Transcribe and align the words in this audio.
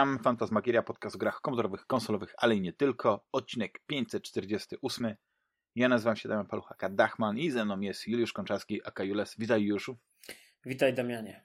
Witam, 0.00 0.18
Fantasmagieria, 0.18 0.82
podcast 0.82 1.16
o 1.16 1.18
grach 1.18 1.40
komputerowych, 1.40 1.86
konsolowych, 1.86 2.34
ale 2.38 2.56
i 2.56 2.60
nie 2.60 2.72
tylko. 2.72 3.26
Odcinek 3.32 3.80
548. 3.86 5.14
Ja 5.74 5.88
nazywam 5.88 6.16
się 6.16 6.28
Damian 6.28 6.46
Paluchaka 6.46 6.88
Dachman 6.88 7.38
i 7.38 7.50
ze 7.50 7.64
mną 7.64 7.80
jest 7.80 8.08
Juliusz 8.08 8.32
Konczarski, 8.32 8.80
aka 8.84 9.04
Jules. 9.04 9.34
Witaj 9.38 9.62
Juliuszu. 9.62 9.98
Witaj 10.66 10.94
Damianie. 10.94 11.44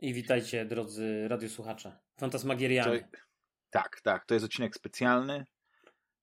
I 0.00 0.14
witajcie 0.14 0.64
drodzy 0.64 1.28
radiosłuchacze. 1.28 1.98
Fantasmagierianie. 2.20 3.00
To, 3.00 3.18
tak, 3.70 4.00
tak. 4.00 4.26
To 4.26 4.34
jest 4.34 4.46
odcinek 4.46 4.74
specjalny. 4.74 5.46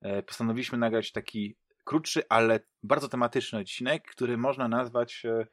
E, 0.01 0.23
postanowiliśmy 0.23 0.77
nagrać 0.77 1.11
taki 1.11 1.55
krótszy, 1.83 2.23
ale 2.29 2.59
bardzo 2.83 3.09
tematyczny 3.09 3.59
odcinek, 3.59 4.03
który 4.11 4.37
można 4.37 4.67
nazwać 4.67 5.25
e, 5.25 5.47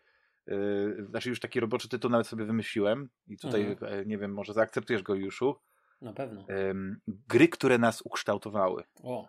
e, 0.48 1.04
znaczy 1.04 1.28
już 1.28 1.40
taki 1.40 1.60
roboczy 1.60 1.88
tytuł 1.88 2.10
nawet 2.10 2.26
sobie 2.26 2.44
wymyśliłem 2.44 3.08
i 3.26 3.38
tutaj 3.38 3.62
mhm. 3.62 4.08
nie 4.08 4.18
wiem, 4.18 4.34
może 4.34 4.52
zaakceptujesz 4.52 5.02
go 5.02 5.14
Juszu. 5.14 5.60
Na 6.00 6.12
pewno. 6.12 6.46
Gry, 7.28 7.48
które 7.48 7.78
nas 7.78 8.02
ukształtowały. 8.02 8.84
O. 9.02 9.28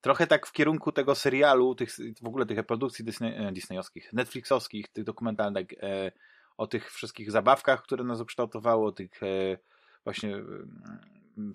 Trochę 0.00 0.26
tak 0.26 0.46
w 0.46 0.52
kierunku 0.52 0.92
tego 0.92 1.14
serialu, 1.14 1.74
tych, 1.74 1.90
w 2.22 2.26
ogóle 2.26 2.46
tych 2.46 2.66
produkcji 2.66 3.04
Disney, 3.04 3.34
e, 3.36 3.52
disneyowskich, 3.52 4.12
netflixowskich, 4.12 4.88
tych 4.88 5.04
dokumentalnych, 5.04 5.66
e, 5.82 6.12
o 6.56 6.66
tych 6.66 6.92
wszystkich 6.92 7.30
zabawkach, 7.30 7.82
które 7.82 8.04
nas 8.04 8.20
ukształtowało, 8.20 8.86
o 8.88 8.92
tych 8.92 9.22
e, 9.22 9.58
właśnie 10.04 10.36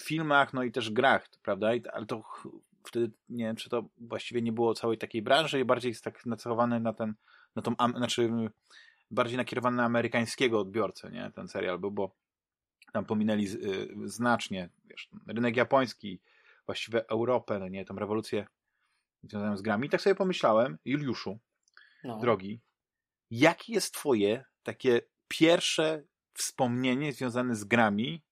filmach, 0.01 0.53
no 0.53 0.63
i 0.63 0.71
też 0.71 0.91
grach, 0.91 1.29
prawda? 1.43 1.73
I, 1.73 1.87
ale 1.87 2.05
to 2.05 2.23
wtedy 2.83 3.11
nie 3.29 3.45
wiem, 3.45 3.55
czy 3.55 3.69
to 3.69 3.83
właściwie 3.97 4.41
nie 4.41 4.51
było 4.51 4.73
całej 4.73 4.97
takiej 4.97 5.21
branży 5.21 5.59
i 5.59 5.65
bardziej 5.65 5.89
jest 5.89 6.03
tak 6.03 6.25
nacechowane 6.25 6.79
na 6.79 6.93
ten, 6.93 7.13
na 7.55 7.61
tą, 7.61 7.75
znaczy 7.95 8.29
bardziej 9.11 9.37
nakierowany 9.37 9.77
na 9.77 9.83
amerykańskiego 9.83 10.59
odbiorcę, 10.59 11.11
nie? 11.11 11.31
Ten 11.35 11.47
serial 11.47 11.79
był, 11.79 11.91
bo 11.91 12.15
tam 12.93 13.05
pominęli 13.05 13.47
y, 13.47 14.09
znacznie, 14.09 14.69
wiesz, 14.85 15.09
rynek 15.27 15.55
japoński, 15.55 16.21
właściwie 16.65 17.09
Europę, 17.09 17.59
no 17.59 17.67
nie, 17.67 17.85
tą 17.85 17.95
rewolucję 17.95 18.47
związaną 19.23 19.57
z 19.57 19.61
grami. 19.61 19.87
I 19.87 19.89
tak 19.89 20.01
sobie 20.01 20.15
pomyślałem, 20.15 20.77
Juliuszu, 20.85 21.39
no. 22.03 22.19
drogi, 22.19 22.61
jakie 23.31 23.73
jest 23.73 23.93
twoje 23.93 24.45
takie 24.63 25.01
pierwsze 25.27 26.03
wspomnienie 26.33 27.13
związane 27.13 27.55
z 27.55 27.63
grami, 27.63 28.23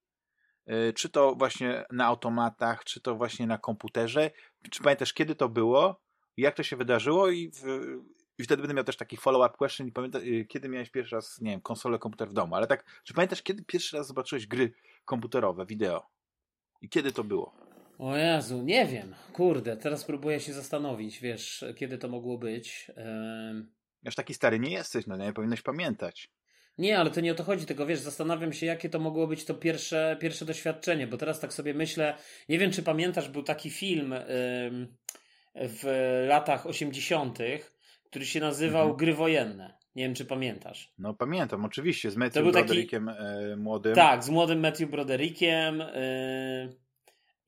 y, 0.70 0.92
czy 0.92 1.08
to 1.08 1.34
właśnie 1.34 1.84
na 1.92 2.06
automatach, 2.06 2.84
czy 2.84 3.00
to 3.00 3.14
właśnie 3.14 3.46
na 3.46 3.58
komputerze, 3.58 4.30
czy 4.70 4.82
pamiętasz 4.82 5.12
kiedy 5.12 5.34
to 5.34 5.48
było, 5.48 6.00
jak 6.36 6.54
to 6.54 6.62
się 6.62 6.76
wydarzyło 6.76 7.30
i 7.30 7.50
w, 7.50 7.62
i 8.38 8.42
wtedy 8.42 8.62
będę 8.62 8.74
miał 8.74 8.84
też 8.84 8.96
taki 8.96 9.16
follow-up 9.16 9.56
question 9.58 9.88
i 9.88 9.92
pamiętam, 9.92 10.22
y, 10.22 10.44
kiedy 10.48 10.68
miałeś 10.68 10.90
pierwszy 10.90 11.14
raz, 11.16 11.40
nie 11.40 11.50
wiem, 11.50 11.60
konsolę, 11.60 11.98
komputer 11.98 12.28
w 12.28 12.32
domu, 12.32 12.54
ale 12.54 12.66
tak, 12.66 12.84
czy 13.04 13.14
pamiętasz, 13.14 13.42
kiedy 13.42 13.64
pierwszy 13.64 13.96
raz 13.96 14.06
zobaczyłeś 14.06 14.46
gry 14.46 14.72
komputerowe, 15.04 15.66
wideo? 15.66 16.06
I 16.82 16.88
kiedy 16.88 17.12
to 17.12 17.24
było? 17.24 17.54
O 17.98 18.16
Jezu, 18.16 18.62
nie 18.62 18.86
wiem. 18.86 19.14
Kurde, 19.32 19.76
teraz 19.76 20.04
próbuję 20.04 20.40
się 20.40 20.52
zastanowić, 20.52 21.20
wiesz, 21.20 21.64
kiedy 21.76 21.98
to 21.98 22.08
mogło 22.08 22.38
być. 22.38 22.90
Aż 24.06 24.14
taki 24.14 24.34
stary 24.34 24.58
nie 24.58 24.70
jesteś, 24.70 25.06
no 25.06 25.16
nie 25.16 25.32
powinieneś 25.32 25.62
pamiętać. 25.62 26.30
Nie, 26.78 26.98
ale 26.98 27.10
to 27.10 27.20
nie 27.20 27.32
o 27.32 27.34
to 27.34 27.44
chodzi, 27.44 27.66
tylko 27.66 27.86
wiesz, 27.86 28.00
zastanawiam 28.00 28.52
się, 28.52 28.66
jakie 28.66 28.88
to 28.88 28.98
mogło 28.98 29.26
być 29.26 29.44
to 29.44 29.54
pierwsze, 29.54 30.16
pierwsze 30.20 30.44
doświadczenie, 30.44 31.06
bo 31.06 31.16
teraz 31.16 31.40
tak 31.40 31.52
sobie 31.52 31.74
myślę, 31.74 32.18
nie 32.48 32.58
wiem, 32.58 32.70
czy 32.70 32.82
pamiętasz, 32.82 33.28
był 33.28 33.42
taki 33.42 33.70
film 33.70 34.14
w 35.54 35.84
latach 36.28 36.66
80., 36.66 37.38
który 38.10 38.26
się 38.26 38.40
nazywał 38.40 38.82
mhm. 38.82 38.96
Gry 38.96 39.14
Wojenne. 39.14 39.78
Nie 39.96 40.04
wiem, 40.04 40.14
czy 40.14 40.24
pamiętasz. 40.24 40.92
No 40.98 41.14
pamiętam, 41.14 41.64
oczywiście, 41.64 42.10
z 42.10 42.16
Matthew 42.16 42.42
Broderickiem 42.42 43.06
taki... 43.06 43.52
e, 43.52 43.56
młodym. 43.56 43.94
Tak, 43.94 44.24
z 44.24 44.30
młodym 44.30 44.60
Matthew 44.60 44.90
Broderickiem. 44.90 45.80
E, 45.80 46.68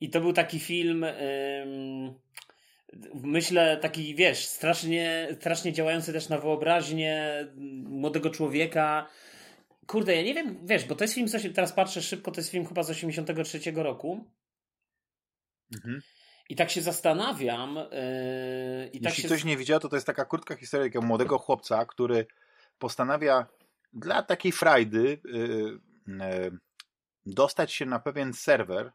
I 0.00 0.10
to 0.10 0.20
był 0.20 0.32
taki 0.32 0.58
film, 0.58 1.04
e, 1.04 1.14
myślę, 3.14 3.76
taki, 3.76 4.14
wiesz, 4.14 4.46
strasznie, 4.46 5.28
strasznie 5.40 5.72
działający 5.72 6.12
też 6.12 6.28
na 6.28 6.38
wyobraźnię 6.38 7.46
młodego 7.84 8.30
człowieka. 8.30 9.08
Kurde, 9.86 10.16
ja 10.16 10.22
nie 10.22 10.34
wiem, 10.34 10.66
wiesz, 10.66 10.84
bo 10.84 10.94
to 10.94 11.04
jest 11.04 11.14
film, 11.14 11.28
teraz 11.54 11.72
patrzę 11.72 12.02
szybko, 12.02 12.30
to 12.30 12.40
jest 12.40 12.50
film 12.50 12.66
chyba 12.66 12.82
z 12.82 12.90
83 12.90 13.60
roku. 13.74 14.24
Mhm. 15.74 16.00
I 16.50 16.56
tak 16.56 16.70
się 16.70 16.80
zastanawiam. 16.80 17.74
Yy, 17.74 18.86
i 18.92 19.00
tak 19.00 19.12
Jeśli 19.12 19.22
się... 19.22 19.28
ktoś 19.28 19.44
nie 19.44 19.56
widział, 19.56 19.80
to 19.80 19.88
to 19.88 19.96
jest 19.96 20.06
taka 20.06 20.24
krótka 20.24 20.56
historia 20.56 20.86
takiego 20.86 21.06
młodego 21.06 21.38
chłopca, 21.38 21.86
który 21.86 22.26
postanawia 22.78 23.46
dla 23.92 24.22
takiej 24.22 24.52
frajdy 24.52 25.20
yy, 25.24 25.80
yy, 26.06 26.58
dostać 27.26 27.72
się 27.72 27.86
na 27.86 27.98
pewien 27.98 28.32
serwer. 28.32 28.92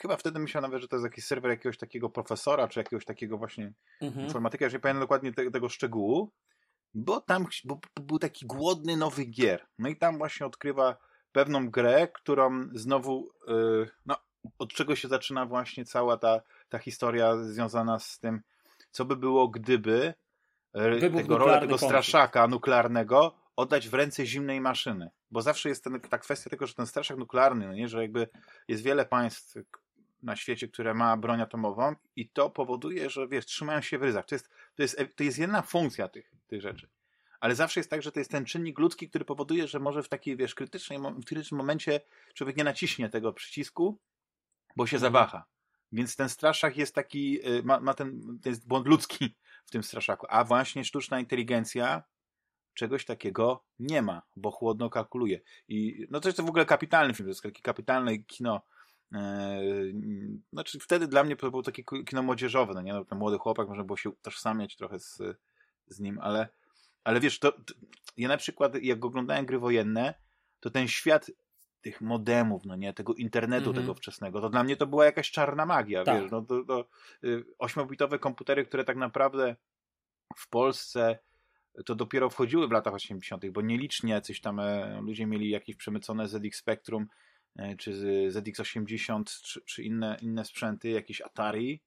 Chyba 0.00 0.16
wtedy 0.16 0.38
myślał 0.38 0.62
nawet, 0.62 0.82
że 0.82 0.88
to 0.88 0.96
jest 0.96 1.04
jakiś 1.04 1.24
serwer 1.24 1.50
jakiegoś 1.50 1.78
takiego 1.78 2.10
profesora, 2.10 2.68
czy 2.68 2.80
jakiegoś 2.80 3.04
takiego 3.04 3.38
właśnie 3.38 3.72
mhm. 4.00 4.26
informatyka, 4.26 4.64
już 4.64 4.74
nie 4.74 4.80
pamiętam 4.80 5.00
dokładnie 5.00 5.32
te, 5.32 5.50
tego 5.50 5.68
szczegółu, 5.68 6.32
bo 6.94 7.20
tam 7.20 7.46
bo, 7.64 7.80
bo 7.96 8.02
był 8.02 8.18
taki 8.18 8.46
głodny 8.46 8.96
nowy 8.96 9.24
gier. 9.24 9.66
No 9.78 9.88
i 9.88 9.96
tam 9.96 10.18
właśnie 10.18 10.46
odkrywa 10.46 10.96
pewną 11.32 11.70
grę, 11.70 12.08
którą 12.08 12.68
znowu, 12.74 13.30
no 14.06 14.16
od 14.58 14.72
czego 14.72 14.96
się 14.96 15.08
zaczyna 15.08 15.46
właśnie 15.46 15.84
cała 15.84 16.16
ta, 16.16 16.40
ta 16.68 16.78
historia 16.78 17.36
związana 17.36 17.98
z 17.98 18.18
tym, 18.18 18.40
co 18.90 19.04
by 19.04 19.16
było, 19.16 19.48
gdyby 19.48 20.14
e, 20.72 20.90
Wybuch 20.98 21.22
tego 21.22 21.38
rolę 21.38 21.60
tego 21.60 21.78
straszaka 21.78 22.48
nuklearnego 22.48 23.34
oddać 23.56 23.88
w 23.88 23.94
ręce 23.94 24.26
zimnej 24.26 24.60
maszyny. 24.60 25.10
Bo 25.30 25.42
zawsze 25.42 25.68
jest 25.68 25.84
ten, 25.84 26.00
ta 26.00 26.18
kwestia 26.18 26.50
tego, 26.50 26.66
że 26.66 26.74
ten 26.74 26.86
straszak 26.86 27.16
nuklearny, 27.16 27.66
no 27.66 27.72
nie, 27.72 27.88
że 27.88 28.02
jakby 28.02 28.28
jest 28.68 28.82
wiele 28.82 29.06
państw 29.06 29.54
na 30.22 30.36
świecie, 30.36 30.68
które 30.68 30.94
ma 30.94 31.16
broń 31.16 31.40
atomową 31.40 31.94
i 32.16 32.28
to 32.28 32.50
powoduje, 32.50 33.10
że 33.10 33.28
wiesz, 33.28 33.46
trzymają 33.46 33.80
się 33.80 33.98
w 33.98 34.02
ryzach. 34.02 34.26
To 34.26 34.34
jest, 34.34 34.48
to 34.74 34.82
jest, 34.82 35.00
to 35.16 35.24
jest 35.24 35.38
jedna 35.38 35.62
funkcja 35.62 36.08
tych, 36.08 36.32
tych 36.46 36.60
rzeczy. 36.60 36.88
Ale 37.40 37.54
zawsze 37.54 37.80
jest 37.80 37.90
tak, 37.90 38.02
że 38.02 38.12
to 38.12 38.20
jest 38.20 38.30
ten 38.30 38.44
czynnik 38.44 38.78
ludzki, 38.78 39.08
który 39.08 39.24
powoduje, 39.24 39.68
że 39.68 39.80
może 39.80 40.02
w 40.02 40.08
takiej, 40.08 40.36
wiesz, 40.36 40.54
krytycznej, 40.54 40.98
w 40.98 41.24
krytycznym 41.24 41.58
momencie 41.58 42.00
człowiek 42.34 42.56
nie 42.56 42.64
naciśnie 42.64 43.08
tego 43.08 43.32
przycisku 43.32 43.98
bo 44.76 44.86
się 44.86 44.96
mhm. 44.96 45.12
zawaha. 45.12 45.44
Więc 45.92 46.16
ten 46.16 46.28
straszak 46.28 46.76
jest 46.76 46.94
taki, 46.94 47.48
y, 47.48 47.62
ma, 47.62 47.80
ma 47.80 47.94
ten, 47.94 48.38
to 48.42 48.48
jest 48.48 48.68
błąd 48.68 48.86
ludzki 48.86 49.36
w 49.66 49.70
tym 49.70 49.82
straszaku. 49.82 50.26
A 50.30 50.44
właśnie 50.44 50.84
sztuczna 50.84 51.20
inteligencja 51.20 52.02
czegoś 52.74 53.04
takiego 53.04 53.64
nie 53.78 54.02
ma, 54.02 54.22
bo 54.36 54.50
chłodno 54.50 54.90
kalkuluje. 54.90 55.40
I 55.68 56.06
no 56.10 56.20
to 56.20 56.28
jest 56.28 56.36
to 56.36 56.42
w 56.42 56.48
ogóle 56.48 56.66
kapitalny 56.66 57.14
film, 57.14 57.26
to 57.26 57.30
jest 57.30 57.42
takie 57.42 57.62
kapitalne 57.62 58.18
kino. 58.18 58.62
Eee, 59.12 59.94
znaczy 60.52 60.78
wtedy 60.80 61.08
dla 61.08 61.24
mnie 61.24 61.36
to 61.36 61.50
było 61.50 61.62
takie 61.62 61.84
kino 62.06 62.22
młodzieżowe, 62.22 62.74
no 62.74 62.82
nie? 62.82 62.92
No, 62.92 63.04
ten 63.04 63.18
młody 63.18 63.38
chłopak, 63.38 63.68
można 63.68 63.84
było 63.84 63.96
się 63.96 64.10
utożsamiać 64.10 64.76
trochę 64.76 64.98
z, 64.98 65.22
z 65.86 66.00
nim, 66.00 66.18
ale, 66.22 66.48
ale 67.04 67.20
wiesz, 67.20 67.38
to, 67.38 67.52
to 67.52 67.74
ja 68.16 68.28
na 68.28 68.36
przykład 68.36 68.74
jak 68.82 69.04
oglądałem 69.04 69.46
gry 69.46 69.58
wojenne, 69.58 70.14
to 70.60 70.70
ten 70.70 70.88
świat 70.88 71.30
tych 71.80 72.00
modemów, 72.00 72.64
no 72.64 72.76
nie, 72.76 72.92
tego 72.92 73.14
internetu 73.14 73.70
mm 73.70 73.74
-hmm. 73.74 73.80
tego 73.80 73.94
wczesnego, 73.94 74.40
to 74.40 74.50
dla 74.50 74.64
mnie 74.64 74.76
to 74.76 74.86
była 74.86 75.04
jakaś 75.04 75.30
czarna 75.30 75.66
magia, 75.66 76.04
tak. 76.04 76.22
wiesz, 76.22 76.30
no 76.30 76.42
to, 76.42 76.64
to 76.64 76.88
y, 77.24 77.44
ośmiobitowe 77.58 78.18
komputery, 78.18 78.64
które 78.64 78.84
tak 78.84 78.96
naprawdę 78.96 79.56
w 80.36 80.48
Polsce 80.48 81.18
to 81.84 81.94
dopiero 81.94 82.30
wchodziły 82.30 82.68
w 82.68 82.70
latach 82.70 82.94
80., 82.94 83.50
bo 83.50 83.60
nielicznie 83.60 84.12
jacyś 84.12 84.40
tam 84.40 84.60
e, 84.60 85.00
ludzie 85.00 85.26
mieli 85.26 85.50
jakieś 85.50 85.76
przemycone 85.76 86.28
ZX 86.28 86.58
Spectrum, 86.58 87.06
e, 87.56 87.76
czy 87.76 87.92
ZX80, 88.30 89.24
czy, 89.42 89.60
czy 89.60 89.82
inne, 89.82 90.16
inne 90.22 90.44
sprzęty, 90.44 90.88
jakieś 90.88 91.20
Atari, 91.20 91.82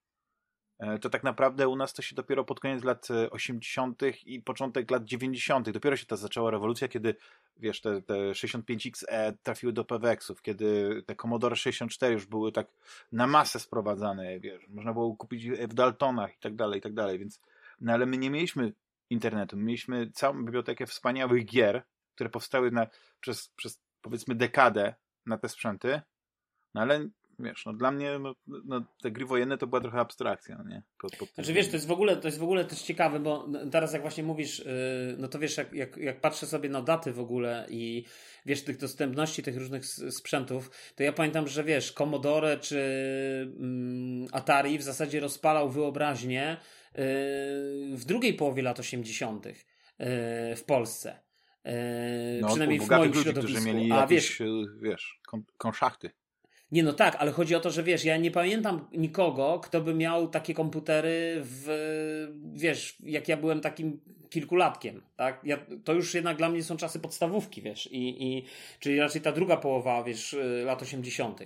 to 1.01 1.09
tak 1.09 1.23
naprawdę 1.23 1.67
u 1.67 1.75
nas 1.75 1.93
to 1.93 2.01
się 2.01 2.15
dopiero 2.15 2.43
pod 2.45 2.59
koniec 2.59 2.83
lat 2.83 3.07
80. 3.31 4.03
E, 4.03 4.09
i 4.09 4.41
początek 4.41 4.91
lat 4.91 5.05
90. 5.05 5.69
Dopiero 5.69 5.95
się 5.95 6.05
ta 6.05 6.15
zaczęła 6.15 6.51
rewolucja, 6.51 6.87
kiedy 6.87 7.15
wiesz, 7.57 7.81
te, 7.81 8.01
te 8.01 8.13
65XE 8.13 9.33
trafiły 9.43 9.73
do 9.73 9.85
PWX-ów, 9.85 10.41
kiedy 10.41 11.01
te 11.05 11.15
Commodore 11.15 11.55
64 11.55 12.13
już 12.13 12.25
były 12.25 12.51
tak 12.51 12.67
na 13.11 13.27
masę 13.27 13.59
sprowadzane, 13.59 14.39
wiesz, 14.39 14.67
można 14.67 14.93
było 14.93 15.15
kupić 15.15 15.49
w 15.49 15.73
Daltonach 15.73 16.35
i 16.35 16.39
tak 16.39 16.55
dalej, 16.55 16.79
i 16.79 16.81
tak 16.81 16.93
dalej, 16.93 17.19
więc 17.19 17.41
no 17.81 17.93
ale 17.93 18.05
my 18.05 18.17
nie 18.17 18.29
mieliśmy 18.29 18.73
internetu, 19.09 19.57
mieliśmy 19.57 20.11
całą 20.11 20.45
bibliotekę 20.45 20.85
wspaniałych 20.85 21.45
gier, 21.45 21.83
które 22.15 22.29
powstały 22.29 22.71
na, 22.71 22.87
przez, 23.19 23.47
przez 23.47 23.81
powiedzmy 24.01 24.35
dekadę 24.35 24.95
na 25.25 25.37
te 25.37 25.49
sprzęty, 25.49 26.01
no 26.73 26.81
ale 26.81 27.07
wiesz, 27.39 27.65
no 27.65 27.73
dla 27.73 27.91
mnie 27.91 28.19
no, 28.19 28.35
no, 28.65 28.83
te 29.01 29.11
gry 29.11 29.25
wojenne 29.25 29.57
to 29.57 29.67
była 29.67 29.81
trochę 29.81 29.99
abstrakcja, 29.99 30.57
no 30.57 30.69
nie? 30.69 30.83
Pod, 31.01 31.15
pod 31.15 31.29
znaczy 31.29 31.53
wiesz, 31.53 31.67
to 31.67 31.73
jest 31.73 31.87
w 31.87 31.91
ogóle, 31.91 32.17
to 32.17 32.27
jest 32.27 32.39
w 32.39 32.43
ogóle 32.43 32.65
też 32.65 32.81
ciekawe, 32.81 33.19
bo 33.19 33.47
teraz 33.71 33.93
jak 33.93 34.01
właśnie 34.01 34.23
mówisz, 34.23 34.59
yy, 34.59 34.65
no 35.17 35.27
to 35.27 35.39
wiesz, 35.39 35.57
jak, 35.57 35.73
jak, 35.73 35.97
jak 35.97 36.21
patrzę 36.21 36.47
sobie 36.47 36.69
na 36.69 36.81
daty 36.81 37.13
w 37.13 37.19
ogóle 37.19 37.65
i 37.69 38.05
wiesz, 38.45 38.63
tych 38.63 38.77
dostępności 38.77 39.43
tych 39.43 39.57
różnych 39.57 39.85
sprzętów, 39.85 40.71
to 40.95 41.03
ja 41.03 41.13
pamiętam, 41.13 41.47
że 41.47 41.63
wiesz, 41.63 41.91
Commodore 41.91 42.57
czy 42.57 42.79
mm, 43.59 44.27
Atari 44.31 44.77
w 44.77 44.83
zasadzie 44.83 45.19
rozpalał 45.19 45.69
wyobraźnię 45.69 46.57
yy, 46.95 47.01
w 47.97 48.05
drugiej 48.05 48.33
połowie 48.33 48.63
lat 48.63 48.79
80. 48.79 49.45
Yy, 49.45 49.55
w 50.55 50.63
Polsce. 50.67 51.19
Yy, 51.65 51.71
no, 52.41 52.47
przynajmniej 52.47 52.79
w 52.79 52.89
moim 52.89 53.11
ludzi, 53.11 53.23
środowisku. 53.23 53.59
którzy 53.59 53.73
mieli 53.73 53.91
A, 53.91 53.95
jakieś, 53.95 54.39
wiesz, 54.39 54.49
wiesz 54.81 55.19
konszachty. 55.57 56.11
Nie, 56.71 56.83
no 56.83 56.93
tak, 56.93 57.15
ale 57.15 57.31
chodzi 57.31 57.55
o 57.55 57.59
to, 57.59 57.71
że 57.71 57.83
wiesz, 57.83 58.05
ja 58.05 58.17
nie 58.17 58.31
pamiętam 58.31 58.87
nikogo, 58.91 59.59
kto 59.63 59.81
by 59.81 59.93
miał 59.93 60.27
takie 60.27 60.53
komputery 60.53 61.41
w, 61.43 61.67
wiesz, 62.53 62.97
jak 63.03 63.27
ja 63.27 63.37
byłem 63.37 63.61
takim 63.61 63.99
kilkulatkiem, 64.29 65.01
tak? 65.15 65.41
Ja, 65.43 65.57
to 65.83 65.93
już 65.93 66.13
jednak 66.13 66.37
dla 66.37 66.49
mnie 66.49 66.63
są 66.63 66.77
czasy 66.77 66.99
podstawówki, 66.99 67.61
wiesz, 67.61 67.91
i, 67.91 68.23
i 68.23 68.45
czyli 68.79 68.99
raczej 68.99 69.21
ta 69.21 69.31
druga 69.31 69.57
połowa, 69.57 70.03
wiesz, 70.03 70.35
lat 70.65 70.81
80. 70.81 71.39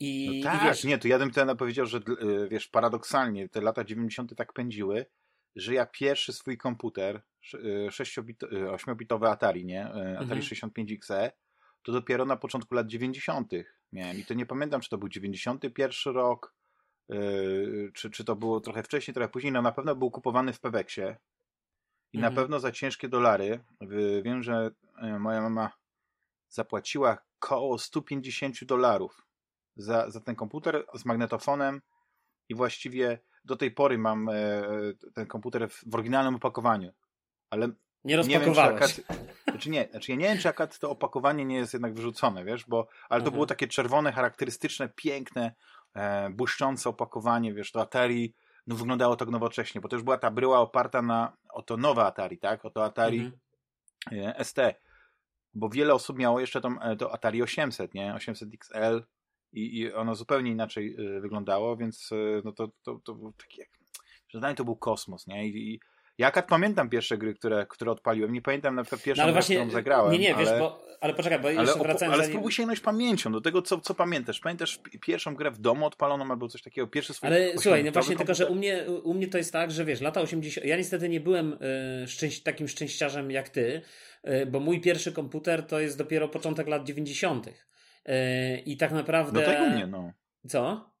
I, 0.00 0.40
no 0.44 0.50
tak, 0.50 0.62
i 0.62 0.64
wiesz, 0.64 0.84
nie, 0.84 0.98
to 0.98 1.08
ja 1.08 1.18
bym 1.18 1.30
ten 1.30 1.56
powiedział, 1.56 1.86
że 1.86 1.98
y, 1.98 2.48
wiesz, 2.48 2.68
paradoksalnie 2.68 3.48
te 3.48 3.60
lata 3.60 3.84
90. 3.84 4.36
tak 4.36 4.52
pędziły, 4.52 5.06
że 5.56 5.74
ja 5.74 5.86
pierwszy 5.86 6.32
swój 6.32 6.56
komputer, 6.56 7.22
8-bitowy 7.88 9.26
y, 9.26 9.30
Atari, 9.30 9.64
nie? 9.64 9.86
Y, 9.86 10.18
Atari 10.18 10.40
mhm. 10.40 10.40
65XE, 10.40 11.30
to 11.82 11.92
dopiero 11.92 12.24
na 12.24 12.36
początku 12.36 12.74
lat 12.74 12.86
90. 12.86 13.52
miałem. 13.92 14.18
I 14.18 14.24
to 14.24 14.34
nie 14.34 14.46
pamiętam, 14.46 14.80
czy 14.80 14.90
to 14.90 14.98
był 14.98 15.08
91 15.08 16.14
rok, 16.14 16.54
yy, 17.08 17.90
czy, 17.94 18.10
czy 18.10 18.24
to 18.24 18.36
było 18.36 18.60
trochę 18.60 18.82
wcześniej, 18.82 19.14
trochę 19.14 19.28
później. 19.28 19.52
No 19.52 19.62
na 19.62 19.72
pewno 19.72 19.96
był 19.96 20.10
kupowany 20.10 20.52
w 20.52 20.60
Peweksie 20.60 21.02
i 22.12 22.18
mhm. 22.18 22.34
na 22.34 22.40
pewno 22.40 22.60
za 22.60 22.72
ciężkie 22.72 23.08
dolary. 23.08 23.64
Wiem, 24.22 24.42
że 24.42 24.70
y, 25.02 25.18
moja 25.18 25.42
mama 25.42 25.70
zapłaciła 26.48 27.18
koło 27.38 27.78
150 27.78 28.64
dolarów 28.64 29.26
za, 29.76 30.10
za 30.10 30.20
ten 30.20 30.34
komputer 30.34 30.84
z 30.94 31.04
magnetofonem 31.04 31.82
i 32.48 32.54
właściwie 32.54 33.18
do 33.44 33.56
tej 33.56 33.70
pory 33.70 33.98
mam 33.98 34.28
e, 34.28 34.34
ten 35.14 35.26
komputer 35.26 35.70
w, 35.70 35.84
w 35.86 35.94
oryginalnym 35.94 36.34
opakowaniu. 36.34 36.92
Ale 37.50 37.68
nie 38.06 38.16
rozpakowałeś. 38.16 38.98
Nie 38.98 39.04
wiem, 39.08 39.26
znaczy 39.50 39.70
nie, 39.70 39.88
znaczy 39.90 40.12
ja 40.12 40.16
nie 40.16 40.24
wiem, 40.24 40.38
czy 40.38 40.48
akad 40.48 40.78
to 40.78 40.90
opakowanie 40.90 41.44
nie 41.44 41.56
jest 41.56 41.72
jednak 41.72 41.94
wyrzucone, 41.94 42.44
wiesz, 42.44 42.64
bo, 42.68 42.88
ale 43.08 43.20
to 43.20 43.26
mhm. 43.26 43.34
było 43.34 43.46
takie 43.46 43.68
czerwone, 43.68 44.12
charakterystyczne, 44.12 44.88
piękne, 44.88 45.54
e, 45.94 46.30
błyszczące 46.30 46.88
opakowanie, 46.88 47.54
wiesz, 47.54 47.72
to 47.72 47.80
Atari, 47.80 48.34
no 48.66 48.76
wyglądało 48.76 49.16
tak 49.16 49.28
nowocześnie, 49.28 49.80
bo 49.80 49.88
to 49.88 49.96
już 49.96 50.02
była 50.02 50.18
ta 50.18 50.30
bryła 50.30 50.60
oparta 50.60 51.02
na 51.02 51.36
oto 51.48 51.76
nowe 51.76 52.04
Atari, 52.04 52.38
tak, 52.38 52.64
oto 52.64 52.84
Atari 52.84 53.32
mhm. 54.12 54.36
e, 54.38 54.44
ST, 54.44 54.58
bo 55.54 55.68
wiele 55.68 55.94
osób 55.94 56.18
miało 56.18 56.40
jeszcze 56.40 56.60
to, 56.60 56.70
e, 56.80 56.96
to 56.96 57.14
Atari 57.14 57.42
800, 57.42 57.94
nie, 57.94 58.14
800 58.14 58.48
XL 58.54 59.02
i, 59.52 59.78
i 59.78 59.92
ono 59.92 60.14
zupełnie 60.14 60.50
inaczej 60.50 60.96
e, 60.98 61.20
wyglądało, 61.20 61.76
więc 61.76 62.10
e, 62.12 62.42
no 62.44 62.52
to, 62.52 62.68
to, 62.82 63.00
to 63.04 63.14
był 63.14 63.32
taki 63.32 63.60
jak, 63.60 63.68
że 64.28 64.54
to 64.54 64.64
był 64.64 64.76
kosmos, 64.76 65.26
nie, 65.26 65.48
I, 65.48 65.74
i 65.74 65.80
ja 66.18 66.26
akurat 66.26 66.46
pamiętam 66.46 66.88
pierwsze 66.88 67.18
gry, 67.18 67.34
które, 67.34 67.66
które 67.66 67.90
odpaliłem. 67.90 68.32
Nie 68.32 68.42
pamiętam 68.42 68.74
na 68.74 68.82
przykład 68.82 69.02
pierwszą 69.02 69.26
no, 69.26 69.32
grę, 69.32 69.42
którą 69.42 69.70
zagrałem. 69.70 70.12
Nie, 70.12 70.18
nie, 70.18 70.34
ale, 70.34 70.44
wiesz, 70.44 70.58
bo, 70.58 70.86
ale 71.00 71.14
poczekaj, 71.14 71.40
bo 71.40 71.50
jeszcze 71.50 71.78
wracając... 71.78 72.14
Ale 72.14 72.24
spróbuj 72.24 72.52
sięgnąć 72.52 72.80
pamięcią 72.80 73.32
do 73.32 73.40
tego, 73.40 73.62
co, 73.62 73.80
co 73.80 73.94
pamiętasz. 73.94 74.40
Pamiętasz 74.40 74.80
pierwszą 75.00 75.34
grę 75.34 75.50
w 75.50 75.58
domu 75.58 75.86
odpaloną 75.86 76.30
albo 76.30 76.48
coś 76.48 76.62
takiego? 76.62 76.86
Pierwszy 76.86 77.14
swój 77.14 77.26
Ale 77.26 77.58
słuchaj, 77.58 77.84
no 77.84 77.92
właśnie 77.92 78.16
komputer? 78.16 78.16
tylko, 78.16 78.34
że 78.34 78.46
u 78.46 78.54
mnie, 78.54 78.84
u 79.02 79.14
mnie 79.14 79.28
to 79.28 79.38
jest 79.38 79.52
tak, 79.52 79.70
że 79.70 79.84
wiesz, 79.84 80.00
lata 80.00 80.20
80... 80.20 80.66
Ja 80.66 80.76
niestety 80.76 81.08
nie 81.08 81.20
byłem 81.20 81.58
y, 82.02 82.08
szczęś... 82.08 82.42
takim 82.42 82.68
szczęściarzem 82.68 83.30
jak 83.30 83.48
ty, 83.48 83.82
y, 84.28 84.46
bo 84.46 84.60
mój 84.60 84.80
pierwszy 84.80 85.12
komputer 85.12 85.66
to 85.66 85.80
jest 85.80 85.98
dopiero 85.98 86.28
początek 86.28 86.68
lat 86.68 86.84
90. 86.84 87.46
Y, 87.46 87.52
I 88.66 88.76
tak 88.76 88.92
naprawdę... 88.92 89.40
No 89.40 89.46
tak 89.46 89.60
u 89.60 89.70
mnie, 89.70 89.86
no. 89.86 90.12
Co? 90.48 90.95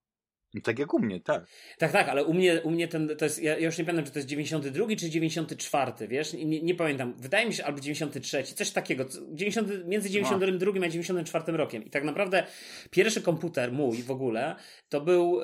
No 0.56 0.62
tak 0.62 0.78
jak 0.78 0.94
u 0.94 0.98
mnie, 0.98 1.20
tak. 1.20 1.46
Tak, 1.78 1.92
tak, 1.92 2.08
ale 2.08 2.24
u 2.24 2.34
mnie, 2.34 2.60
u 2.62 2.70
mnie 2.70 2.88
ten, 2.88 3.08
to 3.18 3.24
jest, 3.24 3.42
ja, 3.42 3.58
ja 3.58 3.66
już 3.66 3.78
nie 3.78 3.84
pamiętam, 3.84 4.06
czy 4.06 4.12
to 4.12 4.18
jest 4.18 4.28
92 4.28 4.86
czy 4.98 5.10
94, 5.10 6.08
wiesz, 6.08 6.32
nie, 6.32 6.62
nie 6.62 6.74
pamiętam. 6.74 7.14
Wydaje 7.18 7.46
mi 7.46 7.54
się, 7.54 7.64
albo 7.64 7.80
93, 7.80 8.42
coś 8.42 8.70
takiego, 8.70 9.04
90, 9.32 9.68
między 9.86 10.10
92 10.10 10.72
no. 10.80 10.86
a 10.86 10.88
94 10.88 11.56
rokiem. 11.56 11.84
I 11.84 11.90
tak 11.90 12.04
naprawdę 12.04 12.46
pierwszy 12.90 13.22
komputer 13.22 13.72
mój 13.72 14.02
w 14.02 14.10
ogóle, 14.10 14.56
to 14.88 15.00
był 15.00 15.40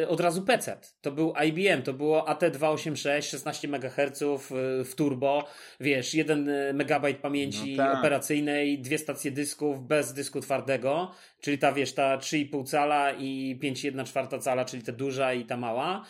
yy, 0.00 0.08
od 0.08 0.20
razu 0.20 0.42
PC. 0.42 0.76
To 1.00 1.12
był 1.12 1.34
IBM, 1.46 1.82
to 1.82 1.92
było 1.92 2.24
AT286, 2.24 3.22
16 3.22 3.68
MHz 3.68 4.20
yy, 4.20 4.84
w 4.84 4.94
turbo, 4.96 5.48
wiesz, 5.80 6.14
1 6.14 6.48
MB 6.74 7.14
pamięci 7.22 7.76
no 7.76 7.84
tak. 7.84 7.98
operacyjnej, 7.98 8.78
dwie 8.78 8.98
stacje 8.98 9.30
dysków 9.30 9.86
bez 9.86 10.12
dysku 10.12 10.40
twardego, 10.40 11.10
czyli 11.44 11.58
ta, 11.58 11.72
wiesz, 11.72 11.92
ta 11.92 12.18
3,5 12.18 12.66
cala 12.66 13.12
i 13.12 13.58
5,1 13.62 14.04
czwarta 14.04 14.38
cala, 14.38 14.64
czyli 14.64 14.82
ta 14.82 14.92
duża 14.92 15.32
i 15.32 15.44
ta 15.44 15.56
mała. 15.56 16.04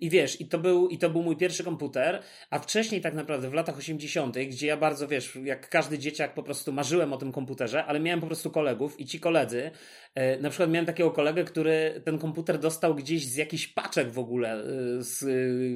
I 0.00 0.10
wiesz, 0.10 0.40
i 0.40 0.46
to, 0.46 0.58
był, 0.58 0.88
i 0.88 0.98
to 0.98 1.10
był 1.10 1.22
mój 1.22 1.36
pierwszy 1.36 1.64
komputer, 1.64 2.22
a 2.50 2.58
wcześniej 2.58 3.00
tak 3.00 3.14
naprawdę 3.14 3.50
w 3.50 3.54
latach 3.54 3.78
80., 3.78 4.38
gdzie 4.38 4.66
ja 4.66 4.76
bardzo, 4.76 5.08
wiesz, 5.08 5.38
jak 5.44 5.68
każdy 5.68 5.98
dzieciak 5.98 6.34
po 6.34 6.42
prostu 6.42 6.72
marzyłem 6.72 7.12
o 7.12 7.16
tym 7.16 7.32
komputerze, 7.32 7.84
ale 7.84 8.00
miałem 8.00 8.20
po 8.20 8.26
prostu 8.26 8.50
kolegów 8.50 9.00
i 9.00 9.06
ci 9.06 9.20
koledzy 9.20 9.70
E, 10.16 10.40
na 10.40 10.50
przykład 10.50 10.70
miałem 10.70 10.86
takiego 10.86 11.10
kolegę, 11.10 11.44
który 11.44 12.00
ten 12.04 12.18
komputer 12.18 12.58
dostał 12.58 12.94
gdzieś 12.94 13.26
z 13.26 13.36
jakichś 13.36 13.66
paczek 13.66 14.10
w 14.10 14.18
ogóle, 14.18 14.52
e, 14.52 14.62
z, 14.98 15.22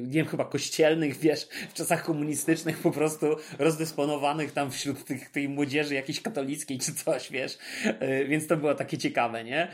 nie 0.07 0.13
wiem, 0.13 0.25
chyba 0.25 0.45
kościelnych, 0.45 1.17
wiesz, 1.17 1.47
w 1.69 1.73
czasach 1.73 2.03
komunistycznych 2.03 2.77
po 2.77 2.91
prostu 2.91 3.35
rozdysponowanych 3.59 4.51
tam 4.51 4.71
wśród 4.71 5.05
tych, 5.05 5.29
tej 5.29 5.49
młodzieży 5.49 5.95
jakiejś 5.95 6.21
katolickiej 6.21 6.79
czy 6.79 6.93
coś, 6.93 7.31
wiesz. 7.31 7.57
E, 7.85 8.25
więc 8.25 8.47
to 8.47 8.57
było 8.57 8.75
takie 8.75 8.97
ciekawe, 8.97 9.43
nie? 9.43 9.67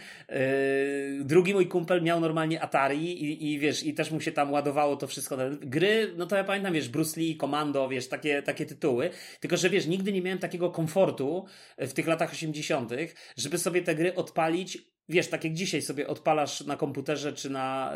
Drugi 1.20 1.54
mój 1.54 1.68
kumpel 1.68 2.04
miał 2.04 2.20
normalnie 2.20 2.62
Atari 2.62 2.97
i, 3.04 3.52
i 3.54 3.60
wiesz, 3.60 3.84
i 3.84 3.94
też 3.94 4.12
mu 4.12 4.22
się 4.22 4.32
tam 4.32 4.52
ładowało 4.52 4.96
to 4.96 5.08
wszystko. 5.08 5.38
Gry, 5.62 6.14
no 6.18 6.26
to 6.26 6.36
ja 6.36 6.44
pamiętam, 6.44 6.74
wiesz, 6.74 6.90
Bruce 6.90 7.20
Lee, 7.20 7.38
Komando, 7.38 7.90
wiesz, 7.90 8.08
takie, 8.08 8.42
takie 8.42 8.66
tytuły. 8.66 9.10
Tylko, 9.40 9.58
że 9.58 9.70
wiesz, 9.70 9.88
nigdy 9.88 10.12
nie 10.12 10.22
miałem 10.22 10.40
takiego 10.40 10.72
komfortu 10.72 11.46
w 11.78 11.94
tych 11.94 12.08
latach 12.08 12.32
80., 12.32 12.92
żeby 13.38 13.58
sobie 13.58 13.82
te 13.82 13.96
gry 13.96 14.16
odpalić 14.16 14.78
wiesz, 15.10 15.28
tak 15.28 15.44
jak 15.44 15.54
dzisiaj 15.54 15.82
sobie 15.82 16.08
odpalasz 16.08 16.62
na 16.62 16.78
komputerze 16.78 17.34
czy 17.34 17.50
na, 17.50 17.94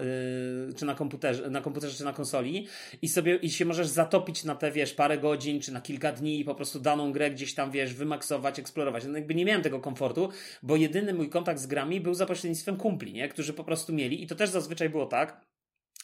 yy, 0.68 0.74
czy 0.74 0.86
na 0.86 0.96
komputerze, 0.96 1.50
na 1.50 1.62
komputerze 1.62 1.98
czy 1.98 2.04
na 2.04 2.14
konsoli 2.14 2.68
i 3.02 3.08
sobie 3.08 3.36
i 3.36 3.50
się 3.50 3.66
możesz 3.66 3.88
zatopić 3.88 4.44
na 4.44 4.56
te, 4.56 4.72
wiesz, 4.72 4.94
parę 4.94 5.18
godzin 5.18 5.62
czy 5.62 5.72
na 5.72 5.82
kilka 5.82 6.12
dni 6.12 6.40
i 6.40 6.46
po 6.46 6.56
prostu 6.56 6.80
daną 6.80 7.12
grę 7.12 7.32
gdzieś 7.32 7.54
tam, 7.54 7.72
wiesz, 7.72 7.94
wymaksować, 7.94 8.60
eksplorować. 8.60 9.06
No 9.06 9.18
jakby 9.18 9.36
nie 9.36 9.46
miałem 9.46 9.62
tego 9.62 9.80
komfortu, 9.80 10.30
bo 10.64 10.76
jedyny 10.76 11.14
mój 11.14 11.30
kontakt 11.30 11.60
z 11.60 11.68
grami 11.68 12.02
był 12.02 12.14
za 12.14 12.26
pośrednictwem 12.26 12.78
kumpli, 12.78 13.14
nie? 13.14 13.30
Którzy 13.30 13.54
po 13.54 13.64
prostu 13.64 13.94
mieli 13.94 14.24
i 14.24 14.28
to 14.28 14.36
też 14.36 14.50
zazwyczaj 14.50 14.90
było 14.90 15.06
tak, 15.06 15.46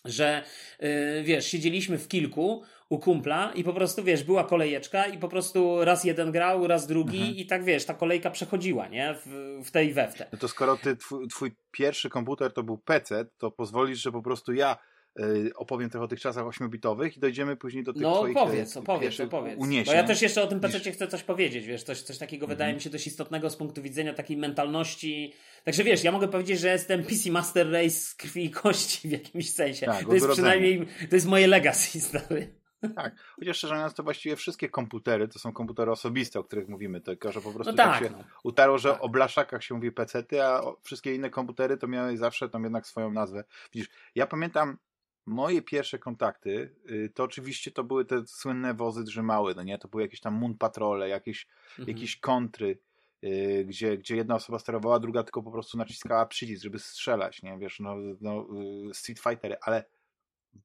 że 0.05 0.43
yy, 0.79 1.23
wiesz, 1.23 1.47
siedzieliśmy 1.47 1.97
w 1.97 2.07
kilku 2.07 2.63
u 2.89 2.99
kumpla 2.99 3.51
i 3.55 3.63
po 3.63 3.73
prostu, 3.73 4.03
wiesz, 4.03 4.23
była 4.23 4.43
kolejeczka 4.43 5.05
i 5.05 5.17
po 5.17 5.27
prostu 5.27 5.85
raz 5.85 6.03
jeden 6.03 6.31
grał, 6.31 6.67
raz 6.67 6.87
drugi 6.87 7.17
mhm. 7.17 7.35
i 7.35 7.45
tak, 7.45 7.63
wiesz, 7.63 7.85
ta 7.85 7.93
kolejka 7.93 8.31
przechodziła, 8.31 8.87
nie? 8.87 9.15
W, 9.25 9.59
w 9.65 9.71
tej 9.71 9.93
we 9.93 10.07
w 10.07 10.15
te. 10.15 10.27
No 10.33 10.39
to 10.39 10.47
skoro 10.47 10.77
ty, 10.77 10.95
twój, 10.95 11.27
twój 11.27 11.55
pierwszy 11.71 12.09
komputer 12.09 12.53
to 12.53 12.63
był 12.63 12.77
PC, 12.77 13.25
to 13.37 13.51
pozwolisz, 13.51 14.01
że 14.01 14.11
po 14.11 14.21
prostu 14.21 14.53
ja 14.53 14.77
y, 15.19 15.51
opowiem 15.55 15.89
trochę 15.89 16.05
o 16.05 16.07
tych 16.07 16.21
czasach 16.21 16.47
ośmiobitowych 16.47 17.17
i 17.17 17.19
dojdziemy 17.19 17.55
później 17.55 17.83
do 17.83 17.93
tych 17.93 18.01
no, 18.01 18.17
twoich 18.17 18.33
powiedz, 18.33 18.77
opowiedz, 18.77 19.19
opowiedz. 19.19 19.59
Uniesień. 19.59 19.85
Bo 19.85 19.93
ja 19.93 20.03
też 20.03 20.21
jeszcze 20.21 20.43
o 20.43 20.47
tym 20.47 20.59
PC 20.59 20.91
chcę 20.91 21.07
coś 21.07 21.23
powiedzieć, 21.23 21.65
wiesz, 21.65 21.83
coś, 21.83 22.01
coś 22.01 22.17
takiego 22.17 22.45
mhm. 22.45 22.57
wydaje 22.57 22.73
mi 22.73 22.81
się 22.81 22.89
dość 22.89 23.07
istotnego 23.07 23.49
z 23.49 23.55
punktu 23.55 23.81
widzenia 23.81 24.13
takiej 24.13 24.37
mentalności. 24.37 25.33
Także 25.63 25.83
wiesz, 25.83 26.03
ja 26.03 26.11
mogę 26.11 26.27
powiedzieć, 26.27 26.59
że 26.59 26.67
jestem 26.67 27.03
PC 27.03 27.31
Master 27.31 27.71
Race 27.71 27.89
z 27.89 28.15
krwi 28.15 28.45
i 28.45 28.51
kości 28.51 29.07
w 29.07 29.11
jakimś 29.11 29.53
sensie. 29.53 29.85
Tak, 29.85 30.05
to 30.05 30.13
jest 30.13 30.27
przynajmniej, 30.27 30.87
to 31.09 31.15
jest 31.15 31.27
moje 31.27 31.47
legacy, 31.47 32.01
stary. 32.09 32.66
Tak, 32.95 33.15
chociaż 33.35 33.57
szczerze 33.57 33.75
mówiąc, 33.75 33.93
to 33.93 34.03
właściwie 34.03 34.35
wszystkie 34.35 34.69
komputery 34.69 35.27
to 35.27 35.39
są 35.39 35.53
komputery 35.53 35.91
osobiste, 35.91 36.39
o 36.39 36.43
których 36.43 36.67
mówimy, 36.67 37.01
tylko 37.01 37.31
że 37.31 37.41
po 37.41 37.51
prostu 37.51 37.71
no 37.71 37.77
tak, 37.77 37.99
tak 37.99 38.03
się 38.03 38.09
no. 38.17 38.23
utarło, 38.43 38.77
że 38.77 38.91
tak. 38.91 39.03
o 39.03 39.09
blaszakach 39.09 39.63
się 39.63 39.75
mówi 39.75 39.91
pecety, 39.91 40.43
a 40.43 40.61
wszystkie 40.83 41.15
inne 41.15 41.29
komputery 41.29 41.77
to 41.77 41.87
miały 41.87 42.17
zawsze 42.17 42.49
tam 42.49 42.63
jednak 42.63 42.87
swoją 42.87 43.11
nazwę. 43.11 43.43
Widzisz, 43.73 43.89
ja 44.15 44.27
pamiętam 44.27 44.77
moje 45.25 45.61
pierwsze 45.61 45.99
kontakty, 45.99 46.75
y, 46.91 47.11
to 47.15 47.23
oczywiście 47.23 47.71
to 47.71 47.83
były 47.83 48.05
te 48.05 48.27
słynne 48.27 48.73
wozy 48.73 49.03
drzymały, 49.03 49.55
no 49.55 49.63
nie? 49.63 49.77
To 49.77 49.87
były 49.87 50.03
jakieś 50.03 50.19
tam 50.19 50.33
Moon 50.33 50.57
Patrole, 50.57 51.09
jakieś, 51.09 51.47
mhm. 51.69 51.87
jakieś 51.87 52.17
kontry, 52.17 52.79
yy, 53.21 53.65
gdzie, 53.65 53.97
gdzie 53.97 54.15
jedna 54.15 54.35
osoba 54.35 54.59
sterowała, 54.59 54.99
druga 54.99 55.23
tylko 55.23 55.43
po 55.43 55.51
prostu 55.51 55.77
naciskała 55.77 56.25
przycisk, 56.25 56.63
żeby 56.63 56.79
strzelać, 56.79 57.41
nie? 57.41 57.57
Wiesz, 57.57 57.79
no, 57.79 57.95
no 58.21 58.47
yy, 58.85 58.93
Street 58.93 59.19
Fightery, 59.19 59.55
ale 59.61 59.85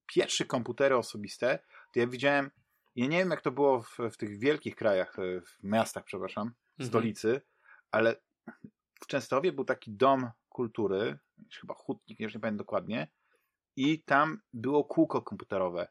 pierwsze 0.06 0.44
komputery 0.44 0.96
osobiste 0.96 1.58
to 1.92 2.00
ja 2.00 2.06
widziałem, 2.06 2.50
ja 2.96 3.06
nie 3.06 3.18
wiem 3.18 3.30
jak 3.30 3.40
to 3.40 3.52
było 3.52 3.82
w, 3.82 3.98
w 4.12 4.16
tych 4.16 4.38
wielkich 4.38 4.76
krajach, 4.76 5.18
e, 5.18 5.40
w 5.40 5.62
miastach, 5.62 6.04
przepraszam, 6.04 6.42
mhm. 6.46 6.88
stolicy, 6.88 7.40
ale 7.90 8.16
w 9.02 9.06
Częstochowie 9.06 9.52
był 9.52 9.64
taki 9.64 9.92
dom 9.92 10.30
kultury, 10.48 11.18
chyba 11.60 11.74
hutnik, 11.74 12.20
już 12.20 12.34
nie 12.34 12.40
pamiętam 12.40 12.58
dokładnie, 12.58 13.08
i 13.76 14.02
tam 14.02 14.40
było 14.52 14.84
kółko 14.84 15.22
komputerowe. 15.22 15.88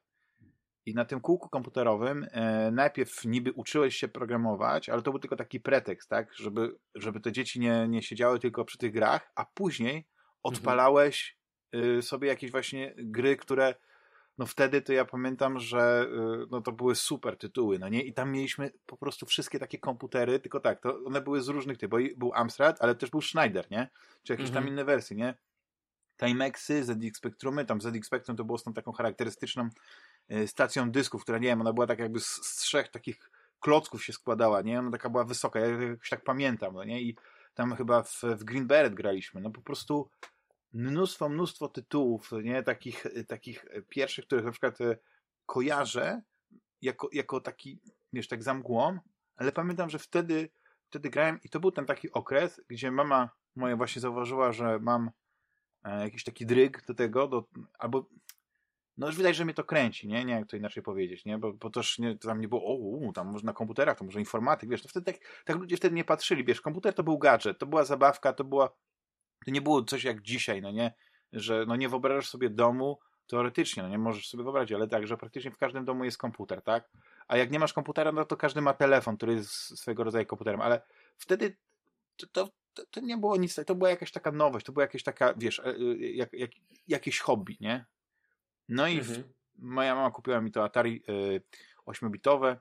I 0.86 0.93
na 0.93 1.05
tym 1.05 1.22
kółku 1.22 1.50
komputerowym 1.50 2.27
e, 2.31 2.72
najpierw 2.72 3.25
niby 3.25 3.51
uczyłeś 3.53 3.96
się 3.96 4.08
programować, 4.08 4.89
ale 4.89 5.01
to 5.01 5.12
był 5.12 5.20
tylko 5.20 5.36
taki 5.36 5.60
pretekst, 5.60 6.10
tak, 6.10 6.34
żeby, 6.34 6.75
żeby 6.96 7.20
te 7.20 7.31
dzieci 7.31 7.60
nie, 7.60 7.88
nie 7.88 8.01
siedziały 8.01 8.39
tylko 8.39 8.65
przy 8.65 8.77
tych 8.77 8.93
grach, 8.93 9.31
a 9.36 9.46
później 9.46 9.96
mhm. 9.96 10.08
odpalałeś 10.43 11.38
mhm. 11.72 11.98
y, 11.98 12.01
sobie 12.01 12.27
jakieś 12.27 12.51
właśnie 12.51 12.93
gry, 12.98 13.38
które 13.38 13.75
no 14.38 14.46
wtedy 14.46 14.82
to 14.82 14.94
ja 14.94 15.06
pamiętam, 15.06 15.60
że 15.60 16.08
y, 16.44 16.48
no 16.52 16.62
to 16.62 16.72
były 16.72 16.96
super 16.96 17.38
tytuły, 17.38 17.80
no 17.80 17.90
nie? 17.90 18.04
I 18.04 18.14
tam 18.14 18.32
mieliśmy 18.32 18.72
po 18.86 18.98
prostu 18.98 19.26
wszystkie 19.26 19.60
takie 19.60 19.80
komputery, 19.80 20.40
tylko 20.40 20.60
tak, 20.60 20.82
to 20.82 21.00
one 21.06 21.22
były 21.22 21.42
z 21.42 21.48
różnych 21.48 21.78
typów, 21.78 22.00
bo 22.00 22.18
był 22.18 22.34
Amstrad, 22.34 22.82
ale 22.82 22.96
też 22.96 23.10
był 23.10 23.22
Schneider, 23.22 23.68
nie? 23.72 23.90
Czy 24.24 24.34
jakieś 24.34 24.48
mhm. 24.48 24.64
tam 24.64 24.74
inne 24.74 24.86
wersje, 24.86 25.18
nie? 25.18 25.38
Timexy, 26.18 26.84
ZX 26.84 27.18
Spectrumy, 27.18 27.66
tam 27.66 27.82
ZX 27.82 28.08
Spectrum 28.08 28.38
to 28.38 28.44
było 28.44 28.58
z 28.58 28.64
tą 28.64 28.74
taką 28.74 28.92
charakterystyczną 28.92 29.70
y, 30.32 30.48
stacją 30.48 30.92
dysków, 30.92 31.24
która, 31.24 31.38
nie 31.38 31.48
wiem, 31.48 31.62
ona 31.62 31.74
była 31.74 31.88
tak 31.88 32.00
jakby 32.00 32.20
z, 32.20 32.26
z 32.26 32.56
trzech 32.56 32.88
takich 32.88 33.30
klocków 33.60 34.04
się 34.04 34.14
składała, 34.14 34.62
nie? 34.62 34.80
Ona 34.80 34.92
taka 34.92 35.10
była 35.10 35.24
wysoka, 35.24 35.60
ja 35.60 35.68
jakoś 35.68 36.10
tak 36.10 36.24
pamiętam, 36.24 36.74
no 36.74 36.84
nie? 36.84 37.02
I 37.02 37.16
tam 37.54 37.76
chyba 37.76 38.04
w, 38.04 38.22
w 38.24 38.44
Green 38.44 38.68
Beret 38.68 38.94
graliśmy, 38.94 39.42
no 39.42 39.52
po 39.52 39.62
prostu 39.62 40.10
mnóstwo, 40.74 41.30
mnóstwo 41.30 41.68
tytułów, 41.68 42.32
nie? 42.44 42.63
Takich, 42.63 43.06
takich 43.28 43.66
pierwszych, 43.90 44.25
których 44.25 44.46
na 44.46 44.51
przykład 44.51 44.82
e, 44.82 44.98
kojarzę 45.46 46.22
jako, 46.82 47.10
jako 47.12 47.42
taki, 47.42 47.80
wiesz, 48.13 48.28
tak 48.28 48.44
za 48.44 48.54
mgłą, 48.54 49.00
ale 49.36 49.51
pamiętam, 49.51 49.90
że 49.90 50.00
wtedy, 50.00 50.50
wtedy 50.90 51.10
grałem 51.10 51.40
i 51.44 51.50
to 51.50 51.60
był 51.60 51.72
ten 51.72 51.86
taki 51.86 52.12
okres, 52.12 52.62
gdzie 52.68 52.92
mama 52.92 53.30
moja 53.56 53.75
właśnie 53.75 54.01
zauważyła, 54.01 54.51
że 54.51 54.80
mam 54.80 55.12
e, 55.84 56.04
jakiś 56.04 56.24
taki 56.24 56.46
dryg 56.46 56.86
do 56.86 56.94
tego, 56.94 57.28
do, 57.28 57.44
albo 57.80 58.10
no 58.98 59.08
już 59.08 59.18
widać, 59.18 59.36
że 59.36 59.46
mnie 59.46 59.54
to 59.54 59.63
kręci, 59.63 60.08
nie? 60.08 60.25
Nie 60.25 60.34
jak 60.34 60.48
to 60.48 60.58
inaczej 60.58 60.84
powiedzieć, 60.84 61.25
nie? 61.25 61.38
Bo, 61.38 61.54
bo 61.54 61.70
też 61.70 62.00
nie, 62.00 62.18
to 62.18 62.28
tam 62.28 62.42
nie 62.42 62.48
było, 62.48 62.66
o, 62.66 62.74
u, 62.75 63.13
tam 63.13 63.32
może 63.32 63.46
na 63.46 63.54
komputerach, 63.54 63.98
to 63.98 64.06
może 64.06 64.20
informatyk, 64.20 64.70
wiesz, 64.70 64.82
to 64.82 64.90
wtedy 64.90 65.13
tak, 65.13 65.22
tak 65.46 65.56
ludzie 65.56 65.78
wtedy 65.78 65.96
nie 65.96 66.04
patrzyli, 66.04 66.44
wiesz, 66.44 66.62
komputer 66.62 66.94
to 66.94 67.04
był 67.04 67.18
gadżet, 67.18 67.60
to 67.60 67.66
była 67.66 67.84
zabawka, 67.84 68.34
to 68.34 68.44
była, 68.44 68.70
to 69.46 69.52
nie 69.52 69.62
było 69.62 69.84
coś 69.84 70.04
jak 70.04 70.22
dzisiaj, 70.22 70.62
no 70.62 70.72
nie? 70.72 70.94
Że 71.34 71.66
no 71.68 71.76
nie 71.76 71.90
wyobrażasz 71.90 72.30
sobie 72.30 72.50
domu, 72.50 73.00
teoretycznie, 73.28 73.84
no 73.84 73.90
nie 73.90 73.98
możesz 73.98 74.30
sobie 74.30 74.44
wyobrazić, 74.44 74.72
ale 74.72 74.88
tak, 74.88 75.08
że 75.08 75.18
praktycznie 75.18 75.52
w 75.52 75.58
każdym 75.58 75.86
domu 75.86 76.04
jest 76.04 76.18
komputer, 76.18 76.62
tak? 76.62 76.90
A 77.28 77.38
jak 77.38 77.52
nie 77.52 77.60
masz 77.60 77.74
komputera, 77.74 78.12
no 78.12 78.26
to 78.26 78.38
każdy 78.38 78.62
ma 78.62 78.74
telefon, 78.74 79.18
który 79.18 79.34
jest 79.34 79.80
swego 79.80 80.04
rodzaju 80.04 80.26
komputerem, 80.26 80.62
ale 80.62 80.82
wtedy 81.18 81.58
to, 82.32 82.50
to, 82.74 82.86
to 82.92 83.02
nie 83.02 83.18
było 83.18 83.38
nic, 83.38 83.56
to 83.66 83.76
była 83.76 83.90
jakaś 83.90 84.12
taka 84.12 84.32
nowość, 84.32 84.66
to 84.66 84.72
była 84.72 84.84
jakaś 84.84 85.04
taka, 85.04 85.34
wiesz, 85.38 85.60
e, 85.60 85.64
e, 85.66 85.96
jak, 85.98 86.34
jak, 86.34 86.52
jakieś 86.88 87.20
hobby, 87.20 87.58
nie? 87.60 87.86
No 88.70 88.88
i 88.88 88.98
mhm. 89.00 89.24
w, 89.24 89.30
moja 89.56 89.96
mama 89.96 90.12
kupiła 90.12 90.42
mi 90.42 90.52
to 90.52 90.64
Atari 90.64 91.04
y, 91.10 91.42
8-bitowe. 91.86 92.56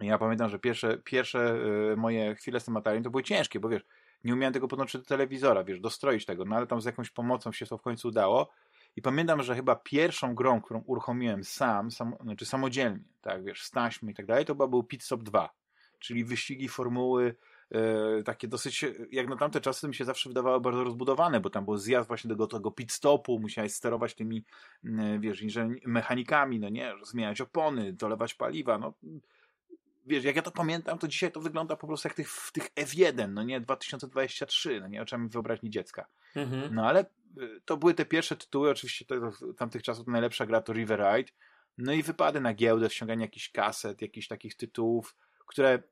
Ja 0.00 0.18
pamiętam, 0.18 0.50
że 0.50 0.58
pierwsze, 0.58 0.98
pierwsze 0.98 1.56
y, 1.92 1.96
moje 1.96 2.34
chwile 2.34 2.60
z 2.60 2.64
tym 2.64 2.76
Atari 2.76 3.02
to 3.02 3.10
były 3.10 3.22
ciężkie, 3.22 3.60
bo 3.60 3.68
wiesz, 3.68 3.84
nie 4.24 4.34
umiałem 4.34 4.52
tego 4.54 4.68
podłączyć 4.68 5.00
do 5.00 5.06
telewizora, 5.06 5.64
wiesz, 5.64 5.80
dostroić 5.80 6.24
tego, 6.24 6.44
no 6.44 6.56
ale 6.56 6.66
tam 6.66 6.80
z 6.80 6.84
jakąś 6.84 7.10
pomocą 7.10 7.52
się 7.52 7.66
to 7.66 7.78
w 7.78 7.82
końcu 7.82 8.08
udało. 8.08 8.50
I 8.96 9.02
pamiętam, 9.02 9.42
że 9.42 9.54
chyba 9.54 9.76
pierwszą 9.76 10.34
grą, 10.34 10.60
którą 10.60 10.82
uruchomiłem 10.86 11.44
sam, 11.44 11.90
sam 11.90 12.16
znaczy 12.20 12.46
samodzielnie, 12.46 13.04
tak, 13.22 13.44
wiesz, 13.44 13.62
z 13.62 13.70
taśmy 13.70 14.10
i 14.10 14.14
tak 14.14 14.26
dalej, 14.26 14.44
to 14.44 14.54
był 14.54 14.82
Pit 14.82 15.02
Stop 15.02 15.22
2, 15.22 15.50
czyli 15.98 16.24
wyścigi 16.24 16.68
formuły 16.68 17.34
E, 17.74 18.22
takie 18.22 18.48
dosyć, 18.48 18.84
jak 19.10 19.28
na 19.28 19.36
tamte 19.36 19.60
czasy 19.60 19.88
mi 19.88 19.94
się 19.94 20.04
zawsze 20.04 20.28
wydawało 20.28 20.60
bardzo 20.60 20.84
rozbudowane, 20.84 21.40
bo 21.40 21.50
tam 21.50 21.64
był 21.64 21.76
zjazd 21.76 22.08
właśnie 22.08 22.34
do 22.34 22.46
tego 22.46 22.70
pit 22.70 22.92
stopu, 22.92 23.38
musiałeś 23.38 23.74
sterować 23.74 24.14
tymi, 24.14 24.44
wiesz, 25.18 25.44
mechanikami, 25.86 26.60
no 26.60 26.68
nie, 26.68 26.92
zmieniać 27.02 27.40
opony, 27.40 27.92
dolewać 27.92 28.34
paliwa, 28.34 28.78
no 28.78 28.92
wiesz, 30.06 30.24
jak 30.24 30.36
ja 30.36 30.42
to 30.42 30.50
pamiętam, 30.50 30.98
to 30.98 31.08
dzisiaj 31.08 31.32
to 31.32 31.40
wygląda 31.40 31.76
po 31.76 31.86
prostu 31.86 32.08
jak 32.08 32.14
tych, 32.14 32.30
w 32.30 32.52
tych 32.52 32.74
F1, 32.74 33.28
no 33.28 33.42
nie, 33.42 33.60
2023, 33.60 34.80
no 34.80 34.88
nie, 34.88 35.02
oczami 35.02 35.28
wyobraźni 35.28 35.70
dziecka. 35.70 36.06
Mhm. 36.36 36.74
No 36.74 36.86
ale 36.86 37.04
y, 37.42 37.60
to 37.64 37.76
były 37.76 37.94
te 37.94 38.04
pierwsze 38.04 38.36
tytuły, 38.36 38.70
oczywiście 38.70 39.04
to, 39.04 39.14
tamtych 39.56 39.82
czasów 39.82 40.06
najlepsza 40.06 40.46
gra 40.46 40.60
to 40.60 40.72
River 40.72 41.00
Ride, 41.00 41.32
no 41.78 41.92
i 41.92 42.02
wypady 42.02 42.40
na 42.40 42.54
giełdę, 42.54 42.90
ściąganie 42.90 43.24
jakichś 43.24 43.50
kaset, 43.50 44.02
jakichś 44.02 44.28
takich 44.28 44.56
tytułów, 44.56 45.16
które 45.46 45.82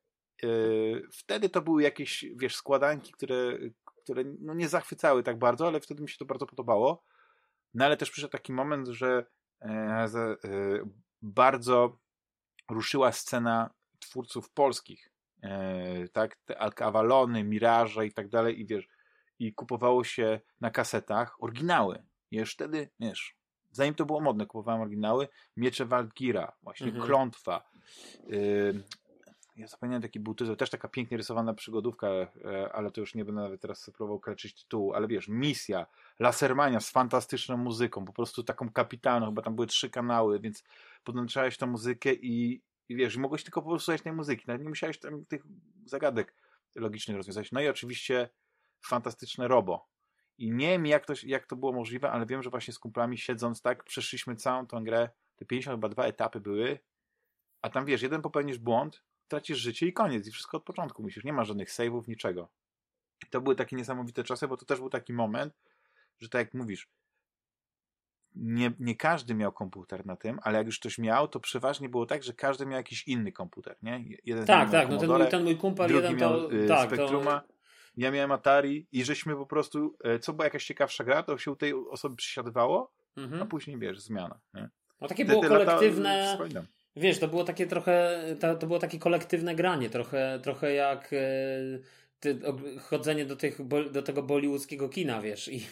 Yy, 0.42 1.09
wtedy 1.12 1.49
to 1.49 1.62
były 1.62 1.83
jakieś, 1.83 2.25
wiesz, 2.37 2.57
składanki, 2.57 3.12
które, 3.12 3.59
które 3.85 4.25
no 4.40 4.54
nie 4.54 4.69
zachwycały 4.69 5.23
tak 5.23 5.38
bardzo, 5.38 5.66
ale 5.66 5.81
wtedy 5.81 6.02
mi 6.02 6.09
się 6.09 6.19
to 6.19 6.25
bardzo 6.25 6.47
podobało. 6.47 7.04
No 7.75 7.85
ale 7.85 7.97
też 7.97 8.11
przyszedł 8.11 8.33
taki 8.33 8.52
moment, 8.52 8.88
że 8.88 9.26
e, 9.61 9.69
e, 9.69 10.28
bardzo 11.23 11.99
ruszyła 12.71 13.12
scena 13.12 13.71
twórców 14.03 14.51
polskich. 14.51 15.13
E, 15.43 16.09
tak, 16.09 16.37
te 16.37 16.59
Alcawalony, 16.59 17.45
Miraże 17.45 18.07
i 18.07 18.13
tak 18.13 18.29
dalej, 18.29 18.61
i 18.61 18.67
wiesz, 18.67 18.89
i 19.39 19.55
kupowało 19.55 20.05
się 20.05 20.41
na 20.61 20.71
kasetach 20.71 21.43
oryginały. 21.43 22.03
I 22.31 22.37
już 22.37 22.53
wtedy, 22.53 22.91
wiesz, 23.01 23.37
zanim 23.71 23.95
to 23.95 24.07
było 24.07 24.21
modne, 24.21 24.47
kupowałem 24.47 24.81
oryginały, 24.81 25.29
Miecze 25.57 25.85
Waldgira, 25.85 26.53
właśnie 26.63 26.87
mhm. 26.87 27.07
Klątwa, 27.07 27.71
y, 28.31 28.83
ja 29.57 29.67
zapomniałem 29.67 30.03
taki 30.03 30.21
był 30.21 30.35
tytuł, 30.35 30.57
też 30.57 30.71
taka 30.71 30.89
pięknie 30.89 31.17
rysowana 31.17 31.55
przygodówka, 31.55 32.09
e, 32.09 32.29
ale 32.73 32.91
to 32.91 33.01
już 33.01 33.15
nie 33.15 33.25
będę 33.25 33.43
nawet 33.43 33.61
teraz 33.61 33.91
próbował 33.91 34.21
kreczyć 34.21 34.55
tytułu, 34.55 34.95
ale 34.95 35.09
wiesz, 35.09 35.29
misja, 35.29 35.87
Lasermania 36.19 36.81
z 36.81 36.91
fantastyczną 36.91 37.57
muzyką, 37.57 38.05
po 38.05 38.13
prostu 38.13 38.43
taką 38.43 38.71
kapitalną, 38.71 39.27
chyba 39.27 39.43
tam 39.43 39.55
były 39.55 39.67
trzy 39.67 39.91
kanały, 39.91 40.41
więc 40.41 40.65
podłączałeś 41.05 41.57
tą 41.57 41.67
muzykę 41.67 42.15
i, 42.15 42.63
i 42.89 42.97
wiesz, 42.97 43.17
mogłeś 43.17 43.43
tylko 43.43 43.62
po 43.62 43.69
prostu 43.69 43.85
słuchać 43.85 44.03
tej 44.03 44.12
muzyki, 44.12 44.45
nawet 44.47 44.62
nie 44.62 44.69
musiałeś 44.69 44.99
tam 44.99 45.27
tych 45.27 45.43
zagadek 45.85 46.35
logicznych 46.75 47.17
rozwiązać. 47.17 47.53
No 47.53 47.61
i 47.61 47.69
oczywiście 47.69 48.29
fantastyczne 48.87 49.49
Robo. 49.49 49.89
I 50.39 50.53
nie 50.53 50.69
wiem, 50.69 50.87
jak 50.87 51.07
to, 51.07 51.12
jak 51.23 51.47
to 51.47 51.57
było 51.57 51.73
możliwe, 51.73 52.11
ale 52.11 52.27
wiem, 52.27 52.43
że 52.43 52.51
właśnie 52.51 52.75
z 52.75 52.79
kumplami 52.79 53.19
siedząc 53.19 53.62
tak, 53.62 53.85
przeszliśmy 53.85 54.37
całą 54.37 54.67
tą 54.67 54.85
grę, 54.85 55.09
te 55.37 55.45
50 55.45 55.77
chyba 55.77 55.89
dwa 55.89 56.05
etapy 56.05 56.41
były, 56.41 56.79
a 57.62 57.71
tam 57.71 57.85
wiesz, 57.85 58.03
jeden 58.03 58.23
popełnisz 58.23 58.59
błąd, 58.59 59.03
tracisz 59.29 59.59
życie 59.59 59.87
i 59.87 59.93
koniec. 59.93 60.27
I 60.27 60.31
wszystko 60.31 60.57
od 60.57 60.65
początku 60.65 61.03
musisz. 61.03 61.25
Nie 61.25 61.33
ma 61.33 61.45
żadnych 61.45 61.71
save'ów, 61.71 62.09
niczego. 62.09 62.49
to 63.31 63.41
były 63.41 63.57
takie 63.57 63.77
niesamowite 63.77 64.25
czasy, 64.25 64.49
bo 64.49 64.57
to 64.57 64.67
też 64.67 64.79
był 64.79 64.91
taki 64.91 65.12
moment, 65.12 65.55
że 66.21 66.29
tak 66.29 66.47
jak 66.47 66.55
mówisz, 66.55 66.89
nie, 68.37 68.73
nie 68.81 68.97
każdy 68.97 69.35
miał 69.35 69.53
komputer 69.53 70.07
na 70.07 70.17
tym, 70.17 70.39
ale 70.43 70.59
jak 70.59 70.67
już 70.67 70.79
ktoś 70.79 70.99
miał, 70.99 71.29
to 71.29 71.41
przeważnie 71.41 71.89
było 71.89 72.07
tak, 72.07 72.23
że 72.23 72.33
każdy 72.33 72.67
miał 72.67 72.77
jakiś 72.77 73.09
inny 73.09 73.33
komputer, 73.33 73.77
nie? 73.83 74.05
Jeden 74.25 74.47
tak, 74.47 74.71
tak, 74.71 74.89
no 74.89 74.99
ten 74.99 75.11
mój, 75.11 75.29
ten 75.29 75.45
mój 75.45 75.57
kumpel 75.57 75.89
drugi 75.89 76.03
jeden 76.05 76.21
miał, 76.21 76.41
to... 76.41 76.53
Y, 76.53 76.67
tak, 76.67 76.87
Spectruma, 76.87 77.41
to... 77.41 77.53
ja 77.97 78.11
miałem 78.11 78.33
Atari 78.33 78.87
i 78.93 79.05
żeśmy 79.05 79.37
po 79.37 79.47
prostu, 79.47 79.97
e, 80.05 80.19
co 80.19 80.33
była 80.33 80.45
jakaś 80.45 80.67
ciekawsza 80.67 81.05
gra, 81.05 81.23
to 81.23 81.39
się 81.39 81.51
u 81.51 81.57
tej 81.57 81.73
osoby 81.91 82.17
przysiadywało, 82.17 82.93
mhm. 83.17 83.43
a 83.43 83.47
później, 83.47 83.79
wiesz, 83.79 84.01
zmiana, 84.01 84.41
nie? 84.55 84.69
No 85.01 85.09
takie 85.09 85.25
było 85.25 85.43
kolektywne... 85.43 86.37
Lata, 86.41 86.67
Wiesz, 86.97 87.19
to 87.19 87.29
było 87.29 87.45
takie 87.45 87.67
trochę, 87.67 88.25
to, 88.41 88.55
to 88.55 88.67
było 88.67 88.79
takie 88.79 88.99
kolektywne 88.99 89.55
granie, 89.55 89.91
trochę, 89.91 90.41
trochę 90.43 90.73
jak 90.73 91.11
ty, 92.23 92.38
chodzenie 92.81 93.25
do, 93.25 93.37
tych, 93.37 93.59
do 93.93 94.02
tego 94.02 94.23
bollywoodzkiego 94.23 94.88
kina, 94.88 95.23
wiesz, 95.23 95.49
i, 95.49 95.67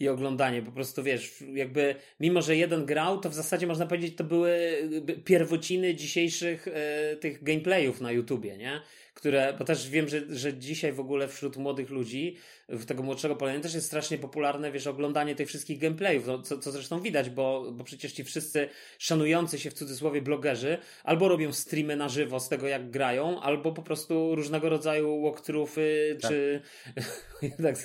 i 0.00 0.08
oglądanie, 0.08 0.62
po 0.62 0.72
prostu, 0.72 1.02
wiesz, 1.02 1.44
jakby, 1.54 1.94
mimo, 2.20 2.42
że 2.42 2.56
jeden 2.56 2.86
grał, 2.86 3.20
to 3.20 3.30
w 3.30 3.34
zasadzie 3.34 3.66
można 3.66 3.86
powiedzieć, 3.86 4.16
to 4.16 4.24
były 4.24 4.76
pierwociny 5.24 5.94
dzisiejszych 5.94 6.68
e, 6.68 7.16
tych 7.16 7.44
gameplayów 7.44 8.00
na 8.00 8.12
YouTubie, 8.12 8.56
nie? 8.56 8.80
które, 9.14 9.54
bo 9.58 9.64
też 9.64 9.90
wiem, 9.90 10.08
że, 10.08 10.20
że 10.36 10.54
dzisiaj 10.54 10.92
w 10.92 11.00
ogóle 11.00 11.28
wśród 11.28 11.56
młodych 11.56 11.90
ludzi, 11.90 12.36
w 12.72 12.84
tego 12.84 13.02
młodszego 13.02 13.34
pokolenia 13.34 13.60
też 13.60 13.74
jest 13.74 13.86
strasznie 13.86 14.18
popularne, 14.18 14.72
wiesz, 14.72 14.86
oglądanie 14.86 15.34
tych 15.34 15.48
wszystkich 15.48 15.78
gameplayów, 15.78 16.26
no, 16.26 16.42
co, 16.42 16.58
co 16.58 16.72
zresztą 16.72 17.00
widać, 17.00 17.30
bo, 17.30 17.72
bo 17.72 17.84
przecież 17.84 18.12
ci 18.12 18.24
wszyscy 18.24 18.68
szanujący 18.98 19.58
się 19.58 19.70
w 19.70 19.74
cudzysłowie 19.74 20.22
blogerzy 20.22 20.78
albo 21.04 21.28
robią 21.28 21.52
streamy 21.52 21.96
na 21.96 22.08
żywo 22.08 22.40
z 22.40 22.48
tego, 22.48 22.68
jak 22.68 22.90
grają, 22.90 23.40
albo 23.40 23.72
po 23.72 23.82
prostu 23.82 24.34
różnego 24.34 24.68
rodzaju 24.68 25.22
walkthrough'y, 25.22 25.82
tak. 26.20 26.30
czy 26.30 26.62
tak, 27.62 27.76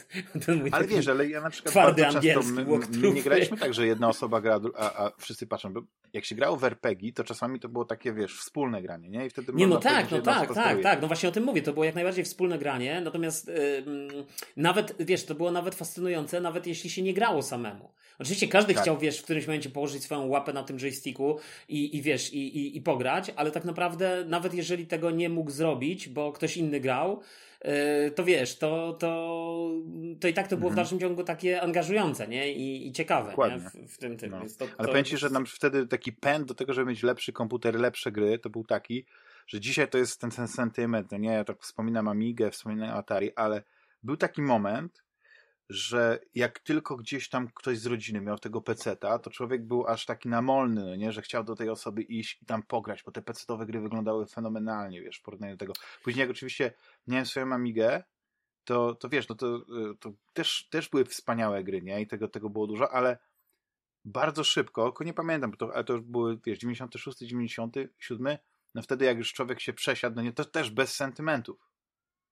ten 0.46 0.60
mój 0.60 0.70
ale 0.74 0.88
wiesz, 0.88 1.08
ale 1.08 1.28
ja 1.28 1.42
na 1.42 1.50
przykład 1.50 1.72
twardy 1.72 2.08
angielski 2.08 2.54
my, 2.54 2.66
my, 3.02 3.12
nie 3.12 3.24
graliśmy 3.24 3.58
tak, 3.58 3.74
że 3.74 3.88
jedna 3.88 4.10
osoba 4.10 4.42
gra, 4.42 4.60
a, 4.76 5.06
a 5.06 5.12
wszyscy 5.18 5.48
patrzą, 5.48 5.74
bo 5.74 5.82
jak 6.14 6.26
się 6.26 6.36
grało 6.36 6.58
w 6.58 6.64
RPG, 6.64 7.14
to 7.14 7.24
czasami 7.24 7.60
to 7.60 7.70
było 7.70 7.86
takie, 7.86 8.14
wiesz, 8.14 8.40
wspólne 8.40 8.82
granie, 8.82 9.10
nie? 9.10 9.26
I 9.26 9.30
wtedy 9.30 9.54
Nie, 9.54 9.68
no 9.68 9.78
tak, 9.78 10.12
no 10.12 10.22
tak, 10.22 10.54
tak, 10.54 10.82
tak, 10.82 11.02
no 11.02 11.08
właśnie 11.08 11.30
o 11.30 11.32
tym 11.32 11.44
mówię, 11.44 11.62
to 11.62 11.74
było 11.74 11.86
jak 11.86 11.96
najbardziej 11.96 12.26
wspólne 12.26 12.60
granie, 12.60 13.02
natomiast 13.02 13.48
yy, 13.48 14.26
nawet, 14.58 14.77
wiesz, 15.00 15.26
to 15.26 15.36
było 15.36 15.52
nawet 15.52 15.76
fascynujące, 15.76 16.42
nawet 16.42 16.68
jeśli 16.68 16.90
się 16.90 17.02
nie 17.02 17.14
grało 17.14 17.42
samemu. 17.42 17.90
Oczywiście 18.20 18.48
każdy 18.48 18.74
tak. 18.74 18.84
chciał, 18.84 18.98
wiesz, 18.98 19.20
w 19.20 19.24
którymś 19.24 19.48
momencie 19.48 19.70
położyć 19.70 20.04
swoją 20.04 20.28
łapę 20.28 20.54
na 20.54 20.64
tym 20.64 20.80
joysticku 20.80 21.40
i, 21.70 21.98
i 21.98 22.02
wiesz, 22.02 22.34
i, 22.34 22.58
i, 22.58 22.78
i 22.78 22.82
pograć, 22.82 23.32
ale 23.36 23.52
tak 23.52 23.66
naprawdę 23.66 24.26
nawet 24.28 24.54
jeżeli 24.54 24.88
tego 24.88 25.12
nie 25.12 25.30
mógł 25.30 25.52
zrobić, 25.52 26.10
bo 26.10 26.32
ktoś 26.32 26.58
inny 26.58 26.80
grał, 26.80 27.22
yy, 27.64 27.72
to 28.12 28.24
wiesz, 28.24 28.58
to, 28.58 28.94
to, 28.94 29.72
to 30.20 30.28
i 30.28 30.34
tak 30.34 30.48
to 30.48 30.58
było 30.58 30.70
mhm. 30.70 30.74
w 30.74 30.76
dalszym 30.76 31.00
ciągu 31.00 31.24
takie 31.24 31.62
angażujące, 31.62 32.28
nie? 32.28 32.54
I, 32.54 32.88
i 32.88 32.92
ciekawe, 32.92 33.36
nie? 33.50 33.60
W, 33.60 33.94
w, 33.94 33.98
tym 33.98 34.18
tym. 34.18 34.32
No. 34.32 34.42
To, 34.58 34.66
Ale 34.78 34.88
powiem 34.88 35.06
Ci, 35.06 35.18
że 35.18 35.30
nam 35.30 35.46
wtedy 35.46 35.88
taki 35.88 36.14
pęd 36.14 36.48
do 36.48 36.54
tego, 36.54 36.74
żeby 36.74 36.90
mieć 36.90 37.04
lepszy 37.04 37.34
komputer, 37.34 37.76
lepsze 37.76 38.12
gry, 38.12 38.40
to 38.40 38.50
był 38.50 38.64
taki, 38.64 39.06
że 39.48 39.60
dzisiaj 39.60 39.88
to 39.88 39.98
jest 39.98 40.22
ten, 40.22 40.32
ten 40.32 40.48
sentyment, 40.48 41.12
no 41.12 41.18
nie? 41.18 41.30
Ja 41.30 41.44
tak 41.44 41.62
wspominam 41.62 42.08
Amigę, 42.08 42.52
wspominam 42.52 42.98
Atari, 42.98 43.32
ale 43.36 43.64
był 44.08 44.18
taki 44.18 44.42
moment, 44.42 45.04
że 45.70 46.20
jak 46.36 46.60
tylko 46.60 46.98
gdzieś 46.98 47.30
tam 47.30 47.48
ktoś 47.56 47.80
z 47.80 47.86
rodziny 47.86 48.22
miał 48.22 48.40
tego 48.40 48.62
peceta, 48.62 49.20
to 49.20 49.30
człowiek 49.30 49.68
był 49.68 49.88
aż 49.88 50.06
taki 50.06 50.30
namolny, 50.30 50.86
no 50.86 50.96
nie, 50.96 51.12
że 51.12 51.22
chciał 51.22 51.44
do 51.44 51.56
tej 51.56 51.70
osoby 51.70 52.02
iść 52.02 52.42
i 52.42 52.46
tam 52.46 52.64
pograć, 52.64 53.04
bo 53.04 53.12
te 53.12 53.22
pecetowe 53.22 53.66
gry 53.66 53.82
wyglądały 53.82 54.26
fenomenalnie, 54.26 55.02
wiesz, 55.02 55.18
w 55.18 55.22
porównaniu 55.22 55.54
do 55.54 55.60
tego. 55.60 55.74
Później 56.04 56.22
jak 56.22 56.30
oczywiście 56.30 56.74
miałem 57.08 57.26
swoją 57.26 57.54
Amigę, 57.54 58.04
to, 58.64 58.96
to 58.96 59.10
wiesz, 59.10 59.30
no 59.30 59.36
to, 59.36 59.66
to 60.00 60.14
też, 60.34 60.68
też 60.70 60.90
były 60.90 61.06
wspaniałe 61.06 61.64
gry, 61.64 61.82
nie, 61.82 62.02
i 62.02 62.08
tego, 62.08 62.28
tego 62.28 62.50
było 62.50 62.68
dużo, 62.68 62.92
ale 62.92 63.18
bardzo 64.06 64.44
szybko, 64.44 64.84
tylko 64.84 65.04
nie 65.04 65.14
pamiętam, 65.14 65.54
to, 65.54 65.76
ale 65.76 65.84
to 65.84 65.94
już 65.94 66.02
były, 66.02 66.40
wiesz, 66.46 66.60
96, 66.60 67.18
97, 67.18 68.38
no 68.76 68.82
wtedy 68.82 69.06
jak 69.06 69.18
już 69.18 69.34
człowiek 69.34 69.60
się 69.60 69.74
przesiadł, 69.74 70.16
no 70.16 70.22
nie, 70.22 70.34
to 70.34 70.46
też 70.46 70.72
bez 70.72 70.96
sentymentów 70.96 71.72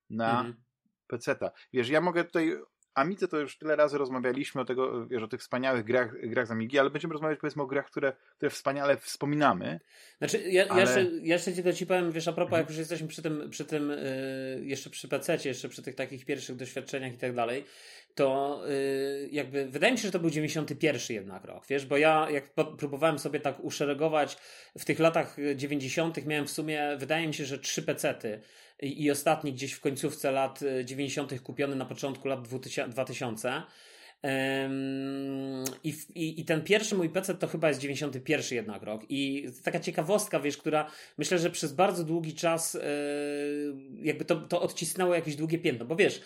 na 0.09 0.39
mhm. 0.39 0.64
Peceta. 1.07 1.51
Wiesz, 1.73 1.89
ja 1.89 2.01
mogę 2.01 2.23
tutaj 2.23 2.57
Amidze 2.95 3.27
to 3.27 3.39
już 3.39 3.57
tyle 3.57 3.75
razy 3.75 3.97
rozmawialiśmy 3.97 4.61
o, 4.61 4.65
tego, 4.65 5.07
wiesz, 5.07 5.23
o 5.23 5.27
tych 5.27 5.41
wspaniałych 5.41 5.83
grach, 5.83 6.29
grach 6.29 6.47
z 6.47 6.51
Amigi, 6.51 6.79
ale 6.79 6.89
będziemy 6.89 7.13
rozmawiać 7.13 7.39
powiedzmy 7.39 7.63
o 7.63 7.67
grach, 7.67 7.85
które, 7.85 8.13
które 8.35 8.49
wspaniale 8.49 8.97
wspominamy. 8.97 9.79
Znaczy, 10.17 10.41
ja, 10.51 10.67
ale... 10.67 10.81
jeszcze, 10.81 11.03
jeszcze 11.03 11.51
tylko 11.51 11.73
ci 11.73 11.85
powiem, 11.85 12.11
wiesz, 12.11 12.27
a 12.27 12.33
propos, 12.33 12.47
mhm. 12.47 12.61
jak 12.61 12.69
już 12.69 12.77
jesteśmy 12.77 13.07
przy 13.07 13.21
tym, 13.21 13.49
przy 13.49 13.65
tym 13.65 13.89
yy, 13.89 14.65
jeszcze 14.65 14.89
przy 14.89 15.07
PC, 15.07 15.37
jeszcze 15.45 15.69
przy 15.69 15.81
tych 15.81 15.95
takich 15.95 16.25
pierwszych 16.25 16.55
doświadczeniach 16.55 17.13
i 17.13 17.17
tak 17.17 17.33
dalej, 17.33 17.65
to 18.15 18.61
yy, 18.67 19.29
jakby 19.31 19.65
wydaje 19.65 19.93
mi 19.93 19.97
się, 19.99 20.07
że 20.07 20.11
to 20.11 20.19
był 20.19 20.29
91 20.29 21.15
jednak 21.15 21.45
rok, 21.45 21.67
wiesz, 21.67 21.85
bo 21.85 21.97
ja 21.97 22.27
jak 22.29 22.53
próbowałem 22.77 23.19
sobie 23.19 23.39
tak 23.39 23.59
uszeregować 23.59 24.37
w 24.77 24.85
tych 24.85 24.99
latach 24.99 25.37
90. 25.55 26.25
miałem 26.25 26.47
w 26.47 26.51
sumie, 26.51 26.95
wydaje 26.97 27.27
mi 27.27 27.33
się, 27.33 27.45
że 27.45 27.59
trzy 27.59 27.83
pecety 27.83 28.41
i, 28.81 29.03
i 29.03 29.11
ostatni 29.11 29.53
gdzieś 29.53 29.73
w 29.73 29.81
końcówce 29.81 30.31
lat 30.31 30.59
90. 30.83 31.33
E, 31.33 31.39
kupiony 31.39 31.75
na 31.75 31.85
początku 31.85 32.27
lat 32.27 32.47
2000. 32.89 33.63
I, 35.83 35.93
i, 36.15 36.41
I, 36.41 36.45
ten 36.45 36.63
pierwszy 36.63 36.95
mój 36.95 37.09
PC 37.09 37.35
to 37.35 37.47
chyba 37.47 37.67
jest 37.67 37.79
91 37.79 38.55
jednak 38.55 38.83
rok. 38.83 39.01
I 39.09 39.47
taka 39.63 39.79
ciekawostka, 39.79 40.39
wiesz, 40.39 40.57
która 40.57 40.91
myślę, 41.17 41.39
że 41.39 41.49
przez 41.49 41.73
bardzo 41.73 42.03
długi 42.03 42.33
czas 42.33 42.75
e, 42.75 42.79
jakby 44.01 44.25
to, 44.25 44.35
to 44.35 44.61
odcisnęło 44.61 45.15
jakieś 45.15 45.35
długie 45.35 45.57
piętno, 45.57 45.85
bo 45.85 45.95
wiesz, 45.95 46.21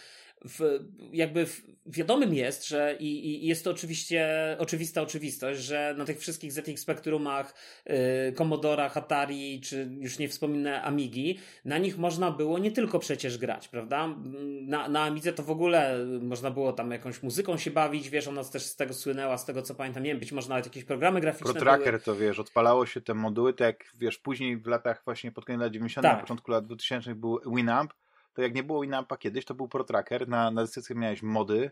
w, 0.46 0.80
jakby 1.14 1.46
w, 1.46 1.62
wiadomym 1.86 2.34
jest, 2.34 2.68
że 2.68 2.96
i, 3.00 3.28
i, 3.28 3.48
jest 3.48 3.64
to 3.64 3.72
oczywiście 3.72 4.28
oczywista 4.60 5.02
oczywistość, 5.02 5.62
że 5.62 5.96
na 5.98 6.06
tych 6.06 6.20
wszystkich 6.20 6.52
ZX 6.52 6.82
Spectrumach, 6.82 7.54
yy, 7.86 7.96
Commodorach, 8.38 8.98
Atari, 8.98 9.62
czy 9.62 9.90
już 10.00 10.20
nie 10.20 10.30
wspominę 10.30 10.82
Amigi, 10.82 11.40
na 11.66 11.78
nich 11.78 11.98
można 11.98 12.32
było 12.32 12.60
nie 12.60 12.72
tylko 12.72 13.00
przecież 13.00 13.38
grać, 13.38 13.68
prawda? 13.68 14.16
Na, 14.62 14.90
na 14.90 15.04
Amidze 15.04 15.34
to 15.34 15.44
w 15.44 15.52
ogóle 15.52 16.06
można 16.22 16.52
było 16.52 16.74
tam 16.74 16.92
jakąś 16.92 17.24
muzyką 17.24 17.58
się 17.58 17.72
bawić, 17.72 18.10
wiesz, 18.10 18.28
ona 18.28 18.44
też 18.44 18.64
z 18.64 18.76
tego 18.76 18.94
słynęła, 18.94 19.38
z 19.38 19.46
tego 19.46 19.62
co 19.62 19.76
pamiętam, 19.76 20.04
nie 20.04 20.10
wiem, 20.10 20.20
być 20.20 20.32
może 20.32 20.50
nawet 20.50 20.66
jakieś 20.66 20.84
programy 20.84 21.22
graficzne 21.22 21.54
Pro 21.54 21.62
Tracker 21.62 21.92
były. 21.92 22.00
to 22.00 22.16
wiesz, 22.16 22.40
odpalało 22.40 22.86
się 22.86 23.02
te 23.02 23.14
moduły, 23.14 23.54
tak 23.54 23.68
jak 23.68 23.86
wiesz, 24.00 24.18
później 24.18 24.58
w 24.58 24.68
latach 24.68 25.02
właśnie 25.06 25.32
pod 25.32 25.46
koniec 25.46 25.62
lat 25.62 25.72
90 25.72 26.04
tak. 26.04 26.16
na 26.16 26.22
początku 26.22 26.52
lat 26.52 26.66
2000 26.66 27.16
był 27.16 27.40
Winamp, 27.56 27.94
to 28.34 28.42
jak 28.42 28.56
nie 28.56 28.64
było 28.64 28.82
Winampa 28.82 29.18
kiedyś, 29.18 29.46
to 29.46 29.54
był 29.54 29.68
ProTracker, 29.68 30.28
na, 30.28 30.52
na 30.52 30.66
miałeś 30.96 31.24
mody, 31.24 31.72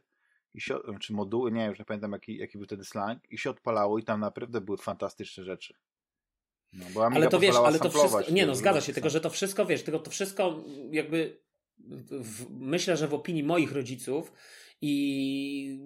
i 0.54 0.62
się, 0.62 0.80
czy 1.00 1.14
moduły, 1.14 1.52
nie 1.52 1.66
już 1.66 1.80
nie 1.80 1.86
pamiętam 1.86 2.12
jaki, 2.12 2.38
jaki 2.38 2.58
był 2.58 2.66
wtedy 2.66 2.86
slang, 2.86 3.32
i 3.32 3.38
się 3.38 3.50
odpalało 3.50 4.00
i 4.00 4.04
tam 4.04 4.20
naprawdę 4.20 4.62
były 4.62 4.78
fantastyczne 4.78 5.44
rzeczy. 5.44 5.74
No, 6.74 6.86
bo 6.94 7.06
ale 7.06 7.28
to 7.28 7.40
wiesz, 7.40 7.56
ale 7.56 7.80
to 7.80 7.90
wszystko, 7.90 8.32
nie 8.32 8.46
no, 8.46 8.56
zgadza 8.56 8.82
się, 8.82 8.94
tylko 8.94 9.10
że 9.10 9.22
to 9.22 9.30
wszystko, 9.30 9.66
wiesz, 9.66 9.84
tylko 9.84 10.00
to 10.00 10.12
wszystko 10.12 10.64
jakby 10.92 11.40
w, 12.12 12.50
myślę, 12.50 12.98
że 12.98 13.08
w 13.08 13.14
opinii 13.14 13.44
moich 13.44 13.72
rodziców 13.72 14.32
i 14.82 15.80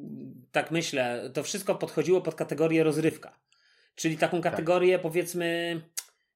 tak 0.52 0.72
myślę, 0.72 1.32
to 1.34 1.44
wszystko 1.44 1.76
podchodziło 1.76 2.22
pod 2.22 2.36
kategorię 2.36 2.84
rozrywka. 2.84 3.40
Czyli 3.96 4.18
taką 4.18 4.42
tak. 4.42 4.52
kategorię 4.52 4.94
tak. 4.94 5.02
powiedzmy 5.02 5.82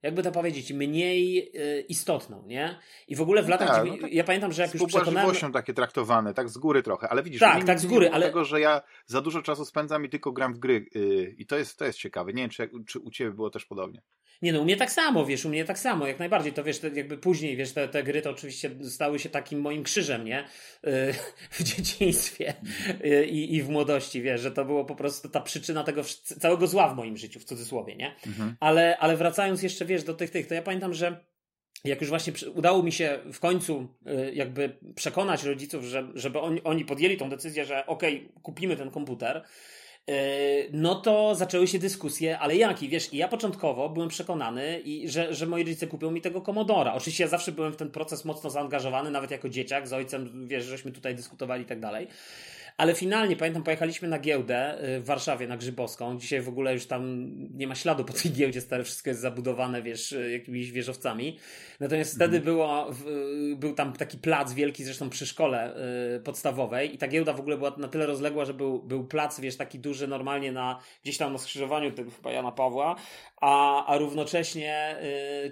jakby 0.06 0.24
to 0.24 0.32
powiedzieć, 0.32 0.74
mniej 0.74 1.52
y, 1.56 1.82
istotną, 1.82 2.44
nie? 2.48 2.80
I 3.08 3.16
w 3.16 3.22
ogóle 3.22 3.44
w 3.44 3.50
latach. 3.50 3.68
Tak, 3.68 3.86
no 3.88 3.98
tak 3.98 4.14
ja 4.14 4.24
pamiętam, 4.24 4.52
że 4.52 4.62
jak 4.62 4.74
już 4.74 4.84
przekonałem. 4.84 5.52
takie 5.52 5.74
traktowane, 5.74 6.34
tak 6.34 6.50
z 6.50 6.58
góry 6.58 6.84
trochę, 6.84 7.10
ale 7.10 7.24
widzisz, 7.24 7.40
tak, 7.40 7.64
tak 7.64 7.80
z 7.80 7.86
góry, 7.86 8.10
ale. 8.12 8.26
tego, 8.26 8.46
że 8.46 8.60
ja 8.60 8.82
za 9.06 9.22
dużo 9.22 9.42
czasu 9.42 9.66
spędzam 9.66 10.06
i 10.06 10.10
tylko 10.10 10.32
gram 10.32 10.54
w 10.54 10.60
gry. 10.60 10.86
Yy, 10.96 11.36
I 11.38 11.46
to 11.46 11.58
jest, 11.58 11.78
to 11.78 11.86
jest 11.86 12.00
ciekawe. 12.00 12.34
Nie 12.34 12.42
wiem, 12.42 12.50
czy, 12.50 12.70
czy 12.88 13.00
u 13.00 13.12
ciebie 13.12 13.32
było 13.32 13.50
też 13.50 13.66
podobnie. 13.66 14.02
Nie 14.42 14.54
no, 14.54 14.62
u 14.62 14.64
mnie 14.64 14.78
tak 14.78 14.92
samo, 14.92 15.26
wiesz, 15.26 15.46
u 15.46 15.50
mnie 15.50 15.66
tak 15.66 15.80
samo, 15.80 16.08
jak 16.08 16.20
najbardziej, 16.20 16.54
to 16.54 16.64
wiesz, 16.64 16.80
te, 16.80 16.90
jakby 16.90 17.18
później, 17.18 17.58
wiesz, 17.58 17.72
te, 17.72 17.88
te 17.88 18.04
gry 18.04 18.22
to 18.22 18.30
oczywiście 18.30 18.72
stały 18.90 19.20
się 19.20 19.30
takim 19.30 19.62
moim 19.62 19.84
krzyżem, 19.84 20.26
nie? 20.26 20.44
Yy, 20.84 21.14
w 21.52 21.64
dzieciństwie 21.64 22.54
yy, 23.04 23.26
i, 23.26 23.62
w 23.62 23.70
młodości, 23.70 24.22
wiesz, 24.22 24.42
że 24.42 24.52
to 24.52 24.66
było 24.66 24.86
po 24.86 24.96
prostu 24.96 25.30
ta 25.30 25.42
przyczyna 25.42 25.84
tego 25.84 26.04
całego 26.24 26.68
zła 26.68 26.90
w 26.90 26.96
moim 26.96 27.18
życiu, 27.18 27.40
w 27.40 27.46
cudzysłowie, 27.46 27.96
nie? 27.96 28.16
Mhm. 28.28 28.56
Ale, 28.60 28.98
ale 28.98 29.18
wracając 29.18 29.64
jeszcze, 29.64 29.86
wiesz, 29.86 30.04
do 30.04 30.14
tych, 30.14 30.30
tych, 30.30 30.48
to 30.48 30.54
ja 30.54 30.62
pamiętam, 30.62 30.94
że 30.94 31.26
jak 31.84 32.02
już 32.02 32.10
właśnie 32.10 32.34
udało 32.56 32.84
mi 32.84 32.92
się 32.92 33.20
w 33.34 33.40
końcu 33.40 33.88
yy, 34.06 34.34
jakby 34.34 34.78
przekonać 34.96 35.44
rodziców, 35.44 35.84
że, 35.84 36.08
żeby 36.16 36.40
oni, 36.40 36.64
oni 36.64 36.86
podjęli 36.86 37.18
tą 37.18 37.30
decyzję, 37.30 37.66
że 37.66 37.86
okej, 37.86 38.16
okay, 38.16 38.42
kupimy 38.42 38.76
ten 38.76 38.92
komputer, 38.92 39.44
no 40.72 40.96
to 40.96 41.36
zaczęły 41.36 41.68
się 41.68 41.80
dyskusje, 41.80 42.40
ale 42.40 42.56
jaki, 42.56 42.90
wiesz, 42.90 43.14
i 43.14 43.18
ja 43.18 43.28
początkowo 43.28 43.90
byłem 43.90 44.10
przekonany, 44.10 44.80
i, 44.80 45.10
że, 45.10 45.34
że 45.34 45.46
moi 45.46 45.64
rodzice 45.64 45.88
kupią 45.88 46.12
mi 46.12 46.22
tego 46.22 46.42
Komodora. 46.42 46.94
Oczywiście 46.94 47.24
ja 47.24 47.30
zawsze 47.30 47.52
byłem 47.52 47.74
w 47.74 47.76
ten 47.76 47.92
proces 47.92 48.26
mocno 48.26 48.50
zaangażowany, 48.50 49.12
nawet 49.12 49.32
jako 49.32 49.50
dzieciak, 49.50 49.88
z 49.88 49.94
ojcem, 49.94 50.48
wiesz, 50.48 50.66
żeśmy 50.66 50.92
tutaj 50.92 51.16
dyskutowali 51.16 51.64
i 51.64 51.66
tak 51.66 51.80
dalej. 51.80 52.08
Ale 52.78 52.96
finalnie, 52.96 53.36
pamiętam, 53.36 53.64
pojechaliśmy 53.64 54.08
na 54.08 54.20
giełdę 54.20 54.84
y, 54.98 55.02
w 55.02 55.06
Warszawie, 55.06 55.48
na 55.48 55.58
Grzybowską. 55.58 56.18
Dzisiaj 56.18 56.42
w 56.42 56.50
ogóle 56.50 56.74
już 56.74 56.88
tam 56.88 57.32
nie 57.58 57.68
ma 57.68 57.76
śladu 57.76 58.06
po 58.06 58.14
tej 58.14 58.32
giełdzie, 58.32 58.62
stare 58.62 58.84
wszystko 58.84 59.10
jest 59.10 59.22
zabudowane, 59.22 59.82
wiesz, 59.82 60.12
y, 60.12 60.32
jakimiś 60.32 60.72
wieżowcami. 60.72 61.40
Natomiast 61.80 62.14
mhm. 62.14 62.30
wtedy 62.30 62.46
było, 62.46 62.92
y, 63.52 63.56
był 63.56 63.74
tam 63.74 63.94
taki 63.94 64.18
plac 64.18 64.54
wielki, 64.54 64.84
zresztą 64.84 65.10
przy 65.10 65.26
szkole 65.26 65.76
podstawowej 66.24 66.96
i 66.96 66.98
ta 66.98 67.08
giełda 67.08 67.34
w 67.34 67.40
ogóle 67.40 67.58
była 67.58 67.74
na 67.78 67.88
tyle 67.88 68.06
rozległa, 68.06 68.46
że 68.46 68.54
był, 68.54 68.84
był 68.84 69.08
plac, 69.08 69.40
wiesz, 69.40 69.58
taki 69.58 69.80
duży 69.80 70.08
normalnie 70.08 70.52
na, 70.52 70.80
gdzieś 71.04 71.18
tam 71.18 71.34
na 71.34 71.38
skrzyżowaniu 71.38 71.92
tego 71.92 72.12
chyba 72.12 72.32
Jana 72.32 72.52
Pawła, 72.52 72.96
a, 73.42 73.86
a 73.86 73.98
równocześnie 73.98 74.96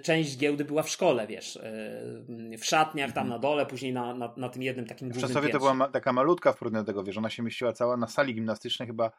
część 0.02 0.38
giełdy 0.38 0.64
była 0.64 0.82
w 0.82 0.88
szkole, 0.90 1.26
wiesz, 1.26 1.58
w 2.58 2.64
szatniach 2.64 3.12
tam 3.12 3.22
mhm. 3.22 3.28
na 3.28 3.48
dole, 3.48 3.66
później 3.66 3.92
na, 3.92 4.14
na, 4.14 4.32
na 4.36 4.48
tym 4.48 4.62
jednym 4.62 4.86
takim 4.86 5.08
głównym 5.08 5.30
W 5.30 5.34
Czasowie 5.34 5.52
to 5.52 5.58
była 5.58 5.74
ma, 5.74 5.88
taka 5.88 6.12
malutka 6.12 6.52
w 6.52 6.58
porównaniu 6.58 6.84
do 6.84 6.86
tego, 6.86 7.04
wiesz, 7.04 7.13
ona 7.18 7.30
się 7.30 7.42
mieściła 7.42 7.72
cała 7.72 7.96
na 7.96 8.06
sali 8.06 8.34
gimnastycznej 8.34 8.88
chyba 8.88 9.06
e, 9.06 9.10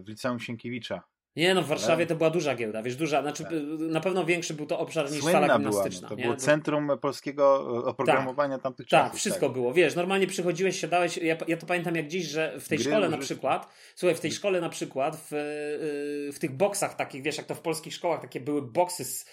w 0.00 0.08
liceum 0.08 0.40
Sienkiewicza. 0.40 1.02
Nie, 1.36 1.54
no 1.54 1.62
w 1.62 1.66
Warszawie 1.66 2.06
to 2.06 2.16
była 2.16 2.30
duża 2.30 2.54
giełda, 2.54 2.82
wiesz, 2.82 2.96
duża, 2.96 3.22
znaczy 3.22 3.44
tak. 3.44 3.52
na 3.78 4.00
pewno 4.00 4.24
większy 4.24 4.54
był 4.54 4.66
to 4.66 4.78
obszar 4.78 5.10
niż 5.10 5.20
Słynna 5.20 5.40
sala 5.40 5.58
gimnastyczna. 5.58 6.00
Była, 6.00 6.02
no, 6.02 6.08
to 6.08 6.16
nie? 6.16 6.22
było 6.22 6.36
centrum 6.36 6.90
polskiego 7.00 7.60
e, 7.84 7.84
oprogramowania 7.84 8.54
tak, 8.54 8.62
tamtych 8.62 8.86
czasów. 8.86 9.10
Tak, 9.10 9.18
wszystko 9.18 9.46
tak. 9.46 9.52
było, 9.52 9.72
wiesz, 9.72 9.94
normalnie 9.94 10.26
przychodziłeś, 10.26 10.80
siadałeś, 10.80 11.16
ja, 11.16 11.36
ja 11.48 11.56
to 11.56 11.66
pamiętam 11.66 11.96
jak 11.96 12.08
dziś, 12.08 12.26
że 12.26 12.60
w 12.60 12.68
tej 12.68 12.78
Gry 12.78 12.90
szkole 12.90 13.08
na 13.08 13.18
przykład, 13.18 13.68
słuchaj, 13.94 14.16
w 14.16 14.20
tej 14.20 14.32
szkole 14.32 14.60
na 14.60 14.68
przykład, 14.68 15.16
w, 15.16 15.32
e, 15.32 16.32
w 16.32 16.38
tych 16.38 16.56
boksach 16.56 16.94
takich, 16.94 17.22
wiesz, 17.22 17.36
jak 17.36 17.46
to 17.46 17.54
w 17.54 17.60
polskich 17.60 17.94
szkołach, 17.94 18.20
takie 18.20 18.40
były 18.40 18.62
boksy 18.62 19.04
z, 19.04 19.26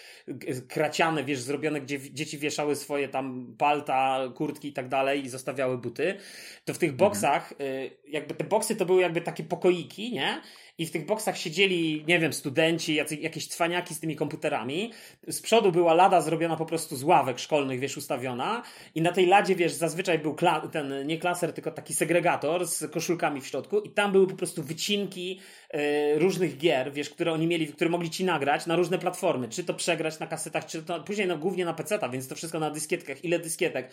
kraciane, 0.67 1.23
wiesz, 1.23 1.39
zrobione, 1.39 1.81
gdzie 1.81 1.99
dzieci 2.13 2.37
wieszały 2.37 2.75
swoje 2.75 3.09
tam 3.09 3.55
palta, 3.57 4.19
kurtki 4.35 4.67
i 4.67 4.73
tak 4.73 4.89
dalej 4.89 5.25
i 5.25 5.29
zostawiały 5.29 5.77
buty, 5.77 6.17
to 6.65 6.73
w 6.73 6.77
tych 6.77 6.91
mhm. 6.91 7.09
boksach, 7.09 7.51
mhm. 7.51 7.89
jakby 8.07 8.33
te 8.33 8.43
boksy 8.43 8.75
to 8.75 8.85
były 8.85 9.01
jakby 9.01 9.21
takie 9.21 9.43
pokoiki, 9.43 10.11
nie? 10.11 10.41
I 10.77 10.85
w 10.85 10.91
tych 10.91 11.05
boksach 11.05 11.37
siedzieli, 11.37 12.03
nie 12.07 12.19
wiem, 12.19 12.33
studenci, 12.33 12.95
jacy, 12.95 13.15
jakieś 13.15 13.47
cwaniaki 13.47 13.95
z 13.95 13.99
tymi 13.99 14.15
komputerami. 14.15 14.91
Z 15.27 15.41
przodu 15.41 15.71
była 15.71 15.93
lada 15.93 16.21
zrobiona 16.21 16.55
po 16.55 16.65
prostu 16.65 16.95
z 16.95 17.03
ławek 17.03 17.39
szkolnych, 17.39 17.79
wiesz, 17.79 17.97
ustawiona 17.97 18.63
i 18.95 19.01
na 19.01 19.11
tej 19.11 19.25
ladzie, 19.25 19.55
wiesz, 19.55 19.73
zazwyczaj 19.73 20.19
był 20.19 20.35
ten, 20.71 21.07
nie 21.07 21.17
klaser, 21.17 21.53
tylko 21.53 21.71
taki 21.71 21.93
segregator 21.93 22.67
z 22.67 22.91
koszulkami 22.91 23.41
w 23.41 23.47
środku 23.47 23.79
i 23.79 23.89
tam 23.89 24.11
były 24.11 24.27
po 24.27 24.35
prostu 24.35 24.63
wycinki 24.63 25.39
E, 25.73 26.19
różnych 26.19 26.57
gier, 26.57 26.93
wiesz, 26.93 27.09
które 27.09 27.33
oni 27.33 27.47
mieli, 27.47 27.67
które 27.67 27.89
mogli 27.89 28.09
ci 28.09 28.25
nagrać 28.25 28.65
na 28.65 28.75
różne 28.75 28.99
platformy, 28.99 29.49
czy 29.49 29.63
to 29.63 29.73
przegrać 29.73 30.19
na 30.19 30.27
kasetach, 30.27 30.65
czy 30.65 30.83
to 30.83 31.03
później 31.03 31.27
no, 31.27 31.37
głównie 31.37 31.65
na 31.65 31.73
PC-ta, 31.73 32.09
więc 32.09 32.27
to 32.27 32.35
wszystko 32.35 32.59
na 32.59 32.69
dyskietkach. 32.69 33.23
Ile 33.23 33.39
dyskietek? 33.39 33.89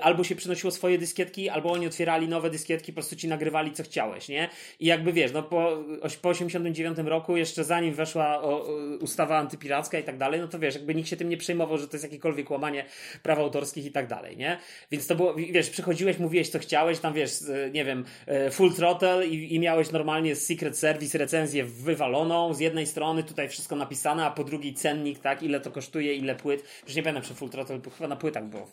Albo 0.00 0.24
się 0.24 0.36
przynosiło 0.36 0.70
swoje 0.70 0.98
dyskietki, 0.98 1.48
albo 1.48 1.72
oni 1.72 1.86
otwierali 1.86 2.28
nowe 2.28 2.50
dyskietki, 2.50 2.92
po 2.92 2.94
prostu 2.94 3.16
ci 3.16 3.28
nagrywali 3.28 3.72
co 3.72 3.82
chciałeś, 3.82 4.28
nie? 4.28 4.48
I 4.80 4.86
jakby 4.86 5.12
wiesz, 5.12 5.32
no 5.32 5.42
po, 5.42 5.84
po 6.24 6.28
89 6.28 6.98
roku, 6.98 7.36
jeszcze 7.36 7.64
zanim 7.64 7.94
weszła 7.94 8.42
o, 8.42 8.66
ustawa 9.00 9.38
antypiracka 9.38 9.98
i 9.98 10.02
tak 10.02 10.18
dalej, 10.18 10.40
no 10.40 10.48
to 10.48 10.58
wiesz, 10.58 10.74
jakby 10.74 10.94
nikt 10.94 11.08
się 11.08 11.16
tym 11.16 11.28
nie 11.28 11.36
przejmował, 11.36 11.78
że 11.78 11.88
to 11.88 11.96
jest 11.96 12.04
jakiekolwiek 12.04 12.50
łamanie 12.50 12.84
praw 13.22 13.38
autorskich 13.38 13.86
i 13.86 13.92
tak 13.92 14.06
dalej, 14.06 14.36
nie? 14.36 14.58
Więc 14.90 15.06
to 15.06 15.14
było, 15.14 15.34
wiesz, 15.34 15.70
przychodziłeś, 15.70 16.18
mówiłeś 16.18 16.48
co 16.48 16.58
chciałeś, 16.58 16.98
tam 16.98 17.14
wiesz, 17.14 17.30
nie 17.72 17.84
wiem, 17.84 18.04
e, 18.26 18.50
full 18.50 18.74
throttle 18.74 19.26
i, 19.26 19.54
i 19.54 19.60
miałeś 19.60 19.90
normalnie 19.90 20.36
Secret 20.36 20.78
Service 20.78 21.18
recenzję 21.18 21.64
wywaloną, 21.64 22.54
z 22.54 22.60
jednej 22.60 22.86
strony 22.86 23.22
tutaj 23.22 23.48
wszystko 23.48 23.76
napisane, 23.76 24.24
a 24.24 24.30
po 24.30 24.44
drugiej 24.44 24.74
cennik, 24.74 25.18
tak, 25.18 25.42
ile 25.42 25.60
to 25.60 25.70
kosztuje, 25.70 26.14
ile 26.14 26.34
płyt. 26.34 26.64
Już 26.86 26.96
nie 26.96 27.02
pamiętam, 27.02 27.22
czy 27.22 27.34
full 27.34 27.50
throttle, 27.50 27.80
chyba 27.96 28.08
na 28.08 28.16
płytach 28.16 28.44
było, 28.44 28.66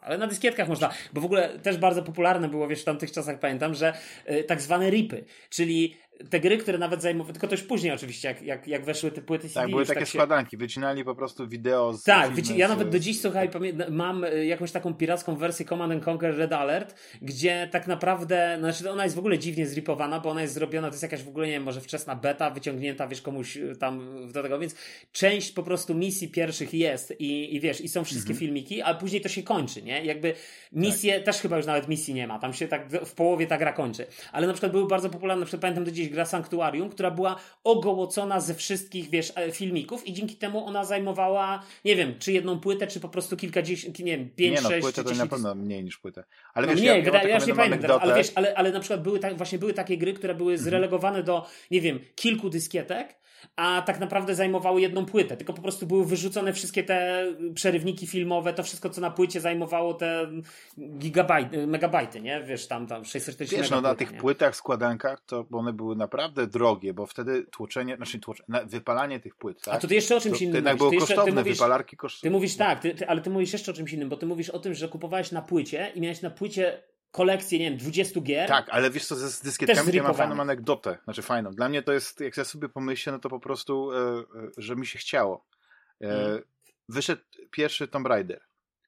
ale 0.00 0.18
na 0.18 0.26
dyskietkach 0.26 0.68
można, 0.68 0.90
bo 1.12 1.20
w 1.20 1.24
ogóle 1.24 1.58
też 1.58 1.76
bardzo 1.76 2.02
popularne 2.02 2.48
było, 2.48 2.68
wiesz, 2.68 2.82
w 2.82 2.84
tamtych 2.84 3.12
czasach 3.12 3.38
pamiętam, 3.38 3.74
że 3.74 3.92
y, 4.30 4.44
tak 4.44 4.60
zwane 4.60 4.90
ripy, 4.90 5.24
czyli 5.50 5.96
te 6.30 6.40
gry, 6.40 6.58
które 6.58 6.78
nawet 6.78 7.02
zajmowały, 7.02 7.32
tylko 7.32 7.48
to 7.48 7.54
już 7.54 7.62
później 7.62 7.92
oczywiście, 7.92 8.28
jak, 8.28 8.42
jak, 8.42 8.68
jak 8.68 8.84
weszły 8.84 9.10
te 9.10 9.22
płyty 9.22 9.48
CD. 9.48 9.60
Tak, 9.60 9.70
były 9.70 9.86
takie 9.86 10.00
tak 10.00 10.08
się... 10.08 10.12
składanki, 10.12 10.56
wycinali 10.56 11.04
po 11.04 11.14
prostu 11.14 11.48
wideo 11.48 11.92
z 11.92 12.02
Tak, 12.02 12.32
wyci... 12.32 12.56
ja 12.56 12.68
nawet 12.68 12.88
do 12.88 12.98
dziś, 12.98 13.20
słuchaj, 13.20 13.50
mam 13.90 14.24
y, 14.24 14.46
jakąś 14.46 14.72
taką 14.72 14.94
piracką 14.94 15.36
wersję 15.36 15.66
Command 15.66 15.92
and 15.92 16.08
Conquer 16.08 16.36
Red 16.36 16.52
Alert, 16.52 16.94
gdzie 17.22 17.68
tak 17.72 17.86
naprawdę, 17.86 18.56
znaczy 18.58 18.90
ona 18.90 19.04
jest 19.04 19.16
w 19.16 19.18
ogóle 19.18 19.38
dziwnie 19.38 19.66
zripowana, 19.66 20.20
bo 20.20 20.30
ona 20.30 20.42
jest 20.42 20.54
zrobiona, 20.54 20.88
to 20.88 20.94
jest 20.94 21.02
jakaś 21.02 21.22
w 21.22 21.28
ogóle, 21.28 21.46
nie 21.46 21.52
wiem, 21.52 21.62
może 21.62 21.80
wczesna 21.80 22.16
beta, 22.16 22.50
wyciągnięta, 22.50 23.08
wiesz, 23.08 23.22
komuś 23.22 23.56
y, 23.56 23.76
tam 23.76 24.26
do 24.32 24.42
tego, 24.42 24.58
więc 24.58 24.74
część 25.12 25.52
po 25.52 25.62
prostu 25.62 25.94
misji 25.94 26.28
pierwszych 26.28 26.74
jest 26.74 27.20
i, 27.20 27.56
i 27.56 27.60
wiesz, 27.60 27.80
i 27.80 27.88
są 27.88 28.04
wszystkie 28.04 28.32
mhm. 28.32 28.38
filmiki, 28.38 28.82
a 28.82 28.94
później 28.94 29.20
to 29.20 29.28
się 29.28 29.42
kończy, 29.42 29.82
nie? 29.82 30.04
Jakby 30.04 30.34
misje, 30.72 31.14
tak. 31.14 31.24
też 31.24 31.36
chyba 31.36 31.56
już 31.56 31.66
nawet 31.66 31.88
misji 31.88 32.14
nie 32.14 32.26
ma, 32.26 32.38
tam 32.38 32.54
się 32.54 32.68
tak 32.68 32.88
w 33.06 33.14
połowie 33.14 33.46
ta 33.46 33.58
gra 33.58 33.72
kończy, 33.72 34.06
ale 34.32 34.46
na 34.46 34.52
przykład 34.52 34.72
były 34.72 34.86
bardzo 34.86 35.10
popularne, 35.10 35.40
na 35.40 35.46
przykład 35.46 35.62
pamiętam 35.62 35.84
do 35.84 35.90
dziś 35.90 36.08
gra 36.12 36.24
Sanktuarium, 36.24 36.90
która 36.90 37.10
była 37.10 37.36
ogołocona 37.64 38.40
ze 38.40 38.54
wszystkich, 38.54 39.10
wiesz, 39.10 39.32
e, 39.36 39.52
filmików 39.52 40.06
i 40.06 40.12
dzięki 40.12 40.36
temu 40.36 40.66
ona 40.66 40.84
zajmowała, 40.84 41.62
nie 41.84 41.96
wiem, 41.96 42.14
czy 42.18 42.32
jedną 42.32 42.60
płytę, 42.60 42.86
czy 42.86 43.00
po 43.00 43.08
prostu 43.08 43.36
kilkadziesiąt, 43.36 43.98
nie 43.98 44.18
wiem, 44.18 44.30
pięć, 44.30 44.56
nie, 44.56 44.62
no, 44.62 44.68
sześć, 44.68 44.82
płytę 44.82 45.04
to 45.04 45.14
na 45.14 45.26
pewno 45.26 45.54
mniej 45.54 45.84
niż 45.84 45.98
płytę. 45.98 46.24
Ale 46.54 46.66
no 46.66 46.72
wiesz, 46.72 46.82
ja, 46.82 46.96
ja, 46.96 47.22
ja 47.22 47.38
nie 47.38 47.54
pamiętam 47.54 47.80
teraz, 47.80 48.02
ale 48.02 48.14
wiesz, 48.14 48.32
ale, 48.34 48.54
ale 48.54 48.72
na 48.72 48.80
przykład 48.80 49.02
były 49.02 49.18
tak, 49.18 49.36
właśnie 49.36 49.58
były 49.58 49.74
takie 49.74 49.98
gry, 49.98 50.12
które 50.12 50.34
były 50.34 50.52
mhm. 50.52 50.70
zrelegowane 50.70 51.22
do, 51.22 51.46
nie 51.70 51.80
wiem, 51.80 52.00
kilku 52.14 52.50
dyskietek, 52.50 53.22
a 53.56 53.82
tak 53.86 54.00
naprawdę 54.00 54.34
zajmowały 54.34 54.80
jedną 54.80 55.06
płytę, 55.06 55.36
tylko 55.36 55.52
po 55.52 55.62
prostu 55.62 55.86
były 55.86 56.06
wyrzucone 56.06 56.52
wszystkie 56.52 56.84
te 56.84 57.26
przerywniki 57.54 58.06
filmowe, 58.06 58.52
to 58.52 58.62
wszystko, 58.62 58.90
co 58.90 59.00
na 59.00 59.10
płycie 59.10 59.40
zajmowało 59.40 59.94
te 59.94 60.26
gigabajty, 60.98 61.66
megabajty, 61.66 62.20
nie? 62.20 62.42
Wiesz, 62.42 62.66
tam, 62.66 62.86
tam 62.86 63.04
640 63.04 63.56
Wiesz, 63.56 63.70
no 63.70 63.80
na 63.80 63.94
tych 63.94 64.12
nie? 64.12 64.18
płytach, 64.18 64.56
składankach, 64.56 65.20
to 65.26 65.46
one 65.52 65.72
były 65.72 65.91
naprawdę 65.94 66.46
drogie, 66.46 66.94
bo 66.94 67.06
wtedy 67.06 67.46
tłoczenie, 67.50 67.96
znaczy 67.96 68.18
tłoczenie, 68.18 68.60
wypalanie 68.66 69.20
tych 69.20 69.34
płyt, 69.34 69.62
tak? 69.62 69.74
A 69.74 69.78
to 69.78 69.88
ty 69.88 69.94
jeszcze 69.94 70.16
o 70.16 70.20
czymś 70.20 70.38
to, 70.38 70.44
innym 70.44 70.52
to 70.52 70.58
jednak 70.58 70.76
było 70.76 70.90
ty 70.90 70.96
kosztowne, 70.96 71.22
jeszcze, 71.22 71.34
ty 71.34 71.40
mówisz, 71.40 71.58
wypalarki 71.58 71.96
kosztowne. 71.96 72.30
Ty 72.30 72.32
mówisz 72.32 72.56
tak, 72.56 72.80
ty, 72.80 72.94
ty, 72.94 73.08
ale 73.08 73.20
ty 73.20 73.30
mówisz 73.30 73.52
jeszcze 73.52 73.70
o 73.70 73.74
czymś 73.74 73.92
innym, 73.92 74.08
bo 74.08 74.16
ty 74.16 74.26
mówisz 74.26 74.50
o 74.50 74.58
tym, 74.58 74.74
że 74.74 74.88
kupowałeś 74.88 75.32
na 75.32 75.42
płycie 75.42 75.92
i 75.94 76.00
miałeś 76.00 76.22
na 76.22 76.30
płycie 76.30 76.82
kolekcję, 77.10 77.58
nie 77.58 77.70
wiem, 77.70 77.78
20 77.78 78.20
gier. 78.20 78.48
Tak, 78.48 78.68
ale 78.70 78.90
wiesz 78.90 79.06
co, 79.06 79.16
z 79.16 79.40
dyskietkami 79.40 79.92
ja 79.92 80.02
mam 80.02 80.14
fajną 80.14 80.40
anegdotę, 80.40 80.98
znaczy 81.04 81.22
fajną. 81.22 81.50
Dla 81.50 81.68
mnie 81.68 81.82
to 81.82 81.92
jest, 81.92 82.20
jak 82.20 82.36
ja 82.36 82.44
sobie 82.44 82.68
pomyślę, 82.68 83.12
no 83.12 83.18
to 83.18 83.28
po 83.28 83.40
prostu, 83.40 83.92
e, 83.92 83.96
e, 83.96 84.24
że 84.56 84.76
mi 84.76 84.86
się 84.86 84.98
chciało. 84.98 85.44
E, 86.00 86.04
mhm. 86.04 86.42
Wyszedł 86.88 87.22
pierwszy 87.50 87.88
Tomb 87.88 88.06
Raider. 88.06 88.40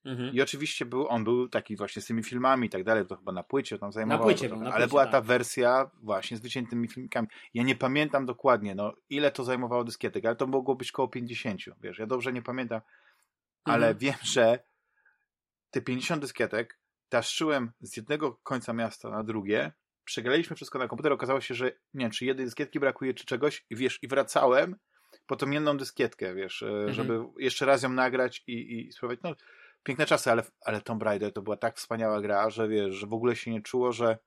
Mhm. 0.04 0.34
I 0.34 0.42
oczywiście 0.42 0.86
był, 0.86 1.08
on 1.08 1.24
był 1.24 1.48
taki 1.48 1.76
właśnie 1.76 2.02
z 2.02 2.06
tymi 2.06 2.22
filmami 2.22 2.66
i 2.66 2.70
tak 2.70 2.84
dalej, 2.84 3.06
to 3.06 3.16
chyba 3.16 3.32
na 3.32 3.42
płycie 3.42 3.78
tam 3.78 3.92
zajmował. 3.92 4.18
Na 4.18 4.24
płycie, 4.24 4.48
był, 4.48 4.58
na 4.58 4.64
ale 4.64 4.74
płycie, 4.74 4.88
była 4.88 5.02
tak. 5.02 5.12
ta 5.12 5.20
wersja 5.20 5.90
właśnie 6.02 6.36
z 6.36 6.40
wyciętymi 6.40 6.88
filmikami. 6.88 7.28
Ja 7.54 7.62
nie 7.62 7.76
pamiętam 7.76 8.26
dokładnie, 8.26 8.74
no 8.74 8.94
ile 9.10 9.30
to 9.30 9.44
zajmowało 9.44 9.84
dyskietek, 9.84 10.24
ale 10.24 10.36
to 10.36 10.46
mogło 10.46 10.74
być 10.74 10.92
koło 10.92 11.08
50, 11.08 11.60
wiesz, 11.80 11.98
ja 11.98 12.06
dobrze 12.06 12.32
nie 12.32 12.42
pamiętam, 12.42 12.80
ale 13.64 13.86
mhm. 13.88 13.98
wiem, 13.98 14.18
że 14.22 14.58
te 15.70 15.82
50 15.82 16.20
dyskietek 16.22 16.78
taszyłem 17.08 17.72
z 17.80 17.96
jednego 17.96 18.32
końca 18.42 18.72
miasta 18.72 19.10
na 19.10 19.22
drugie, 19.22 19.72
przegraliśmy 20.04 20.56
wszystko 20.56 20.78
na 20.78 20.88
komputer, 20.88 21.12
okazało 21.12 21.40
się, 21.40 21.54
że 21.54 21.64
nie 21.94 22.04
wiem, 22.04 22.10
czy 22.10 22.24
jednej 22.24 22.46
dyskietki 22.46 22.80
brakuje, 22.80 23.14
czy 23.14 23.24
czegoś, 23.24 23.66
i 23.70 23.76
wiesz, 23.76 23.98
i 24.02 24.08
wracałem 24.08 24.76
po 25.26 25.36
tą 25.36 25.50
jedną 25.50 25.76
dyskietkę, 25.76 26.34
wiesz, 26.34 26.62
e, 26.62 26.66
mhm. 26.66 26.92
żeby 26.92 27.24
jeszcze 27.38 27.66
raz 27.66 27.82
ją 27.82 27.88
nagrać 27.88 28.44
i, 28.46 28.86
i 28.88 28.92
spróbować, 28.92 29.20
no, 29.22 29.34
piękne 29.84 30.06
czasy, 30.06 30.30
ale, 30.30 30.42
ale 30.64 30.80
Tomb 30.80 31.02
Raider 31.02 31.32
to 31.32 31.42
była 31.42 31.56
tak 31.56 31.76
wspaniała 31.76 32.20
gra, 32.20 32.50
że 32.50 32.68
wiesz, 32.68 32.94
że 32.94 33.06
w 33.06 33.12
ogóle 33.12 33.36
się 33.36 33.50
nie 33.50 33.62
czuło, 33.62 33.92
że 33.92 34.18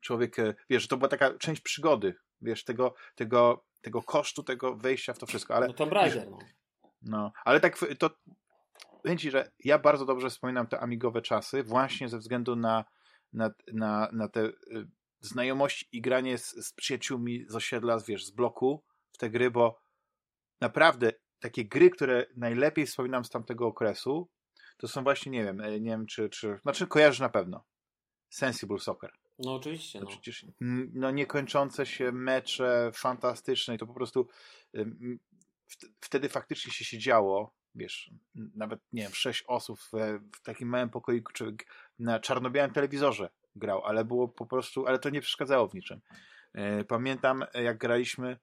człowiek, 0.00 0.38
e, 0.38 0.54
wiesz, 0.70 0.82
że 0.82 0.88
to 0.88 0.96
była 0.96 1.08
taka 1.08 1.38
część 1.38 1.60
przygody, 1.60 2.14
wiesz, 2.40 2.64
tego, 2.64 2.94
tego, 3.14 3.64
tego 3.80 4.02
kosztu, 4.02 4.42
tego 4.42 4.76
wejścia 4.76 5.12
w 5.12 5.18
to 5.18 5.26
wszystko, 5.26 5.54
ale... 5.54 5.66
No 5.66 5.72
Tomb 5.72 5.92
Raider, 5.92 6.30
no. 6.30 6.38
No, 7.02 7.32
ale 7.44 7.60
tak 7.60 7.78
to 7.98 8.10
powiem 9.02 9.18
Ci, 9.18 9.30
że 9.30 9.50
ja 9.64 9.78
bardzo 9.78 10.04
dobrze 10.04 10.30
wspominam 10.30 10.66
te 10.66 10.80
amigowe 10.80 11.22
czasy, 11.22 11.62
właśnie 11.62 12.08
ze 12.08 12.18
względu 12.18 12.56
na, 12.56 12.84
na, 13.32 13.50
na, 13.72 14.08
na 14.12 14.28
te 14.28 14.44
y, 14.44 14.52
znajomości 15.20 15.88
i 15.92 16.00
granie 16.00 16.38
z, 16.38 16.66
z 16.66 16.72
przyjaciółmi 16.72 17.44
z 17.48 17.54
osiedla, 17.54 17.98
wiesz, 18.08 18.26
z 18.26 18.30
bloku 18.30 18.84
w 19.12 19.18
te 19.18 19.30
gry, 19.30 19.50
bo 19.50 19.80
naprawdę 20.60 21.12
takie 21.40 21.64
gry, 21.64 21.90
które 21.90 22.26
najlepiej 22.36 22.86
wspominam 22.86 23.24
z 23.24 23.30
tamtego 23.30 23.66
okresu, 23.66 24.28
to 24.76 24.88
są 24.88 25.02
właśnie, 25.02 25.32
nie 25.32 25.44
wiem, 25.44 25.60
e, 25.60 25.80
nie 25.80 25.90
wiem, 25.90 26.06
czy, 26.06 26.28
czy 26.28 26.58
znaczy 26.62 26.86
kojarzysz 26.86 27.20
na 27.20 27.28
pewno. 27.28 27.64
Sensible 28.30 28.78
Soccer. 28.78 29.12
No 29.38 29.54
oczywiście. 29.54 30.00
No. 30.00 30.06
Przecież 30.06 30.46
no, 30.94 31.10
niekończące 31.10 31.86
się 31.86 32.12
mecze 32.12 32.90
fantastyczne 32.94 33.74
i 33.74 33.78
to 33.78 33.86
po 33.86 33.94
prostu 33.94 34.28
wtedy 36.00 36.28
faktycznie 36.28 36.72
się 36.72 36.84
siedziało 36.84 37.56
wiesz, 37.76 38.10
nawet, 38.34 38.80
nie 38.92 39.02
wiem, 39.02 39.12
sześć 39.14 39.44
osób 39.46 39.80
w, 39.80 39.92
takim 40.42 40.68
małym 40.68 40.90
pokoju, 40.90 41.22
czy 41.32 41.56
na 41.98 42.20
czarno-białym 42.20 42.72
telewizorze 42.72 43.30
grał, 43.56 43.84
ale 43.84 44.04
było 44.04 44.28
po 44.28 44.46
prostu, 44.46 44.86
ale 44.86 44.98
to 44.98 45.10
nie 45.10 45.20
przeszkadzało 45.20 45.68
w 45.68 45.74
niczym. 45.74 46.00
E, 46.52 46.84
pamiętam, 46.84 47.44
jak 47.54 47.78
graliśmy 47.78 48.38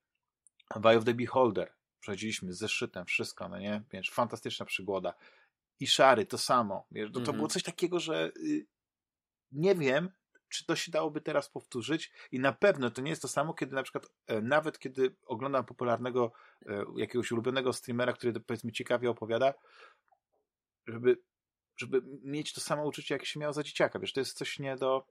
Eye 0.86 0.98
of 0.98 1.06
the 1.06 1.13
Beholder, 1.13 1.74
przechodziliśmy 2.00 2.54
z 2.54 2.58
zeszytem, 2.58 3.06
wszystko, 3.06 3.50
no 3.50 3.60
nie? 3.60 3.84
Wiesz, 3.91 4.12
fantastyczna 4.12 4.65
przygoda. 4.65 5.13
I 5.84 5.88
Szary, 5.88 6.26
to 6.26 6.38
samo. 6.38 6.88
Wiesz, 6.91 7.12
to, 7.12 7.19
to 7.19 7.34
było 7.34 7.34
mhm. 7.34 7.50
coś 7.50 7.63
takiego, 7.63 8.00
że 8.00 8.32
y, 8.38 8.67
nie 9.52 9.76
wiem, 9.76 10.10
czy 10.50 10.65
to 10.65 10.76
się 10.76 10.91
dałoby 10.91 11.22
teraz 11.22 11.50
powtórzyć 11.50 12.12
i 12.32 12.39
na 12.39 12.54
pewno 12.54 12.91
to 12.91 13.02
nie 13.02 13.10
jest 13.10 13.22
to 13.22 13.28
samo, 13.28 13.54
kiedy 13.54 13.76
na 13.76 13.84
przykład 13.84 14.10
e, 14.28 14.41
nawet 14.41 14.80
kiedy 14.80 15.15
oglądam 15.26 15.65
popularnego 15.65 16.32
e, 16.65 16.86
jakiegoś 16.98 17.32
ulubionego 17.32 17.74
streamera, 17.74 18.13
który 18.13 18.39
powiedzmy 18.39 18.72
ciekawie 18.72 19.10
opowiada, 19.10 19.54
żeby 20.88 21.17
żeby 21.84 22.02
mieć 22.24 22.54
to 22.54 22.62
samo 22.62 22.86
uczucie, 22.86 23.15
jak 23.15 23.26
się 23.26 23.39
miało 23.39 23.54
za 23.54 23.63
dzieciaka. 23.63 24.00
Wiesz, 24.00 24.13
to 24.13 24.19
jest 24.19 24.38
coś 24.38 24.60
nie 24.60 24.76
do. 24.76 25.06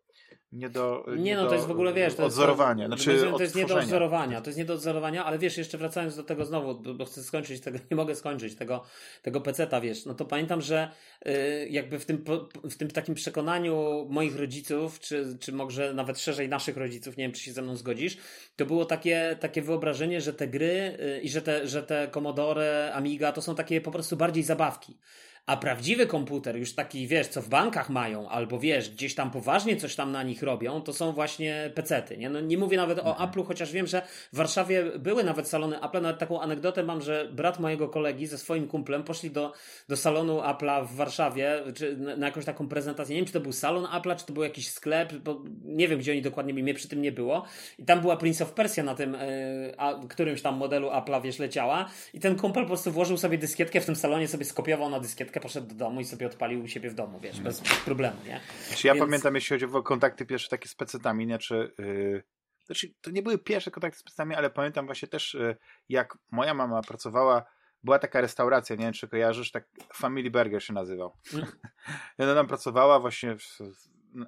Nie, 0.53 0.71
do, 0.71 1.05
nie, 1.09 1.23
nie 1.23 1.37
no, 1.37 1.43
do, 1.43 1.49
to 1.49 1.55
jest 1.55 1.67
w 1.67 1.71
ogóle, 1.71 1.93
wiesz, 1.93 2.15
to 2.15 2.25
odzorowania. 2.25 2.85
Jest, 2.85 3.03
znaczy, 3.03 3.31
to, 3.31 3.43
jest 3.43 3.55
nie 3.55 3.67
do 3.67 3.77
odzorowania, 3.77 4.41
to 4.41 4.51
jest 4.51 4.59
nie 4.59 4.65
do 4.65 4.75
odzorowania, 4.75 5.25
ale 5.25 5.39
wiesz, 5.39 5.59
jeszcze 5.59 5.79
wracając 5.79 6.17
do 6.17 6.23
tego 6.23 6.45
znowu, 6.45 6.95
bo 6.95 7.05
chcę 7.05 7.23
skończyć 7.23 7.61
tego, 7.61 7.79
nie 7.91 7.97
mogę 7.97 8.15
skończyć 8.15 8.57
tego, 8.57 8.85
tego 9.23 9.41
peceta, 9.41 9.81
wiesz, 9.81 10.07
no 10.07 10.15
to 10.15 10.25
pamiętam, 10.25 10.61
że 10.61 10.91
yy, 11.25 11.33
jakby 11.69 11.99
w 11.99 12.05
tym, 12.05 12.25
w 12.65 12.77
tym 12.77 12.91
takim 12.91 13.15
przekonaniu 13.15 14.07
moich 14.11 14.37
rodziców, 14.37 15.01
czy, 15.01 15.39
czy 15.41 15.53
może 15.53 15.95
nawet 15.95 16.21
szerzej 16.21 16.49
naszych 16.49 16.77
rodziców, 16.77 17.17
nie 17.17 17.25
wiem, 17.25 17.33
czy 17.33 17.41
się 17.41 17.53
ze 17.53 17.63
mną 17.63 17.77
zgodzisz, 17.77 18.17
to 18.57 18.67
było 18.67 18.85
takie, 18.85 19.37
takie 19.41 19.63
wyobrażenie, 19.63 20.21
że 20.21 20.33
te 20.33 20.49
gry 20.49 20.99
yy, 20.99 21.21
i 21.21 21.29
że 21.29 21.43
te, 21.43 21.67
że 21.67 21.83
te 21.83 22.09
Commodore, 22.09 22.93
Amiga 22.95 23.33
to 23.33 23.43
są 23.43 23.55
takie 23.55 23.81
po 23.81 23.91
prostu 23.91 24.17
bardziej 24.17 24.43
zabawki. 24.43 24.99
A 25.47 25.57
prawdziwy 25.57 26.07
komputer, 26.07 26.57
już 26.57 26.75
taki, 26.75 27.07
wiesz, 27.07 27.27
co 27.27 27.43
w 27.43 27.49
bankach 27.49 27.91
mają, 27.91 28.29
albo 28.29 28.59
wiesz, 28.59 28.91
gdzieś 28.91 29.15
tam 29.15 29.31
poważnie 29.31 29.77
coś 29.77 29.97
tam 29.97 30.13
na 30.13 30.23
nich 30.23 30.43
robią, 30.43 30.81
to 30.81 30.93
są 30.93 31.13
właśnie 31.13 31.71
pecety, 31.75 32.17
nie? 32.17 32.31
No, 32.31 32.41
nie 32.41 32.59
mówię 32.59 32.77
nawet 32.77 32.99
o 32.99 33.11
mhm. 33.11 33.31
Apple'u, 33.31 33.47
chociaż 33.47 33.73
wiem, 33.73 33.87
że 33.87 34.03
w 34.33 34.37
Warszawie 34.37 34.85
były 34.99 35.25
nawet 35.25 35.49
salony 35.49 35.83
Apple. 35.83 36.01
Nawet 36.03 36.19
taką 36.19 36.41
anegdotę 36.41 36.83
mam, 36.83 37.01
że 37.01 37.29
brat 37.33 37.61
mojego 37.61 37.89
kolegi 37.89 38.27
ze 38.27 38.39
swoim 38.39 38.69
kumplem 38.69 39.03
poszli 39.03 39.31
do, 39.31 39.53
do 39.89 39.97
salonu 39.97 40.41
Apple'a 40.41 40.87
w 40.87 40.95
Warszawie, 40.95 41.63
czy 41.75 41.97
na, 41.97 42.17
na 42.17 42.27
jakąś 42.27 42.45
taką 42.45 42.69
prezentację. 42.69 43.15
Nie 43.15 43.21
wiem, 43.21 43.27
czy 43.27 43.33
to 43.33 43.41
był 43.41 43.53
salon 43.53 43.85
Apple'a, 43.85 44.17
czy 44.17 44.27
to 44.27 44.33
był 44.33 44.43
jakiś 44.43 44.71
sklep, 44.71 45.13
bo 45.13 45.43
nie 45.65 45.89
wiem, 45.89 45.99
gdzie 45.99 46.13
oni 46.13 46.23
dokładnie 46.23 46.55
mnie 46.55 46.75
przy 46.75 46.89
tym 46.89 47.03
nie 47.03 47.13
było. 47.13 47.45
I 47.79 47.85
tam 47.85 48.01
była 48.01 48.17
Prince 48.17 48.43
of 48.43 48.53
Persia 48.53 48.83
na 48.83 48.95
tym, 48.95 49.13
yy, 49.13 49.75
a, 49.79 50.01
którymś 50.09 50.43
tam 50.43 50.57
modelu 50.57 50.89
Apple'a, 50.89 51.23
wiesz, 51.23 51.39
leciała. 51.39 51.89
I 52.15 52.21
ten 52.21 52.37
kumpel 52.37 52.63
po 52.63 52.69
prostu 52.69 52.93
włożył 52.93 53.17
sobie 53.17 53.39
dyskietkę 53.39 53.81
w 53.81 53.87
tym 53.87 53.97
salonie, 53.97 54.29
sobie 54.29 54.45
skopiował 54.45 54.91
na 54.91 55.01
dyskietkę 55.01 55.32
poszedł 55.41 55.67
do 55.67 55.75
domu 55.75 56.01
i 56.01 56.05
sobie 56.05 56.27
odpalił 56.27 56.63
u 56.63 56.69
siebie 56.69 56.91
w 56.91 56.95
domu, 56.95 57.21
wiesz, 57.21 57.41
bez, 57.41 57.61
bez 57.61 57.81
problemu, 57.81 58.17
nie? 58.27 58.41
Znaczy, 58.69 58.87
ja 58.87 58.95
Więc... 58.95 59.07
pamiętam, 59.07 59.35
jeśli 59.35 59.55
chodzi 59.55 59.77
o 59.77 59.83
kontakty 59.83 60.27
pierwsze 60.27 60.49
takie 60.49 60.69
z 60.69 60.75
pecetami, 60.75 61.27
nie, 61.27 61.39
czy... 61.39 61.73
Yy... 61.79 62.23
Znaczy, 62.67 62.95
to 63.01 63.11
nie 63.11 63.23
były 63.23 63.39
pierwsze 63.39 63.71
kontakty 63.71 63.99
z 63.99 64.03
pecetami, 64.03 64.35
ale 64.35 64.51
pamiętam 64.51 64.87
właśnie 64.87 65.09
też, 65.09 65.35
yy, 65.35 65.57
jak 65.89 66.19
moja 66.31 66.55
mama 66.55 66.83
pracowała 66.83 67.45
była 67.85 67.99
taka 67.99 68.21
restauracja, 68.21 68.77
nie 68.77 68.85
wiem 68.85 68.93
czy 68.93 69.09
kojarzysz, 69.09 69.51
tak 69.51 69.69
Family 69.95 70.31
Burger 70.31 70.63
się 70.63 70.73
nazywał. 70.73 71.17
Mm. 71.35 71.47
Ona 72.19 72.35
tam 72.35 72.47
pracowała 72.47 73.01
właśnie 73.01 73.37
w, 73.39 73.59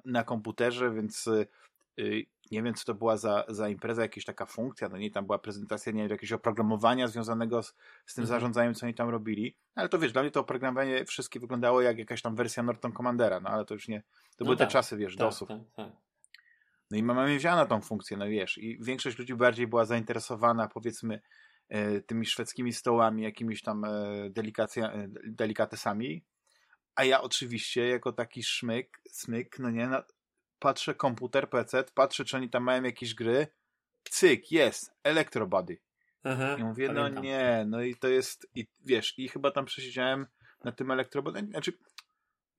na 0.05 0.23
komputerze, 0.23 0.91
więc 0.91 1.27
y, 1.27 1.47
y, 1.99 2.25
nie 2.51 2.63
wiem, 2.63 2.73
co 2.73 2.85
to 2.85 2.93
była 2.93 3.17
za, 3.17 3.43
za 3.47 3.69
impreza, 3.69 4.01
jakaś 4.01 4.25
taka 4.25 4.45
funkcja, 4.45 4.89
no 4.89 4.97
nie, 4.97 5.11
tam 5.11 5.25
była 5.25 5.39
prezentacja, 5.39 5.91
nie 5.91 6.01
wiem, 6.01 6.11
jakiegoś 6.11 6.31
oprogramowania 6.31 7.07
związanego 7.07 7.63
z, 7.63 7.67
z 8.05 8.13
tym 8.13 8.23
mhm. 8.23 8.27
zarządzaniem, 8.27 8.73
co 8.73 8.85
oni 8.85 8.95
tam 8.95 9.09
robili, 9.09 9.55
ale 9.75 9.89
to 9.89 9.99
wiesz, 9.99 10.11
dla 10.11 10.21
mnie 10.21 10.31
to 10.31 10.39
oprogramowanie 10.39 11.05
wszystkie 11.05 11.39
wyglądało 11.39 11.81
jak 11.81 11.97
jakaś 11.97 12.21
tam 12.21 12.35
wersja 12.35 12.63
Norton 12.63 12.91
Commandera, 12.91 13.39
no 13.39 13.49
ale 13.49 13.65
to 13.65 13.73
już 13.73 13.87
nie, 13.87 14.01
to 14.01 14.05
no 14.39 14.45
były 14.45 14.57
tak, 14.57 14.67
te 14.67 14.71
czasy, 14.71 14.97
wiesz, 14.97 15.13
tak, 15.15 15.19
DOSów. 15.19 15.47
Tak, 15.47 15.59
tak. 15.75 15.91
No 16.91 16.97
i 16.97 17.03
mama 17.03 17.27
mi 17.27 17.37
wzięła 17.37 17.55
na 17.55 17.65
tą 17.65 17.81
funkcję, 17.81 18.17
no 18.17 18.27
wiesz, 18.27 18.57
i 18.57 18.83
większość 18.83 19.19
ludzi 19.19 19.35
bardziej 19.35 19.67
była 19.67 19.85
zainteresowana, 19.85 20.67
powiedzmy, 20.67 21.21
e, 21.69 22.01
tymi 22.01 22.25
szwedzkimi 22.25 22.73
stołami, 22.73 23.23
jakimiś 23.23 23.61
tam 23.61 23.85
e, 23.85 23.89
e, 23.89 24.31
delikatesami, 25.27 26.23
a 26.95 27.03
ja 27.03 27.21
oczywiście 27.21 27.87
jako 27.87 28.11
taki 28.11 28.43
szmyk, 28.43 29.01
smyk, 29.11 29.59
no 29.59 29.69
nie, 29.69 29.87
no, 29.87 30.03
patrzę 30.59 30.95
komputer, 30.95 31.49
PC, 31.49 31.83
patrzę, 31.93 32.25
czy 32.25 32.37
oni 32.37 32.49
tam 32.49 32.63
mają 32.63 32.83
jakieś 32.83 33.15
gry, 33.15 33.47
cyk, 34.09 34.51
jest, 34.51 34.93
Electrobody. 35.03 35.77
Aha, 36.23 36.55
I 36.59 36.63
mówię, 36.63 36.87
no 36.87 36.93
pamiętam. 36.93 37.15
no 37.15 37.21
nie, 37.21 37.65
no 37.67 37.81
i 37.81 37.95
to 37.95 38.07
jest, 38.07 38.47
i 38.55 38.67
wiesz, 38.85 39.19
i 39.19 39.29
chyba 39.29 39.51
tam 39.51 39.65
przesiedziałem 39.65 40.27
na 40.63 40.71
tym 40.71 40.91
Electrobody, 40.91 41.39
znaczy 41.39 41.73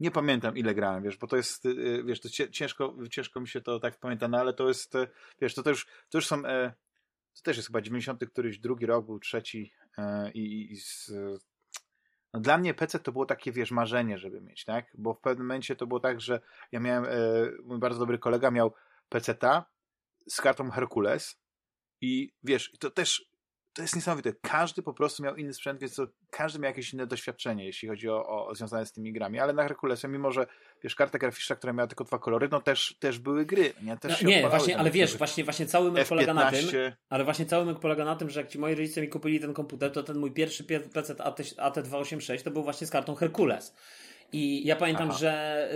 nie 0.00 0.10
pamiętam 0.10 0.56
ile 0.56 0.74
grałem, 0.74 1.02
wiesz, 1.02 1.16
bo 1.16 1.26
to 1.26 1.36
jest, 1.36 1.66
y, 1.66 1.68
y, 1.68 2.04
wiesz, 2.04 2.20
to 2.20 2.28
ciężko, 2.50 2.96
ciężko 3.10 3.40
mi 3.40 3.48
się 3.48 3.60
to 3.60 3.80
tak 3.80 3.98
pamięta, 3.98 4.28
no 4.28 4.38
ale 4.38 4.54
to 4.54 4.68
jest, 4.68 4.94
y, 4.94 5.08
wiesz, 5.40 5.54
to, 5.54 5.62
to 5.62 5.70
już, 5.70 5.86
to 5.86 6.18
już 6.18 6.26
są, 6.26 6.46
e, 6.46 6.72
to 7.34 7.42
też 7.42 7.56
jest 7.56 7.68
chyba 7.68 7.80
90 7.80 8.26
któryś 8.26 8.58
drugi 8.58 8.86
rok, 8.86 9.06
był 9.06 9.18
trzeci 9.18 9.72
e, 9.98 10.30
i, 10.32 10.72
i 10.72 10.76
z, 10.76 11.12
no 12.36 12.40
dla 12.40 12.58
mnie 12.58 12.74
PC 12.74 12.98
to 12.98 13.12
było 13.12 13.26
takie, 13.26 13.52
wiesz, 13.52 13.70
marzenie, 13.70 14.18
żeby 14.18 14.40
mieć, 14.40 14.64
tak? 14.64 14.86
Bo 14.94 15.14
w 15.14 15.20
pewnym 15.20 15.46
momencie 15.46 15.76
to 15.76 15.86
było 15.86 16.00
tak, 16.00 16.20
że 16.20 16.40
ja 16.72 16.80
miałem, 16.80 17.04
e, 17.04 17.08
mój 17.64 17.78
bardzo 17.78 17.98
dobry 17.98 18.18
kolega 18.18 18.50
miał 18.50 18.74
PC-ta 19.08 19.64
z 20.28 20.40
kartą 20.40 20.70
Herkules 20.70 21.40
i 22.00 22.32
wiesz, 22.42 22.72
to 22.80 22.90
też 22.90 23.30
to 23.76 23.82
jest 23.82 23.96
niesamowite. 23.96 24.32
Każdy 24.42 24.82
po 24.82 24.92
prostu 24.94 25.22
miał 25.22 25.36
inny 25.36 25.54
sprzęt, 25.54 25.80
więc 25.80 25.94
to, 25.94 26.06
każdy 26.30 26.58
miał 26.58 26.68
jakieś 26.68 26.92
inne 26.92 27.06
doświadczenie, 27.06 27.66
jeśli 27.66 27.88
chodzi 27.88 28.08
o, 28.08 28.46
o 28.46 28.54
związane 28.54 28.86
z 28.86 28.92
tymi 28.92 29.12
grami. 29.12 29.38
Ale 29.38 29.52
na 29.52 29.62
Herkulesie, 29.62 30.08
mimo 30.08 30.32
że 30.32 30.46
wiesz, 30.82 30.94
karta 30.94 31.18
graficzna, 31.18 31.56
która 31.56 31.72
miała 31.72 31.86
tylko 31.86 32.04
dwa 32.04 32.18
kolory, 32.18 32.48
no 32.50 32.60
też, 32.60 32.96
też 33.00 33.18
były 33.18 33.46
gry. 33.46 33.72
Nie, 33.82 33.96
też 33.96 34.22
no, 34.22 34.28
nie 34.28 34.48
właśnie, 34.48 34.78
ale 34.78 34.90
wiesz, 34.90 35.16
właśnie, 35.16 35.44
właśnie 35.44 35.66
cały 35.66 35.92
myk 35.92 36.08
polega 36.08 36.34
na 36.34 36.50
tym, 36.50 36.68
ale 37.08 37.24
właśnie 37.24 37.46
cały 37.46 37.64
myk 37.64 37.78
polega 37.78 38.04
na 38.04 38.16
tym, 38.16 38.30
że 38.30 38.40
jak 38.40 38.48
ci 38.48 38.58
moi 38.58 38.74
rodzice 38.74 39.00
mi 39.00 39.08
kupili 39.08 39.40
ten 39.40 39.54
komputer, 39.54 39.92
to 39.92 40.02
ten 40.02 40.18
mój 40.18 40.32
pierwszy 40.32 40.64
PC 40.64 41.24
AT, 41.24 41.40
AT286 41.40 42.42
to 42.42 42.50
był 42.50 42.62
właśnie 42.62 42.86
z 42.86 42.90
kartą 42.90 43.14
Herkules. 43.14 43.74
I 44.32 44.66
ja 44.66 44.76
pamiętam, 44.76 45.08
Aha. 45.10 45.18
że 45.18 45.68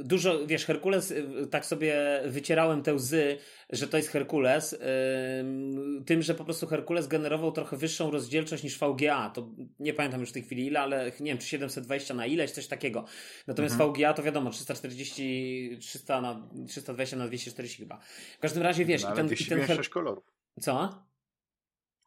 y, 0.00 0.04
dużo, 0.04 0.46
wiesz, 0.46 0.64
Herkules, 0.64 1.10
y, 1.10 1.46
tak 1.50 1.66
sobie 1.66 2.20
wycierałem 2.26 2.82
te 2.82 2.94
łzy, 2.94 3.38
że 3.70 3.88
to 3.88 3.96
jest 3.96 4.08
Herkules, 4.08 4.72
y, 4.72 4.78
tym, 6.06 6.22
że 6.22 6.34
po 6.34 6.44
prostu 6.44 6.66
Herkules 6.66 7.06
generował 7.06 7.52
trochę 7.52 7.76
wyższą 7.76 8.10
rozdzielczość 8.10 8.62
niż 8.62 8.78
VGA. 8.78 9.30
To 9.30 9.50
nie 9.78 9.94
pamiętam 9.94 10.20
już 10.20 10.30
w 10.30 10.32
tej 10.32 10.42
chwili 10.42 10.66
ile, 10.66 10.80
ale 10.80 11.12
nie 11.20 11.30
wiem, 11.30 11.38
czy 11.38 11.46
720 11.46 12.14
na 12.14 12.26
ileś, 12.26 12.50
coś 12.50 12.66
takiego. 12.66 13.04
Natomiast 13.46 13.74
mhm. 13.74 13.92
VGA 13.92 14.14
to 14.14 14.22
wiadomo, 14.22 14.50
340, 14.50 15.78
300 15.80 16.20
na, 16.20 16.48
320 16.68 17.16
na 17.16 17.26
240 17.26 17.78
chyba. 17.78 17.98
W 18.36 18.38
każdym 18.38 18.62
razie, 18.62 18.84
wiesz, 18.84 19.02
no, 19.02 19.12
i 19.12 19.16
ten, 19.16 19.28
i 19.32 19.44
ten 19.44 19.60
Her... 19.60 19.90
kolorów. 19.90 20.24
Co? 20.60 21.04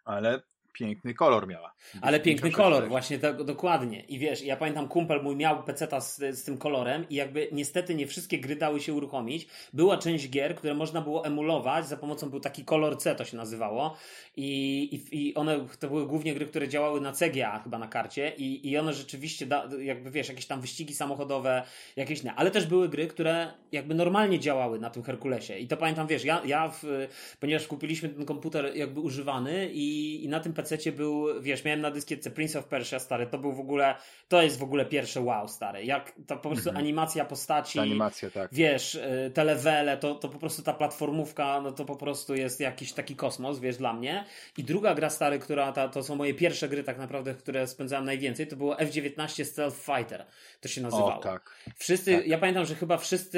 Ale 0.06 0.42
piękny 0.78 1.14
kolor 1.14 1.48
miała. 1.48 1.74
Ale 2.02 2.20
piękny 2.20 2.52
kolor, 2.52 2.88
właśnie 2.88 3.20
tak, 3.20 3.44
dokładnie. 3.44 4.02
I 4.02 4.20
wiesz, 4.20 4.42
ja 4.42 4.58
pamiętam, 4.58 4.88
kumpel 4.88 5.24
mój 5.24 5.36
miał 5.36 5.64
peceta 5.64 6.02
z, 6.02 6.18
z 6.18 6.44
tym 6.44 6.58
kolorem 6.58 7.10
i 7.10 7.16
jakby 7.16 7.50
niestety 7.52 7.96
nie 7.96 8.08
wszystkie 8.08 8.40
gry 8.40 8.56
dały 8.56 8.80
się 8.80 8.94
uruchomić. 8.94 9.48
Była 9.74 9.98
część 9.98 10.30
gier, 10.30 10.56
które 10.56 10.74
można 10.74 11.02
było 11.02 11.26
emulować 11.26 11.88
za 11.88 11.98
pomocą, 11.98 12.30
był 12.30 12.40
taki 12.40 12.66
kolor 12.66 12.98
C 12.98 13.16
to 13.16 13.26
się 13.26 13.38
nazywało 13.38 13.98
i, 14.38 14.82
i, 15.12 15.30
i 15.30 15.36
one, 15.36 15.66
to 15.80 15.88
były 15.88 16.08
głównie 16.08 16.34
gry, 16.34 16.46
które 16.46 16.68
działały 16.68 17.02
na 17.02 17.12
CGA 17.12 17.60
chyba 17.60 17.80
na 17.80 17.88
karcie 17.88 18.34
i, 18.38 18.70
i 18.70 18.78
one 18.78 18.94
rzeczywiście, 18.94 19.46
da, 19.46 19.70
jakby 19.82 20.12
wiesz, 20.12 20.30
jakieś 20.30 20.46
tam 20.46 20.62
wyścigi 20.62 20.94
samochodowe, 20.94 21.64
jakieś 21.96 22.24
nie, 22.24 22.34
ale 22.34 22.52
też 22.52 22.66
były 22.66 22.90
gry, 22.90 23.08
które 23.08 23.54
jakby 23.72 23.96
normalnie 23.96 24.40
działały 24.40 24.80
na 24.80 24.90
tym 24.90 25.04
Herkulesie 25.04 25.58
i 25.58 25.68
to 25.68 25.78
pamiętam, 25.78 26.08
wiesz, 26.08 26.26
ja, 26.26 26.42
ja 26.46 26.70
w, 26.70 27.08
ponieważ 27.40 27.68
kupiliśmy 27.68 28.10
ten 28.10 28.26
komputer 28.26 28.76
jakby 28.76 29.00
używany 29.00 29.70
i, 29.74 30.24
i 30.24 30.30
na 30.30 30.40
tym 30.40 30.54
PC 30.70 30.92
był, 30.92 31.42
wiesz, 31.42 31.64
miałem 31.64 31.82
na 31.82 31.92
dyskietce 31.92 32.32
Prince 32.32 32.56
of 32.56 32.66
Persia 32.66 33.00
stary, 33.00 33.28
to 33.28 33.38
był 33.38 33.54
w 33.54 33.60
ogóle, 33.60 33.96
to 34.28 34.42
jest 34.42 34.60
w 34.60 34.64
ogóle 34.64 34.86
pierwsze 34.86 35.22
wow 35.22 35.48
stary, 35.48 35.86
jak 35.86 36.14
ta 36.28 36.36
po 36.36 36.50
prostu 36.50 36.70
mm 36.70 36.76
-hmm. 36.76 36.86
animacja 36.86 37.26
postaci, 37.26 37.80
animacja, 37.80 38.30
tak. 38.30 38.50
wiesz, 38.54 38.96
y, 38.96 39.32
te 39.34 39.44
levele, 39.44 39.98
to, 39.98 40.16
to 40.16 40.30
po 40.30 40.40
prostu 40.40 40.62
ta 40.62 40.74
platformówka, 40.74 41.62
no 41.62 41.72
to 41.72 41.86
po 41.86 41.96
prostu 41.96 42.36
jest 42.36 42.60
jakiś 42.60 42.94
taki 42.94 43.16
kosmos, 43.16 43.60
wiesz, 43.60 43.78
dla 43.78 43.94
mnie. 43.94 44.26
I 44.58 44.64
druga 44.64 44.96
gra 44.96 45.10
stary, 45.10 45.40
która, 45.40 45.72
ta, 45.72 45.88
to 45.88 46.04
są 46.04 46.16
moje 46.16 46.34
pierwsze 46.34 46.70
gry 46.70 46.84
tak 46.84 46.98
naprawdę, 46.98 47.34
które 47.34 47.68
spędzałem 47.68 48.06
najwięcej, 48.06 48.48
to 48.48 48.56
było 48.56 48.80
F-19 48.80 49.46
Stealth 49.46 49.78
Fighter, 49.78 50.26
to 50.62 50.68
się 50.68 50.82
nazywało. 50.82 51.16
O, 51.16 51.20
tak. 51.20 51.56
Wszyscy, 51.78 52.18
tak. 52.18 52.28
ja 52.28 52.38
pamiętam, 52.38 52.66
że 52.66 52.76
chyba 52.76 52.98
wszyscy, 52.98 53.38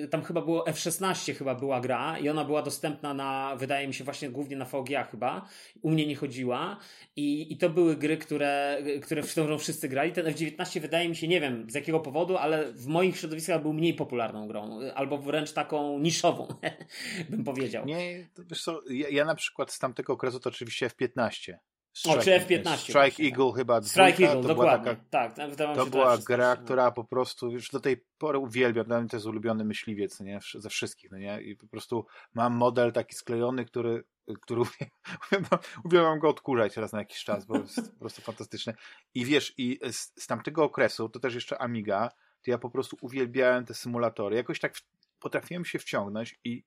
yy, 0.00 0.08
tam 0.08 0.22
chyba 0.22 0.40
było 0.42 0.66
F-16 0.66 1.34
chyba 1.34 1.54
była 1.54 1.80
gra 1.80 2.18
i 2.18 2.28
ona 2.28 2.44
była 2.44 2.62
dostępna 2.62 3.14
na, 3.14 3.56
wydaje 3.56 3.88
mi 3.88 3.94
się 3.94 4.04
właśnie 4.04 4.30
głównie 4.30 4.56
na 4.56 4.64
VGA 4.64 5.04
chyba, 5.04 5.48
u 5.82 5.90
mnie 5.90 6.06
nie 6.06 6.16
chodziła 6.24 6.76
i, 7.16 7.52
i 7.52 7.58
to 7.58 7.70
były 7.70 7.96
gry, 7.96 8.16
które, 8.16 8.78
które 9.02 9.22
w 9.22 9.30
którą 9.30 9.58
wszyscy 9.58 9.88
grali. 9.88 10.12
Ten 10.12 10.26
F-19 10.26 10.80
wydaje 10.80 11.08
mi 11.08 11.16
się, 11.16 11.28
nie 11.28 11.40
wiem 11.40 11.70
z 11.70 11.74
jakiego 11.74 12.00
powodu, 12.00 12.36
ale 12.36 12.72
w 12.72 12.86
moich 12.86 13.16
środowiskach 13.16 13.62
był 13.62 13.72
mniej 13.72 13.94
popularną 13.94 14.48
grą, 14.48 14.80
albo 14.94 15.18
wręcz 15.18 15.52
taką 15.52 15.98
niszową, 15.98 16.48
bym 17.30 17.44
powiedział. 17.44 17.86
Nie, 17.86 18.28
wiesz 18.38 18.62
co, 18.62 18.80
ja, 18.90 19.08
ja 19.08 19.24
na 19.24 19.34
przykład 19.34 19.72
z 19.72 19.78
tamtego 19.78 20.12
okresu 20.12 20.40
to 20.40 20.50
oczywiście 20.50 20.86
F-15. 20.86 21.54
Strike, 21.94 22.18
o, 22.18 22.22
czy 22.22 22.34
F-15. 22.34 22.76
Strike 22.76 22.92
właśnie, 22.92 23.24
Eagle 23.24 23.46
tak. 23.46 23.56
chyba. 23.56 23.82
Strike 23.82 24.12
dwójka, 24.12 24.32
Eagle, 24.32 24.42
to 24.42 24.48
dokładnie. 24.48 24.84
Była 24.84 24.94
taka, 24.94 25.34
tak, 25.34 25.76
to 25.76 25.86
była 25.86 26.18
gra, 26.18 26.56
która 26.56 26.90
po 26.90 27.04
prostu 27.04 27.50
już 27.50 27.70
do 27.70 27.80
tej 27.80 28.04
pory 28.18 28.38
uwielbiam. 28.38 28.86
Dla 28.86 29.00
mnie 29.00 29.08
to 29.08 29.16
jest 29.16 29.26
ulubiony 29.26 29.64
myśliwiec 29.64 30.20
nie? 30.20 30.40
ze 30.54 30.68
wszystkich. 30.68 31.10
No 31.10 31.18
nie? 31.18 31.42
I 31.42 31.56
po 31.56 31.66
prostu 31.66 32.06
mam 32.34 32.54
model 32.56 32.92
taki 32.92 33.14
sklejony, 33.14 33.64
który, 33.64 34.04
który 34.40 34.62
uwielbiam, 35.84 36.18
go 36.18 36.28
odkurzać 36.28 36.76
raz 36.76 36.92
na 36.92 36.98
jakiś 36.98 37.24
czas, 37.24 37.44
bo 37.44 37.58
jest 37.58 37.92
po 37.92 37.98
prostu 37.98 38.22
fantastyczny. 38.22 38.74
I 39.14 39.24
wiesz, 39.24 39.54
i 39.58 39.78
z, 39.92 40.12
z 40.22 40.26
tamtego 40.26 40.64
okresu, 40.64 41.08
to 41.08 41.20
też 41.20 41.34
jeszcze 41.34 41.58
Amiga, 41.58 42.08
to 42.44 42.50
ja 42.50 42.58
po 42.58 42.70
prostu 42.70 42.96
uwielbiałem 43.00 43.64
te 43.64 43.74
symulatory. 43.74 44.36
Jakoś 44.36 44.60
tak 44.60 44.74
potrafiłem 45.20 45.64
się 45.64 45.78
wciągnąć 45.78 46.38
i, 46.44 46.64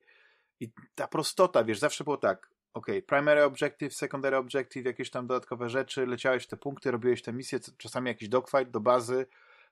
i 0.60 0.72
ta 0.96 1.08
prostota, 1.08 1.64
wiesz, 1.64 1.80
zawsze 1.80 2.04
było 2.04 2.18
tak, 2.18 2.50
ok, 2.74 2.88
primary 3.08 3.44
objective, 3.44 3.94
secondary 3.94 4.38
objective, 4.38 4.86
jakieś 4.86 5.10
tam 5.10 5.28
dodatkowe 5.28 5.70
rzeczy, 5.70 6.06
leciałeś 6.06 6.44
w 6.44 6.48
te 6.48 6.58
punkty, 6.58 6.92
robiłeś 6.92 7.22
te 7.22 7.34
misje, 7.34 7.60
czasami 7.78 8.08
jakiś 8.08 8.30
dogfight 8.30 8.72
do 8.72 8.80
bazy. 8.80 9.26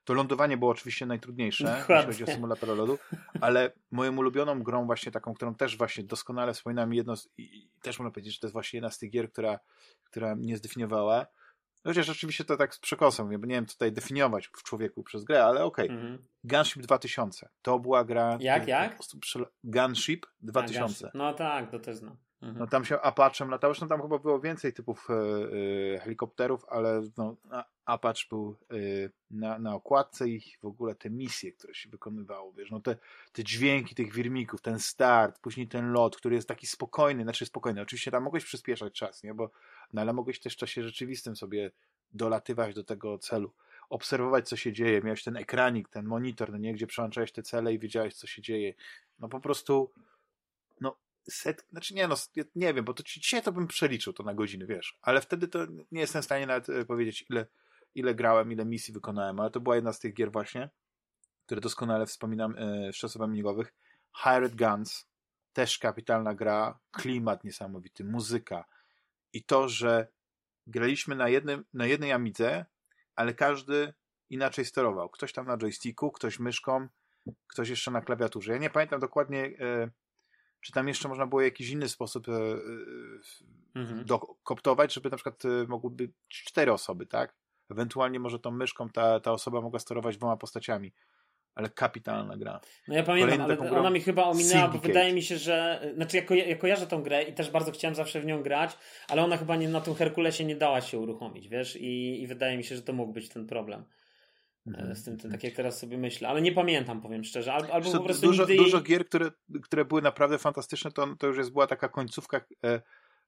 To 0.06 0.14
lądowanie 0.14 0.56
było 0.56 0.70
oczywiście 0.70 1.06
najtrudniejsze, 1.06 1.84
jeśli 1.88 2.06
chodzi 2.06 2.24
o 2.24 2.26
symulator 2.26 2.68
lodu, 2.68 2.98
ale 3.40 3.72
moją 3.90 4.16
ulubioną 4.16 4.62
grą 4.62 4.86
właśnie 4.86 5.12
taką, 5.12 5.34
którą 5.34 5.54
też 5.54 5.76
właśnie 5.76 6.04
doskonale 6.04 6.54
wspominam 6.54 6.94
jedno 6.94 7.16
z, 7.16 7.28
i 7.38 7.70
też 7.82 7.98
można 7.98 8.10
powiedzieć, 8.10 8.34
że 8.34 8.40
to 8.40 8.46
jest 8.46 8.52
właśnie 8.52 8.76
jedna 8.76 8.90
z 8.90 8.98
tych 8.98 9.10
gier, 9.10 9.32
która, 9.32 9.58
która 10.04 10.36
mnie 10.36 10.56
zdefiniowała. 10.56 11.26
Chociaż 11.84 12.08
oczywiście 12.08 12.44
to 12.44 12.56
tak 12.56 12.74
z 12.74 12.78
przekosem, 12.78 13.40
bo 13.40 13.46
nie 13.46 13.54
wiem 13.54 13.66
tutaj 13.66 13.92
definiować 13.92 14.48
w 14.48 14.62
człowieku 14.62 15.02
przez 15.02 15.24
grę, 15.24 15.44
ale 15.44 15.64
okej. 15.64 15.86
Okay. 15.86 15.96
Mhm. 15.96 16.26
Gunship 16.44 16.82
2000. 16.82 17.48
To 17.62 17.78
była 17.78 18.04
gra... 18.04 18.38
Jak, 18.40 18.68
jak? 18.68 18.98
Gunship 19.64 20.26
2000. 20.40 20.80
A, 20.80 20.86
Gunship. 20.86 21.08
No 21.14 21.34
tak, 21.34 21.70
to 21.70 21.78
też 21.78 21.96
znam. 21.96 22.16
Mhm. 22.42 22.58
No 22.58 22.66
tam 22.66 22.84
się 22.84 23.00
Apachem 23.00 23.50
latało, 23.50 23.74
zresztą 23.74 23.88
tam 23.88 24.02
chyba 24.02 24.18
było 24.18 24.40
więcej 24.40 24.72
typów 24.72 25.08
e, 25.10 25.98
helikopterów, 25.98 26.64
ale 26.68 27.02
no, 27.16 27.36
był 28.30 28.56
e, 28.70 28.76
na, 29.30 29.58
na 29.58 29.74
okładce 29.74 30.28
i 30.28 30.40
w 30.62 30.64
ogóle 30.64 30.94
te 30.94 31.10
misje, 31.10 31.52
które 31.52 31.74
się 31.74 31.88
wykonywało, 31.88 32.52
wiesz, 32.52 32.70
no 32.70 32.80
te, 32.80 32.96
te 33.32 33.44
dźwięki 33.44 33.94
tych 33.94 34.12
wirmików, 34.12 34.60
ten 34.60 34.78
start, 34.78 35.38
później 35.38 35.68
ten 35.68 35.92
lot, 35.92 36.16
który 36.16 36.34
jest 36.34 36.48
taki 36.48 36.66
spokojny, 36.66 37.22
znaczy 37.22 37.46
spokojny, 37.46 37.80
oczywiście 37.80 38.10
tam 38.10 38.22
mogłeś 38.22 38.44
przyspieszać 38.44 38.92
czas, 38.92 39.22
nie, 39.22 39.34
bo, 39.34 39.50
no 39.92 40.00
ale 40.00 40.12
mogłeś 40.12 40.40
też 40.40 40.54
w 40.54 40.56
czasie 40.56 40.82
rzeczywistym 40.82 41.36
sobie 41.36 41.70
dolatywać 42.12 42.74
do 42.74 42.84
tego 42.84 43.18
celu 43.18 43.52
obserwować, 43.90 44.48
co 44.48 44.56
się 44.56 44.72
dzieje. 44.72 45.00
Miałeś 45.02 45.24
ten 45.24 45.36
ekranik, 45.36 45.88
ten 45.88 46.06
monitor, 46.06 46.52
no 46.52 46.58
nie, 46.58 46.74
gdzie 46.74 46.86
przełączałeś 46.86 47.32
te 47.32 47.42
cele 47.42 47.74
i 47.74 47.78
wiedziałeś, 47.78 48.14
co 48.14 48.26
się 48.26 48.42
dzieje. 48.42 48.74
No 49.18 49.28
po 49.28 49.40
prostu 49.40 49.92
set, 51.30 51.66
znaczy 51.70 51.94
nie 51.94 52.08
no, 52.08 52.16
nie 52.54 52.74
wiem, 52.74 52.84
bo 52.84 52.94
to 52.94 53.02
dzisiaj 53.02 53.42
to 53.42 53.52
bym 53.52 53.66
przeliczył 53.66 54.12
to 54.12 54.22
na 54.22 54.34
godziny, 54.34 54.66
wiesz, 54.66 54.98
ale 55.02 55.20
wtedy 55.20 55.48
to 55.48 55.66
nie 55.92 56.00
jestem 56.00 56.22
w 56.22 56.24
stanie 56.24 56.46
nawet 56.46 56.68
e, 56.68 56.84
powiedzieć, 56.84 57.26
ile, 57.30 57.46
ile 57.94 58.14
grałem, 58.14 58.52
ile 58.52 58.64
misji 58.64 58.94
wykonałem, 58.94 59.40
ale 59.40 59.50
to 59.50 59.60
była 59.60 59.74
jedna 59.74 59.92
z 59.92 59.98
tych 59.98 60.14
gier 60.14 60.32
właśnie, 60.32 60.70
które 61.46 61.60
doskonale 61.60 62.06
wspominam 62.06 62.54
e, 62.58 62.92
z 62.92 62.96
czasów 62.96 63.22
amigowych. 63.22 63.74
Hired 64.22 64.56
Guns, 64.56 65.06
też 65.52 65.78
kapitalna 65.78 66.34
gra, 66.34 66.78
klimat 66.90 67.44
niesamowity, 67.44 68.04
muzyka 68.04 68.64
i 69.32 69.44
to, 69.44 69.68
że 69.68 70.08
graliśmy 70.66 71.16
na, 71.16 71.28
jednym, 71.28 71.64
na 71.74 71.86
jednej 71.86 72.12
amidze, 72.12 72.66
ale 73.14 73.34
każdy 73.34 73.94
inaczej 74.30 74.64
sterował. 74.64 75.08
Ktoś 75.08 75.32
tam 75.32 75.46
na 75.46 75.56
joysticku, 75.56 76.12
ktoś 76.12 76.38
myszką, 76.38 76.88
ktoś 77.46 77.68
jeszcze 77.68 77.90
na 77.90 78.00
klawiaturze. 78.00 78.52
Ja 78.52 78.58
nie 78.58 78.70
pamiętam 78.70 79.00
dokładnie, 79.00 79.44
e, 79.44 79.90
czy 80.60 80.72
tam 80.72 80.88
jeszcze 80.88 81.08
można 81.08 81.26
było 81.26 81.40
w 81.40 81.44
jakiś 81.44 81.70
inny 81.70 81.88
sposób 81.88 82.28
e, 82.28 82.32
e, 82.32 83.80
mhm. 83.80 84.04
dokoptować, 84.04 84.94
żeby 84.94 85.10
na 85.10 85.16
przykład 85.16 85.44
e, 85.44 85.48
mogłyby 85.68 86.12
cztery 86.28 86.72
osoby, 86.72 87.06
tak? 87.06 87.36
Ewentualnie 87.70 88.20
może 88.20 88.38
tą 88.38 88.50
myszką 88.50 88.88
ta, 88.88 89.20
ta 89.20 89.32
osoba 89.32 89.60
mogła 89.60 89.78
sterować 89.78 90.16
dwoma 90.16 90.36
postaciami 90.36 90.92
ale 91.56 91.68
kapitalna 91.68 92.36
gra. 92.36 92.60
No 92.88 92.94
ja 92.94 93.02
pamiętam, 93.02 93.40
ale 93.40 93.78
ona 93.78 93.90
mi 93.90 94.00
chyba 94.00 94.24
ominęła, 94.24 94.68
bo 94.68 94.78
wydaje 94.78 95.14
mi 95.14 95.22
się, 95.22 95.38
że 95.38 95.80
znaczy 95.94 96.16
ja, 96.16 96.22
ko 96.22 96.34
ja 96.34 96.56
kojarzę 96.56 96.86
tą 96.86 97.02
grę 97.02 97.22
i 97.22 97.32
też 97.32 97.50
bardzo 97.50 97.72
chciałem 97.72 97.94
zawsze 97.94 98.20
w 98.20 98.26
nią 98.26 98.42
grać, 98.42 98.78
ale 99.08 99.24
ona 99.24 99.36
chyba 99.36 99.56
nie, 99.56 99.68
na 99.68 99.80
tym 99.80 99.94
Herkulesie 99.94 100.44
nie 100.44 100.56
dała 100.56 100.80
się 100.80 100.98
uruchomić, 100.98 101.48
wiesz, 101.48 101.76
i, 101.76 102.22
i 102.22 102.26
wydaje 102.26 102.56
mi 102.56 102.64
się, 102.64 102.76
że 102.76 102.82
to 102.82 102.92
mógł 102.92 103.12
być 103.12 103.28
ten 103.28 103.46
problem. 103.46 103.84
Mm. 104.66 104.96
Z 104.96 105.04
tym, 105.04 105.16
tym, 105.16 105.30
tak 105.30 105.44
jak 105.44 105.54
teraz 105.54 105.78
sobie 105.78 105.98
myślę, 105.98 106.28
ale 106.28 106.42
nie 106.42 106.52
pamiętam, 106.52 107.00
powiem 107.00 107.24
szczerze. 107.24 107.52
Albo, 107.52 107.72
albo 107.72 107.92
po 107.92 108.04
prostu 108.04 108.26
dużo, 108.26 108.46
nigdy... 108.46 108.64
dużo 108.64 108.80
gier, 108.80 109.06
które, 109.06 109.30
które 109.62 109.84
były 109.84 110.02
naprawdę 110.02 110.38
fantastyczne, 110.38 110.92
to, 110.92 111.16
to 111.18 111.26
już 111.26 111.36
jest, 111.36 111.52
była 111.52 111.66
taka 111.66 111.88
końcówka, 111.88 112.40
e, 112.64 112.82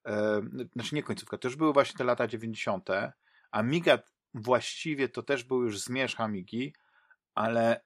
e, 0.07 0.43
znaczy 0.73 0.95
nie 0.95 1.03
końcówka, 1.03 1.39
to 1.39 1.49
już 1.49 1.57
były 1.57 1.73
właśnie 1.73 1.99
te 1.99 2.05
lata 2.05 2.27
90. 2.27 2.89
Amiga 3.51 3.99
właściwie 4.35 5.09
to 5.09 5.23
też 5.23 5.45
był 5.45 5.63
już 5.63 5.81
zmierzch 5.81 6.21
Amigi, 6.21 6.75
ale 7.35 7.81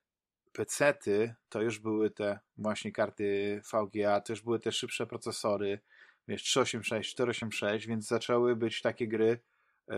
pecety 0.53 1.35
to 1.49 1.63
już 1.63 1.79
były 1.79 2.11
te 2.11 2.39
właśnie 2.57 2.93
karty 2.93 3.61
VGA, 3.73 4.21
to 4.21 4.33
już 4.33 4.43
były 4.43 4.61
te 4.61 4.73
szybsze 4.73 5.07
procesory, 5.07 5.81
wiesz, 6.29 6.43
386, 6.43 7.11
486, 7.11 7.87
więc 7.87 8.07
zaczęły 8.07 8.57
być 8.57 8.83
takie 8.83 9.09
gry 9.09 9.41
e, 9.89 9.97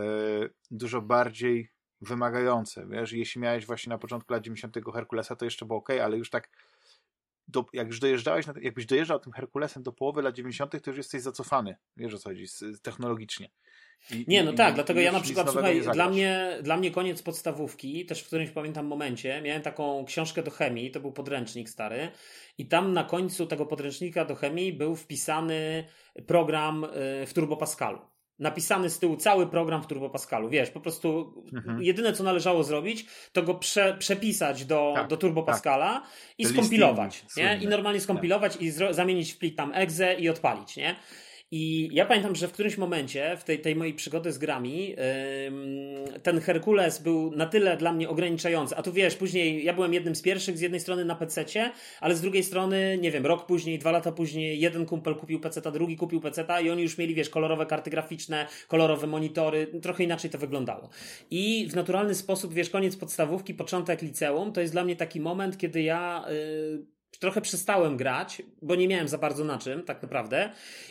dużo 0.71 1.03
bardziej 1.03 1.74
wymagające, 2.05 2.87
wiesz, 2.87 3.13
jeśli 3.13 3.41
miałeś 3.41 3.67
właśnie 3.67 3.91
na 3.91 3.99
początku 3.99 4.33
lat 4.33 4.43
90 4.43 4.77
Herkulesa, 4.95 5.37
to 5.37 5.45
jeszcze 5.45 5.67
było 5.67 5.79
ok, 5.79 5.91
ale 5.91 6.17
już 6.17 6.31
tak 6.31 6.49
do, 7.49 7.65
jak 7.73 7.87
już 7.87 8.01
dojeżdżałeś, 8.01 8.47
jakbyś 8.61 8.87
dojeżdżał 8.87 9.21
tym 9.21 9.33
Herkulesem 9.33 9.83
do 9.83 9.93
połowy 9.93 10.23
lat 10.23 10.35
90 10.35 10.83
to 10.83 10.91
już 10.91 10.97
jesteś 10.97 11.23
zacofany, 11.23 11.77
wiesz 11.97 12.15
o 12.15 12.19
co 12.19 12.29
chodzi, 12.29 12.45
technologicznie. 12.83 13.51
I, 14.11 14.25
nie, 14.29 14.45
no 14.45 14.53
i, 14.53 14.55
tak, 14.55 14.73
i, 14.73 14.75
dlatego 14.75 15.01
ja 15.01 15.13
na 15.13 15.21
przykład, 15.21 15.51
słuchaj, 15.51 15.83
dla 15.93 16.11
mnie, 16.11 16.59
dla 16.63 16.77
mnie 16.77 16.91
koniec 16.91 17.23
podstawówki, 17.23 18.07
też 18.07 18.23
w 18.23 18.27
którymś 18.27 18.51
pamiętam 18.51 18.87
momencie, 18.87 19.43
miałem 19.43 19.63
taką 19.63 20.05
książkę 20.05 20.43
do 20.43 20.51
chemii, 20.51 20.91
to 20.91 21.01
był 21.01 21.13
podręcznik 21.13 21.69
stary, 21.69 22.11
i 22.59 22.67
tam 22.67 22.93
na 22.93 23.05
końcu 23.05 23.47
tego 23.47 23.67
podręcznika 23.67 24.25
do 24.25 24.35
chemii 24.35 24.73
był 24.73 24.97
wpisany 24.97 25.85
program 26.27 26.85
y, 26.85 26.89
w 27.27 27.33
Turbo 27.35 27.57
Pascalu 27.57 28.14
napisany 28.39 28.91
z 28.91 28.99
tyłu 28.99 29.17
cały 29.17 29.47
program 29.47 29.83
w 29.83 29.87
Turbo 29.87 30.11
Pascalu. 30.11 30.49
Wiesz, 30.49 30.71
po 30.71 30.81
prostu 30.81 31.35
mhm. 31.55 31.83
jedyne 31.83 32.13
co 32.13 32.25
należało 32.25 32.65
zrobić, 32.65 33.07
to 33.33 33.43
go 33.43 33.55
prze, 33.55 33.97
przepisać 33.99 34.65
do, 34.65 34.93
tak, 34.97 35.09
do 35.09 35.17
Turbo 35.17 35.43
tak. 35.43 35.55
Pascala 35.55 36.03
i 36.39 36.45
skompilować. 36.45 37.25
Nie? 37.37 37.59
I 37.63 37.67
normalnie 37.67 38.01
skompilować 38.01 38.53
tak. 38.53 38.63
i 38.63 38.71
zamienić 38.71 39.33
w 39.33 39.39
plik 39.39 39.57
tam 39.57 39.73
exe 39.75 40.15
i 40.15 40.29
odpalić, 40.29 40.77
nie? 40.77 40.97
I 41.51 41.89
ja 41.93 42.07
pamiętam, 42.07 42.35
że 42.35 42.49
w 42.49 42.53
którymś 42.53 42.79
momencie 42.79 43.37
w 43.37 43.45
tej, 43.45 43.59
tej 43.59 43.77
mojej 43.77 43.95
przygody 43.95 44.33
z 44.33 44.39
grami 44.39 44.97
ten 46.23 46.41
Herkules 46.41 47.03
był 47.03 47.37
na 47.37 47.47
tyle 47.47 47.77
dla 47.77 47.93
mnie 47.93 48.09
ograniczający. 48.09 48.77
A 48.77 48.83
tu 48.83 48.93
wiesz, 48.93 49.17
później 49.17 49.65
ja 49.65 49.73
byłem 49.73 49.95
jednym 49.95 50.15
z 50.15 50.23
pierwszych 50.23 50.59
z 50.59 50.61
jednej 50.61 50.81
strony 50.81 51.05
na 51.05 51.15
pc 51.15 51.45
ale 52.01 52.15
z 52.15 52.21
drugiej 52.21 52.43
strony, 52.43 52.99
nie 53.01 53.11
wiem, 53.11 53.27
rok 53.27 53.47
później, 53.47 53.79
dwa 53.79 53.91
lata 53.91 54.13
później, 54.13 54.61
jeden 54.61 54.87
kumpel 54.87 55.15
kupił 55.15 55.41
PC, 55.41 55.73
drugi 55.73 55.97
kupił 55.97 56.21
PC 56.21 56.47
i 56.63 56.71
oni 56.71 56.83
już 56.83 56.99
mieli, 56.99 57.15
wiesz, 57.15 57.31
kolorowe 57.31 57.67
karty 57.67 57.91
graficzne, 57.91 58.47
kolorowe 58.69 59.07
monitory, 59.07 59.67
trochę 59.83 60.05
inaczej 60.05 60.31
to 60.31 60.39
wyglądało. 60.39 60.91
I 61.31 61.69
w 61.71 61.75
naturalny 61.75 62.15
sposób, 62.15 62.55
wiesz, 62.55 62.71
koniec 62.71 62.97
podstawówki, 62.97 63.55
początek 63.55 64.03
liceum, 64.03 64.53
to 64.53 64.61
jest 64.61 64.73
dla 64.73 64.85
mnie 64.85 64.97
taki 64.97 65.21
moment, 65.21 65.59
kiedy 65.59 65.83
ja. 65.83 66.25
Yy, 66.29 66.95
trochę 67.19 67.41
przestałem 67.41 67.97
grać, 67.97 68.43
bo 68.63 68.75
nie 68.75 68.89
miałem 68.89 69.09
za 69.09 69.19
bardzo 69.19 69.45
na 69.45 69.59
czym, 69.59 69.83
tak 69.83 70.03
naprawdę. 70.03 70.51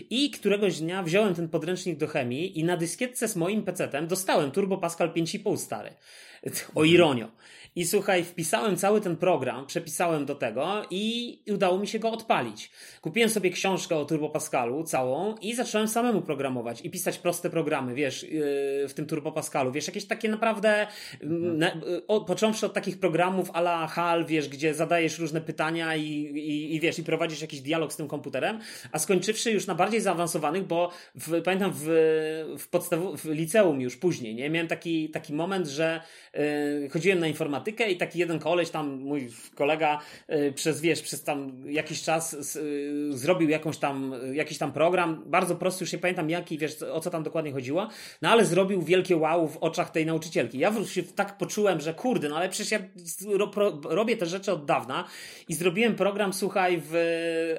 I 0.09 0.31
któregoś 0.31 0.79
dnia 0.79 1.03
wziąłem 1.03 1.35
ten 1.35 1.49
podręcznik 1.49 1.97
do 1.97 2.07
chemii 2.07 2.59
i 2.59 2.63
na 2.63 2.77
dyskietce 2.77 3.27
z 3.27 3.35
moim 3.35 3.63
PC-tem 3.63 4.07
dostałem 4.07 4.51
Turbo 4.51 4.77
Pascal 4.77 5.13
5,5 5.13 5.57
stary. 5.57 5.93
O 6.75 6.83
ironio. 6.83 7.27
I 7.75 7.85
słuchaj, 7.85 8.23
wpisałem 8.23 8.77
cały 8.77 9.01
ten 9.01 9.15
program, 9.15 9.65
przepisałem 9.65 10.25
do 10.25 10.35
tego 10.35 10.81
i 10.89 11.39
udało 11.53 11.79
mi 11.79 11.87
się 11.87 11.99
go 11.99 12.11
odpalić. 12.11 12.71
Kupiłem 13.01 13.29
sobie 13.29 13.49
książkę 13.49 13.95
o 13.95 14.05
Turbo 14.05 14.29
Pascalu 14.29 14.83
całą 14.83 15.35
i 15.35 15.55
zacząłem 15.55 15.87
samemu 15.87 16.21
programować 16.21 16.81
i 16.81 16.89
pisać 16.89 17.17
proste 17.17 17.49
programy, 17.49 17.95
wiesz, 17.95 18.23
yy, 18.23 18.29
w 18.87 18.93
tym 18.95 19.05
Turbo 19.05 19.31
Pascalu. 19.31 19.71
Wiesz, 19.71 19.87
jakieś 19.87 20.05
takie 20.05 20.29
naprawdę, 20.29 20.87
mhm. 21.21 21.81
począwszy 22.27 22.65
od 22.65 22.73
takich 22.73 22.99
programów 22.99 23.49
a 23.53 23.59
la 23.59 23.87
HAL, 23.87 24.25
wiesz, 24.25 24.49
gdzie 24.49 24.73
zadajesz 24.73 25.19
różne 25.19 25.41
pytania 25.41 25.95
i, 25.95 26.03
i, 26.03 26.75
i 26.75 26.79
wiesz, 26.79 26.99
i 26.99 27.03
prowadzisz 27.03 27.41
jakiś 27.41 27.61
dialog 27.61 27.93
z 27.93 27.95
tym 27.95 28.07
komputerem, 28.07 28.59
a 28.91 28.99
skończywszy 28.99 29.51
już 29.51 29.67
na 29.67 29.75
bardziej 29.75 30.01
zaawansowanych, 30.01 30.63
bo 30.63 30.89
w, 31.15 31.41
pamiętam 31.41 31.71
w, 31.73 31.85
w 32.59 32.67
podstawu, 32.67 33.17
w 33.17 33.25
liceum 33.25 33.81
już 33.81 33.97
później, 33.97 34.35
nie? 34.35 34.49
Miałem 34.49 34.67
taki, 34.67 35.09
taki 35.09 35.33
moment, 35.33 35.67
że 35.67 36.01
yy, 36.33 36.89
chodziłem 36.89 37.19
na 37.19 37.27
informatykę 37.27 37.62
informatykę 37.63 37.91
i 37.91 37.97
taki 37.97 38.19
jeden 38.19 38.39
koleś 38.39 38.69
tam, 38.69 39.01
mój 39.01 39.29
kolega 39.55 39.99
y, 40.29 40.51
przez, 40.51 40.81
wiesz, 40.81 41.01
przez 41.01 41.23
tam 41.23 41.51
jakiś 41.65 42.03
czas 42.03 42.55
y, 42.55 43.09
zrobił 43.09 43.49
jakąś 43.49 43.77
tam, 43.77 44.15
jakiś 44.33 44.57
tam 44.57 44.71
program, 44.71 45.23
bardzo 45.25 45.55
prosty, 45.55 45.83
już 45.83 45.93
nie 45.93 45.99
pamiętam 45.99 46.29
jaki, 46.29 46.57
wiesz, 46.57 46.81
o 46.81 46.99
co 46.99 47.09
tam 47.09 47.23
dokładnie 47.23 47.51
chodziło, 47.51 47.87
no 48.21 48.29
ale 48.29 48.45
zrobił 48.45 48.81
wielkie 48.81 49.17
wow 49.17 49.47
w 49.47 49.57
oczach 49.57 49.91
tej 49.91 50.05
nauczycielki. 50.05 50.59
Ja 50.59 50.73
się 50.85 51.03
tak 51.03 51.37
poczułem, 51.37 51.81
że 51.81 51.93
kurde, 51.93 52.29
no 52.29 52.37
ale 52.37 52.49
przecież 52.49 52.71
ja 52.71 52.79
robię 53.83 54.17
te 54.17 54.25
rzeczy 54.25 54.51
od 54.51 54.65
dawna 54.65 55.07
i 55.47 55.53
zrobiłem 55.53 55.95
program, 55.95 56.33
słuchaj, 56.33 56.81
w, 56.85 56.95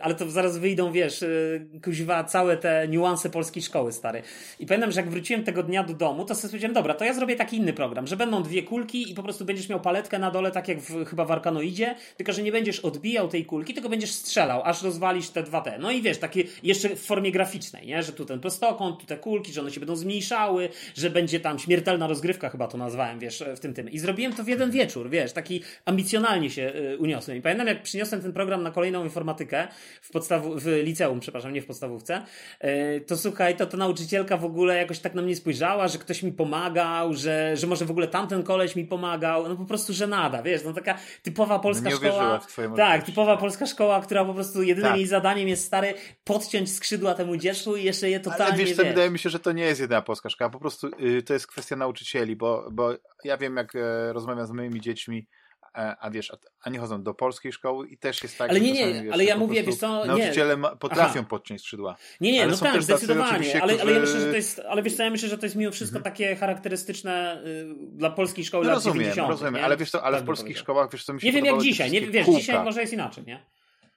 ale 0.00 0.14
to 0.14 0.30
zaraz 0.30 0.58
wyjdą, 0.58 0.92
wiesz, 0.92 1.22
y, 1.22 1.80
kuźwa, 1.84 2.24
całe 2.24 2.56
te 2.56 2.88
niuanse 2.88 3.30
polskiej 3.30 3.62
szkoły, 3.62 3.92
stary. 3.92 4.22
I 4.60 4.66
pamiętam, 4.66 4.92
że 4.92 5.00
jak 5.00 5.10
wróciłem 5.10 5.44
tego 5.44 5.62
dnia 5.62 5.84
do 5.84 5.94
domu, 5.94 6.24
to 6.24 6.34
sobie 6.34 6.50
powiedziałem, 6.50 6.74
dobra, 6.74 6.94
to 6.94 7.04
ja 7.04 7.14
zrobię 7.14 7.36
taki 7.36 7.56
inny 7.56 7.72
program, 7.72 8.06
że 8.06 8.16
będą 8.16 8.42
dwie 8.42 8.62
kulki 8.62 9.10
i 9.10 9.14
po 9.14 9.22
prostu 9.22 9.44
będziesz 9.44 9.68
miał 9.68 9.80
paletkę 9.94 10.18
na 10.18 10.30
dole, 10.30 10.50
tak 10.50 10.68
jak 10.68 10.80
w, 10.80 11.04
chyba 11.04 11.24
w 11.24 11.30
Arkanoidzie, 11.30 11.94
tylko 12.16 12.32
że 12.32 12.42
nie 12.42 12.52
będziesz 12.52 12.80
odbijał 12.80 13.28
tej 13.28 13.44
kulki, 13.44 13.74
tylko 13.74 13.88
będziesz 13.88 14.12
strzelał, 14.12 14.62
aż 14.64 14.82
rozwalisz 14.82 15.28
te 15.28 15.42
dwa 15.42 15.60
te. 15.60 15.78
No 15.78 15.90
i 15.90 16.02
wiesz, 16.02 16.18
takie 16.18 16.44
jeszcze 16.62 16.88
w 16.88 17.00
formie 17.00 17.32
graficznej, 17.32 17.86
nie? 17.86 18.02
Że 18.02 18.12
tu 18.12 18.24
ten 18.24 18.40
prostokąt, 18.40 19.00
tu 19.00 19.06
te 19.06 19.16
kulki, 19.16 19.52
że 19.52 19.60
one 19.60 19.70
się 19.70 19.80
będą 19.80 19.96
zmniejszały, 19.96 20.68
że 20.94 21.10
będzie 21.10 21.40
tam 21.40 21.58
śmiertelna 21.58 22.06
rozgrywka, 22.06 22.48
chyba 22.48 22.68
to 22.68 22.78
nazwałem, 22.78 23.18
wiesz, 23.18 23.44
w 23.56 23.60
tym 23.60 23.74
tym. 23.74 23.90
I 23.90 23.98
zrobiłem 23.98 24.32
to 24.32 24.44
w 24.44 24.48
jeden 24.48 24.70
wieczór, 24.70 25.10
wiesz, 25.10 25.32
taki 25.32 25.62
ambicjonalnie 25.84 26.50
się 26.50 26.72
y, 26.92 26.98
uniosłem. 26.98 27.38
I 27.38 27.42
pamiętam, 27.42 27.66
jak 27.66 27.82
przyniosłem 27.82 28.22
ten 28.22 28.32
program 28.32 28.62
na 28.62 28.70
kolejną 28.70 29.04
informatykę 29.04 29.68
w 30.02 30.10
podstawu, 30.10 30.58
w 30.58 30.66
liceum, 30.66 31.20
przepraszam, 31.20 31.52
nie 31.52 31.62
w 31.62 31.66
podstawówce, 31.66 32.22
y, 32.64 33.00
to 33.00 33.16
słuchaj, 33.16 33.56
to 33.56 33.66
ta 33.66 33.76
nauczycielka 33.76 34.36
w 34.36 34.44
ogóle 34.44 34.76
jakoś 34.76 34.98
tak 34.98 35.14
na 35.14 35.22
mnie 35.22 35.36
spojrzała, 35.36 35.88
że 35.88 35.98
ktoś 35.98 36.22
mi 36.22 36.32
pomagał, 36.32 37.14
że, 37.14 37.56
że 37.56 37.66
może 37.66 37.84
w 37.84 37.90
ogóle 37.90 38.08
tamten 38.08 38.42
koleś 38.42 38.76
mi 38.76 38.84
pomagał, 38.84 39.48
no 39.48 39.56
po 39.56 39.64
prostu, 39.64 39.83
że 39.92 40.04
żenada, 40.04 40.42
wiesz, 40.42 40.64
no 40.64 40.72
taka 40.72 40.98
typowa 41.22 41.58
polska 41.58 41.90
no 41.90 41.96
szkoła. 41.96 42.38
W 42.38 42.46
twoją 42.46 42.74
tak, 42.74 43.04
typowa 43.04 43.36
polska 43.36 43.66
szkoła, 43.66 44.00
która 44.00 44.24
po 44.24 44.34
prostu 44.34 44.62
jedynym 44.62 44.90
tak. 44.90 44.98
jej 44.98 45.06
zadaniem 45.06 45.48
jest 45.48 45.64
stary 45.64 45.94
podciąć 46.24 46.72
skrzydła 46.72 47.14
temu 47.14 47.36
dziecku 47.36 47.76
i 47.76 47.84
jeszcze 47.84 48.10
je 48.10 48.20
totalnie, 48.20 48.54
Ale 48.54 48.64
wiesz, 48.64 48.76
to 48.76 48.84
wydaje 48.84 49.10
mi 49.10 49.18
się, 49.18 49.30
że 49.30 49.38
to 49.38 49.52
nie 49.52 49.64
jest 49.64 49.80
jedyna 49.80 50.02
polska 50.02 50.30
szkoła, 50.30 50.50
po 50.50 50.58
prostu 50.58 50.90
y, 51.00 51.22
to 51.22 51.32
jest 51.32 51.46
kwestia 51.46 51.76
nauczycieli, 51.76 52.36
bo, 52.36 52.68
bo 52.72 52.94
ja 53.24 53.36
wiem, 53.36 53.56
jak 53.56 53.76
e, 53.76 54.12
rozmawiam 54.12 54.46
z 54.46 54.50
moimi 54.50 54.80
dziećmi, 54.80 55.26
E, 55.74 55.96
a 56.00 56.10
wiesz, 56.10 56.32
a 56.60 56.70
nie 56.70 56.78
chodzą 56.78 57.02
do 57.02 57.14
polskiej 57.14 57.52
szkoły 57.52 57.88
i 57.88 57.98
też 57.98 58.22
jest 58.22 58.38
tak, 58.38 58.50
ale 58.50 58.60
nie, 58.60 58.72
nie, 58.72 59.02
wiesz, 59.02 59.12
ale 59.12 59.24
ja 59.24 59.36
mówię, 59.36 59.62
wiesz 59.62 59.76
co, 59.76 60.04
nauczyciele 60.04 60.56
nie. 60.56 60.76
potrafią 60.78 61.20
Aha. 61.20 61.28
podciąć 61.30 61.60
skrzydła. 61.60 61.96
Nie, 62.20 62.32
nie, 62.32 62.42
ale 62.42 62.52
no 62.52 62.58
tak, 62.58 62.82
zdecydowanie, 62.82 63.62
ale, 63.62 63.80
ale 63.80 63.92
ja 63.92 64.00
myślę, 64.00 64.20
że 64.20 64.26
to 64.26 64.36
jest, 64.36 64.60
ale 64.68 64.82
wiesz 64.82 64.96
co, 64.96 65.02
ja 65.02 65.10
myślę, 65.10 65.28
że 65.28 65.38
to 65.38 65.46
jest 65.46 65.56
mimo 65.56 65.72
wszystko 65.72 65.98
mhm. 65.98 66.14
takie 66.14 66.36
charakterystyczne 66.36 67.42
y, 67.46 67.74
dla 67.92 68.10
polskiej 68.10 68.44
szkoły 68.44 68.64
no, 68.64 68.70
lat 68.70 68.76
rozumiem, 68.76 68.98
90. 68.98 69.28
Rozumiem, 69.28 69.64
ale 69.64 69.76
wiesz 69.76 69.90
co, 69.90 70.02
ale 70.02 70.16
tak 70.16 70.24
w 70.24 70.26
polskich 70.26 70.58
szkołach, 70.58 70.92
wiesz 70.92 71.04
co 71.04 71.12
mi 71.12 71.20
się 71.20 71.26
Nie 71.26 71.32
wiem 71.32 71.44
jak 71.44 71.60
dzisiaj, 71.60 71.90
nie, 71.90 72.00
wiesz, 72.00 72.24
kółka. 72.24 72.40
dzisiaj 72.40 72.64
może 72.64 72.80
jest 72.80 72.92
inaczej, 72.92 73.24
nie? 73.24 73.46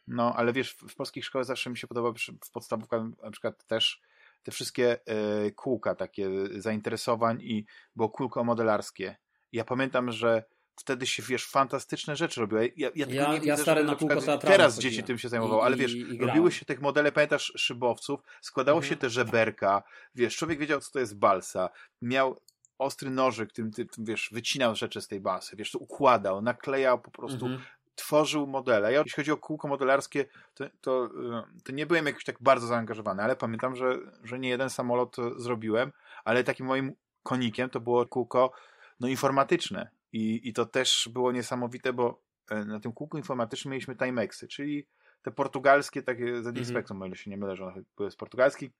No, 0.08 0.34
ale 0.36 0.54
wiesz, 0.54 0.72
w 0.90 0.96
polskich 0.96 1.26
szkołach 1.26 1.46
zawsze 1.46 1.70
mi 1.70 1.78
się 1.78 1.88
podoba, 1.88 2.20
w 2.46 2.52
podstawówkach 2.52 3.02
na 3.24 3.32
przykład 3.32 3.66
też 3.66 4.02
te 4.44 4.52
wszystkie 4.52 5.00
y, 5.46 5.52
kółka 5.52 5.96
takie 5.96 6.30
zainteresowań 6.56 7.42
i 7.42 7.66
było 7.96 8.10
kółko 8.10 8.44
modelarskie. 8.44 9.16
Ja 9.52 9.66
pamiętam, 9.66 10.12
że 10.12 10.44
wtedy 10.78 11.08
się, 11.08 11.24
wiesz, 11.24 11.46
fantastyczne 11.46 12.16
rzeczy 12.16 12.42
robiły. 12.42 12.74
Ja, 12.78 12.90
ja, 12.96 13.06
ja, 13.10 13.34
widzę, 13.34 13.46
ja 13.46 13.58
stare 13.58 13.84
na 13.84 13.96
kółko 13.96 14.38
Teraz 14.38 14.80
dzieci 14.80 15.04
tym 15.04 15.18
się 15.18 15.30
zajmowały, 15.30 15.62
ale 15.62 15.76
wiesz, 15.76 15.94
i, 15.94 16.16
i 16.16 16.18
robiły 16.18 16.52
się 16.52 16.66
tych 16.66 16.82
modele, 16.82 17.12
pamiętasz, 17.12 17.54
szybowców, 17.56 18.20
składało 18.42 18.78
mhm. 18.78 18.90
się 18.90 18.98
te 18.98 19.10
żeberka, 19.10 19.84
wiesz, 20.16 20.38
człowiek 20.38 20.60
wiedział, 20.60 20.80
co 20.80 20.92
to 20.92 21.00
jest 21.00 21.18
balsa, 21.18 21.70
miał 22.02 22.40
ostry 22.78 23.10
nożyk, 23.10 23.52
tym, 23.52 23.72
tym, 23.72 23.88
tym 23.88 24.06
wiesz, 24.06 24.30
wycinał 24.32 24.76
rzeczy 24.76 25.02
z 25.02 25.08
tej 25.08 25.20
balsy, 25.20 25.56
wiesz, 25.56 25.72
to 25.72 25.80
układał, 25.80 26.42
naklejał 26.42 27.02
po 27.02 27.12
prostu, 27.12 27.46
mhm. 27.46 27.64
tworzył 27.96 28.48
modele. 28.48 28.94
Ja, 28.94 29.00
jeśli 29.00 29.16
chodzi 29.16 29.32
o 29.32 29.38
kółko 29.38 29.68
modelarskie, 29.68 30.26
to, 30.54 30.66
to, 30.82 31.06
y, 31.06 31.62
to, 31.64 31.72
nie 31.72 31.86
byłem 31.86 32.06
jakoś 32.06 32.24
tak 32.24 32.36
bardzo 32.42 32.68
zaangażowany, 32.68 33.24
ale 33.24 33.36
pamiętam, 33.36 33.76
że, 33.76 33.98
że 34.24 34.40
nie 34.40 34.50
jeden 34.50 34.70
samolot 34.70 35.16
zrobiłem, 35.38 35.92
ale 36.26 36.44
takim 36.44 36.66
moim 36.66 36.94
konikiem 37.24 37.70
to 37.70 37.80
było 37.80 38.06
kółko 38.06 38.52
no, 39.00 39.08
informatyczne. 39.08 39.90
I, 40.12 40.50
I 40.50 40.54
to 40.54 40.66
też 40.66 41.10
było 41.14 41.32
niesamowite, 41.32 41.94
bo 41.94 42.24
na 42.66 42.80
tym 42.80 42.94
kółku 42.94 43.18
informatycznym 43.18 43.72
mieliśmy 43.72 43.96
Timexy, 43.96 44.48
czyli 44.48 44.88
te 45.22 45.32
portugalskie, 45.32 46.04
takie 46.04 46.26
z 46.44 46.48
Mhm. 46.48 46.66
Spectrum, 46.66 47.02
o 47.02 47.06
ile 47.06 47.16
się 47.16 47.30
nie 47.30 47.38
mylę, 47.38 47.56
że 47.56 47.66
one 47.66 47.82
były 47.98 48.12
z 48.12 48.16
portugalski, 48.16 48.72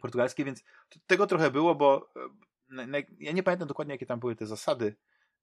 portugalskie, 0.00 0.44
więc 0.44 0.64
tego 1.06 1.26
trochę 1.26 1.50
było, 1.50 1.74
bo 1.74 2.10
e, 2.16 2.20
na, 2.68 2.86
na, 2.86 2.98
ja 3.18 3.32
nie 3.32 3.42
pamiętam 3.42 3.68
dokładnie, 3.68 3.94
jakie 3.94 4.06
tam 4.06 4.20
były 4.20 4.36
te 4.36 4.46
zasady, 4.46 4.96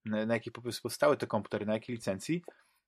na, 0.06 0.26
na 0.26 0.40
prostu 0.62 0.82
powstały 0.82 1.18
te 1.18 1.28
komputery, 1.28 1.66
na 1.66 1.74
jakiej 1.74 1.96
licencji, 1.96 2.44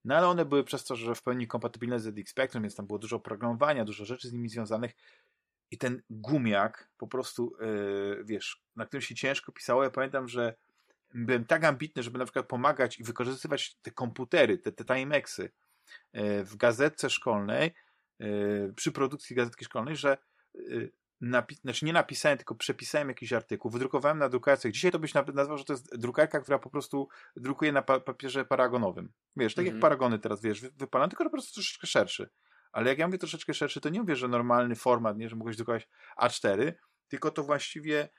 no 0.05 0.15
ale 0.15 0.27
one 0.27 0.45
były 0.45 0.63
przez 0.63 0.85
to, 0.85 0.95
że 0.95 1.15
w 1.15 1.23
pełni 1.23 1.47
kompatybilne 1.47 1.99
z 1.99 2.03
ZX 2.03 2.31
Spectrum, 2.31 2.63
więc 2.63 2.75
tam 2.75 2.87
było 2.87 2.99
dużo 2.99 3.19
programowania, 3.19 3.85
dużo 3.85 4.05
rzeczy 4.05 4.29
z 4.29 4.33
nimi 4.33 4.49
związanych 4.49 4.91
i 5.71 5.77
ten 5.77 6.01
gumiak 6.09 6.89
po 6.97 7.07
prostu, 7.07 7.55
yy, 7.59 8.23
wiesz, 8.25 8.61
na 8.75 8.85
którym 8.85 9.01
się 9.01 9.15
ciężko 9.15 9.51
pisało. 9.51 9.83
Ja 9.83 9.89
pamiętam, 9.89 10.27
że 10.27 10.55
byłem 11.13 11.45
tak 11.45 11.63
ambitny, 11.63 12.03
żeby 12.03 12.19
na 12.19 12.25
przykład 12.25 12.47
pomagać 12.47 12.99
i 12.99 13.03
wykorzystywać 13.03 13.75
te 13.81 13.91
komputery, 13.91 14.57
te, 14.57 14.71
te 14.71 14.85
Timexy 14.85 15.51
yy, 16.13 16.43
w 16.43 16.55
gazetce 16.55 17.09
szkolnej, 17.09 17.73
yy, 18.19 18.73
przy 18.75 18.91
produkcji 18.91 19.35
gazetki 19.35 19.65
szkolnej, 19.65 19.95
że 19.95 20.17
yy, 20.53 20.91
napi- 21.21 21.55
znaczy 21.61 21.85
nie 21.85 21.93
napisałem, 21.93 22.37
tylko 22.37 22.55
przepisałem 22.55 23.07
jakiś 23.09 23.33
artykuł, 23.33 23.71
wydrukowałem 23.71 24.17
na 24.17 24.29
drukarce. 24.29 24.71
Dzisiaj 24.71 24.91
to 24.91 24.99
byś 24.99 25.13
na- 25.13 25.25
nazwał, 25.33 25.57
że 25.57 25.65
to 25.65 25.73
jest 25.73 25.97
drukarka, 25.97 26.39
która 26.39 26.59
po 26.59 26.69
prostu 26.69 27.07
drukuje 27.35 27.71
na 27.71 27.81
pa- 27.81 27.99
papierze 27.99 28.45
paragonowym. 28.45 29.11
Wiesz, 29.35 29.55
tak 29.55 29.63
Mhm. 29.65 29.75
jak 29.75 29.81
paragony 29.81 30.19
teraz, 30.19 30.41
wiesz, 30.41 30.61
wy- 30.61 30.71
wypalam, 30.71 31.09
tylko 31.09 31.23
po 31.23 31.29
prostu 31.29 31.53
troszeczkę 31.53 31.87
szerszy. 31.87 32.29
Ale 32.71 32.89
jak 32.89 32.97
ja 32.97 33.07
mówię 33.07 33.17
troszeczkę 33.17 33.53
szerszy, 33.53 33.81
to 33.81 33.89
nie 33.89 33.99
mówię, 33.99 34.15
że 34.15 34.27
normalny 34.27 34.75
format, 34.75 35.17
nie, 35.17 35.29
że 35.29 35.35
mogłeś 35.35 35.55
drukować 35.57 35.87
A4, 36.21 36.73
tylko 37.07 37.31
to 37.31 37.43
właściwie 37.43 38.09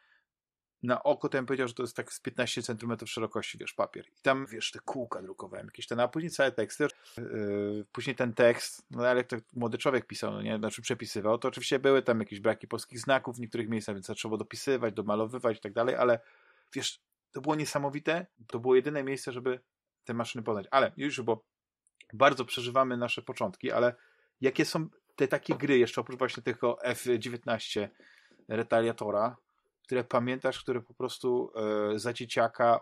na 0.82 1.02
oko 1.02 1.28
bym 1.28 1.46
powiedział, 1.46 1.68
że 1.68 1.74
to 1.74 1.82
jest 1.82 1.96
tak 1.96 2.12
z 2.12 2.20
15 2.20 2.62
cm 2.62 3.06
szerokości, 3.06 3.58
wiesz, 3.58 3.72
papier. 3.72 4.06
I 4.06 4.22
tam, 4.22 4.46
wiesz, 4.46 4.70
te 4.70 4.78
kółka 4.78 5.22
drukowałem, 5.22 5.66
jakieś 5.66 5.86
ten, 5.86 6.00
a 6.00 6.08
później 6.08 6.30
całe 6.30 6.52
teksty. 6.52 6.86
Yy, 7.18 7.84
później 7.92 8.16
ten 8.16 8.34
tekst, 8.34 8.86
no 8.90 9.06
ale 9.06 9.24
to 9.24 9.36
młody 9.54 9.78
człowiek 9.78 10.06
pisał, 10.06 10.32
no 10.32 10.42
nie, 10.42 10.58
znaczy 10.58 10.82
przepisywał, 10.82 11.38
to 11.38 11.48
oczywiście 11.48 11.78
były 11.78 12.02
tam 12.02 12.20
jakieś 12.20 12.40
braki 12.40 12.68
polskich 12.68 13.00
znaków 13.00 13.36
w 13.36 13.40
niektórych 13.40 13.68
miejscach, 13.68 13.94
więc 13.94 14.06
trzeba 14.06 14.36
dopisywać, 14.36 14.94
domalowywać 14.94 15.56
i 15.56 15.60
tak 15.60 15.72
dalej, 15.72 15.94
ale 15.94 16.20
wiesz, 16.74 17.00
to 17.32 17.40
było 17.40 17.54
niesamowite, 17.54 18.26
to 18.46 18.58
było 18.58 18.74
jedyne 18.74 19.04
miejsce, 19.04 19.32
żeby 19.32 19.60
te 20.04 20.14
maszyny 20.14 20.44
poznać. 20.44 20.66
Ale 20.70 20.92
już, 20.96 21.20
bo 21.20 21.44
bardzo 22.12 22.44
przeżywamy 22.44 22.96
nasze 22.96 23.22
początki, 23.22 23.72
ale 23.72 23.94
jakie 24.40 24.64
są 24.64 24.88
te 25.16 25.28
takie 25.28 25.54
gry, 25.54 25.78
jeszcze 25.78 26.00
oprócz 26.00 26.18
właśnie 26.18 26.42
tego 26.42 26.82
F-19 26.82 27.88
Retaliatora, 28.48 29.36
które 29.88 30.04
pamiętasz, 30.04 30.62
które 30.62 30.80
po 30.80 30.94
prostu 30.94 31.52
e, 31.94 31.98
za 31.98 32.12
dzieciaka 32.12 32.80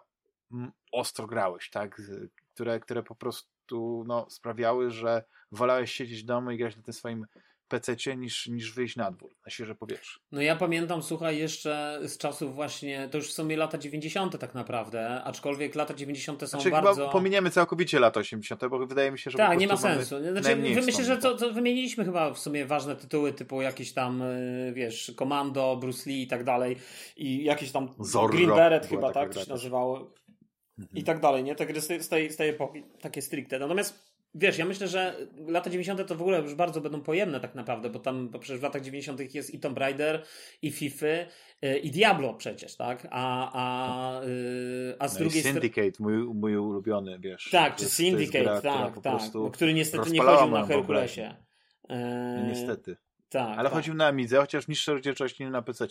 ostro 0.92 1.26
grałeś, 1.26 1.70
tak? 1.70 2.02
Które, 2.54 2.80
które 2.80 3.02
po 3.02 3.14
prostu 3.14 4.04
no, 4.06 4.26
sprawiały, 4.30 4.90
że 4.90 5.24
wolałeś 5.52 5.92
siedzieć 5.92 6.22
w 6.22 6.26
domu 6.26 6.50
i 6.50 6.58
grać 6.58 6.76
na 6.76 6.82
tym 6.82 6.94
swoim 6.94 7.26
PC-cie 7.68 8.16
niż, 8.16 8.46
niż 8.46 8.72
wyjść 8.72 8.96
na 8.96 9.10
dwór, 9.10 9.30
na 9.46 9.50
świeże 9.50 9.74
powietrze. 9.74 10.20
No 10.32 10.40
ja 10.40 10.56
pamiętam, 10.56 11.02
słuchaj, 11.02 11.38
jeszcze 11.38 12.00
z 12.02 12.18
czasów 12.18 12.54
właśnie, 12.54 13.08
to 13.08 13.18
już 13.18 13.28
w 13.28 13.32
sumie 13.32 13.56
lata 13.56 13.78
90. 13.78 14.38
tak 14.38 14.54
naprawdę, 14.54 15.22
aczkolwiek 15.22 15.74
lata 15.74 15.94
90. 15.94 16.40
są 16.40 16.46
Znaczy, 16.46 16.70
bardzo... 16.70 16.94
chyba 16.94 17.08
pominiemy 17.08 17.50
całkowicie 17.50 18.00
lata 18.00 18.20
80., 18.20 18.66
bo 18.70 18.86
wydaje 18.86 19.10
mi 19.12 19.18
się, 19.18 19.30
że 19.30 19.38
Tak, 19.38 19.58
nie 19.58 19.66
ma 19.66 19.76
sensu. 19.76 20.16
Znaczy, 20.32 20.56
myślę, 20.56 21.04
że 21.04 21.16
to, 21.16 21.36
to 21.36 21.52
wymieniliśmy 21.52 22.04
chyba 22.04 22.34
w 22.34 22.38
sumie 22.38 22.66
ważne 22.66 22.96
tytuły, 22.96 23.32
typu 23.32 23.62
jakieś 23.62 23.92
tam, 23.92 24.22
y, 24.22 24.72
wiesz, 24.74 25.12
Komando, 25.16 25.76
Bruce 25.76 26.10
Lee 26.10 26.22
i 26.22 26.26
tak 26.26 26.44
dalej. 26.44 26.76
I 27.16 27.44
jakieś 27.44 27.72
tam 27.72 27.94
Zorro 27.98 28.28
Green 28.28 28.50
Beret 28.50 28.86
chyba, 28.86 29.12
tak, 29.12 29.30
gra 29.30 29.40
to 29.40 29.44
się 29.44 29.50
nazywało. 29.50 30.14
Mhm. 30.78 30.96
I 30.96 31.04
tak 31.04 31.20
dalej, 31.20 31.44
nie? 31.44 31.54
Te 31.54 31.66
gry 31.66 31.80
z 31.80 31.86
tej, 31.86 32.02
z 32.02 32.08
tej, 32.08 32.30
z 32.30 32.36
tej 32.36 32.48
epoki, 32.48 32.82
takie 33.00 33.22
stricte. 33.22 33.58
Natomiast 33.58 34.15
Wiesz, 34.34 34.58
ja 34.58 34.64
myślę, 34.64 34.88
że 34.88 35.16
lata 35.46 35.70
90. 35.70 36.08
to 36.08 36.14
w 36.14 36.20
ogóle 36.20 36.40
już 36.40 36.54
bardzo 36.54 36.80
będą 36.80 37.00
pojemne 37.02 37.40
tak 37.40 37.54
naprawdę, 37.54 37.90
bo 37.90 37.98
tam 37.98 38.28
bo 38.28 38.38
przecież 38.38 38.60
w 38.60 38.62
latach 38.62 38.82
90. 38.82 39.34
jest 39.34 39.54
i 39.54 39.60
Tomb 39.60 39.78
Raider, 39.78 40.24
i 40.62 40.70
FIFA, 40.72 41.06
y, 41.06 41.78
i 41.78 41.90
Diablo 41.90 42.34
przecież, 42.34 42.76
tak? 42.76 43.06
A, 43.10 43.50
a, 43.52 44.22
y, 44.22 44.96
a 44.98 45.08
z 45.08 45.12
No 45.12 45.18
drugiej 45.18 45.40
strony. 45.40 45.60
Syndicate, 45.60 46.02
mój, 46.02 46.34
mój 46.34 46.56
ulubiony, 46.56 47.18
wiesz. 47.18 47.48
Tak, 47.52 47.76
czy 47.76 47.84
jest- 47.84 47.96
Syndicate, 47.96 48.44
gra, 48.44 48.60
tak, 48.60 49.00
tak. 49.02 49.22
Który 49.52 49.74
niestety 49.74 50.10
nie 50.10 50.20
chodził 50.20 50.50
na 50.50 50.66
Herkulesie. 50.66 51.34
No 51.88 52.46
Niestety. 52.48 52.96
Tak. 53.28 53.58
Ale 53.58 53.68
tak. 53.68 53.72
chodził 53.72 53.94
na 53.94 54.06
Amidze, 54.06 54.36
chociaż 54.36 54.68
niższe 54.68 54.92
rozdzielczości 54.92 55.44
na 55.44 55.62
PC, 55.62 55.86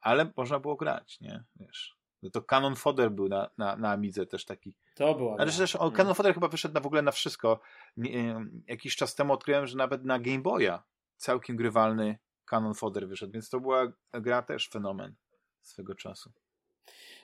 ale 0.00 0.30
można 0.36 0.58
było 0.58 0.76
grać, 0.76 1.20
nie? 1.20 1.44
Wiesz. 1.56 1.99
No 2.22 2.30
to 2.30 2.42
Canon 2.42 2.76
Fodder 2.76 3.10
był 3.10 3.28
na, 3.28 3.50
na, 3.58 3.76
na 3.76 3.90
Amidze 3.90 4.26
też 4.26 4.44
taki. 4.44 4.74
To 4.94 5.14
była. 5.14 5.36
Ale 5.38 5.52
też 5.52 5.76
o, 5.76 5.80
Mm. 5.82 5.92
Canon 5.92 6.14
Fodder 6.14 6.34
chyba 6.34 6.48
wyszedł 6.48 6.74
na, 6.74 6.80
w 6.80 6.86
ogóle 6.86 7.02
na 7.02 7.12
wszystko. 7.12 7.60
Nie, 7.96 8.36
jakiś 8.66 8.96
czas 8.96 9.14
temu 9.14 9.32
odkryłem, 9.32 9.66
że 9.66 9.76
nawet 9.76 10.04
na 10.04 10.18
Game 10.18 10.38
Boya 10.38 10.82
całkiem 11.16 11.56
grywalny 11.56 12.18
Canon 12.44 12.74
Fodder 12.74 13.08
wyszedł, 13.08 13.32
więc 13.32 13.50
to 13.50 13.60
była 13.60 13.92
gra 14.12 14.42
też 14.42 14.68
fenomen 14.68 15.14
swego 15.62 15.94
czasu. 15.94 16.32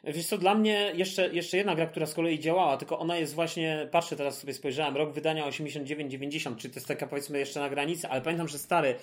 Wiesz 0.05 0.26
co, 0.26 0.38
dla 0.38 0.55
mnie 0.55 0.92
jeszcze, 0.94 1.34
jeszcze 1.34 1.57
jedna 1.57 1.74
gra, 1.74 1.86
która 1.86 2.07
z 2.07 2.14
kolei 2.14 2.38
działała, 2.38 2.76
tylko 2.76 2.99
ona 2.99 3.16
jest 3.16 3.34
właśnie, 3.34 3.88
patrzę 3.92 4.16
teraz 4.16 4.38
sobie 4.38 4.55
spojrzałem, 4.55 4.97
rok 4.97 5.12
wydania 5.12 5.49
89-90, 5.49 6.57
czyli 6.57 6.74
to 6.74 6.80
jest 6.80 6.88
taka 6.88 7.07
powiedzmy 7.07 7.38
jeszcze 7.38 7.61
na 7.61 7.68
granicy, 7.68 8.09
ale 8.09 8.22
pamiętam, 8.22 8.49
że 8.49 8.59
stary, 8.59 8.94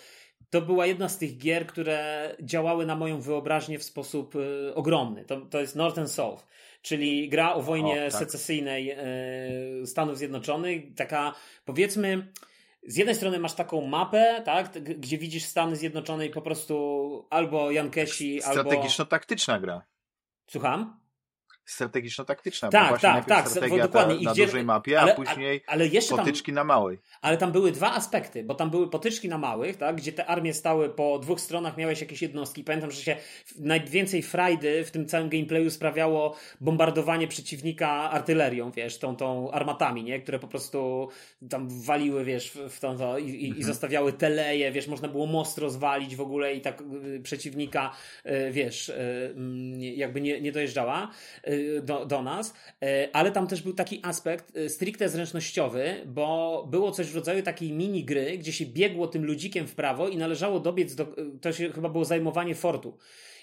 to 0.49 0.61
była 0.61 0.85
jedna 0.85 1.09
z 1.09 1.17
tych 1.17 1.37
gier, 1.37 1.67
które 1.67 2.29
działały 2.41 2.85
na 2.85 2.95
moją 2.95 3.21
wyobraźnię 3.21 3.79
w 3.79 3.83
sposób 3.83 4.35
y, 4.35 4.71
ogromny. 4.75 5.25
To, 5.25 5.41
to 5.41 5.59
jest 5.61 5.75
North 5.75 5.99
and 5.99 6.11
South, 6.11 6.47
czyli 6.81 7.29
gra 7.29 7.53
o 7.53 7.61
wojnie 7.61 8.05
O, 8.07 8.11
tak. 8.11 8.19
secesyjnej 8.19 8.91
y, 9.81 9.87
Stanów 9.87 10.17
Zjednoczonych, 10.17 10.95
taka 10.95 11.35
powiedzmy 11.65 12.27
z 12.87 12.97
jednej 12.97 13.15
strony 13.15 13.39
masz 13.39 13.53
taką 13.53 13.87
mapę, 13.87 14.41
tak, 14.45 14.79
gdzie 14.79 15.17
widzisz 15.17 15.43
Stany 15.43 15.75
Zjednoczone 15.75 16.25
i 16.25 16.29
po 16.29 16.41
prostu 16.41 17.27
albo 17.29 17.71
Jankesi, 17.71 18.43
albo... 18.43 18.61
Strategiczno-taktyczna 18.61 19.59
gra. 19.59 19.81
Słucham? 20.47 21.02
Strategiczno-taktyczna. 21.65 22.69
Tak, 22.69 22.83
bo 22.83 22.89
właśnie 22.89 23.09
tak, 23.09 23.25
tak, 23.25 23.49
strategia 23.49 23.83
dokładnie. 23.83 24.15
Ta, 24.15 24.21
I 24.21 24.23
na 24.25 24.31
gdzie- 24.33 24.45
dużej 24.45 24.63
mapie, 24.63 25.01
ale- 25.01 25.13
a 25.13 25.15
później 25.15 25.63
Ale 25.67 25.87
jeszcze 25.87 26.09
tam, 26.15 26.19
potyczki 26.25 26.53
na 26.53 26.63
małej. 26.63 26.97
ale 27.21 27.37
tam 27.37 27.51
były 27.51 27.71
dwa 27.71 27.93
aspekty, 27.93 28.43
bo 28.43 28.55
tam 28.55 28.69
były 28.69 28.89
potyczki 28.89 29.29
na 29.29 29.37
małych, 29.37 29.77
tak, 29.77 29.95
gdzie 29.95 30.11
te 30.13 30.25
armie 30.25 30.53
stały 30.53 30.89
po 30.89 31.19
dwóch 31.19 31.39
stronach, 31.41 31.77
miałeś 31.77 32.01
jakieś 32.01 32.21
jednostki. 32.21 32.63
Pamiętam, 32.63 32.91
że 32.91 33.01
się 33.01 33.15
najwięcej 33.59 34.21
frajdy 34.23 34.83
w 34.85 34.91
tym 34.91 35.05
całym 35.05 35.29
gameplayu 35.29 35.69
sprawiało 35.69 36.35
bombardowanie 36.61 37.27
przeciwnika 37.27 37.89
artylerią, 37.89 38.71
wiesz, 38.71 38.99
tą, 38.99 39.15
tą 39.15 39.51
armatami, 39.51 40.03
nie, 40.03 40.19
które 40.19 40.39
po 40.39 40.47
prostu 40.47 41.09
tam 41.49 41.67
waliły, 41.83 42.23
wiesz, 42.25 42.51
w, 42.69 42.79
tą, 42.79 42.97
to, 42.97 43.17
i, 43.17 43.29
i, 43.29 43.43
i 43.43 43.47
Mhm. 43.47 43.63
zostawiały 43.65 44.13
teleje, 44.13 44.71
wiesz, 44.71 44.87
można 44.87 45.07
było 45.07 45.25
most 45.25 45.57
rozwalić 45.57 46.15
w 46.15 46.21
ogóle 46.21 46.53
i 46.53 46.61
tak 46.61 46.81
y, 47.05 47.19
przeciwnika, 47.23 47.91
y, 48.25 48.51
wiesz, 48.51 48.89
y, 48.89 48.93
mm, 49.35 49.81
jakby 49.81 50.21
nie, 50.21 50.41
nie 50.41 50.51
dojeżdżała 50.51 51.11
do, 51.83 52.05
do 52.05 52.21
nas, 52.21 52.53
y, 52.83 53.13
ale 53.13 53.31
tam 53.31 53.47
też 53.47 53.61
był 53.61 53.73
taki 53.73 53.99
aspekt 54.03 54.57
y, 54.57 54.69
stricte 54.69 55.09
zręcznościowy, 55.09 56.01
bo 56.05 56.67
było 56.71 56.91
coś 56.91 57.07
w 57.07 57.15
rodzaju 57.15 57.43
takiej 57.43 57.71
mini 57.71 58.05
gry, 58.05 58.37
gdzie 58.37 58.53
się 58.53 58.65
biegło 58.65 59.07
tym 59.07 59.25
ludzikiem 59.25 59.67
w 59.67 59.75
prawo 59.75 60.09
i 60.09 60.17
należało 60.17 60.59
dobiec 60.59 60.95
do, 60.95 61.03
y, 61.03 61.39
to 61.41 61.53
się 61.53 61.71
chyba 61.71 61.89
było 61.89 62.05
zajmowanie 62.05 62.55
fortu. 62.55 62.97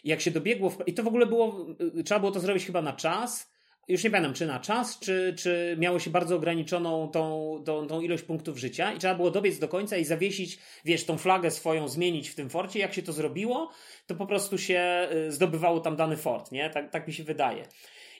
I 0.04 0.08
jak 0.08 0.20
się 0.20 0.30
dobiegło, 0.30 0.70
w, 0.70 0.78
i 0.86 0.94
to 0.94 1.02
w 1.02 1.08
ogóle 1.08 1.26
było, 1.26 1.66
y, 1.98 2.04
trzeba 2.04 2.20
było 2.20 2.32
to 2.32 2.40
zrobić 2.40 2.66
chyba 2.66 2.82
na 2.82 2.92
czas, 2.92 3.50
już 3.90 4.04
nie 4.04 4.10
pamiętam, 4.10 4.34
czy 4.34 4.46
na 4.46 4.60
czas, 4.60 4.98
czy, 4.98 5.34
czy 5.38 5.76
miało 5.78 5.98
się 5.98 6.10
bardzo 6.10 6.36
ograniczoną 6.36 7.08
tą, 7.08 7.62
tą, 7.64 7.86
tą 7.86 8.00
ilość 8.00 8.22
punktów 8.22 8.58
życia 8.58 8.92
i 8.92 8.98
trzeba 8.98 9.14
było 9.14 9.30
dobiec 9.30 9.58
do 9.58 9.68
końca 9.68 9.96
i 9.96 10.04
zawiesić, 10.04 10.58
wiesz, 10.84 11.04
tą 11.04 11.18
flagę 11.18 11.50
swoją 11.50 11.88
zmienić 11.88 12.28
w 12.28 12.34
tym 12.34 12.50
forcie. 12.50 12.78
Jak 12.78 12.94
się 12.94 13.02
to 13.02 13.12
zrobiło, 13.12 13.70
to 14.06 14.14
po 14.14 14.26
prostu 14.26 14.58
się 14.58 15.08
y, 15.28 15.32
zdobywało 15.32 15.80
tam 15.80 15.96
dany 15.96 16.16
fort, 16.16 16.52
nie? 16.52 16.70
Tak, 16.70 16.90
tak 16.90 17.06
mi 17.06 17.12
się 17.12 17.24
wydaje. 17.24 17.64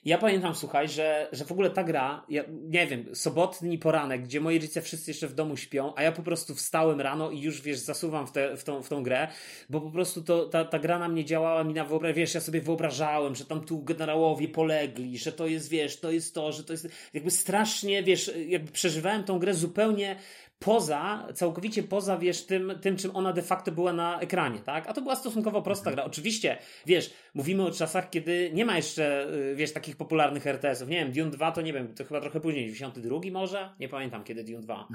Ja 0.04 0.18
pamiętam, 0.18 0.54
słuchaj, 0.54 0.88
że, 0.88 1.28
że 1.32 1.44
w 1.44 1.52
ogóle 1.52 1.70
ta 1.70 1.84
gra, 1.84 2.24
ja, 2.28 2.44
nie 2.48 2.86
wiem, 2.86 3.04
sobotni 3.14 3.78
poranek, 3.78 4.22
gdzie 4.22 4.40
moi 4.40 4.56
rodzice 4.56 4.82
wszyscy 4.82 5.10
jeszcze 5.10 5.28
w 5.28 5.34
domu 5.34 5.56
śpią, 5.56 5.92
a 5.96 6.02
ja 6.02 6.12
po 6.12 6.22
prostu 6.22 6.54
wstałem 6.54 7.00
rano 7.00 7.30
i 7.30 7.40
już, 7.40 7.62
wiesz, 7.62 7.78
zasuwam 7.78 8.26
w, 8.26 8.32
te, 8.32 8.56
w, 8.56 8.64
tą, 8.64 8.82
w 8.82 8.88
tą 8.88 9.02
grę, 9.02 9.28
bo 9.70 9.80
po 9.80 9.90
prostu 9.90 10.22
to, 10.22 10.46
ta, 10.46 10.64
ta 10.64 10.78
gra 10.78 10.98
na 10.98 11.08
mnie 11.08 11.24
działała, 11.24 11.64
mi 11.64 11.74
na 11.74 11.84
wyobraźnię, 11.84 12.14
wiesz, 12.14 12.34
ja 12.34 12.40
sobie 12.40 12.60
wyobrażałem, 12.60 13.34
że 13.34 13.44
tam 13.44 13.64
tu 13.64 13.82
generałowie 13.82 14.48
polegli, 14.48 15.18
że 15.18 15.32
to 15.32 15.46
jest, 15.46 15.68
wiesz, 15.68 16.00
to 16.00 16.10
jest 16.10 16.34
to, 16.34 16.52
że 16.52 16.64
to 16.64 16.72
jest, 16.72 16.88
jakby 17.14 17.30
strasznie, 17.30 18.02
wiesz, 18.02 18.30
jakby 18.46 18.72
przeżywałem 18.72 19.24
tą 19.24 19.38
grę 19.38 19.54
zupełnie 19.54 20.16
poza, 20.64 21.26
całkowicie 21.34 21.82
poza, 21.82 22.18
wiesz, 22.18 22.46
tym, 22.46 22.72
tym, 22.80 22.96
czym 22.96 23.16
ona 23.16 23.32
de 23.32 23.42
facto 23.42 23.72
była 23.72 23.92
na 23.92 24.20
ekranie, 24.20 24.58
tak? 24.58 24.86
A 24.86 24.92
to 24.92 25.02
była 25.02 25.16
stosunkowo 25.16 25.62
prosta 25.62 25.92
gra. 25.92 26.04
Oczywiście, 26.04 26.58
wiesz, 26.86 27.14
mówimy 27.34 27.62
o 27.62 27.70
czasach, 27.70 28.10
kiedy 28.10 28.50
nie 28.54 28.64
ma 28.64 28.76
jeszcze, 28.76 29.34
y, 29.34 29.56
wiesz, 29.56 29.72
takich 29.72 29.96
popularnych 29.96 30.46
RTS-ów. 30.46 30.88
Nie 30.88 30.96
wiem, 30.96 31.12
Dune 31.12 31.30
2 31.30 31.52
to 31.52 31.60
nie 31.60 31.72
wiem, 31.72 31.94
to 31.94 32.04
chyba 32.04 32.20
trochę 32.20 32.40
później, 32.40 32.72
92 32.72 33.20
może? 33.32 33.74
Nie 33.80 33.88
pamiętam, 33.88 34.24
kiedy 34.24 34.44
Dune 34.44 34.60
2 34.60 34.88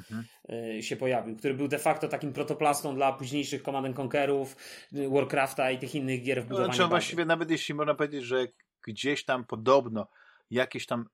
y, 0.78 0.84
się 0.84 0.96
pojawił, 0.96 1.36
który 1.36 1.54
był 1.54 1.68
de 1.68 1.80
facto 1.80 2.08
takim 2.08 2.34
protoplastą 2.34 2.96
dla 2.96 3.14
późniejszych 3.14 3.62
Command 3.62 3.86
and 3.86 4.00
Conquerów, 4.00 4.56
y, 4.94 5.10
Warcrafta 5.10 5.72
i 5.72 5.80
tych 5.80 5.96
innych 5.96 6.24
gier 6.24 6.44
w 6.44 6.46
budowaniu 6.46 6.66
Znaczy, 6.66 6.80
bazy. 6.80 6.90
właściwie 6.90 7.26
nawet 7.26 7.52
jeśli 7.52 7.76
można 7.76 7.96
powiedzieć, 7.96 8.24
że 8.24 8.48
gdzieś 8.88 9.26
tam 9.26 9.46
podobno 9.46 10.08
jakieś 10.50 10.86
tam 10.86 11.06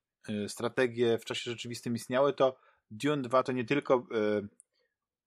strategie 0.47 1.17
w 1.17 1.25
czasie 1.25 1.51
rzeczywistym 1.51 1.95
istniały, 1.95 2.33
to 2.33 2.57
Dune 2.91 3.21
2 3.21 3.43
to 3.43 3.51
nie 3.51 3.65
tylko 3.65 3.95
e, 3.95 4.41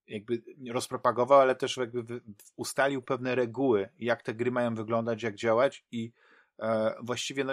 jakby 0.06 0.42
rozpropagował, 0.70 1.40
ale 1.40 1.54
też 1.54 1.76
jakby 1.76 2.20
ustalił 2.56 3.02
pewne 3.02 3.34
reguły, 3.34 3.88
jak 3.98 4.22
te 4.22 4.34
gry 4.34 4.50
mają 4.50 4.74
wyglądać, 4.74 5.22
jak 5.22 5.34
działać 5.34 5.84
i 5.92 6.12
e, 6.58 6.94
właściwie 7.02 7.44
no, 7.44 7.52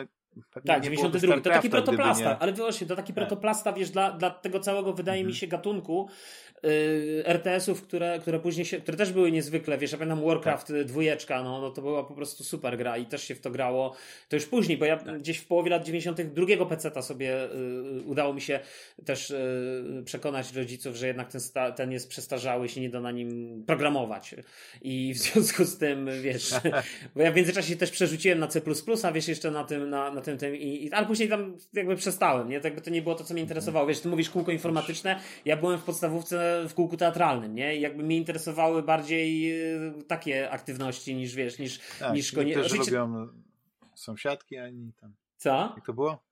tak, 0.65 0.81
92. 0.83 1.41
To 1.41 1.49
taki 1.49 1.69
protoplasta, 1.69 2.29
nie... 2.29 2.37
ale 2.37 2.53
właśnie, 2.53 2.87
to 2.87 2.95
taki 2.95 3.13
tak. 3.13 3.15
protoplasta, 3.15 3.73
wiesz, 3.73 3.89
dla, 3.89 4.11
dla 4.11 4.29
tego 4.29 4.59
całego, 4.59 4.93
wydaje 4.93 5.19
mhm. 5.19 5.27
mi 5.27 5.35
się, 5.35 5.47
gatunku 5.47 6.09
yy, 6.63 7.23
RTS-ów, 7.25 7.81
które, 7.81 8.19
które 8.19 8.39
później 8.39 8.65
się, 8.65 8.81
które 8.81 8.97
też 8.97 9.11
były 9.11 9.31
niezwykle, 9.31 9.77
wiesz, 9.77 9.91
ja 9.91 9.97
pamiętam 9.97 10.25
Warcraft 10.25 10.67
tak. 10.67 10.83
dwójeczka, 10.83 11.43
no, 11.43 11.61
no 11.61 11.71
to 11.71 11.81
była 11.81 12.03
po 12.03 12.13
prostu 12.13 12.43
super 12.43 12.77
gra 12.77 12.97
i 12.97 13.05
też 13.05 13.23
się 13.23 13.35
w 13.35 13.41
to 13.41 13.51
grało. 13.51 13.95
To 14.29 14.35
już 14.35 14.45
później, 14.45 14.77
bo 14.77 14.85
ja 14.85 14.97
tak. 14.97 15.19
gdzieś 15.19 15.37
w 15.37 15.47
połowie 15.47 15.69
lat 15.69 15.85
90. 15.85 16.21
drugiego 16.21 16.65
peceta 16.65 17.01
sobie 17.01 17.47
yy, 17.95 18.01
udało 18.05 18.33
mi 18.33 18.41
się 18.41 18.59
też 19.05 19.29
yy, 19.29 20.03
przekonać 20.03 20.53
rodziców, 20.53 20.95
że 20.95 21.07
jednak 21.07 21.31
ten, 21.31 21.41
sta, 21.41 21.71
ten 21.71 21.91
jest 21.91 22.09
przestarzały, 22.09 22.69
się 22.69 22.81
nie 22.81 22.89
da 22.89 23.01
na 23.01 23.11
nim 23.11 23.63
programować. 23.67 24.35
I 24.81 25.13
w 25.13 25.17
związku 25.17 25.65
z 25.65 25.77
tym, 25.77 26.09
wiesz, 26.21 26.51
bo 27.15 27.21
ja 27.21 27.31
w 27.31 27.35
międzyczasie 27.35 27.75
też 27.75 27.91
przerzuciłem 27.91 28.39
na 28.39 28.47
C++, 28.47 28.61
a 29.03 29.11
wiesz, 29.11 29.27
jeszcze 29.27 29.51
na 29.51 29.63
tym, 29.63 29.89
na, 29.89 30.11
na 30.11 30.20
tym, 30.21 30.37
tym 30.37 30.55
i, 30.55 30.85
i, 30.85 30.91
ale 30.91 31.07
później 31.07 31.29
tam 31.29 31.57
jakby 31.73 31.95
przestałem, 31.95 32.49
nie? 32.49 32.59
Tak 32.59 32.65
jakby 32.65 32.81
to 32.81 32.89
nie 32.89 33.01
było 33.01 33.15
to, 33.15 33.23
co 33.23 33.33
mnie 33.33 33.41
interesowało. 33.41 33.87
Wiesz, 33.87 34.01
ty 34.01 34.09
mówisz 34.09 34.29
kółko 34.29 34.51
informatyczne, 34.51 35.19
ja 35.45 35.57
byłem 35.57 35.79
w 35.79 35.83
podstawówce 35.83 36.65
w 36.69 36.73
kółku 36.73 36.97
teatralnym, 36.97 37.55
nie? 37.55 37.77
I 37.77 37.81
jakby 37.81 38.03
mnie 38.03 38.17
interesowały 38.17 38.83
bardziej 38.83 39.51
e, 39.51 40.03
takie 40.07 40.51
aktywności 40.51 41.15
niż, 41.15 41.35
wiesz, 41.35 41.59
niż, 41.59 41.79
tak, 41.99 42.15
niż 42.15 42.31
konie... 42.31 42.53
też 42.53 42.65
Oczywiście... 42.65 42.91
lubią 42.91 43.27
sąsiadki, 43.95 44.57
ani 44.57 44.93
tam. 45.01 45.13
Co? 45.37 45.73
Jak 45.75 45.85
to 45.85 45.93
było? 45.93 46.23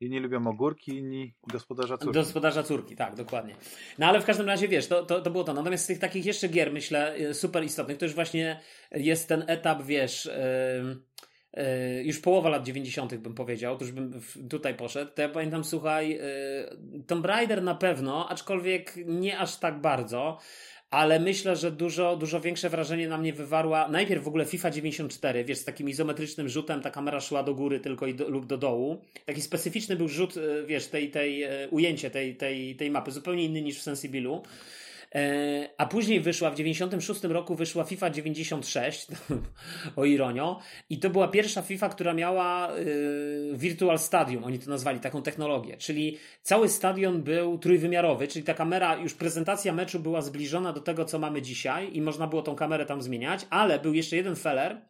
Inni 0.00 0.18
lubią 0.18 0.46
ogórki, 0.46 0.96
inni 0.96 1.34
gospodarza 1.46 1.98
córki. 1.98 2.14
Gospodarza 2.14 2.62
córki, 2.62 2.96
tak, 2.96 3.14
dokładnie. 3.14 3.54
No 3.98 4.06
ale 4.06 4.20
w 4.20 4.24
każdym 4.24 4.46
razie, 4.46 4.68
wiesz, 4.68 4.86
to, 4.86 5.04
to, 5.04 5.20
to 5.20 5.30
było 5.30 5.44
to. 5.44 5.54
Natomiast 5.54 5.84
z 5.84 5.86
tych 5.86 5.98
takich 5.98 6.26
jeszcze 6.26 6.48
gier, 6.48 6.72
myślę, 6.72 7.14
e, 7.14 7.34
super 7.34 7.64
istotnych, 7.64 7.98
to 7.98 8.04
już 8.04 8.14
właśnie 8.14 8.60
jest 8.90 9.28
ten 9.28 9.44
etap, 9.46 9.82
wiesz... 9.82 10.24
Yy 10.24 11.09
już 12.04 12.18
połowa 12.18 12.48
lat 12.48 12.62
90. 12.62 13.14
bym 13.14 13.34
powiedział, 13.34 13.78
to 13.78 13.84
już 13.84 13.92
bym 13.92 14.20
tutaj 14.50 14.74
poszedł, 14.74 15.10
to 15.14 15.22
ja 15.22 15.28
pamiętam, 15.28 15.64
słuchaj, 15.64 16.12
e, 16.12 16.20
Tomb 17.06 17.26
Raider 17.26 17.62
na 17.62 17.74
pewno, 17.74 18.28
aczkolwiek 18.28 18.94
nie 19.06 19.38
aż 19.38 19.56
tak 19.56 19.80
bardzo, 19.80 20.38
ale 20.90 21.20
myślę, 21.20 21.56
że 21.56 21.70
dużo, 21.70 22.16
dużo 22.16 22.40
większe 22.40 22.68
wrażenie 22.68 23.08
na 23.08 23.18
mnie 23.18 23.32
wywarła 23.32 23.88
najpierw 23.88 24.24
w 24.24 24.28
ogóle 24.28 24.44
FIFA 24.44 24.70
94, 24.70 25.44
wiesz, 25.44 25.58
z 25.58 25.64
takim 25.64 25.88
izometrycznym 25.88 26.48
rzutem 26.48 26.82
ta 26.82 26.90
kamera 26.90 27.20
szła 27.20 27.42
do 27.42 27.54
góry 27.54 27.80
tylko 27.80 28.06
i 28.06 28.14
do, 28.14 28.28
lub 28.28 28.46
do 28.46 28.58
dołu. 28.58 29.04
Taki 29.26 29.42
specyficzny 29.42 29.96
był 29.96 30.08
rzut, 30.08 30.36
e, 30.36 30.66
wiesz, 30.66 30.86
tej, 30.86 31.10
tej 31.10 31.44
ujęcie 31.70 32.10
tej, 32.10 32.36
tej, 32.36 32.76
tej 32.76 32.90
mapy, 32.90 33.10
zupełnie 33.10 33.44
inny 33.44 33.62
niż 33.62 33.78
w 33.78 33.82
Sensibilu. 33.82 34.42
E, 35.14 35.68
a 35.78 35.86
później 35.86 36.20
wyszła, 36.20 36.50
w 36.50 36.54
96 36.54 37.24
roku 37.24 37.54
wyszła 37.54 37.84
FIFA 37.84 38.10
96, 38.10 39.06
o 39.96 40.04
ironio, 40.04 40.60
i 40.90 40.98
to 40.98 41.10
była 41.10 41.28
pierwsza 41.28 41.62
FIFA, 41.62 41.88
która 41.88 42.14
miała 42.14 42.76
y, 42.76 43.50
Virtual 43.54 43.98
Stadium, 43.98 44.44
oni 44.44 44.58
to 44.58 44.70
nazwali, 44.70 45.00
taką 45.00 45.22
technologię, 45.22 45.76
czyli 45.76 46.18
cały 46.42 46.68
stadion 46.68 47.22
był 47.22 47.58
trójwymiarowy, 47.58 48.28
czyli 48.28 48.44
ta 48.44 48.54
kamera, 48.54 48.96
już 48.96 49.14
prezentacja 49.14 49.72
meczu 49.72 50.00
była 50.00 50.22
zbliżona 50.22 50.72
do 50.72 50.80
tego, 50.80 51.04
co 51.04 51.18
mamy 51.18 51.42
dzisiaj 51.42 51.96
i 51.96 52.02
można 52.02 52.26
było 52.26 52.42
tą 52.42 52.54
kamerę 52.54 52.86
tam 52.86 53.02
zmieniać, 53.02 53.46
ale 53.50 53.78
był 53.78 53.94
jeszcze 53.94 54.16
jeden 54.16 54.36
feller, 54.36 54.80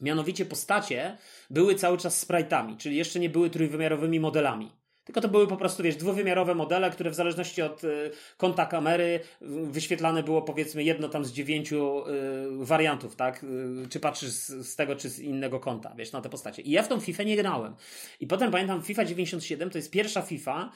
mianowicie 0.00 0.44
postacie 0.44 1.18
były 1.50 1.74
cały 1.74 1.98
czas 1.98 2.26
sprite'ami, 2.26 2.76
czyli 2.76 2.96
jeszcze 2.96 3.20
nie 3.20 3.30
były 3.30 3.50
trójwymiarowymi 3.50 4.20
modelami. 4.20 4.79
Tylko 5.10 5.20
to 5.20 5.28
były 5.28 5.46
po 5.46 5.56
prostu, 5.56 5.82
wiesz, 5.82 5.96
dwuwymiarowe 5.96 6.54
modele, 6.54 6.90
które 6.90 7.10
w 7.10 7.14
zależności 7.14 7.62
od 7.62 7.84
y, 7.84 8.10
kąta 8.36 8.66
kamery 8.66 9.20
wyświetlane 9.40 10.22
było 10.22 10.42
powiedzmy 10.42 10.84
jedno 10.84 11.08
tam 11.08 11.24
z 11.24 11.32
dziewięciu 11.32 12.08
y, 12.08 12.64
wariantów, 12.64 13.16
tak? 13.16 13.44
Y, 13.84 13.88
czy 13.88 14.00
patrzysz 14.00 14.30
z, 14.30 14.76
tego, 14.76 14.96
czy 14.96 15.08
z 15.08 15.18
innego 15.18 15.60
kąta, 15.60 15.94
wiesz, 15.96 16.12
na 16.12 16.20
te 16.20 16.28
postacie. 16.28 16.62
I 16.62 16.70
ja 16.70 16.82
w 16.82 16.88
tą 16.88 17.00
FIFA 17.00 17.22
nie 17.22 17.36
grałem. 17.36 17.74
I 18.20 18.26
potem 18.26 18.50
pamiętam, 18.50 18.82
FIFA 18.82 19.04
97 19.04 19.70
to 19.70 19.78
jest 19.78 19.90
pierwsza 19.90 20.22
FIFA, 20.22 20.72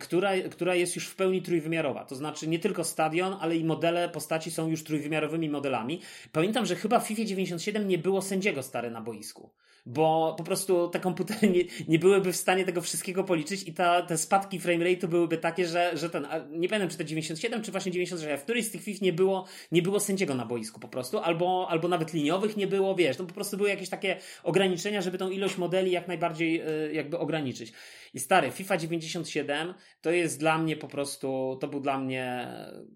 która, 0.00 0.30
która 0.50 0.74
jest 0.74 0.96
już 0.96 1.06
w 1.06 1.16
pełni 1.16 1.42
trójwymiarowa. 1.42 2.04
To 2.04 2.14
znaczy 2.14 2.48
nie 2.48 2.58
tylko 2.58 2.84
stadion, 2.84 3.36
ale 3.40 3.56
i 3.56 3.64
modele 3.64 4.08
postaci 4.08 4.50
są 4.50 4.68
już 4.68 4.84
trójwymiarowymi 4.84 5.48
modelami. 5.48 6.00
Pamiętam, 6.32 6.66
że 6.66 6.76
chyba 6.76 7.00
w 7.00 7.06
FIFA 7.06 7.24
97 7.24 7.88
nie 7.88 7.98
było 7.98 8.22
sędziego 8.22 8.62
stary 8.62 8.90
na 8.90 9.00
boisku 9.00 9.50
bo 9.86 10.34
po 10.38 10.44
prostu 10.44 10.88
te 10.88 11.00
komputery 11.00 11.48
nie, 11.48 11.64
nie 11.88 11.98
byłyby 11.98 12.32
w 12.32 12.36
stanie 12.36 12.64
tego 12.64 12.80
wszystkiego 12.80 13.24
policzyć 13.24 13.68
i 13.68 13.74
ta, 13.74 14.02
te 14.02 14.18
spadki 14.18 14.60
framerate'u 14.60 15.06
byłyby 15.06 15.38
takie, 15.38 15.66
że, 15.66 15.90
że 15.94 16.10
ten, 16.10 16.26
nie 16.50 16.68
pamiętam 16.68 16.90
czy 16.90 16.98
to 16.98 17.04
97 17.04 17.62
czy 17.62 17.72
właśnie 17.72 17.92
96, 17.92 18.32
a 18.34 18.36
w 18.36 18.44
którejś 18.44 18.66
z 18.66 18.70
tych 18.70 18.82
FIFA 18.82 18.98
nie 19.02 19.12
było, 19.12 19.46
nie 19.72 19.82
było 19.82 20.00
sędziego 20.00 20.34
na 20.34 20.46
boisku 20.46 20.80
po 20.80 20.88
prostu, 20.88 21.18
albo, 21.18 21.66
albo 21.70 21.88
nawet 21.88 22.12
liniowych 22.12 22.56
nie 22.56 22.66
było, 22.66 22.94
wiesz, 22.94 23.16
to 23.16 23.24
po 23.24 23.34
prostu 23.34 23.56
były 23.56 23.68
jakieś 23.68 23.88
takie 23.88 24.16
ograniczenia, 24.42 25.02
żeby 25.02 25.18
tą 25.18 25.30
ilość 25.30 25.58
modeli 25.58 25.90
jak 25.90 26.08
najbardziej 26.08 26.62
y, 26.62 26.92
jakby 26.92 27.18
ograniczyć. 27.18 27.72
I 28.14 28.20
stary, 28.20 28.50
FIFA 28.50 28.76
97 28.76 29.74
to 30.00 30.10
jest 30.10 30.40
dla 30.40 30.58
mnie 30.58 30.76
po 30.76 30.88
prostu, 30.88 31.58
to 31.60 31.68
był 31.68 31.80
dla 31.80 31.98
mnie 31.98 32.48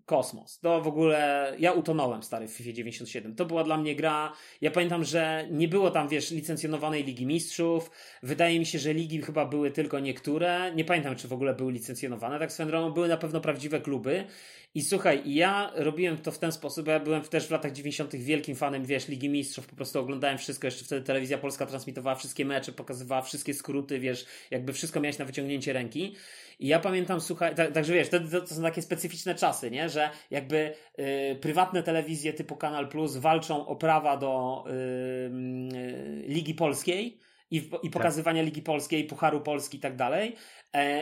kosmos. 0.07 0.59
To 0.59 0.81
w 0.81 0.87
ogóle, 0.87 1.53
ja 1.59 1.73
utonąłem 1.73 2.23
stary 2.23 2.49
w 2.49 2.53
FIFA 2.53 2.73
97. 2.73 3.35
To 3.35 3.45
była 3.45 3.65
dla 3.65 3.77
mnie 3.77 3.97
gra, 3.97 4.33
ja 4.61 4.71
pamiętam, 4.71 5.05
że 5.05 5.49
nie 5.51 5.69
było 5.69 5.91
tam, 5.91 6.09
wiesz, 6.09 6.31
licencjonowanej 6.75 7.05
Ligi 7.05 7.27
Mistrzów. 7.27 7.91
Wydaje 8.23 8.59
mi 8.59 8.67
się, 8.67 8.79
że 8.79 8.95
ligi 8.95 9.23
chyba 9.23 9.47
były 9.47 9.71
tylko 9.71 10.01
niektóre. 10.01 10.73
Nie 10.75 10.85
pamiętam, 10.85 11.17
czy 11.17 11.29
w 11.29 11.33
ogóle 11.33 11.55
były 11.55 11.73
licencjonowane, 11.73 12.39
tak 12.39 12.53
swoją 12.53 12.69
drogą. 12.69 12.91
Były 12.91 13.09
na 13.09 13.17
pewno 13.17 13.41
prawdziwe 13.41 13.81
kluby. 13.81 14.25
I 14.75 14.83
słuchaj, 14.83 15.23
ja 15.27 15.71
robiłem 15.75 16.19
to 16.19 16.33
w 16.33 16.39
ten 16.39 16.53
sposób, 16.53 16.87
ja 16.87 17.01
byłem 17.01 17.23
też 17.23 17.47
w 17.47 17.51
latach 17.51 17.73
90. 17.73 18.17
wielkim 18.17 18.57
fanem, 18.57 18.85
wiesz, 18.85 19.09
Ligi 19.09 19.29
Mistrzów, 19.29 19.67
po 19.67 19.77
prostu 19.77 20.01
oglądałem 20.01 20.39
wszystko, 20.39 20.67
jeszcze 20.67 20.85
wtedy 20.85 21.07
telewizja 21.07 21.39
polska 21.39 21.67
transmitowała 21.67 22.17
wszystkie 22.17 22.45
mecze, 22.45 22.73
pokazywała 22.73 23.23
wszystkie 23.23 23.55
skróty, 23.55 23.99
wiesz, 23.99 24.27
jakby 24.51 24.73
wszystko 24.73 25.01
miałeś 25.01 25.19
na 25.19 25.25
wyciągnięcie 25.25 25.73
ręki. 25.73 26.15
I 26.59 26.67
ja 26.67 26.79
pamiętam, 26.79 27.21
słuchaj, 27.21 27.55
tak, 27.55 27.73
także 27.73 27.93
wiesz, 27.93 28.09
to, 28.09 28.21
to, 28.21 28.47
są 28.47 28.63
takie 28.63 28.83
specyficzne 28.83 29.35
czasy, 29.35 29.71
nie, 29.71 29.89
że 29.89 30.11
jakby 30.31 30.75
y, 30.99 31.39
prywatne 31.41 31.83
telewizje 31.83 32.33
typu 32.33 32.57
Kanal 32.57 32.89
Plus 32.89 33.17
walczą 33.17 33.67
o 33.67 33.77
prawa 33.77 34.17
do 34.17 34.65
y, 34.67 34.73
y, 34.73 36.25
Ligi 36.27 36.55
Polskiej, 36.55 37.19
i, 37.51 37.57
i 37.57 37.61
tak. 37.61 37.91
pokazywania 37.91 38.43
Ligi 38.43 38.63
Polskiej, 38.63 39.05
Pucharu 39.05 39.41
Polski 39.41 39.77
i 39.79 39.81
tak 39.81 39.97
dalej, 39.97 40.37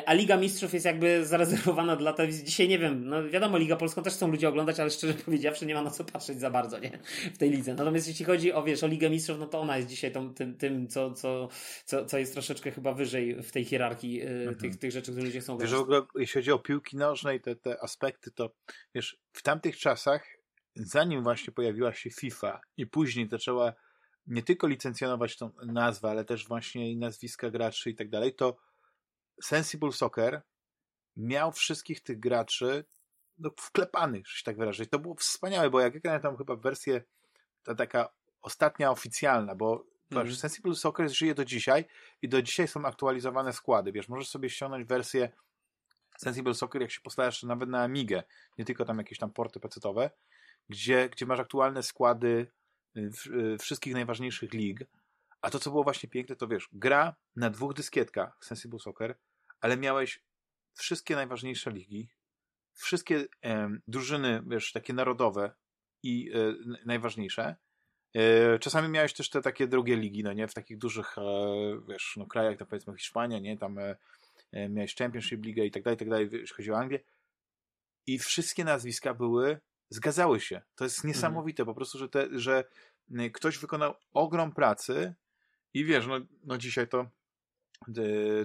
a 0.06 0.14
Liga 0.14 0.36
Mistrzów 0.36 0.74
jest 0.74 0.86
jakby 0.86 1.26
zarezerwowana 1.26 1.96
dla 1.96 2.12
telewizji. 2.12 2.44
Dzisiaj 2.44 2.68
nie 2.68 2.78
wiem, 2.78 3.08
no 3.08 3.28
wiadomo, 3.28 3.58
Liga 3.58 3.76
Polską 3.76 4.02
też 4.02 4.14
chcą 4.14 4.30
ludzie 4.30 4.48
oglądać, 4.48 4.80
ale 4.80 4.90
szczerze 4.90 5.14
powiedziawszy 5.24 5.66
nie 5.66 5.74
ma 5.74 5.82
na 5.82 5.90
co 5.90 6.04
patrzeć 6.04 6.40
za 6.40 6.50
bardzo, 6.50 6.78
nie? 6.78 6.98
W 7.34 7.38
tej 7.38 7.50
lidze. 7.50 7.74
Natomiast 7.74 8.08
jeśli 8.08 8.24
chodzi 8.24 8.52
o, 8.52 8.62
wiesz, 8.62 8.84
o 8.84 8.86
Ligę 8.86 9.10
Mistrzów, 9.10 9.38
no 9.38 9.46
to 9.46 9.60
ona 9.60 9.76
jest 9.76 9.88
dzisiaj 9.88 10.12
tą, 10.12 10.34
tym, 10.34 10.56
tym 10.56 10.88
co, 10.88 11.12
co, 11.12 11.48
co, 11.84 12.04
co 12.04 12.18
jest 12.18 12.32
troszeczkę 12.32 12.70
chyba 12.70 12.92
wyżej 12.92 13.42
w 13.42 13.52
tej 13.52 13.64
hierarchii 13.64 14.22
e, 14.22 14.30
mhm. 14.30 14.56
tych, 14.56 14.78
tych 14.78 14.92
rzeczy, 14.92 15.12
które 15.12 15.26
ludzie 15.26 15.40
chcą 15.40 15.52
oglądać. 15.52 15.70
Wiesz, 15.70 15.78
w 15.78 15.82
ogóle, 15.82 16.02
jeśli 16.14 16.40
chodzi 16.40 16.52
o 16.52 16.58
piłki 16.58 16.96
nożne 16.96 17.36
i 17.36 17.40
te, 17.40 17.56
te 17.56 17.82
aspekty, 17.82 18.30
to 18.30 18.54
wiesz, 18.94 19.16
w 19.32 19.42
tamtych 19.42 19.76
czasach, 19.76 20.24
zanim 20.74 21.22
właśnie 21.22 21.52
pojawiła 21.52 21.94
się 21.94 22.10
FIFA 22.10 22.60
i 22.76 22.86
później 22.86 23.28
zaczęła 23.28 23.72
nie 24.26 24.42
tylko 24.42 24.66
licencjonować 24.66 25.36
tą 25.36 25.50
nazwę, 25.66 26.10
ale 26.10 26.24
też 26.24 26.48
właśnie 26.48 26.92
i 26.92 26.96
nazwiska 26.96 27.50
graczy 27.50 27.90
i 27.90 27.94
tak 27.94 28.10
dalej, 28.10 28.34
to 28.34 28.56
Sensible 29.42 29.92
Soccer 29.92 30.42
miał 31.16 31.52
wszystkich 31.52 32.02
tych 32.02 32.20
graczy 32.20 32.84
no, 33.38 33.50
wklepanych, 33.58 34.28
że 34.28 34.36
się 34.36 34.44
tak 34.44 34.56
wyrażę. 34.56 34.84
I 34.84 34.88
to 34.88 34.98
było 34.98 35.14
wspaniałe, 35.14 35.70
bo 35.70 35.80
jak 35.80 35.94
ja 35.94 36.00
grałem 36.00 36.22
tam 36.22 36.36
chyba 36.36 36.56
wersję, 36.56 37.02
ta 37.62 37.74
taka 37.74 38.08
ostatnia 38.42 38.90
oficjalna, 38.90 39.54
bo 39.54 39.86
mm. 40.10 40.34
Sensible 40.34 40.74
Soccer 40.74 41.10
żyje 41.10 41.34
do 41.34 41.44
dzisiaj 41.44 41.84
i 42.22 42.28
do 42.28 42.42
dzisiaj 42.42 42.68
są 42.68 42.84
aktualizowane 42.84 43.52
składy. 43.52 43.92
Wiesz, 43.92 44.08
możesz 44.08 44.28
sobie 44.28 44.50
ściągnąć 44.50 44.88
wersję 44.88 45.32
Sensible 46.18 46.54
Soccer, 46.54 46.82
jak 46.82 46.90
się 46.90 47.00
postarasz 47.00 47.42
nawet 47.42 47.68
na 47.68 47.82
Amigę, 47.82 48.22
nie 48.58 48.64
tylko 48.64 48.84
tam 48.84 48.98
jakieś 48.98 49.18
tam 49.18 49.32
porty 49.32 49.60
pecetowe, 49.60 50.10
gdzie, 50.68 51.08
gdzie 51.08 51.26
masz 51.26 51.40
aktualne 51.40 51.82
składy 51.82 52.52
y, 52.96 53.10
y, 53.26 53.58
wszystkich 53.58 53.94
najważniejszych 53.94 54.52
lig. 54.52 54.80
A 55.40 55.50
to, 55.50 55.58
co 55.58 55.70
było 55.70 55.84
właśnie 55.84 56.08
piękne, 56.08 56.36
to 56.36 56.48
wiesz, 56.48 56.68
gra 56.72 57.14
na 57.36 57.50
dwóch 57.50 57.74
dyskietkach 57.74 58.36
Sensible 58.40 58.78
Soccer, 58.78 59.18
ale 59.62 59.76
miałeś 59.76 60.22
wszystkie 60.74 61.14
najważniejsze 61.14 61.70
ligi, 61.70 62.08
wszystkie 62.72 63.24
e, 63.44 63.70
drużyny, 63.88 64.42
wiesz, 64.46 64.72
takie 64.72 64.92
narodowe 64.92 65.52
i 66.02 66.30
e, 66.34 66.54
najważniejsze. 66.86 67.56
E, 68.14 68.58
czasami 68.58 68.88
miałeś 68.88 69.12
też 69.12 69.30
te 69.30 69.42
takie 69.42 69.66
drugie 69.66 69.96
ligi, 69.96 70.22
no 70.22 70.32
nie, 70.32 70.48
w 70.48 70.54
takich 70.54 70.78
dużych, 70.78 71.18
e, 71.18 71.22
wiesz, 71.88 72.14
no 72.16 72.26
krajach, 72.26 72.58
to 72.58 72.66
powiedzmy 72.66 72.96
Hiszpania, 72.98 73.38
nie, 73.38 73.58
tam 73.58 73.78
e, 73.78 73.96
e, 74.52 74.68
miałeś 74.68 74.94
Championship 74.94 75.44
League 75.44 75.62
i 75.62 75.70
tak 75.70 75.82
dalej, 75.82 75.94
i 75.94 75.98
tak 75.98 76.08
dalej, 76.08 76.28
jeśli 76.32 76.56
chodzi 76.56 76.72
o 76.72 76.78
Anglię. 76.78 77.00
I 78.06 78.18
wszystkie 78.18 78.64
nazwiska 78.64 79.14
były, 79.14 79.60
zgadzały 79.90 80.40
się. 80.40 80.62
To 80.74 80.84
jest 80.84 80.98
mhm. 80.98 81.08
niesamowite, 81.08 81.62
mhm. 81.62 81.74
po 81.74 81.76
prostu, 81.76 81.98
że, 81.98 82.08
te, 82.08 82.28
że 82.32 82.64
ktoś 83.32 83.58
wykonał 83.58 83.94
ogrom 84.12 84.52
pracy 84.52 85.14
i 85.74 85.84
wiesz, 85.84 86.06
no, 86.06 86.20
no 86.44 86.58
dzisiaj 86.58 86.88
to 86.88 87.06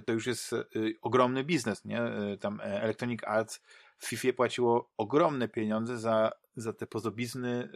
to 0.06 0.12
już 0.12 0.26
jest 0.26 0.54
ogromny 1.02 1.44
biznes, 1.44 1.84
nie? 1.84 2.00
Tam 2.40 2.60
Electronic 2.62 3.24
Arts 3.24 3.60
w 3.98 4.06
FIFA 4.06 4.32
płaciło 4.32 4.90
ogromne 4.96 5.48
pieniądze 5.48 5.98
za, 5.98 6.32
za 6.56 6.72
te 6.72 6.86
podobizny 6.86 7.68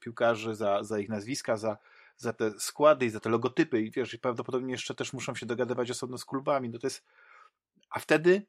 piłkarzy, 0.00 0.54
za, 0.54 0.82
za 0.82 0.98
ich 0.98 1.08
nazwiska, 1.08 1.56
za, 1.56 1.76
za 2.16 2.32
te 2.32 2.60
składy 2.60 3.06
i 3.06 3.10
za 3.10 3.20
te 3.20 3.30
logotypy 3.30 3.82
i 3.82 3.90
wiesz, 3.90 4.16
prawdopodobnie 4.16 4.72
jeszcze 4.72 4.94
też 4.94 5.12
muszą 5.12 5.34
się 5.34 5.46
dogadywać 5.46 5.90
osobno 5.90 6.18
z 6.18 6.24
klubami. 6.24 6.68
No 6.68 6.78
to 6.78 6.86
jest... 6.86 7.04
A 7.90 7.98
wtedy 7.98 8.46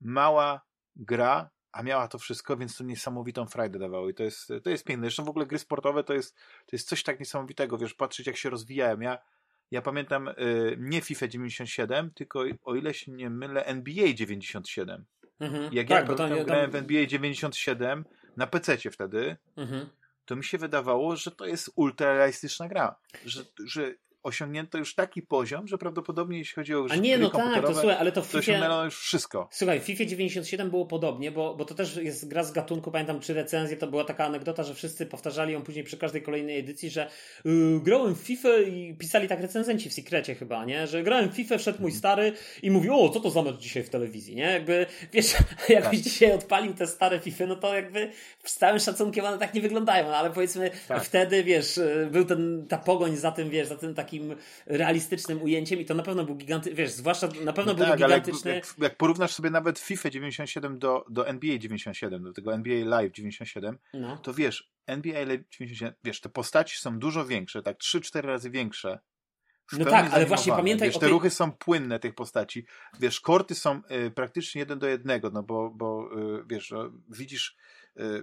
mała 0.00 0.60
gra, 0.96 1.50
a 1.72 1.82
miała 1.82 2.08
to 2.08 2.18
wszystko, 2.18 2.56
więc 2.56 2.76
to 2.76 2.84
niesamowitą 2.84 3.46
frajdę 3.46 3.78
dawało 3.78 4.08
i 4.08 4.14
to 4.14 4.22
jest, 4.22 4.52
to 4.62 4.70
jest 4.70 4.84
piękne. 4.84 5.06
Zresztą 5.06 5.24
w 5.24 5.28
ogóle 5.28 5.46
gry 5.46 5.58
sportowe 5.58 6.04
to 6.04 6.14
jest, 6.14 6.34
to 6.66 6.76
jest 6.76 6.88
coś 6.88 7.02
tak 7.02 7.20
niesamowitego, 7.20 7.78
wiesz, 7.78 7.94
patrzeć 7.94 8.26
jak 8.26 8.36
się 8.36 8.50
rozwijają. 8.50 9.00
Ja, 9.00 9.18
ja 9.72 9.82
pamiętam 9.82 10.28
y, 10.28 10.76
nie 10.78 11.00
FIFA 11.00 11.28
97, 11.28 12.10
tylko 12.10 12.44
o 12.64 12.74
ile 12.74 12.94
się 12.94 13.12
nie 13.12 13.30
mylę 13.30 13.64
NBA 13.64 14.12
97. 14.12 15.04
Mhm, 15.40 15.72
jak 15.72 15.88
tak, 15.88 16.08
ja 16.08 16.14
tam, 16.14 16.44
grałem 16.44 16.70
w 16.70 16.74
NBA 16.74 17.06
97 17.06 18.04
na 18.36 18.46
PC 18.46 18.78
wtedy, 18.90 19.36
mhm. 19.56 19.88
to 20.24 20.36
mi 20.36 20.44
się 20.44 20.58
wydawało, 20.58 21.16
że 21.16 21.30
to 21.30 21.46
jest 21.46 21.70
ultra 21.76 22.16
realistyczna 22.16 22.68
gra. 22.68 22.96
Że, 23.26 23.44
że 23.66 23.94
osiągnięto 24.22 24.78
już 24.78 24.94
taki 24.94 25.22
poziom, 25.22 25.66
że 25.66 25.78
prawdopodobnie 25.78 26.38
jeśli 26.38 26.54
chodzi 26.54 26.74
o 26.74 26.86
A 26.90 26.96
nie, 26.96 27.18
no 27.18 27.30
tak, 27.30 27.66
to 27.66 27.74
słuchaj, 27.74 27.96
ale 27.98 28.12
to 28.12 28.22
w 28.22 28.26
FIFA... 28.26 28.38
osiągnęło 28.38 28.84
już 28.84 28.98
wszystko. 28.98 29.48
Słuchaj, 29.50 29.80
w 29.80 29.82
FIFA 29.82 30.04
97 30.04 30.70
było 30.70 30.86
podobnie, 30.86 31.32
bo, 31.32 31.54
bo 31.54 31.64
to 31.64 31.74
też 31.74 31.96
jest 31.96 32.28
gra 32.28 32.44
z 32.44 32.52
gatunku, 32.52 32.90
pamiętam 32.90 33.20
przy 33.20 33.34
recenzji 33.34 33.76
to 33.76 33.86
była 33.86 34.04
taka 34.04 34.24
anegdota, 34.24 34.62
że 34.62 34.74
wszyscy 34.74 35.06
powtarzali 35.06 35.52
ją 35.52 35.62
później 35.62 35.84
przy 35.84 35.96
każdej 35.96 36.22
kolejnej 36.22 36.58
edycji, 36.58 36.90
że 36.90 37.10
yy, 37.44 37.80
grałem 37.80 38.14
w 38.14 38.18
FIFA 38.18 38.58
i 38.58 38.96
pisali 38.98 39.28
tak 39.28 39.40
recenzenci 39.40 39.90
w 39.90 39.92
Secrecie 39.92 40.34
chyba, 40.34 40.64
nie? 40.64 40.86
Że 40.86 41.02
grałem 41.02 41.30
w 41.30 41.34
FIFA, 41.34 41.58
wszedł 41.58 41.78
mój 41.80 41.90
mhm. 41.90 41.98
stary 41.98 42.32
i 42.62 42.70
mówi, 42.70 42.90
o, 42.90 43.08
co 43.08 43.20
to 43.20 43.30
za 43.30 43.42
mecz 43.42 43.58
dzisiaj 43.58 43.82
w 43.82 43.90
telewizji, 43.90 44.34
nie? 44.34 44.42
Jakby, 44.44 44.86
wiesz, 45.12 45.34
jakbyś 45.68 45.98
tak. 45.98 46.10
dzisiaj 46.10 46.32
odpalił 46.32 46.74
te 46.74 46.86
stare 46.86 47.20
FIFA, 47.20 47.46
no 47.46 47.56
to 47.56 47.74
jakby 47.74 48.10
z 48.44 48.56
całym 48.56 48.78
szacunkiem 48.78 49.24
one 49.24 49.38
tak 49.38 49.54
nie 49.54 49.60
wyglądają, 49.60 50.08
no, 50.08 50.16
ale 50.16 50.30
powiedzmy 50.30 50.70
tak. 50.88 51.04
wtedy, 51.04 51.44
wiesz, 51.44 51.80
był 52.10 52.24
ten, 52.24 52.66
ta 52.68 52.78
pogoń 52.78 53.16
za 53.16 53.32
tym, 53.32 53.50
wiesz, 53.50 53.68
za 53.68 53.76
tym 53.76 53.94
takim 53.94 54.11
takim 54.12 54.36
realistycznym 54.66 55.42
ujęciem 55.42 55.80
i 55.80 55.84
to 55.84 55.94
na 55.94 56.02
pewno 56.02 56.24
był 56.24 56.36
gigantyczny, 56.36 56.76
wiesz, 56.76 56.90
zwłaszcza 56.90 57.28
na 57.44 57.52
pewno 57.52 57.72
no 57.72 57.78
był 57.78 57.86
tak, 57.86 57.98
gigantyczny. 57.98 58.54
Jak, 58.54 58.66
jak, 58.66 58.78
jak, 58.78 58.96
porównasz 58.96 59.32
sobie 59.32 59.50
nawet 59.50 59.78
FIFA 59.78 60.10
97 60.10 60.78
do, 60.78 61.04
do 61.10 61.28
NBA 61.28 61.58
97, 61.58 62.22
do 62.22 62.32
tego 62.32 62.54
NBA 62.54 62.84
Live 62.84 63.12
97, 63.12 63.78
no. 63.94 64.16
to 64.16 64.34
wiesz, 64.34 64.70
NBA 64.86 65.24
Live 65.24 65.42
97, 65.50 65.94
wiesz, 66.04 66.20
te 66.20 66.28
postaci 66.28 66.78
są 66.78 66.98
dużo 66.98 67.26
większe, 67.26 67.62
tak 67.62 67.78
3-4 67.78 68.20
razy 68.20 68.50
większe. 68.50 68.98
No 69.78 69.84
tak, 69.84 70.12
ale 70.12 70.26
właśnie 70.26 70.52
pamiętaj 70.52 70.88
wiesz, 70.88 70.94
te 70.94 71.00
tej... 71.00 71.10
ruchy 71.10 71.30
są 71.30 71.52
płynne 71.52 71.98
tych 71.98 72.14
postaci. 72.14 72.66
Wiesz, 73.00 73.20
korty 73.20 73.54
są 73.54 73.82
y, 74.06 74.10
praktycznie 74.10 74.58
jeden 74.58 74.78
do 74.78 74.86
jednego, 74.86 75.30
no 75.30 75.42
bo, 75.42 75.70
bo 75.70 76.08
y, 76.38 76.44
wiesz, 76.46 76.70
no, 76.70 76.90
widzisz 77.08 77.56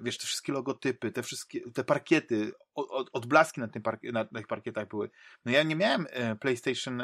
wiesz, 0.02 0.18
te 0.18 0.28
wszystkie 0.28 0.54
logotypy, 0.54 1.12
te 1.12 1.24
wszystkie, 1.24 1.72
te 1.72 1.84
parkiety, 1.84 2.52
od, 2.76 3.10
odblaski 3.14 3.62
na, 3.62 3.68
tym 3.68 3.82
park, 3.82 4.04
na, 4.04 4.26
tych 4.26 4.48
parkietach 4.48 4.88
były. 4.88 5.10
No 5.46 5.52
ja 5.52 5.64
nie 5.64 5.76
miałem 5.76 6.08
e, 6.10 6.36
PlayStation 6.36 7.04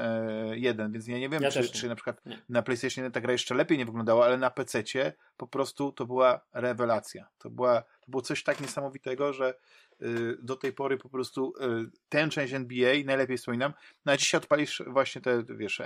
1, 0.53 0.87
e, 0.87 0.91
więc 0.91 1.07
ja 1.07 1.19
nie 1.19 1.29
wiem, 1.29 1.43
ja 1.43 1.51
czy, 1.51 1.69
czy 1.71 1.87
na 1.87 1.95
przykład 1.95 2.25
nie. 2.25 2.41
na 2.49 2.61
PlayStation 2.61 3.03
1 3.03 3.11
ta 3.11 3.21
gra 3.21 3.31
jeszcze 3.31 3.55
lepiej 3.55 3.77
nie 3.77 3.85
wyglądała, 3.85 4.25
ale 4.25 4.37
na 4.37 4.49
PC 4.49 4.83
po 5.37 5.47
prostu 5.47 5.91
to 5.91 6.05
była 6.05 6.45
rewelacja. 6.53 7.27
To, 7.37 7.49
była, 7.49 7.81
to 7.81 8.07
było 8.07 8.21
coś 8.21 8.43
tak 8.43 8.61
niesamowitego, 8.61 9.33
że 9.33 9.53
do 10.41 10.55
tej 10.55 10.73
pory 10.73 10.97
po 10.97 11.09
prostu 11.09 11.53
tę 12.09 12.29
część 12.29 12.53
NBA 12.53 12.93
najlepiej 13.05 13.37
wspominam. 13.37 13.73
No 14.05 14.11
a 14.11 14.17
dzisiaj 14.17 14.37
odpalisz 14.37 14.83
właśnie 14.87 15.21
te, 15.21 15.43
wiesz, 15.49 15.81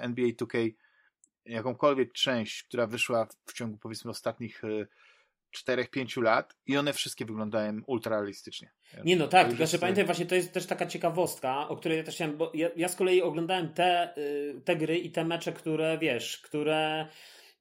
NBA 0.00 0.26
2K 0.26 0.72
jakąkolwiek 1.46 2.12
część, 2.12 2.62
która 2.62 2.86
wyszła 2.86 3.26
w 3.46 3.52
ciągu 3.52 3.78
powiedzmy 3.78 4.10
ostatnich 4.10 4.62
4-5 5.54 6.22
lat 6.22 6.54
i 6.66 6.76
one 6.76 6.92
wszystkie 6.92 7.24
wyglądają 7.24 7.80
ultrarealistycznie. 7.86 8.70
Nie 9.04 9.16
no 9.16 9.28
tak, 9.28 9.48
tylko 9.48 9.66
że 9.66 9.78
pamiętaj 9.78 10.04
właśnie 10.04 10.26
to 10.26 10.34
jest 10.34 10.52
też 10.52 10.66
taka 10.66 10.86
ciekawostka, 10.86 11.68
o 11.68 11.76
której 11.76 11.98
ja 11.98 12.04
też 12.04 12.14
chciałem, 12.14 12.36
bo 12.36 12.52
ja, 12.54 12.68
ja 12.76 12.88
z 12.88 12.96
kolei 12.96 13.22
oglądałem 13.22 13.74
te, 13.74 14.16
y, 14.18 14.60
te 14.64 14.76
gry 14.76 14.98
i 14.98 15.10
te 15.10 15.24
mecze, 15.24 15.52
które 15.52 15.98
wiesz, 15.98 16.38
które 16.38 17.08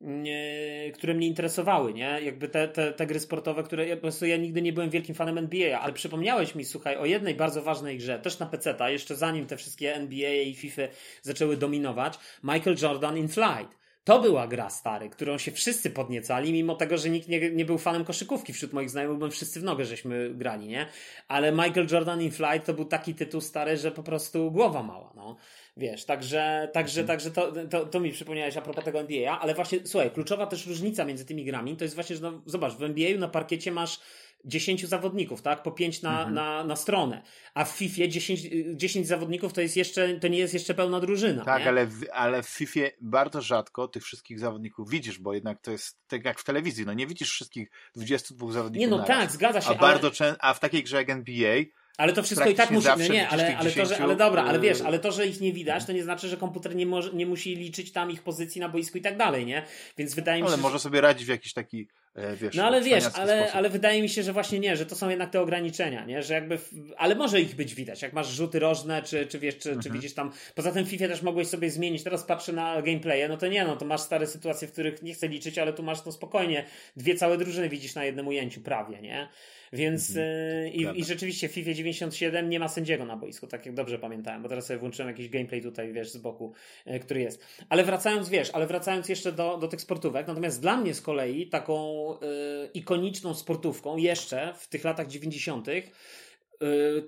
nie, 0.04 0.92
które 0.94 1.14
mnie 1.14 1.28
interesowały, 1.28 1.94
nie? 1.94 2.20
Jakby 2.22 2.50
te, 2.50 2.68
te, 2.68 2.94
te 2.94 3.08
gry 3.08 3.20
sportowe, 3.20 3.64
które 3.64 3.88
ja, 3.88 3.96
po 3.96 4.02
prostu 4.02 4.26
ja 4.26 4.38
nigdy 4.38 4.62
nie 4.62 4.74
byłem 4.74 4.90
wielkim 4.90 5.16
fanem 5.16 5.38
NBA, 5.38 5.80
ale 5.80 5.94
przypomniałeś 5.94 6.56
mi, 6.56 6.66
słuchaj, 6.66 6.98
o 6.98 7.06
jednej 7.06 7.36
bardzo 7.36 7.62
ważnej 7.62 7.98
grze, 7.98 8.20
też 8.20 8.40
na 8.40 8.46
PC-ta, 8.46 8.90
jeszcze 8.90 9.16
zanim 9.16 9.46
te 9.46 9.58
wszystkie 9.58 9.96
NBA 9.96 10.34
i 10.34 10.56
FIFA 10.56 10.82
zaczęły 11.22 11.58
dominować, 11.58 12.20
Michael 12.44 12.76
Jordan 12.82 13.18
in 13.18 13.28
Flight. 13.28 13.83
To 14.04 14.20
była 14.20 14.48
gra 14.48 14.70
stary, 14.70 15.10
którą 15.10 15.38
się 15.38 15.52
wszyscy 15.52 15.90
podniecali, 15.90 16.54
mimo 16.54 16.76
tego, 16.76 16.98
że 16.98 17.10
nikt 17.10 17.28
nie, 17.28 17.52
nie 17.52 17.66
był 17.66 17.78
fanem 17.78 18.06
koszykówki. 18.06 18.54
Wśród 18.54 18.74
moich 18.74 18.90
znajomych 18.90 19.18
byłem 19.18 19.32
wszyscy 19.32 19.60
w 19.60 19.64
nogę, 19.64 19.86
żeśmy 19.86 20.34
grali, 20.34 20.68
nie? 20.68 20.88
Ale 21.28 21.52
Michael 21.52 21.88
Jordan 21.92 22.22
in 22.22 22.32
Flight 22.32 22.66
to 22.66 22.74
był 22.74 22.86
taki 22.86 23.16
tytuł 23.16 23.42
stary, 23.42 23.78
że 23.78 23.92
po 23.92 24.04
prostu 24.04 24.52
głowa 24.52 24.84
mała, 24.84 25.14
no. 25.16 25.38
Wiesz, 25.78 26.06
także, 26.06 26.70
także, 26.74 27.02
mhm. 27.02 27.20
także 27.20 27.32
to, 27.32 27.52
to, 27.70 27.86
to 27.86 28.00
mi 28.00 28.12
przypomniałeś 28.12 28.58
a 28.58 28.62
propos 28.62 28.86
tego 28.86 29.00
NBA, 29.00 29.40
ale 29.40 29.54
właśnie, 29.54 29.80
słuchaj, 29.84 30.12
kluczowa 30.12 30.48
też 30.48 30.68
różnica 30.68 31.06
między 31.06 31.26
tymi 31.26 31.46
grami 31.46 31.78
to 31.78 31.84
jest 31.84 31.96
właśnie, 31.96 32.16
że 32.16 32.22
no, 32.22 32.42
zobacz, 32.46 32.74
w 32.74 32.84
NBA 32.84 33.18
na 33.18 33.28
parkiecie 33.28 33.72
masz 33.72 34.00
10 34.46 34.86
zawodników, 34.86 35.42
tak? 35.42 35.64
Po 35.64 35.72
5 35.72 36.02
na, 36.02 36.18
mhm. 36.18 36.34
na, 36.34 36.64
na 36.64 36.76
stronę. 36.76 37.22
A 37.54 37.66
w 37.66 37.70
FIFA 37.70 38.08
10, 38.08 38.42
10 38.76 39.08
zawodników 39.08 39.54
to 39.54 39.62
jest 39.62 39.78
jeszcze, 39.78 40.20
to 40.20 40.28
nie 40.28 40.38
jest 40.38 40.54
jeszcze 40.54 40.74
pełna 40.74 41.00
drużyna. 41.00 41.46
Tak, 41.46 41.68
ale 41.68 41.88
w, 41.88 42.06
ale 42.14 42.44
w 42.44 42.50
FIFA 42.50 42.80
bardzo 43.02 43.42
rzadko 43.42 43.88
tych 43.88 44.04
wszystkich 44.04 44.40
zawodników 44.40 44.90
widzisz, 44.90 45.20
bo 45.20 45.34
jednak 45.34 45.62
to 45.62 45.72
jest 45.72 45.98
tak 46.08 46.26
jak 46.26 46.40
w 46.40 46.44
telewizji, 46.44 46.86
no 46.86 46.94
nie 46.94 47.08
widzisz 47.08 47.30
wszystkich 47.32 47.70
22 47.96 48.52
zawodników. 48.52 48.92
Nie, 48.92 48.98
no 48.98 49.04
tak, 49.04 49.32
zgadza 49.32 49.62
się. 49.62 49.68
A, 49.68 49.70
ale... 49.70 49.80
bardzo 49.80 50.12
często, 50.12 50.44
a 50.44 50.54
w 50.54 50.60
takiej 50.60 50.84
grze 50.84 50.98
jak 50.98 51.10
NBA 51.10 51.64
ale 51.98 52.14
to 52.14 52.24
wszystko 52.24 52.50
i 52.50 52.56
tak 52.56 52.72
musi. 52.72 52.88
No 52.88 52.96
nie, 52.96 53.30
ale, 53.30 53.58
ale, 53.58 53.72
to, 53.72 53.86
że, 53.86 53.98
ale 53.98 54.16
dobra, 54.16 54.44
ale 54.44 54.60
wiesz, 54.60 54.82
ale 54.82 55.00
to, 55.00 55.12
że 55.12 55.28
ich 55.28 55.42
nie 55.42 55.54
widać, 55.54 55.86
to 55.86 55.92
nie 55.92 56.04
znaczy, 56.04 56.28
że 56.28 56.38
komputer 56.38 56.76
nie, 56.76 56.86
może, 56.86 57.14
nie 57.14 57.26
musi 57.26 57.56
liczyć 57.56 57.92
tam 57.92 58.12
ich 58.12 58.24
pozycji 58.24 58.62
na 58.62 58.70
boisku 58.70 58.98
i 58.98 59.02
tak 59.02 59.18
dalej, 59.18 59.46
nie? 59.46 59.66
Więc 59.98 60.16
wydaje 60.16 60.42
mi 60.42 60.48
się. 60.48 60.54
Ale 60.54 60.62
może 60.62 60.80
sobie 60.80 61.02
radzić 61.02 61.26
w 61.26 61.30
jakiś 61.30 61.54
taki 61.54 61.88
wiesz, 62.16 62.56
no 62.56 62.66
ale 62.66 62.82
wiesz, 62.82 63.04
ale, 63.14 63.54
ale 63.54 63.70
wydaje 63.70 64.02
mi 64.02 64.10
się, 64.10 64.24
że 64.24 64.34
właśnie 64.34 64.60
nie, 64.60 64.78
że 64.78 64.86
to 64.86 64.96
są 64.96 65.10
jednak 65.10 65.30
te 65.30 65.42
ograniczenia, 65.42 66.06
nie? 66.06 66.24
Że 66.24 66.34
jakby, 66.34 66.58
ale 66.98 67.16
może 67.16 67.42
ich 67.42 67.56
być 67.56 67.76
widać, 67.76 68.02
jak 68.02 68.14
masz 68.14 68.28
rzuty 68.28 68.60
rożne, 68.60 69.02
czy, 69.02 69.28
czy 69.28 69.40
wiesz, 69.40 69.58
czy, 69.58 69.70
mhm. 69.70 69.84
czy 69.84 69.90
widzisz 69.90 70.14
tam, 70.14 70.32
poza 70.56 70.72
tym 70.72 70.86
w 70.86 70.90
FIFA 70.90 71.08
też 71.08 71.22
mogłeś 71.22 71.48
sobie 71.48 71.70
zmienić, 71.70 72.04
teraz 72.04 72.24
patrzę 72.24 72.54
na 72.54 72.82
gameplaye, 72.82 73.28
no 73.28 73.38
to 73.38 73.48
nie, 73.48 73.66
no 73.66 73.76
to 73.76 73.86
masz 73.86 74.02
stare 74.02 74.28
sytuacje, 74.28 74.68
w 74.68 74.72
których 74.72 75.02
nie 75.02 75.14
chcę 75.14 75.28
liczyć, 75.28 75.58
ale 75.58 75.74
tu 75.74 75.84
masz 75.84 76.06
no 76.06 76.12
spokojnie, 76.12 76.66
dwie 76.96 77.16
całe 77.16 77.38
drużyny 77.38 77.70
widzisz 77.70 77.96
na 77.96 78.06
jednym 78.06 78.28
ujęciu 78.28 78.62
prawie, 78.62 79.02
nie? 79.02 79.30
Więc 79.74 80.10
mhm. 80.10 80.28
yy, 80.66 80.70
i, 80.70 81.00
i, 81.00 81.04
rzeczywiście 81.04 81.50
w 81.50 81.52
FIFA 81.52 81.74
97 81.74 82.50
nie 82.50 82.60
ma 82.60 82.68
sędziego 82.68 83.06
na 83.06 83.18
boisku, 83.18 83.48
tak 83.48 83.66
jak 83.66 83.76
dobrze 83.76 84.00
pamiętałem, 84.00 84.42
bo 84.44 84.50
teraz 84.50 84.66
sobie 84.66 84.80
włączyłem 84.80 85.10
jakiś 85.10 85.30
gameplay 85.30 85.62
tutaj, 85.62 85.94
wiesz, 85.94 86.12
z 86.12 86.18
boku, 86.18 86.54
yy, 86.86 87.00
który 87.00 87.22
jest. 87.22 87.46
Ale 87.70 87.84
wracając, 87.84 88.30
wiesz, 88.30 88.50
ale 88.54 88.68
wracając 88.68 89.10
jeszcze 89.10 89.32
do, 89.32 89.58
do 89.58 89.68
tych 89.68 89.82
sportówek, 89.82 90.28
natomiast 90.28 90.62
dla 90.62 90.78
mnie 90.78 90.94
z 90.94 91.02
kolei 91.02 91.50
taką 91.50 92.08
yy, 92.22 92.70
ikoniczną 92.74 93.34
sportówką 93.34 93.98
jeszcze 93.98 94.54
w 94.58 94.68
tych 94.68 94.84
latach 94.84 95.08
90. 95.08 95.68
Yy, 95.68 95.84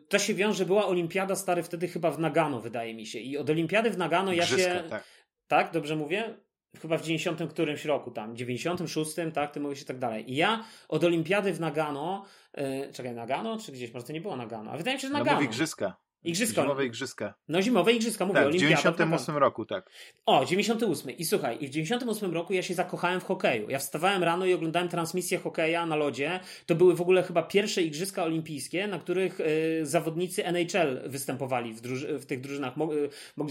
to 0.09 0.19
się 0.19 0.33
wiąże, 0.33 0.65
była 0.65 0.87
olimpiada 0.87 1.35
stary 1.35 1.63
wtedy 1.63 1.87
chyba 1.87 2.11
w 2.11 2.19
Nagano, 2.19 2.61
wydaje 2.61 2.93
mi 2.93 3.05
się. 3.05 3.19
I 3.19 3.37
od 3.37 3.49
olimpiady 3.49 3.89
w 3.89 3.97
Nagano 3.97 4.33
ja 4.33 4.45
się. 4.45 4.83
Tak. 4.89 5.03
tak, 5.47 5.71
dobrze 5.71 5.95
mówię? 5.95 6.44
Chyba 6.81 6.97
w 6.97 7.01
90 7.01 7.49
którymś 7.49 7.85
roku 7.85 8.11
tam, 8.11 8.35
96, 8.35 9.11
tak, 9.33 9.51
ty 9.51 9.59
mówisz 9.59 9.81
i 9.81 9.85
tak 9.85 9.99
dalej. 9.99 10.31
I 10.31 10.35
ja 10.35 10.63
od 10.87 11.03
olimpiady 11.03 11.53
w 11.53 11.59
Nagano, 11.59 12.25
yy, 12.57 12.93
czekaj, 12.93 13.15
Nagano, 13.15 13.57
czy 13.59 13.71
gdzieś, 13.71 13.93
może 13.93 14.05
to 14.05 14.13
nie 14.13 14.21
było 14.21 14.35
Nagano, 14.35 14.71
a 14.71 14.77
wydaje 14.77 14.95
mi 14.97 15.01
się, 15.01 15.07
że 15.07 15.13
no 15.13 15.19
Nagano. 15.19 15.37
No, 15.39 15.45
igrzyska. 15.45 16.04
Igrzyska. 16.25 16.61
Zimowe 16.61 16.85
igrzyska. 16.85 17.33
No 17.47 17.61
zimowe 17.61 17.93
igrzyska, 17.93 18.25
mówię, 18.25 18.39
tak, 18.39 18.49
w 18.49 18.53
98 18.57 19.37
roku, 19.37 19.65
tak. 19.65 19.89
O, 20.25 20.45
98. 20.45 21.11
I 21.11 21.25
słuchaj, 21.25 21.57
i 21.59 21.67
w 21.67 21.69
98 21.69 22.33
roku 22.33 22.53
ja 22.53 22.61
się 22.63 22.73
zakochałem 22.73 23.19
w 23.19 23.23
hokeju. 23.23 23.69
Ja 23.69 23.79
wstawałem 23.79 24.23
rano 24.23 24.45
i 24.45 24.53
oglądałem 24.53 24.89
transmisję 24.89 25.37
hokeja 25.37 25.85
na 25.85 25.95
lodzie. 25.95 26.39
To 26.65 26.75
były 26.75 26.95
w 26.95 27.01
ogóle 27.01 27.23
chyba 27.23 27.43
pierwsze 27.43 27.81
igrzyska 27.81 28.23
olimpijskie, 28.23 28.87
na 28.87 28.99
których 28.99 29.39
y, 29.39 29.79
zawodnicy 29.85 30.45
NHL 30.45 31.01
występowali 31.05 31.73
w, 31.73 31.81
druży- 31.81 32.17
w 32.19 32.25
tych 32.25 32.41
drużynach. 32.41 32.77
Mog- 32.77 32.93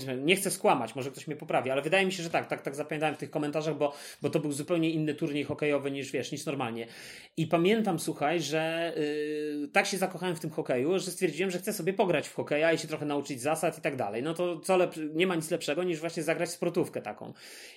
y, 0.08 0.16
nie 0.22 0.36
chcę 0.36 0.50
skłamać, 0.50 0.94
może 0.94 1.10
ktoś 1.10 1.26
mnie 1.26 1.36
poprawi, 1.36 1.70
ale 1.70 1.82
wydaje 1.82 2.06
mi 2.06 2.12
się, 2.12 2.22
że 2.22 2.30
tak, 2.30 2.46
tak, 2.46 2.62
tak 2.62 2.74
zapamiętałem 2.74 3.14
w 3.14 3.18
tych 3.18 3.30
komentarzach, 3.30 3.76
bo, 3.76 3.94
bo 4.22 4.30
to 4.30 4.40
był 4.40 4.52
zupełnie 4.52 4.90
inny 4.90 5.14
turniej 5.14 5.44
hokejowy 5.44 5.90
niż, 5.90 6.12
wiesz, 6.12 6.32
niż 6.32 6.46
normalnie. 6.46 6.86
I 7.36 7.46
pamiętam, 7.46 7.98
słuchaj, 7.98 8.40
że 8.40 8.92
y, 8.96 9.68
tak 9.72 9.86
się 9.86 9.98
zakochałem 9.98 10.36
w 10.36 10.40
tym 10.40 10.50
hokeju, 10.50 10.98
że 10.98 11.10
stwierdziłem, 11.10 11.50
że 11.50 11.58
chcę 11.58 11.72
sobie 11.72 11.92
pograć 11.92 12.28
w 12.28 12.34
hokeja 12.34 12.63
gameplaya 12.64 12.74
i 12.74 12.78
się 12.78 12.88
trochę 12.88 13.06
nauczyć 13.06 13.40
zasad 13.40 13.78
i 13.78 13.80
tak 13.80 13.96
dalej, 13.96 14.22
no 14.22 14.34
to 14.34 14.60
co 14.60 14.78
lep- 14.78 15.14
nie 15.14 15.26
ma 15.26 15.34
nic 15.34 15.50
lepszego 15.50 15.82
niż 15.82 16.00
właśnie 16.00 16.22
zagrać 16.22 16.50
sprotówkę 16.50 17.02
taką. 17.02 17.32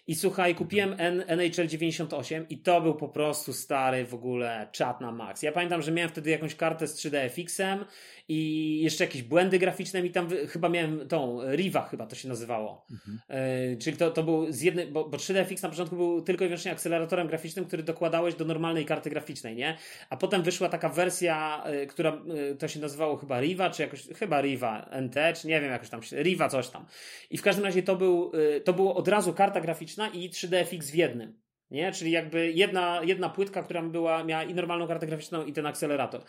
I 0.07 0.15
słuchaj, 0.15 0.55
kupiłem 0.55 0.95
N- 0.97 1.23
NHL 1.27 1.67
98 1.67 2.45
i 2.49 2.57
to 2.57 2.81
był 2.81 2.95
po 2.95 3.09
prostu 3.09 3.53
stary 3.53 4.05
w 4.05 4.13
ogóle 4.13 4.67
czat 4.71 5.01
na 5.01 5.11
max. 5.11 5.41
Ja 5.43 5.51
pamiętam, 5.51 5.81
że 5.81 5.91
miałem 5.91 6.09
wtedy 6.09 6.29
jakąś 6.29 6.55
kartę 6.55 6.87
z 6.87 6.95
3D 6.95 7.29
FX-em 7.29 7.85
i 8.29 8.79
jeszcze 8.83 9.03
jakieś 9.03 9.23
błędy 9.23 9.59
graficzne 9.59 10.01
i 10.01 10.11
tam 10.11 10.27
wy- 10.27 10.47
chyba 10.47 10.69
miałem 10.69 11.07
tą 11.07 11.39
Riva 11.55 11.81
chyba 11.81 12.05
to 12.05 12.15
się 12.15 12.27
nazywało. 12.29 12.85
Mhm. 12.91 13.19
E, 13.29 13.77
czyli 13.77 13.97
to, 13.97 14.11
to 14.11 14.23
był 14.23 14.51
z 14.51 14.61
jednej, 14.61 14.87
bo, 14.87 15.09
bo 15.09 15.17
3D 15.17 15.45
FX 15.45 15.61
na 15.63 15.69
początku 15.69 15.95
był 15.95 16.21
tylko 16.21 16.45
i 16.45 16.47
wyłącznie 16.47 16.71
akceleratorem 16.71 17.27
graficznym, 17.27 17.65
który 17.65 17.83
dokładałeś 17.83 18.35
do 18.35 18.45
normalnej 18.45 18.85
karty 18.85 19.09
graficznej, 19.09 19.55
nie? 19.55 19.77
A 20.09 20.17
potem 20.17 20.43
wyszła 20.43 20.69
taka 20.69 20.89
wersja, 20.89 21.63
e, 21.65 21.85
która 21.85 22.21
e, 22.51 22.55
to 22.55 22.67
się 22.67 22.79
nazywało 22.79 23.17
chyba 23.17 23.39
Riva, 23.41 23.69
czy 23.69 23.81
jakoś, 23.81 24.07
chyba 24.07 24.41
Riva 24.41 24.76
NT, 25.01 25.15
czy 25.41 25.47
nie 25.47 25.61
wiem, 25.61 25.71
jakoś 25.71 25.89
tam, 25.89 26.01
Riva 26.11 26.49
coś 26.49 26.69
tam. 26.69 26.85
I 27.29 27.37
w 27.37 27.41
każdym 27.41 27.65
razie 27.65 27.83
to, 27.83 27.95
był, 27.95 28.31
e, 28.55 28.61
to 28.61 28.73
było 28.73 28.95
od 28.95 29.07
razu 29.07 29.33
karta 29.33 29.61
graficzna 29.61 30.09
i 30.09 30.29
3D 30.29 30.65
FX 30.65 30.91
w 30.91 30.95
jednym. 30.95 31.46
Nie? 31.71 31.91
Czyli 31.91 32.11
jakby 32.11 32.51
jedna, 32.51 33.01
jedna 33.03 33.29
płytka, 33.29 33.63
która 33.63 33.81
była, 33.81 34.23
miała 34.23 34.43
i 34.43 34.53
normalną 34.53 34.87
kartę 34.87 35.07
graficzną, 35.07 35.45
i 35.45 35.53
ten 35.53 35.65
akcelerator. 35.65 36.21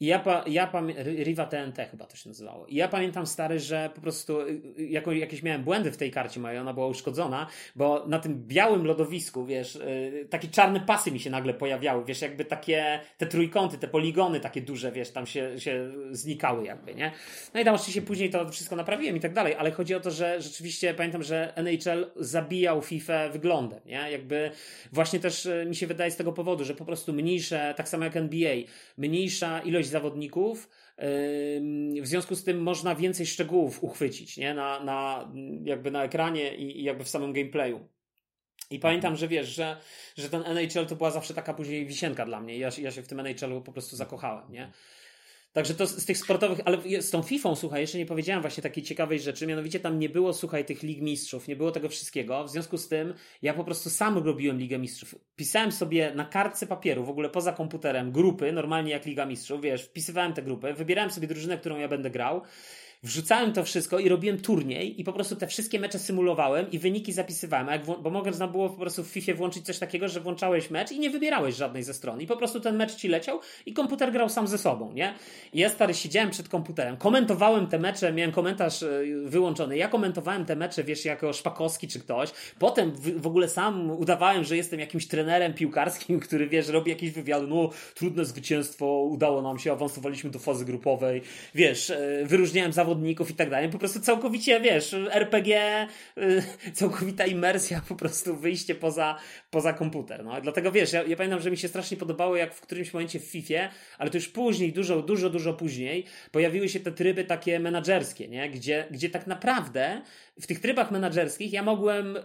I 0.00 0.06
ja, 0.06 0.18
pa, 0.18 0.44
ja 0.46 0.66
pamiętam, 0.66 1.04
Riva 1.06 1.46
TNT 1.46 1.90
chyba 1.90 2.06
to 2.06 2.16
się 2.16 2.28
nazywało. 2.28 2.66
I 2.66 2.74
ja 2.74 2.88
pamiętam 2.88 3.26
stary, 3.26 3.60
że 3.60 3.90
po 3.94 4.00
prostu 4.00 4.40
y, 4.40 4.62
y, 4.78 4.86
jako, 4.86 5.12
jakieś 5.12 5.42
miałem 5.42 5.64
błędy 5.64 5.92
w 5.92 5.96
tej 5.96 6.10
karcie 6.10 6.40
mojej, 6.40 6.58
ona 6.58 6.74
była 6.74 6.86
uszkodzona, 6.86 7.46
bo 7.76 8.06
na 8.06 8.18
tym 8.18 8.46
białym 8.46 8.86
lodowisku, 8.86 9.46
wiesz, 9.46 9.76
y, 9.76 10.26
takie 10.30 10.48
czarne 10.48 10.80
pasy 10.80 11.12
mi 11.12 11.20
się 11.20 11.30
nagle 11.30 11.54
pojawiały, 11.54 12.04
wiesz, 12.04 12.22
jakby 12.22 12.44
takie, 12.44 13.00
te 13.18 13.26
trójkąty, 13.26 13.78
te 13.78 13.88
poligony 13.88 14.40
takie 14.40 14.60
duże, 14.60 14.92
wiesz, 14.92 15.10
tam 15.10 15.26
się, 15.26 15.60
się 15.60 15.92
znikały 16.10 16.64
jakby, 16.64 16.94
nie? 16.94 17.12
No 17.54 17.60
i 17.60 17.64
tam 17.64 17.74
oczywiście 17.74 18.02
później 18.02 18.30
to 18.30 18.48
wszystko 18.48 18.76
naprawiłem 18.76 19.16
i 19.16 19.20
tak 19.20 19.32
dalej, 19.32 19.54
ale 19.54 19.70
chodzi 19.70 19.94
o 19.94 20.00
to, 20.00 20.10
że 20.10 20.40
rzeczywiście 20.40 20.94
pamiętam, 20.94 21.22
że 21.22 21.52
NHL 21.56 22.10
zabijał 22.16 22.82
FIFA 22.82 23.28
wyglądem, 23.28 23.80
nie? 23.86 24.10
Jakby 24.10 24.50
właśnie 24.92 25.20
też 25.20 25.46
y, 25.46 25.64
mi 25.68 25.76
się 25.76 25.86
wydaje 25.86 26.10
z 26.10 26.16
tego 26.16 26.32
powodu, 26.32 26.64
że 26.64 26.74
po 26.74 26.84
prostu 26.84 27.12
mniejsze, 27.12 27.74
tak 27.76 27.88
samo 27.88 28.04
jak 28.04 28.16
NBA, 28.16 28.56
mniejsza 28.98 29.60
ilość 29.60 29.88
zawodników, 29.88 30.68
w 32.02 32.06
związku 32.06 32.34
z 32.34 32.44
tym 32.44 32.62
można 32.62 32.94
więcej 32.94 33.26
szczegółów 33.26 33.84
uchwycić, 33.84 34.36
nie? 34.36 34.54
Na, 34.54 34.84
na, 34.84 35.32
jakby 35.64 35.90
na 35.90 36.04
ekranie 36.04 36.56
i, 36.56 36.82
jakby 36.82 37.04
w 37.04 37.08
samym 37.08 37.32
gameplayu. 37.32 37.88
I 38.70 38.78
pamiętam, 38.78 39.16
że 39.16 39.28
wiesz, 39.28 39.48
że, 39.48 39.76
że 40.16 40.28
ten 40.28 40.42
NHL 40.46 40.86
to 40.86 40.96
była 40.96 41.10
zawsze 41.10 41.34
taka 41.34 41.54
później 41.54 41.86
wisienka 41.86 42.26
dla 42.26 42.40
mnie. 42.40 42.58
Ja, 42.58 42.68
ja 42.78 42.90
się 42.90 43.02
w 43.02 43.08
tym 43.08 43.20
NHL-u 43.20 43.62
po 43.62 43.72
prostu 43.72 43.96
zakochałem, 43.96 44.52
nie? 44.52 44.72
Także 45.52 45.74
to 45.74 45.86
z, 45.86 46.02
z 46.02 46.04
tych 46.04 46.18
sportowych, 46.18 46.58
ale 46.64 47.02
z 47.02 47.10
tą 47.10 47.22
FIFA, 47.22 47.54
słuchaj, 47.54 47.80
jeszcze 47.80 47.98
nie 47.98 48.06
powiedziałem 48.06 48.42
właśnie 48.42 48.62
takiej 48.62 48.82
ciekawej 48.84 49.20
rzeczy, 49.20 49.46
mianowicie 49.46 49.80
tam 49.80 49.98
nie 49.98 50.08
było, 50.08 50.32
słuchaj, 50.32 50.64
tych 50.64 50.82
lig 50.82 51.00
mistrzów, 51.00 51.48
nie 51.48 51.56
było 51.56 51.70
tego 51.70 51.88
wszystkiego, 51.88 52.44
w 52.44 52.50
związku 52.50 52.78
z 52.78 52.88
tym 52.88 53.14
ja 53.42 53.54
po 53.54 53.64
prostu 53.64 53.90
sam 53.90 54.18
robiłem 54.18 54.58
Ligę 54.58 54.78
Mistrzów. 54.78 55.14
Pisałem 55.36 55.72
sobie 55.72 56.12
na 56.14 56.24
kartce 56.24 56.66
papieru, 56.66 57.04
w 57.04 57.10
ogóle 57.10 57.30
poza 57.30 57.52
komputerem, 57.52 58.12
grupy, 58.12 58.52
normalnie 58.52 58.90
jak 58.92 59.06
Liga 59.06 59.26
Mistrzów, 59.26 59.60
wiesz, 59.60 59.84
wpisywałem 59.84 60.32
te 60.32 60.42
grupy, 60.42 60.74
wybierałem 60.74 61.10
sobie 61.10 61.28
drużynę, 61.28 61.58
którą 61.58 61.78
ja 61.78 61.88
będę 61.88 62.10
grał, 62.10 62.42
wrzucałem 63.02 63.52
to 63.52 63.64
wszystko 63.64 63.98
i 63.98 64.08
robiłem 64.08 64.40
turniej 64.40 65.00
i 65.00 65.04
po 65.04 65.12
prostu 65.12 65.36
te 65.36 65.46
wszystkie 65.46 65.80
mecze 65.80 65.98
symulowałem 65.98 66.70
i 66.70 66.78
wyniki 66.78 67.12
zapisywałem, 67.12 67.80
bo 68.02 68.10
można 68.10 68.48
było 68.48 68.70
po 68.70 68.76
prostu 68.76 69.04
w 69.04 69.06
FIFA 69.06 69.34
włączyć 69.34 69.66
coś 69.66 69.78
takiego, 69.78 70.08
że 70.08 70.20
włączałeś 70.20 70.70
mecz 70.70 70.92
i 70.92 71.00
nie 71.00 71.10
wybierałeś 71.10 71.56
żadnej 71.56 71.82
ze 71.82 71.94
stron 71.94 72.20
i 72.20 72.26
po 72.26 72.36
prostu 72.36 72.60
ten 72.60 72.76
mecz 72.76 72.94
ci 72.94 73.08
leciał 73.08 73.40
i 73.66 73.72
komputer 73.72 74.12
grał 74.12 74.28
sam 74.28 74.46
ze 74.46 74.58
sobą, 74.58 74.92
nie? 74.92 75.14
I 75.52 75.58
ja 75.58 75.68
stary 75.68 75.94
siedziałem 75.94 76.30
przed 76.30 76.48
komputerem, 76.48 76.96
komentowałem 76.96 77.66
te 77.66 77.78
mecze, 77.78 78.12
miałem 78.12 78.32
komentarz 78.32 78.82
e, 78.82 78.88
wyłączony, 79.24 79.76
ja 79.76 79.88
komentowałem 79.88 80.44
te 80.44 80.56
mecze, 80.56 80.84
wiesz, 80.84 81.04
jako 81.04 81.32
Szpakowski 81.32 81.88
czy 81.88 82.00
ktoś, 82.00 82.30
potem 82.58 82.92
w, 82.96 83.26
ogóle 83.26 83.48
sam 83.48 83.90
udawałem, 83.90 84.44
że 84.44 84.56
jestem 84.56 84.80
jakimś 84.80 85.06
trenerem 85.06 85.54
piłkarskim, 85.54 86.20
który, 86.26 86.48
wiesz, 86.48 86.68
robi 86.68 86.90
jakieś 86.90 87.10
wywiady, 87.10 87.46
no 87.46 87.70
trudne 87.94 88.24
zwycięstwo, 88.24 89.02
udało 89.02 89.42
nam 89.42 89.58
się, 89.58 89.72
awansowaliśmy 89.72 90.30
do 90.30 90.38
fazy 90.38 90.64
grupowej, 90.64 91.22
wiesz, 91.54 91.90
e, 91.90 92.24
wyróżniałem 92.24 92.72
zawodników 92.92 93.30
i 93.30 93.34
tak 93.34 93.50
dalej, 93.50 93.68
po 93.68 93.78
prostu 93.78 94.00
całkowicie, 94.00 94.60
wiesz, 94.60 94.94
RPG, 95.10 95.86
y, 96.18 96.42
całkowita 96.72 97.26
imersja, 97.26 97.82
po 97.88 97.96
prostu 97.96 98.36
wyjście 98.36 98.74
poza, 98.74 99.18
poza 99.50 99.72
komputer, 99.72 100.24
no, 100.24 100.40
dlatego, 100.40 100.72
wiesz, 100.72 100.92
ja, 100.92 101.02
ja 101.02 101.16
pamiętam, 101.16 101.40
że 101.40 101.50
mi 101.50 101.56
się 101.56 101.68
strasznie 101.68 101.96
podobało, 101.96 102.36
jak 102.36 102.54
w 102.54 102.60
którymś 102.60 102.92
momencie 102.92 103.20
w 103.20 103.24
FIFA, 103.24 103.68
ale 103.98 104.10
to 104.10 104.16
już 104.16 104.28
później, 104.28 104.72
dużo, 104.72 105.02
dużo, 105.02 105.30
dużo 105.30 105.54
później, 105.54 106.04
pojawiły 106.32 106.68
się 106.68 106.80
te 106.80 106.92
tryby 106.92 107.24
takie 107.24 107.60
menadżerskie, 107.60 108.28
nie, 108.28 108.50
gdzie, 108.50 108.86
gdzie 108.90 109.10
tak 109.10 109.26
naprawdę 109.26 110.02
w 110.40 110.46
tych 110.46 110.60
trybach 110.60 110.90
menadżerskich 110.90 111.52
ja 111.52 111.62
mogłem 111.62 112.16
y, 112.16 112.22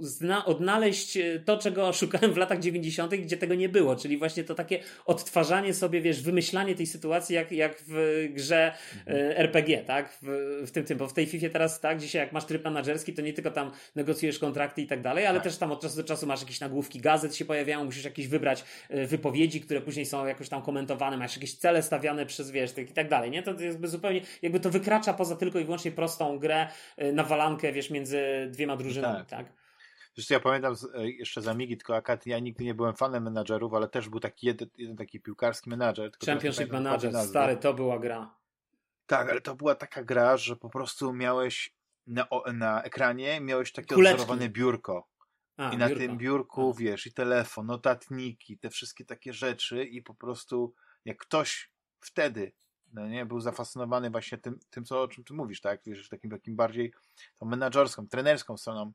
zna, 0.00 0.44
odnaleźć 0.44 1.16
y, 1.16 1.42
to, 1.44 1.58
czego 1.58 1.92
szukałem 1.92 2.32
w 2.32 2.36
latach 2.36 2.60
90., 2.60 3.14
gdzie 3.14 3.36
tego 3.36 3.54
nie 3.54 3.68
było, 3.68 3.96
czyli 3.96 4.18
właśnie 4.18 4.44
to 4.44 4.54
takie 4.54 4.80
odtwarzanie 5.06 5.74
sobie, 5.74 6.00
wiesz, 6.00 6.22
wymyślanie 6.22 6.74
tej 6.74 6.86
sytuacji, 6.86 7.34
jak, 7.34 7.52
jak 7.52 7.82
w 7.88 8.26
grze 8.30 8.72
y, 9.08 9.12
RPG, 9.36 9.84
tak? 9.84 10.18
W, 10.22 10.62
w 10.66 10.70
tym 10.70 10.84
tym, 10.84 10.98
bo 10.98 11.08
w 11.08 11.12
tej 11.12 11.26
FIFA 11.26 11.48
teraz, 11.52 11.80
tak, 11.80 12.00
dzisiaj 12.00 12.22
jak 12.22 12.32
masz 12.32 12.44
tryb 12.44 12.64
menadżerski, 12.64 13.14
to 13.14 13.22
nie 13.22 13.32
tylko 13.32 13.50
tam 13.50 13.70
negocjujesz 13.96 14.38
kontrakty 14.38 14.82
i 14.82 14.86
tak 14.86 15.02
dalej, 15.02 15.26
ale 15.26 15.38
Tak. 15.38 15.44
też 15.44 15.56
tam 15.56 15.72
od 15.72 15.80
czasu 15.80 15.96
do 15.96 16.04
czasu 16.04 16.26
masz 16.26 16.40
jakieś 16.40 16.60
nagłówki 16.60 17.00
gazet 17.00 17.36
się 17.36 17.44
pojawiają, 17.44 17.84
musisz 17.84 18.04
jakieś 18.04 18.28
wybrać 18.28 18.64
wypowiedzi, 18.90 19.60
które 19.60 19.80
później 19.80 20.06
są 20.06 20.26
jakoś 20.26 20.48
tam 20.48 20.62
komentowane, 20.62 21.16
masz 21.16 21.36
jakieś 21.36 21.54
cele 21.54 21.82
stawiane 21.82 22.26
przez, 22.26 22.50
wiesz, 22.50 22.72
tak, 22.72 22.90
i 22.90 22.92
tak 22.92 23.08
dalej, 23.08 23.30
nie? 23.30 23.42
To 23.42 23.52
jest 23.60 23.86
zupełnie, 23.86 24.20
jakby 24.42 24.60
to 24.60 24.70
wykracza 24.70 25.14
poza 25.14 25.36
tylko 25.36 25.58
i 25.58 25.64
wyłącznie 25.64 25.92
prostą 25.92 26.38
grę 26.38 26.68
na 27.18 27.24
walankę, 27.24 27.72
wiesz, 27.72 27.90
między 27.90 28.48
dwiema 28.50 28.76
drużynami, 28.76 29.18
Tak. 29.18 29.28
tak? 29.28 29.52
Zresztą 30.14 30.34
ja 30.34 30.40
pamiętam 30.40 30.74
e, 30.94 31.10
jeszcze 31.10 31.42
za 31.42 31.54
Migi, 31.54 31.76
tylko 31.76 31.96
akad 31.96 32.26
ja 32.26 32.38
nigdy 32.38 32.64
nie 32.64 32.74
byłem 32.74 32.96
fanem 32.96 33.22
menadżerów, 33.22 33.74
ale 33.74 33.88
też 33.88 34.08
był 34.08 34.20
taki 34.20 34.46
jeden, 34.46 34.68
jeden 34.76 34.96
taki 34.96 35.20
piłkarski 35.20 35.70
menadżer. 35.70 36.10
Championship 36.26 36.72
Manager, 36.72 37.14
stary, 37.14 37.56
to 37.56 37.74
była 37.74 37.98
gra. 37.98 38.36
Tak, 39.06 39.30
ale 39.30 39.40
to 39.40 39.54
była 39.54 39.74
taka 39.74 40.04
gra, 40.04 40.36
że 40.36 40.56
po 40.56 40.70
prostu 40.70 41.12
miałeś 41.12 41.74
na, 42.06 42.26
na 42.54 42.82
ekranie 42.82 43.40
miałeś 43.40 43.72
takie 43.72 43.94
Kuleczki. 43.94 44.14
odwzorowane 44.20 44.48
biurko. 44.48 45.08
A, 45.56 45.70
I 45.72 45.76
na 45.76 45.88
biurko. 45.88 46.00
tym 46.04 46.18
biurku, 46.18 46.74
wiesz, 46.74 47.06
i 47.06 47.12
telefon, 47.12 47.66
notatniki, 47.66 48.58
te 48.58 48.70
wszystkie 48.70 49.04
takie 49.04 49.32
rzeczy 49.32 49.84
i 49.84 50.02
po 50.02 50.14
prostu 50.14 50.74
jak 51.04 51.18
ktoś 51.18 51.70
wtedy 52.00 52.52
no 52.92 53.08
nie, 53.08 53.26
był 53.26 53.40
zafascynowany 53.40 54.10
właśnie 54.10 54.38
tym, 54.38 54.58
tym 54.70 54.84
co, 54.84 55.02
o 55.02 55.08
czym 55.08 55.24
ty 55.24 55.34
mówisz, 55.34 55.60
tak? 55.60 55.80
Wiesz, 55.86 56.08
takim 56.08 56.30
takim 56.30 56.56
bardziej 56.56 56.92
tą 57.38 57.46
menadżerską, 57.46 58.08
trenerską 58.08 58.56
stroną 58.56 58.92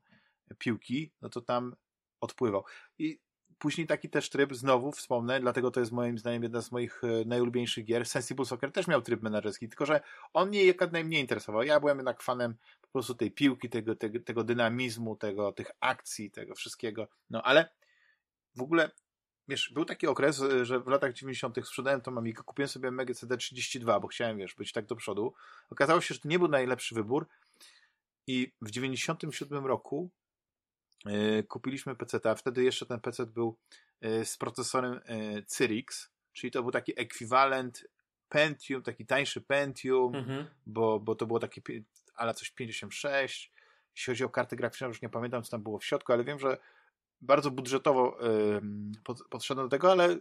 piłki, 0.58 1.12
no 1.22 1.28
to 1.28 1.40
tam 1.40 1.76
odpływał. 2.20 2.64
I 2.98 3.20
później 3.58 3.86
taki 3.86 4.10
też 4.10 4.30
tryb, 4.30 4.54
znowu 4.54 4.92
wspomnę, 4.92 5.40
dlatego 5.40 5.70
to 5.70 5.80
jest 5.80 5.92
moim 5.92 6.18
zdaniem 6.18 6.42
jedna 6.42 6.62
z 6.62 6.72
moich 6.72 7.04
e, 7.04 7.24
najulubieńszych 7.24 7.84
gier. 7.84 8.06
Sensible 8.06 8.44
Soccer 8.44 8.72
też 8.72 8.86
miał 8.86 9.02
tryb 9.02 9.22
menadżerski, 9.22 9.68
tylko 9.68 9.86
że 9.86 10.00
on 10.32 10.48
mnie 10.48 10.64
jak 10.64 10.92
najmniej 10.92 11.20
interesował. 11.20 11.62
Ja 11.62 11.80
byłem 11.80 11.98
jednak 11.98 12.22
fanem 12.22 12.54
po 12.82 12.88
prostu 12.88 13.14
tej 13.14 13.30
piłki, 13.30 13.70
tego, 13.70 13.96
tego, 13.96 14.20
tego 14.20 14.44
dynamizmu, 14.44 15.16
tego, 15.16 15.52
tych 15.52 15.70
akcji, 15.80 16.30
tego 16.30 16.54
wszystkiego. 16.54 17.08
No 17.30 17.42
ale 17.42 17.68
w 18.56 18.62
ogóle, 18.62 18.90
wiesz, 19.48 19.70
był 19.74 19.84
taki 19.84 20.06
okres, 20.06 20.42
e, 20.42 20.64
że 20.64 20.80
w 20.80 20.86
latach 20.86 21.12
90. 21.12 21.66
sprzedałem 21.66 22.00
tą 22.00 22.18
Amigę, 22.18 22.42
kupiłem 22.42 22.68
sobie 22.68 22.90
Mega 22.90 23.14
CD32, 23.14 24.00
bo 24.00 24.08
chciałem, 24.08 24.38
wiesz, 24.38 24.54
być 24.54 24.72
tak 24.72 24.86
do 24.86 24.96
przodu. 24.96 25.34
Okazało 25.70 26.00
się, 26.00 26.14
że 26.14 26.20
to 26.20 26.28
nie 26.28 26.38
był 26.38 26.48
najlepszy 26.48 26.94
wybór 26.94 27.26
i 28.26 28.52
w 28.62 28.70
97 28.70 29.66
roku 29.66 30.10
e, 31.06 31.42
kupiliśmy 31.42 31.96
PC, 31.96 32.20
a 32.30 32.34
wtedy 32.34 32.64
jeszcze 32.64 32.86
ten 32.86 33.00
PC 33.00 33.26
był 33.26 33.56
e, 34.00 34.24
z 34.24 34.36
procesorem 34.36 35.00
e, 35.04 35.42
Cyrix, 35.42 36.10
czyli 36.32 36.50
to 36.50 36.62
był 36.62 36.72
taki 36.72 37.00
ekwiwalent 37.00 37.86
Pentium, 38.28 38.82
taki 38.82 39.06
tańszy 39.06 39.40
Pentium, 39.40 40.14
Mhm. 40.14 40.46
bo, 40.66 41.00
bo 41.00 41.14
to 41.14 41.26
było 41.26 41.40
takie 41.40 41.60
ale 42.14 42.34
coś 42.34 42.50
56. 42.50 43.52
Jeśli 43.96 44.10
chodzi 44.10 44.24
o 44.24 44.28
kartę 44.28 44.56
graficzną, 44.56 44.88
już 44.88 45.02
nie 45.02 45.08
pamiętam, 45.08 45.42
co 45.42 45.50
tam 45.50 45.62
było 45.62 45.78
w 45.78 45.84
środku, 45.84 46.12
ale 46.12 46.24
wiem, 46.24 46.38
że 46.38 46.58
bardzo 47.20 47.50
budżetowo 47.50 48.18
podszedłem 49.30 49.66
do 49.66 49.70
tego, 49.70 49.92
ale 49.92 50.18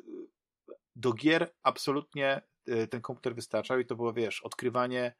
do 0.96 1.14
gier 1.14 1.54
absolutnie 1.64 2.42
y, 2.70 2.88
ten 2.88 3.02
komputer 3.02 3.36
wystarczał 3.36 3.80
i 3.80 3.86
to 3.86 3.96
było, 3.96 4.14
wiesz, 4.14 4.42
odkrywanie 4.42 5.16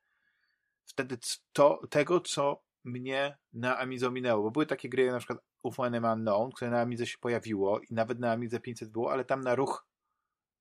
wtedy 0.86 1.18
to, 1.54 1.82
tego, 1.90 2.20
co 2.20 2.64
mnie 2.84 3.38
na 3.54 3.80
Amidze 3.80 4.12
minęło, 4.12 4.44
bo 4.44 4.52
były 4.52 4.66
takie 4.66 4.90
gry 4.90 5.12
na 5.12 5.18
przykład 5.18 5.40
UFO 5.64 5.88
Enemy 5.88 6.14
Unknown, 6.14 6.52
które 6.52 6.72
na 6.72 6.82
Amidze 6.82 7.08
się 7.08 7.18
pojawiło 7.18 7.80
i 7.80 7.94
nawet 7.94 8.20
na 8.20 8.32
Amidze 8.32 8.60
500 8.60 8.90
było, 8.90 9.12
ale 9.12 9.26
tam 9.26 9.42
na 9.42 9.56
ruch 9.56 9.88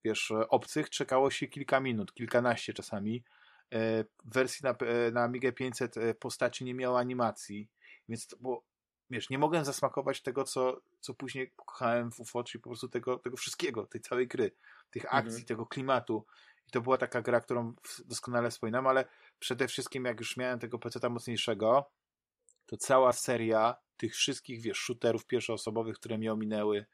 wiesz, 0.05 0.33
obcych 0.49 0.91
czekało 0.91 1.31
się 1.31 1.47
kilka 1.47 1.81
minut, 1.81 2.15
kilkanaście 2.15 2.73
czasami. 2.73 3.25
E, 3.73 4.05
W 4.05 4.35
wersji 4.35 4.65
na, 4.65 4.71
e, 4.71 5.11
na 5.11 5.23
Amigę 5.23 5.53
500 5.53 5.97
e, 5.97 6.15
postaci 6.15 6.65
nie 6.65 6.75
miało 6.75 6.99
animacji, 6.99 7.69
więc 8.09 8.27
to 8.27 8.37
było, 8.37 8.65
wiesz, 9.11 9.31
nie 9.31 9.39
mogłem 9.39 9.65
zasmakować 9.65 10.23
tego, 10.23 10.45
co, 10.45 10.81
co 11.03 11.15
później 11.15 11.53
kochałem 11.57 12.13
w 12.13 12.21
UFO, 12.21 12.45
czyli 12.45 12.63
po 12.63 12.71
prostu 12.71 12.89
tego, 12.89 13.19
tego 13.19 13.37
wszystkiego, 13.37 13.87
tej 13.87 14.01
całej 14.01 14.29
gry, 14.29 14.53
tych 14.91 15.05
akcji, 15.15 15.31
Mhm. 15.31 15.45
tego 15.45 15.67
klimatu. 15.67 16.27
I 16.69 16.71
to 16.71 16.81
była 16.81 16.99
taka 16.99 17.23
gra, 17.23 17.41
którą 17.41 17.75
doskonale 18.05 18.51
wspominam, 18.51 18.87
ale 18.87 19.05
przede 19.39 19.69
wszystkim 19.69 20.05
jak 20.05 20.21
już 20.21 20.37
miałem 20.37 20.59
tego 20.59 20.79
PC 20.79 21.09
mocniejszego, 21.11 21.91
to 22.67 22.77
cała 22.77 23.13
seria 23.13 23.77
tych 23.97 24.15
wszystkich, 24.15 24.63
wiesz, 24.63 24.79
shooterów 24.79 25.27
pierwszoosobowych, 25.27 25.97
które 25.97 26.19
mnie 26.19 26.33
ominęły 26.33 26.87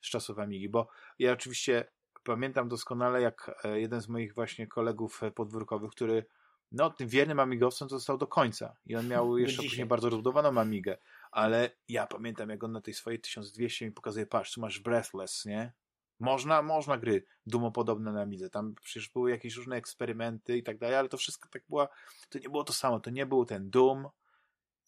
z 0.00 0.10
czasów 0.10 0.38
Amigi, 0.38 0.68
bo 0.68 0.88
ja 1.18 1.32
oczywiście 1.32 1.84
pamiętam 2.24 2.68
doskonale, 2.68 3.22
jak 3.22 3.50
e, 3.64 3.80
jeden 3.80 4.00
z 4.00 4.08
moich 4.08 4.34
właśnie 4.34 4.66
kolegów 4.66 5.22
e, 5.22 5.30
podwórkowych, 5.30 5.90
który 5.90 6.26
no, 6.72 6.90
tym 6.90 7.08
wiernym 7.08 7.40
amigowcem 7.40 7.88
został 7.88 8.18
do 8.18 8.26
końca 8.26 8.76
i 8.86 8.96
on 8.96 9.08
miał 9.08 9.38
jeszcze 9.38 9.62
później 9.62 9.86
bardzo 9.86 10.10
rozbudowaną 10.10 10.60
amigę, 10.60 10.98
ale 11.34 11.70
ja 11.88 12.06
pamiętam, 12.06 12.50
jak 12.50 12.64
on 12.64 12.72
na 12.72 12.80
tej 12.80 12.94
swojej 12.94 13.20
1200 13.20 13.84
mi 13.84 13.92
pokazuje, 13.92 14.26
patrz, 14.26 14.54
tu 14.54 14.60
masz 14.60 14.80
Breathless, 14.80 15.44
nie? 15.44 15.72
Można, 16.20 16.62
można 16.62 16.98
gry 16.98 17.24
dumopodobne 17.46 18.12
na 18.12 18.22
Amidze. 18.22 18.50
Tam 18.50 18.74
przecież 18.82 19.08
były 19.08 19.30
jakieś 19.30 19.56
różne 19.56 19.76
eksperymenty 19.76 20.56
i 20.56 20.62
tak 20.62 20.78
dalej, 20.78 20.96
ale 20.96 21.08
to 21.08 21.16
wszystko 21.16 21.48
tak 21.48 21.62
było, 21.68 21.88
to 22.28 22.38
nie 22.38 22.48
było 22.48 22.64
to 22.64 22.72
samo. 22.72 23.00
To 23.00 23.10
nie 23.10 23.26
był 23.26 23.44
ten 23.44 23.70
Doom, 23.70 24.08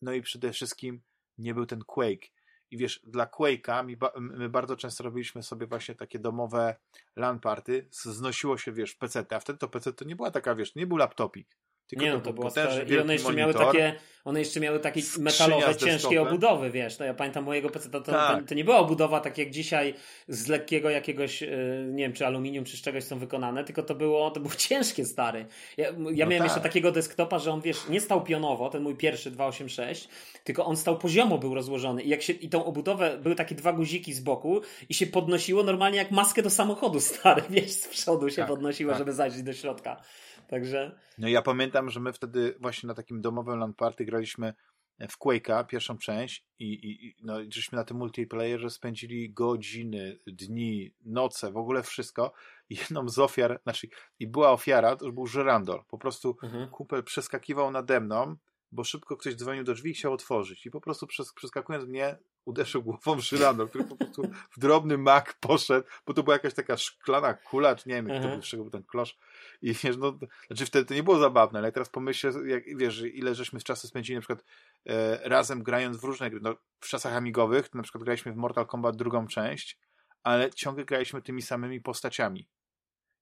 no 0.02 0.12
i 0.12 0.22
przede 0.22 0.52
wszystkim 0.52 1.02
nie 1.38 1.54
był 1.54 1.66
ten 1.66 1.80
Quake. 1.84 2.26
I 2.70 2.76
wiesz, 2.76 3.00
dla 3.04 3.26
Quake'a 3.26 3.96
my 4.16 4.48
bardzo 4.48 4.76
często 4.76 5.04
robiliśmy 5.04 5.42
sobie 5.42 5.66
właśnie 5.66 5.94
takie 5.94 6.18
domowe 6.18 6.76
LAN 7.16 7.40
party, 7.40 7.88
znosiło 7.90 8.58
się, 8.58 8.72
wiesz, 8.72 8.94
PC, 8.94 9.26
a 9.30 9.40
wtedy 9.40 9.58
to 9.58 9.68
PC 9.68 9.92
to 9.92 10.04
nie 10.04 10.16
była 10.16 10.30
taka, 10.30 10.54
wiesz, 10.54 10.74
nie 10.74 10.86
był 10.86 10.96
laptopik, 10.96 11.56
tylko 11.86 12.04
nie, 12.04 12.12
no 12.12 12.20
to 12.20 12.32
było 12.32 12.50
stare. 12.50 12.84
I 12.88 12.98
one 12.98 13.12
jeszcze 13.12 13.28
monitor, 13.28 13.34
miały 13.34 13.54
takie, 13.54 13.94
one 14.24 14.38
jeszcze 14.38 14.60
miały 14.60 14.80
takie 14.80 15.00
metalowe, 15.18 15.76
ciężkie 15.76 16.22
obudowy, 16.22 16.70
wiesz. 16.70 16.96
To 16.96 17.04
ja 17.04 17.14
pamiętam 17.14 17.44
mojego 17.44 17.70
PC, 17.70 17.90
to, 17.90 18.00
tak. 18.00 18.40
to, 18.40 18.48
to, 18.48 18.54
nie 18.54 18.64
była 18.64 18.78
obudowa 18.78 19.20
tak 19.20 19.38
jak 19.38 19.50
dzisiaj 19.50 19.94
z 20.28 20.48
lekkiego 20.48 20.90
jakiegoś, 20.90 21.42
e, 21.42 21.48
nie 21.88 22.04
wiem, 22.04 22.12
czy 22.12 22.26
aluminium, 22.26 22.64
czy 22.64 22.76
z 22.76 22.80
czegoś 22.80 23.04
są 23.04 23.18
wykonane, 23.18 23.64
tylko 23.64 23.82
to 23.82 23.94
było, 23.94 24.30
to 24.30 24.40
było 24.40 24.54
ciężkie, 24.68 25.04
stary. 25.04 25.46
Ja, 25.76 25.84
ja 25.86 25.92
no 25.92 26.10
miałem 26.10 26.30
tak. 26.30 26.44
jeszcze 26.44 26.60
takiego 26.60 26.92
desktopa, 26.92 27.38
że 27.38 27.52
on, 27.52 27.60
wiesz, 27.60 27.88
nie 27.88 28.00
stał 28.00 28.24
pionowo, 28.24 28.68
ten 28.68 28.82
mój 28.82 28.96
pierwszy 28.96 29.30
286, 29.30 30.08
tylko 30.44 30.64
on 30.64 30.76
stał 30.76 30.98
poziomo, 30.98 31.38
był 31.38 31.54
rozłożony. 31.54 32.02
I 32.02 32.08
jak 32.08 32.22
się, 32.22 32.32
i 32.32 32.48
tą 32.48 32.64
obudowę, 32.64 33.18
były 33.22 33.34
takie 33.34 33.54
dwa 33.54 33.72
guziki 33.72 34.12
z 34.12 34.20
boku 34.20 34.60
i 34.88 34.94
się 34.94 35.06
podnosiło 35.06 35.62
normalnie 35.62 35.98
jak 35.98 36.10
maskę 36.10 36.42
do 36.42 36.50
samochodu, 36.50 37.00
stary, 37.10 37.42
wiesz, 37.50 37.70
z 37.70 37.88
przodu 37.88 38.30
się 38.30 38.36
tak, 38.36 38.48
podnosiło, 38.48 38.90
tak. 38.90 38.98
żeby 38.98 39.12
zajrzeć 39.12 39.42
do 39.42 39.52
środka. 39.52 40.02
Także. 40.48 40.98
No 41.18 41.28
ja 41.28 41.42
pamiętam, 41.42 41.90
że 41.90 42.00
my 42.00 42.12
wtedy 42.12 42.56
właśnie 42.60 42.86
na 42.86 42.94
takim 42.94 43.20
domowym 43.20 43.58
LAN 43.58 43.74
party 43.74 44.04
graliśmy 44.04 44.54
w 45.00 45.18
Quake'a, 45.18 45.66
pierwszą 45.66 45.98
część 45.98 46.44
i, 46.58 46.90
i, 46.90 47.16
no, 47.22 47.34
żeśmy 47.48 47.76
na 47.76 47.84
tym 47.84 47.96
multiplayerze 47.96 48.70
spędzili 48.70 49.32
godziny, 49.32 50.18
dni, 50.26 50.94
noce, 51.04 51.52
w 51.52 51.56
ogóle 51.56 51.82
wszystko. 51.82 52.32
I 52.70 52.76
jedną 52.76 53.08
z 53.08 53.18
ofiar, 53.18 53.60
znaczy 53.62 53.88
i 54.18 54.26
była 54.26 54.50
ofiara, 54.50 54.96
to 54.96 55.04
już 55.04 55.14
był 55.14 55.26
żyrandol. 55.26 55.84
Po 55.88 55.98
prostu 55.98 56.36
mhm. 56.42 56.70
kupel 56.70 57.04
przeskakiwał 57.04 57.70
nade 57.70 58.00
mną, 58.00 58.36
bo 58.72 58.84
szybko 58.84 59.16
ktoś 59.16 59.34
dzwonił 59.34 59.64
do 59.64 59.74
drzwi 59.74 59.90
i 59.90 59.94
chciał 59.94 60.12
otworzyć. 60.12 60.66
I 60.66 60.70
po 60.70 60.80
prostu 60.80 61.06
przeskakując 61.34 61.84
mnie, 61.84 62.18
uderzył 62.46 62.82
głową 62.82 63.16
w 63.16 63.20
żyrandol, 63.20 63.68
który 63.68 63.84
po 63.84 63.96
prostu 63.96 64.22
w 64.50 64.58
drobny 64.58 64.98
mak 64.98 65.34
poszedł, 65.40 65.88
bo 66.06 66.14
to 66.14 66.22
była 66.22 66.36
jakaś 66.36 66.54
taka 66.54 66.76
szklana 66.76 67.34
kula, 67.34 67.76
czy 67.76 67.88
nie 67.88 67.94
wiem, 67.94 68.10
mhm. 68.10 68.40
to 68.40 68.56
był, 68.56 68.70
ten 68.70 68.82
klosz. 68.82 69.18
I 69.62 69.72
wiesz, 69.74 69.96
no, 69.96 70.18
znaczy 70.46 70.66
wtedy 70.66 70.84
to 70.84 70.94
nie 70.94 71.02
było 71.02 71.18
zabawne, 71.18 71.58
ale 71.58 71.72
teraz 71.72 71.88
pomyślę, 71.88 72.32
jak, 72.46 72.78
wiesz, 72.78 73.02
ile 73.12 73.34
żeśmy 73.34 73.60
z 73.60 73.64
czasu 73.64 73.88
spędzili 73.88 74.16
na 74.16 74.20
przykład 74.20 74.44
e, 74.86 75.28
razem 75.28 75.62
grając 75.62 75.96
w 75.96 76.04
różne 76.04 76.30
gry, 76.30 76.40
no, 76.42 76.56
w 76.80 76.88
czasach 76.88 77.12
amigowych, 77.12 77.68
to 77.68 77.78
na 77.78 77.82
przykład 77.82 78.04
graliśmy 78.04 78.32
w 78.32 78.36
Mortal 78.36 78.66
Kombat 78.66 78.96
drugą 78.96 79.26
część, 79.26 79.78
ale 80.22 80.50
ciągle 80.50 80.84
graliśmy 80.84 81.22
tymi 81.22 81.42
samymi 81.42 81.80
postaciami. 81.80 82.48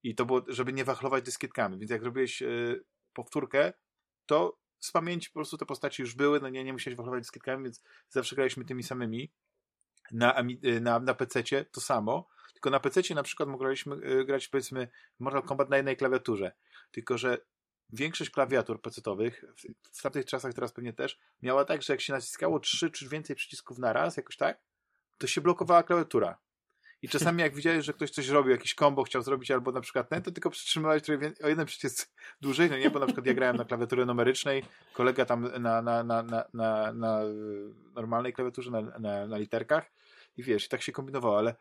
I 0.02 0.14
to 0.14 0.24
było, 0.24 0.42
żeby 0.48 0.72
nie 0.72 0.84
wachlować 0.84 1.24
dyskietkami, 1.24 1.78
więc 1.78 1.90
jak 1.90 2.02
robiłeś 2.02 2.42
e, 2.42 2.46
powtórkę, 3.12 3.72
to 4.26 4.63
z 4.80 4.92
pamięci 4.92 5.30
po 5.30 5.34
prostu 5.34 5.58
te 5.58 5.66
postaci 5.66 6.02
już 6.02 6.14
były, 6.14 6.40
no 6.40 6.48
nie, 6.48 6.64
nie 6.64 6.72
musiałeś 6.72 6.96
wachlować 6.96 7.22
dyskietkami, 7.22 7.64
więc 7.64 7.82
zawsze 8.08 8.36
graliśmy 8.36 8.64
tymi 8.64 8.82
samymi. 8.82 9.32
Na, 10.12 10.34
e, 10.34 10.80
na, 10.80 10.98
na 10.98 11.14
PC 11.14 11.42
to 11.72 11.80
samo, 11.80 12.28
tylko 12.52 12.70
na 12.70 12.80
PC 12.80 13.14
na 13.14 13.22
przykład 13.22 13.48
mogliśmy 13.48 13.96
e, 13.96 14.24
grać 14.24 14.48
powiedzmy 14.48 14.88
Mortal 15.18 15.42
Kombat 15.42 15.70
na 15.70 15.76
jednej 15.76 15.96
klawiaturze. 15.96 16.52
Tylko, 16.90 17.18
że 17.18 17.38
większość 17.90 18.30
klawiatur 18.30 18.82
PC-owych, 18.82 19.44
w 19.92 20.02
tamtych 20.02 20.24
czasach 20.26 20.54
teraz 20.54 20.72
pewnie 20.72 20.92
też, 20.92 21.18
miała 21.42 21.64
tak, 21.64 21.82
że 21.82 21.92
jak 21.92 22.00
się 22.00 22.12
naciskało 22.12 22.60
trzy 22.60 22.90
czy 22.90 23.08
więcej 23.08 23.36
przycisków 23.36 23.78
na 23.78 23.92
raz, 23.92 24.16
jakoś 24.16 24.36
tak, 24.36 24.60
to 25.18 25.26
się 25.26 25.40
blokowała 25.40 25.82
klawiatura. 25.82 26.38
I 27.04 27.08
czasami 27.08 27.42
jak 27.42 27.54
widziałeś, 27.54 27.84
że 27.84 27.92
ktoś 27.92 28.10
coś 28.10 28.28
robił, 28.28 28.50
jakiś 28.50 28.74
combo 28.74 29.02
chciał 29.02 29.22
zrobić, 29.22 29.50
albo 29.50 29.72
na 29.72 29.80
przykład 29.80 30.08
ten, 30.08 30.22
to 30.22 30.32
tylko 30.32 30.50
przytrzymywałeś 30.50 31.02
trochę 31.02 31.32
o 31.42 31.48
jeden 31.48 31.66
przycisk 31.66 32.10
dłużej, 32.40 32.70
no 32.70 32.78
nie, 32.78 32.90
bo 32.90 32.98
na 32.98 33.06
przykład 33.06 33.26
ja 33.26 33.34
grałem 33.34 33.56
na 33.56 33.64
klawiaturze 33.64 34.06
numerycznej, 34.06 34.62
kolega 34.92 35.24
tam 35.24 35.42
na, 35.42 35.82
na, 35.82 36.04
na, 36.04 36.22
na, 36.22 36.44
na, 36.54 36.92
na 36.92 37.20
normalnej 37.94 38.32
klawiaturze, 38.32 38.70
na, 38.70 38.80
na, 38.80 39.26
na 39.26 39.38
literkach 39.38 39.90
i 40.36 40.42
wiesz, 40.42 40.66
i 40.66 40.68
tak 40.68 40.82
się 40.82 40.92
kombinowało, 40.92 41.38
ale 41.38 41.54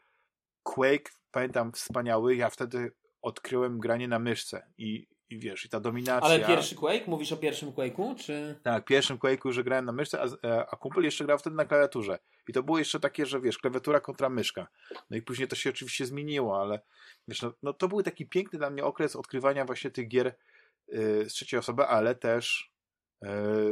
Quake, 0.63 1.11
pamiętam, 1.31 1.71
wspaniały. 1.71 2.35
Ja 2.35 2.49
wtedy 2.49 2.91
odkryłem 3.21 3.79
granie 3.79 4.07
na 4.07 4.19
myszce 4.19 4.67
i, 4.77 5.07
i 5.33 5.37
wiesz, 5.39 5.65
i 5.65 5.69
ta 5.69 5.79
dominacja. 5.79 6.29
Ale 6.29 6.39
pierwszy 6.39 6.75
Quake? 6.75 7.07
Mówisz 7.07 7.31
o 7.31 7.37
pierwszym 7.37 7.71
Quake'u, 7.71 8.15
czy? 8.15 8.59
Tak, 8.63 8.85
pierwszym 8.85 9.17
Quake'u, 9.17 9.51
że 9.51 9.63
grałem 9.63 9.85
na 9.85 9.91
myszce, 9.91 10.21
a, 10.21 10.47
e, 10.47 10.65
a 10.69 10.75
kumpel 10.75 11.03
jeszcze 11.03 11.25
grał 11.25 11.37
wtedy 11.37 11.55
na 11.55 11.65
klawiaturze. 11.65 12.19
I 12.47 12.53
to 12.53 12.63
było 12.63 12.79
jeszcze 12.79 12.99
takie, 12.99 13.25
że 13.25 13.41
wiesz, 13.41 13.57
klawiatura 13.57 13.99
kontra 13.99 14.29
myszka. 14.29 14.67
No 15.09 15.17
i 15.17 15.21
później 15.21 15.47
to 15.47 15.55
się 15.55 15.69
oczywiście 15.69 16.05
zmieniło, 16.05 16.61
ale 16.61 16.79
wiesz, 17.27 17.41
no, 17.41 17.53
no 17.63 17.73
to 17.73 17.87
był 17.87 18.03
taki 18.03 18.25
piękny 18.25 18.59
dla 18.59 18.69
mnie 18.69 18.85
okres 18.85 19.15
odkrywania 19.15 19.65
właśnie 19.65 19.91
tych 19.91 20.07
gier 20.07 20.35
yy, 20.87 21.29
z 21.29 21.33
trzeciej 21.33 21.59
osoby, 21.59 21.85
ale 21.85 22.15
też 22.15 22.71
yy, 23.21 23.29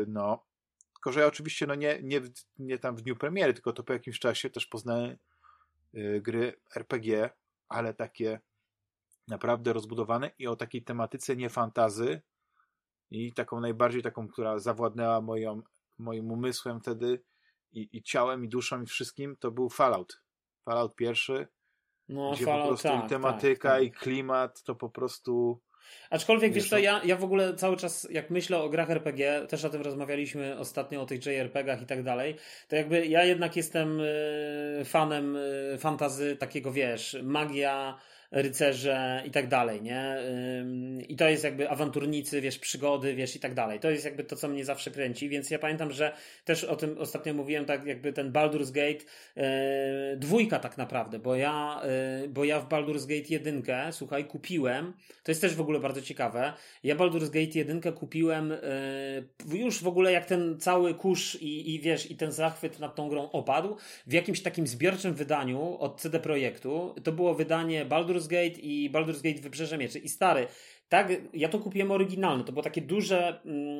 no, 0.07 0.45
tylko 0.93 1.11
że 1.11 1.19
ja 1.19 1.27
oczywiście 1.27 1.67
no 1.67 1.75
nie, 1.75 1.99
nie, 2.03 2.21
nie 2.59 2.77
tam 2.77 2.95
w 2.95 3.01
dniu 3.01 3.15
premiery, 3.15 3.53
tylko 3.53 3.73
to 3.73 3.83
po 3.83 3.93
jakimś 3.93 4.19
czasie 4.19 4.49
też 4.49 4.65
poznałem 4.65 5.17
Y, 5.95 6.21
gry 6.21 6.53
RPG, 6.75 7.29
ale 7.69 7.93
takie 7.93 8.39
naprawdę 9.27 9.73
rozbudowane 9.73 10.31
i 10.39 10.47
o 10.47 10.55
takiej 10.55 10.83
tematyce 10.83 11.35
nie 11.35 11.49
fantazy 11.49 12.21
i 13.11 13.33
taką 13.33 13.59
najbardziej 13.59 14.01
taką, 14.01 14.27
która 14.27 14.59
zawładnęła 14.59 15.21
moją, 15.21 15.61
moim 15.97 16.31
umysłem 16.31 16.79
wtedy 16.79 17.23
i, 17.71 17.89
i 17.91 18.03
ciałem, 18.03 18.45
i 18.45 18.49
duszą, 18.49 18.81
i 18.81 18.85
wszystkim, 18.85 19.35
to 19.39 19.51
był 19.51 19.69
Fallout. 19.69 20.21
Fallout 20.65 20.95
pierwszy, 20.95 21.47
no, 22.09 22.31
gdzie 22.31 22.45
Fallout, 22.45 22.63
po 22.63 22.67
prostu 22.67 22.87
tak, 22.87 23.05
i 23.05 23.09
tematyka, 23.09 23.69
tak, 23.69 23.77
tak. 23.77 23.83
i 23.83 23.91
klimat, 23.91 24.63
to 24.63 24.75
po 24.75 24.89
prostu 24.89 25.61
Aczkolwiek 26.09 26.53
wiesz 26.53 26.69
co, 26.69 26.77
ja, 26.77 27.01
ja 27.03 27.15
w 27.15 27.23
ogóle 27.23 27.55
cały 27.55 27.77
czas 27.77 28.07
jak 28.11 28.29
myślę 28.29 28.57
o 28.57 28.69
grach 28.69 28.89
RPG, 28.89 29.45
też 29.49 29.65
o 29.65 29.69
tym 29.69 29.81
rozmawialiśmy 29.81 30.57
ostatnio 30.59 31.01
o 31.01 31.05
tych 31.05 31.25
JRPG-ach 31.25 31.81
i 31.81 31.85
tak 31.85 32.03
dalej, 32.03 32.35
to 32.67 32.75
jakby 32.75 33.05
ja 33.05 33.23
jednak 33.23 33.55
jestem 33.55 33.99
y, 33.99 34.81
fanem 34.85 35.35
y, 35.35 35.77
fantazy 35.79 36.35
takiego, 36.35 36.71
wiesz, 36.71 37.17
magia, 37.23 37.97
rycerze 38.31 39.23
i 39.25 39.31
tak 39.31 39.47
dalej, 39.47 39.81
nie? 39.81 40.17
I 41.07 41.15
to 41.15 41.29
jest 41.29 41.43
jakby 41.43 41.69
awanturnicy, 41.69 42.41
wiesz, 42.41 42.59
przygody, 42.59 43.15
wiesz, 43.15 43.35
i 43.35 43.39
tak 43.39 43.53
dalej. 43.53 43.79
To 43.79 43.89
jest 43.89 44.05
jakby 44.05 44.23
to, 44.23 44.35
co 44.35 44.47
mnie 44.47 44.65
zawsze 44.65 44.91
kręci, 44.91 45.29
więc 45.29 45.49
ja 45.49 45.59
pamiętam, 45.59 45.91
że 45.91 46.13
też 46.45 46.63
o 46.63 46.75
tym 46.75 46.97
ostatnio 46.97 47.33
mówiłem, 47.33 47.65
tak 47.65 47.85
jakby 47.85 48.13
ten 48.13 48.31
Baldur's 48.31 48.71
Gate 48.71 49.05
e, 49.37 50.17
dwójka 50.17 50.59
tak 50.59 50.77
naprawdę, 50.77 51.19
bo 51.19 51.35
ja, 51.35 51.81
e, 51.83 52.27
bo 52.27 52.43
ja 52.43 52.59
w 52.59 52.69
Baldur's 52.69 53.07
Gate 53.07 53.33
jedynkę, 53.33 53.91
słuchaj, 53.91 54.25
kupiłem, 54.25 54.93
to 55.23 55.31
jest 55.31 55.41
też 55.41 55.55
w 55.55 55.61
ogóle 55.61 55.79
bardzo 55.79 56.01
ciekawe, 56.01 56.53
ja 56.83 56.95
Baldur's 56.95 57.29
Gate 57.29 57.59
jedynkę 57.59 57.91
kupiłem 57.91 58.51
e, 58.51 58.57
już 59.53 59.83
w 59.83 59.87
ogóle 59.87 60.11
jak 60.11 60.25
ten 60.25 60.59
cały 60.59 60.93
kurz 60.93 61.35
i, 61.35 61.75
i 61.75 61.79
wiesz, 61.79 62.11
i 62.11 62.15
ten 62.15 62.31
zachwyt 62.31 62.79
nad 62.79 62.95
tą 62.95 63.09
grą 63.09 63.31
opadł, 63.31 63.77
w 64.07 64.13
jakimś 64.13 64.41
takim 64.41 64.67
zbiorczym 64.67 65.13
wydaniu 65.13 65.77
od 65.79 66.01
CD 66.01 66.19
Projektu, 66.19 66.95
to 67.03 67.11
było 67.11 67.33
wydanie 67.33 67.85
Baldur's 67.85 68.20
Baldur's 68.21 68.27
Gate 68.27 68.59
i 68.61 68.89
Baldur's 68.89 69.21
Gate 69.21 69.41
Wybrzeże 69.41 69.77
Mieczy. 69.77 69.99
I 69.99 70.09
stary, 70.09 70.47
tak, 70.91 71.11
ja 71.33 71.49
to 71.49 71.59
kupiłem 71.59 71.91
oryginalne. 71.91 72.43
To 72.43 72.51
było 72.51 72.63
takie 72.63 72.81
duże, 72.81 73.41
mm, 73.45 73.79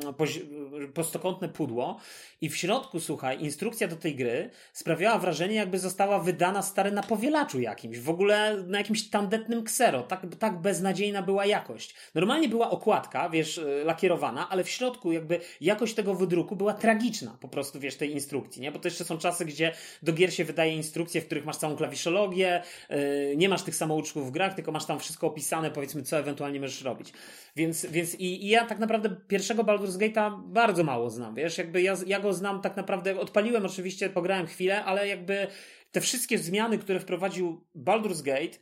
prostokątne 0.94 1.50
pudło. 1.50 2.00
I 2.42 2.50
w 2.50 2.58
środku, 2.58 3.00
słuchaj, 3.00 3.44
instrukcja 3.44 3.88
do 3.88 3.96
tej 3.96 4.16
gry 4.16 4.50
sprawiała 4.74 5.18
wrażenie, 5.20 5.56
jakby 5.56 5.80
została 5.80 6.20
wydana 6.20 6.62
stary 6.62 6.92
na 6.92 7.04
powielaczu 7.04 7.60
jakimś. 7.60 8.00
W 8.00 8.10
ogóle 8.10 8.64
na 8.68 8.78
jakimś 8.78 9.10
tandetnym 9.10 9.64
ksero. 9.64 10.02
Tak, 10.02 10.26
tak 10.40 10.62
beznadziejna 10.62 11.22
była 11.22 11.46
jakość. 11.46 11.96
Normalnie 12.16 12.50
była 12.50 12.70
okładka, 12.70 13.30
wiesz, 13.30 13.58
y, 13.58 13.84
lakierowana, 13.86 14.50
ale 14.50 14.64
w 14.64 14.70
środku 14.70 15.12
jakby 15.12 15.40
jakość 15.62 15.94
tego 15.94 16.16
wydruku 16.16 16.56
była 16.56 16.74
tragiczna. 16.74 17.38
Po 17.40 17.48
prostu, 17.48 17.80
wiesz, 17.80 17.96
tej 17.96 18.12
instrukcji, 18.12 18.62
nie? 18.62 18.72
Bo 18.72 18.80
to 18.80 18.88
jeszcze 18.88 19.06
są 19.06 19.18
czasy, 19.18 19.46
gdzie 19.46 19.72
do 20.04 20.14
gier 20.14 20.34
się 20.34 20.46
wydaje 20.46 20.76
instrukcje, 20.76 21.22
w 21.22 21.26
których 21.26 21.46
masz 21.46 21.58
całą 21.58 21.76
klawiszologię, 21.76 22.64
yy, 22.90 22.98
nie 23.38 23.50
masz 23.50 23.64
tych 23.64 23.76
samouczków 23.76 24.28
w 24.28 24.32
grach, 24.32 24.54
tylko 24.54 24.72
masz 24.72 24.86
tam 24.86 25.00
wszystko 25.00 25.28
opisane, 25.28 25.72
powiedzmy, 25.72 26.04
co 26.04 26.18
ewentualnie 26.18 26.60
możesz 26.60 26.82
robić 26.82 27.01
robić. 27.02 27.14
Więc, 27.56 27.86
więc 27.86 28.16
i, 28.16 28.46
i 28.46 28.50
ja 28.50 28.66
tak 28.66 28.80
naprawdę 28.80 29.16
pierwszego 29.28 29.64
Baldur's 29.64 29.98
Gate'a 29.98 30.42
bardzo 30.46 30.84
mało 30.84 31.10
znam, 31.10 31.36
wiesz, 31.36 31.58
jakby 31.58 31.82
ja, 31.82 31.96
ja 32.08 32.20
go 32.20 32.34
znam 32.34 32.62
tak 32.62 32.78
naprawdę, 32.78 33.20
odpaliłem 33.20 33.66
oczywiście, 33.66 34.10
pograłem 34.10 34.48
chwilę, 34.48 34.84
ale 34.84 35.08
jakby 35.08 35.48
te 35.92 36.02
wszystkie 36.02 36.38
zmiany, 36.38 36.78
które 36.78 37.00
wprowadził 37.00 37.66
Baldur's 37.76 38.24
Gate, 38.24 38.58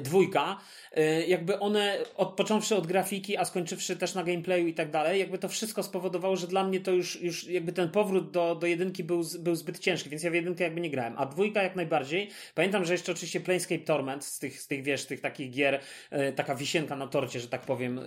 dwójka, 0.00 0.60
e, 0.92 1.26
jakby 1.26 1.58
one, 1.58 1.98
od, 2.16 2.34
począwszy 2.34 2.76
od 2.76 2.86
grafiki, 2.86 3.36
a 3.36 3.44
skończywszy 3.44 3.96
też 3.96 4.14
na 4.14 4.24
gameplayu 4.24 4.66
i 4.66 4.74
tak 4.74 4.90
dalej, 4.90 5.20
jakby 5.20 5.38
to 5.38 5.48
wszystko 5.48 5.82
spowodowało, 5.82 6.36
że 6.36 6.46
dla 6.46 6.64
mnie 6.64 6.80
to 6.80 6.90
już, 6.90 7.22
już 7.22 7.44
jakby 7.48 7.72
ten 7.72 7.90
powrót 7.90 8.30
do, 8.30 8.54
do 8.54 8.66
jedynki 8.66 9.04
był, 9.04 9.22
był 9.38 9.54
zbyt 9.54 9.78
ciężki, 9.78 10.10
więc 10.10 10.22
ja 10.22 10.30
w 10.30 10.34
jedynkę 10.34 10.64
jakby 10.64 10.80
nie 10.80 10.90
grałem, 10.90 11.14
a 11.16 11.26
dwójka 11.26 11.62
jak 11.62 11.76
najbardziej. 11.76 12.30
Pamiętam, 12.54 12.84
że 12.84 12.92
jeszcze 12.92 13.12
oczywiście 13.12 13.40
Planescape 13.40 13.78
Torment 13.84 14.24
z 14.24 14.38
tych, 14.38 14.60
z 14.60 14.66
tych 14.66 14.82
wiesz, 14.82 15.06
tych 15.06 15.20
takich 15.20 15.50
gier, 15.50 15.80
e, 16.10 16.32
taka 16.32 16.54
wisienka 16.54 16.96
na 16.96 17.06
torcie, 17.06 17.40
że 17.40 17.48
tak 17.48 17.60
powiem, 17.60 18.00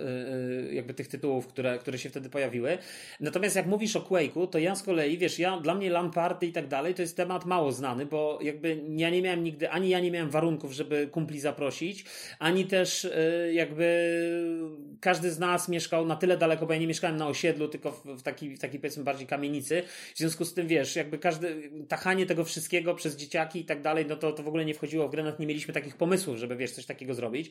jakby 0.72 0.94
tych 0.94 1.08
tytułów, 1.08 1.46
które, 1.46 1.78
które 1.78 1.98
się 1.98 2.10
wtedy 2.10 2.30
pojawiły. 2.30 2.78
Natomiast 3.20 3.56
jak 3.56 3.66
mówisz 3.66 3.96
o 3.96 4.00
Quake'u, 4.00 4.48
to 4.48 4.58
ja 4.58 4.74
z 4.74 4.82
kolei, 4.82 5.18
wiesz, 5.18 5.38
ja, 5.38 5.60
dla 5.60 5.74
mnie 5.74 5.90
Lamparty 5.90 6.46
i 6.46 6.52
tak 6.52 6.68
dalej, 6.68 6.94
to 6.94 7.02
jest 7.02 7.16
temat 7.16 7.44
mało 7.44 7.72
znany, 7.72 8.06
bo 8.06 8.38
jakby 8.42 8.80
ja 8.88 9.10
nie 9.10 9.22
miałem 9.22 9.44
nigdy, 9.44 9.70
ani 9.70 9.88
ja 9.88 10.00
nie 10.00 10.10
miałem 10.10 10.30
warunków, 10.30 10.72
żeby 10.72 11.06
kumpli 11.06 11.40
zaprosić 11.40 11.65
prosić, 11.66 12.04
ani 12.38 12.64
też 12.64 13.04
e, 13.04 13.52
jakby 13.52 13.86
każdy 15.00 15.30
z 15.30 15.38
nas 15.38 15.68
mieszkał 15.68 16.06
na 16.06 16.16
tyle 16.16 16.36
daleko, 16.36 16.66
bo 16.66 16.72
ja 16.72 16.78
nie 16.78 16.86
mieszkałem 16.86 17.16
na 17.16 17.28
osiedlu, 17.28 17.68
tylko 17.68 17.92
w, 17.92 18.22
takiej, 18.22 18.56
w 18.56 18.60
takiej 18.60 18.80
powiedzmy 18.80 19.04
bardziej 19.04 19.26
kamienicy. 19.26 19.82
W 20.14 20.18
związku 20.18 20.44
z 20.44 20.54
tym, 20.54 20.66
wiesz, 20.66 20.96
jakby 20.96 21.18
każdy, 21.18 21.70
tachanie 21.88 22.26
tego 22.26 22.44
wszystkiego 22.44 22.94
przez 22.94 23.16
dzieciaki 23.16 23.60
i 23.60 23.64
tak 23.64 23.82
dalej, 23.82 24.06
no 24.08 24.16
to, 24.16 24.32
to 24.32 24.42
w 24.42 24.48
ogóle 24.48 24.64
nie 24.64 24.74
wchodziło 24.74 25.08
w 25.08 25.10
grę, 25.10 25.22
nawet 25.22 25.40
nie 25.40 25.46
mieliśmy 25.46 25.74
takich 25.74 25.96
pomysłów, 25.96 26.36
żeby, 26.36 26.56
wiesz, 26.56 26.70
coś 26.70 26.86
takiego 26.86 27.14
zrobić. 27.14 27.50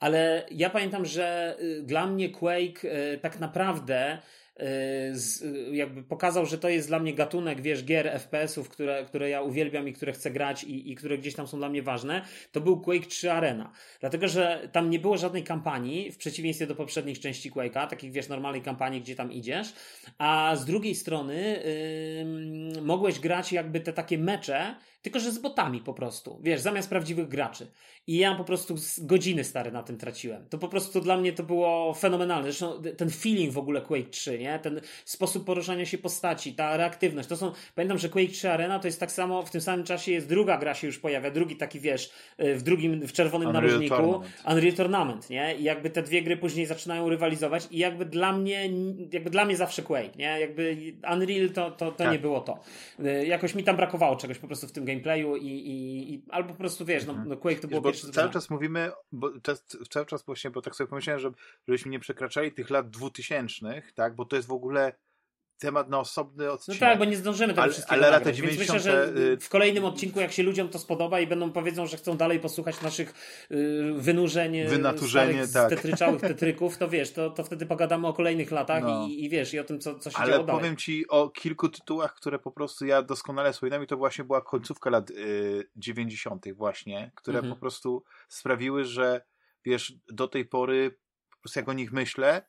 Ale 0.00 0.46
ja 0.50 0.70
pamiętam, 0.70 1.04
że 1.04 1.56
y, 1.60 1.82
dla 1.82 2.06
mnie 2.06 2.30
Quake 2.30 2.84
y, 2.84 3.18
tak 3.22 3.40
naprawdę 3.40 4.18
Y, 4.60 5.74
jakby 5.76 6.02
pokazał, 6.02 6.46
że 6.46 6.58
to 6.58 6.68
jest 6.68 6.88
dla 6.88 6.98
mnie 6.98 7.14
gatunek, 7.14 7.60
wiesz, 7.60 7.84
gier 7.84 8.20
FPS-ów, 8.20 8.68
które, 8.68 9.04
które 9.04 9.30
ja 9.30 9.42
uwielbiam 9.42 9.88
i 9.88 9.92
które 9.92 10.12
chcę 10.12 10.30
grać 10.30 10.64
i, 10.64 10.92
i 10.92 10.94
które 10.94 11.18
gdzieś 11.18 11.34
tam 11.34 11.46
są 11.46 11.58
dla 11.58 11.68
mnie 11.68 11.82
ważne, 11.82 12.22
to 12.52 12.60
był 12.60 12.80
Quake 12.80 13.06
3 13.06 13.32
Arena. 13.32 13.72
Dlatego, 14.00 14.28
że 14.28 14.68
tam 14.72 14.90
nie 14.90 14.98
było 14.98 15.18
żadnej 15.18 15.42
kampanii, 15.42 16.12
w 16.12 16.16
przeciwieństwie 16.16 16.66
do 16.66 16.74
poprzednich 16.74 17.20
części 17.20 17.52
Quake'a, 17.52 17.88
takich, 17.88 18.12
wiesz, 18.12 18.28
normalnej 18.28 18.62
kampanii, 18.62 19.00
gdzie 19.00 19.14
tam 19.14 19.32
idziesz, 19.32 19.72
a 20.18 20.56
z 20.56 20.64
drugiej 20.64 20.94
strony 20.94 21.62
yy, 22.74 22.82
mogłeś 22.82 23.20
grać 23.20 23.52
jakby 23.52 23.80
te 23.80 23.92
takie 23.92 24.18
mecze, 24.18 24.74
tylko 25.06 25.20
że 25.20 25.32
z 25.32 25.38
botami 25.38 25.80
po 25.80 25.94
prostu, 25.94 26.40
wiesz, 26.42 26.60
zamiast 26.60 26.88
prawdziwych 26.88 27.28
graczy. 27.28 27.66
I 28.06 28.16
ja 28.16 28.34
po 28.34 28.44
prostu 28.44 28.74
godziny 28.98 29.44
stare 29.44 29.70
na 29.70 29.82
tym 29.82 29.98
traciłem. 29.98 30.48
To 30.48 30.58
po 30.58 30.68
prostu 30.68 31.00
dla 31.00 31.16
mnie 31.16 31.32
to 31.32 31.42
było 31.42 31.94
fenomenalne. 31.94 32.44
Zresztą 32.44 32.82
ten 32.96 33.10
feeling 33.10 33.52
w 33.52 33.58
ogóle 33.58 33.80
Quake 33.80 34.10
3, 34.10 34.38
nie? 34.38 34.58
Ten 34.58 34.80
sposób 35.04 35.44
poruszania 35.44 35.86
się 35.86 35.98
postaci, 35.98 36.54
ta 36.54 36.76
reaktywność. 36.76 37.28
To 37.28 37.36
są, 37.36 37.52
pamiętam, 37.74 37.98
że 37.98 38.08
Quake 38.08 38.32
3 38.32 38.50
Arena 38.50 38.78
to 38.78 38.88
jest 38.88 39.00
tak 39.00 39.12
samo, 39.12 39.42
w 39.42 39.50
tym 39.50 39.60
samym 39.60 39.84
czasie 39.86 40.12
jest 40.12 40.28
druga 40.28 40.58
gra 40.58 40.74
się 40.74 40.86
już 40.86 40.98
pojawia, 40.98 41.30
drugi 41.30 41.56
taki, 41.56 41.80
wiesz, 41.80 42.10
y, 42.40 42.54
w 42.54 42.62
drugim, 42.62 43.06
w 43.06 43.12
czerwonym 43.12 43.48
Unreal 43.48 43.64
narożniku. 43.64 43.96
Tournament. 43.96 44.42
Unreal 44.48 44.72
Tournament, 44.72 45.30
nie? 45.30 45.56
I 45.56 45.62
jakby 45.62 45.90
te 45.90 46.02
dwie 46.02 46.22
gry 46.22 46.36
później 46.36 46.66
zaczynają 46.66 47.08
rywalizować 47.08 47.68
i 47.70 47.78
jakby 47.78 48.04
dla 48.04 48.32
mnie, 48.32 48.70
jakby 49.12 49.30
dla 49.30 49.44
mnie 49.44 49.56
zawsze 49.56 49.82
Quake, 49.82 50.16
nie? 50.16 50.40
Jakby 50.40 50.94
Unreal 51.12 51.50
to, 51.50 51.70
to, 51.70 51.90
to 51.90 51.92
tak. 51.92 52.12
nie 52.12 52.18
było 52.18 52.40
to. 52.40 52.58
Y, 53.00 53.26
jakoś 53.26 53.54
mi 53.54 53.64
tam 53.64 53.76
brakowało 53.76 54.16
czegoś 54.16 54.38
po 54.38 54.46
prostu 54.46 54.68
w 54.68 54.72
tym 54.72 54.84
gameplayu 54.96 55.36
i, 55.36 55.46
i, 55.46 56.14
i 56.14 56.22
albo 56.30 56.48
po 56.48 56.54
prostu, 56.54 56.84
wiesz, 56.84 57.06
no, 57.06 57.12
mhm. 57.12 57.28
no 57.28 57.36
Quake 57.36 57.60
to 57.60 57.68
było 57.68 57.82
pierwsze 57.82 58.08
cały 58.08 58.30
czas 58.30 58.50
mówimy, 58.50 58.90
bo 59.12 59.40
czas, 59.40 59.66
cały 59.90 60.06
czas 60.06 60.24
właśnie, 60.24 60.50
bo 60.50 60.62
tak 60.62 60.76
sobie 60.76 60.88
pomyślałem, 60.88 61.20
że, 61.20 61.30
żebyśmy 61.68 61.90
nie 61.90 61.98
przekraczali 62.00 62.52
tych 62.52 62.70
lat 62.70 62.90
dwutysięcznych, 62.90 63.92
tak, 63.92 64.14
bo 64.14 64.24
to 64.24 64.36
jest 64.36 64.48
w 64.48 64.52
ogóle 64.52 64.92
temat 65.58 65.88
na 65.88 65.98
osobny 65.98 66.50
odcinek. 66.50 66.80
No 66.80 66.86
tak, 66.86 66.98
bo 66.98 67.04
nie 67.04 67.16
zdążymy 67.16 67.52
tego 67.52 67.62
ale, 67.62 67.72
wszystkiego 67.72 68.02
ale 68.02 68.10
lata 68.10 68.32
90. 68.32 68.58
Więc 68.58 68.84
myślę, 68.84 68.92
że 68.92 69.20
y, 69.32 69.40
w 69.40 69.48
kolejnym 69.48 69.84
odcinku, 69.84 70.20
jak 70.20 70.32
się 70.32 70.42
ludziom 70.42 70.68
to 70.68 70.78
spodoba 70.78 71.20
i 71.20 71.26
będą 71.26 71.52
powiedzą, 71.52 71.86
że 71.86 71.96
chcą 71.96 72.16
dalej 72.16 72.40
posłuchać 72.40 72.82
naszych 72.82 73.14
y, 73.50 73.92
wynurzeń 73.96 74.56
y, 74.56 74.68
Wynaturzenie, 74.68 75.48
tak. 75.48 75.70
tetryczałych 75.70 76.20
tetryków, 76.32 76.78
to 76.78 76.88
wiesz, 76.88 77.12
to, 77.12 77.30
to 77.30 77.44
wtedy 77.44 77.66
pogadamy 77.66 78.06
o 78.06 78.12
kolejnych 78.12 78.50
latach 78.50 78.82
no. 78.82 79.06
i, 79.06 79.24
i 79.24 79.30
wiesz, 79.30 79.54
i 79.54 79.58
o 79.58 79.64
tym, 79.64 79.80
co, 79.80 79.98
co 79.98 80.10
się 80.10 80.16
ale 80.16 80.32
działo 80.32 80.44
Ale 80.48 80.58
powiem 80.58 80.76
Ci 80.76 81.08
o 81.08 81.28
kilku 81.30 81.68
tytułach, 81.68 82.14
które 82.14 82.38
po 82.38 82.50
prostu 82.50 82.86
ja 82.86 83.02
doskonale 83.02 83.52
wspominam 83.52 83.82
i 83.82 83.86
to 83.86 83.96
właśnie 83.96 84.24
była 84.24 84.40
końcówka 84.40 84.90
lat 84.90 85.10
y, 85.10 85.70
90. 85.76 86.54
właśnie, 86.54 87.12
które 87.14 87.38
mhm. 87.38 87.54
po 87.54 87.60
prostu 87.60 88.04
sprawiły, 88.28 88.84
że 88.84 89.20
wiesz, 89.64 89.94
do 90.08 90.28
tej 90.28 90.44
pory 90.44 90.98
po 91.30 91.40
prostu 91.40 91.58
jak 91.58 91.68
o 91.68 91.72
nich 91.72 91.92
myślę, 91.92 92.42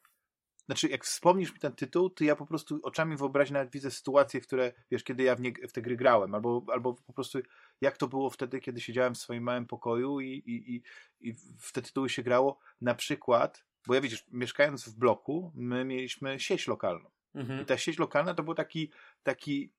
znaczy, 0.67 0.87
jak 0.87 1.05
wspomnisz 1.05 1.53
mi 1.53 1.59
ten 1.59 1.73
tytuł, 1.73 2.09
to 2.09 2.23
ja 2.23 2.35
po 2.35 2.45
prostu 2.45 2.79
oczami 2.83 3.17
wyobraźni 3.17 3.53
nawet 3.53 3.71
widzę 3.71 3.91
sytuacje, 3.91 4.41
które, 4.41 4.73
wiesz, 4.91 5.03
kiedy 5.03 5.23
ja 5.23 5.35
w, 5.35 5.41
nie, 5.41 5.53
w 5.67 5.71
te 5.71 5.81
gry 5.81 5.95
grałem, 5.95 6.35
albo, 6.35 6.65
albo 6.67 6.93
po 6.93 7.13
prostu 7.13 7.39
jak 7.81 7.97
to 7.97 8.07
było 8.07 8.29
wtedy, 8.29 8.59
kiedy 8.59 8.81
siedziałem 8.81 9.15
w 9.15 9.17
swoim 9.17 9.43
małym 9.43 9.65
pokoju 9.65 10.19
i, 10.19 10.27
i, 10.27 10.75
i, 10.75 10.81
i 11.29 11.33
w 11.59 11.71
te 11.71 11.81
tytuły 11.81 12.09
się 12.09 12.23
grało. 12.23 12.59
Na 12.81 12.95
przykład, 12.95 13.65
bo 13.87 13.95
ja 13.95 14.01
widzisz, 14.01 14.25
mieszkając 14.31 14.89
w 14.89 14.95
bloku, 14.95 15.51
my 15.55 15.85
mieliśmy 15.85 16.39
sieć 16.39 16.67
lokalną. 16.67 17.09
Mhm. 17.35 17.61
I 17.61 17.65
ta 17.65 17.77
sieć 17.77 17.99
lokalna 17.99 18.33
to 18.33 18.43
był 18.43 18.53
taki, 18.53 18.91
taki 19.23 19.71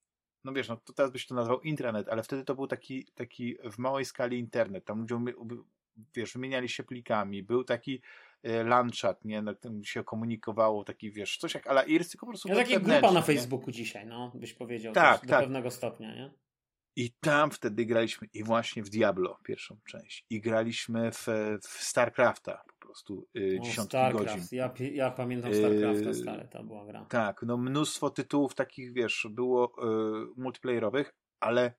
no 0.44 0.52
wiesz, 0.52 0.68
no 0.68 0.76
to 0.76 0.92
teraz 0.92 1.10
byś 1.10 1.26
to 1.26 1.34
nazwał 1.34 1.60
intranet, 1.60 2.08
ale 2.08 2.22
wtedy 2.22 2.44
to 2.44 2.54
był 2.54 2.66
taki, 2.66 3.06
taki 3.14 3.56
w 3.72 3.78
małej 3.78 4.04
skali 4.04 4.38
internet. 4.38 4.84
Tam 4.84 5.00
ludzie, 5.00 5.18
wiesz, 6.14 6.32
wymieniali 6.32 6.68
się 6.68 6.82
plikami. 6.82 7.42
Był 7.42 7.64
taki 7.64 8.02
Y, 8.46 8.64
Lanchat, 8.64 9.24
nie, 9.24 9.42
na 9.42 9.54
tym 9.54 9.84
się 9.84 10.04
komunikowało, 10.04 10.84
taki 10.84 11.10
wiesz, 11.12 11.38
coś 11.38 11.54
jak 11.54 11.66
ala 11.66 11.82
IRS, 11.82 12.10
tylko 12.10 12.26
po 12.26 12.32
prostu. 12.32 12.48
No 12.48 12.54
tak 12.54 12.70
jak 12.70 12.82
grupa 12.82 13.12
na 13.12 13.22
Facebooku 13.22 13.66
nie? 13.66 13.72
dzisiaj, 13.72 14.06
no, 14.06 14.32
byś 14.34 14.54
powiedział. 14.54 14.92
Tak, 14.92 15.20
tak. 15.20 15.30
Do 15.30 15.36
pewnego 15.36 15.70
stopnia, 15.70 16.14
nie? 16.14 16.30
I 16.96 17.10
tam 17.20 17.50
wtedy 17.50 17.86
graliśmy 17.86 18.28
i 18.32 18.44
właśnie 18.44 18.82
w 18.82 18.88
Diablo 18.88 19.38
pierwszą 19.44 19.76
część. 19.84 20.26
I 20.30 20.40
graliśmy 20.40 21.12
w, 21.12 21.26
w 21.62 21.68
StarCrafta 21.68 22.62
po 22.66 22.86
prostu 22.86 23.28
y, 23.36 23.60
dziesiątki 23.62 23.90
Starcraft. 23.90 24.34
godzin. 24.34 24.58
Ja, 24.58 24.74
ja 24.92 25.10
pamiętam 25.10 25.54
StarCrafta, 25.54 26.10
y, 26.10 26.14
stare 26.14 26.48
to 26.48 26.64
była 26.64 26.86
gra. 26.86 27.06
Tak, 27.08 27.42
no 27.42 27.56
mnóstwo 27.56 28.10
tytułów 28.10 28.54
takich, 28.54 28.92
wiesz, 28.92 29.26
było 29.30 29.72
y, 30.36 30.40
multiplayerowych, 30.40 31.14
ale 31.40 31.74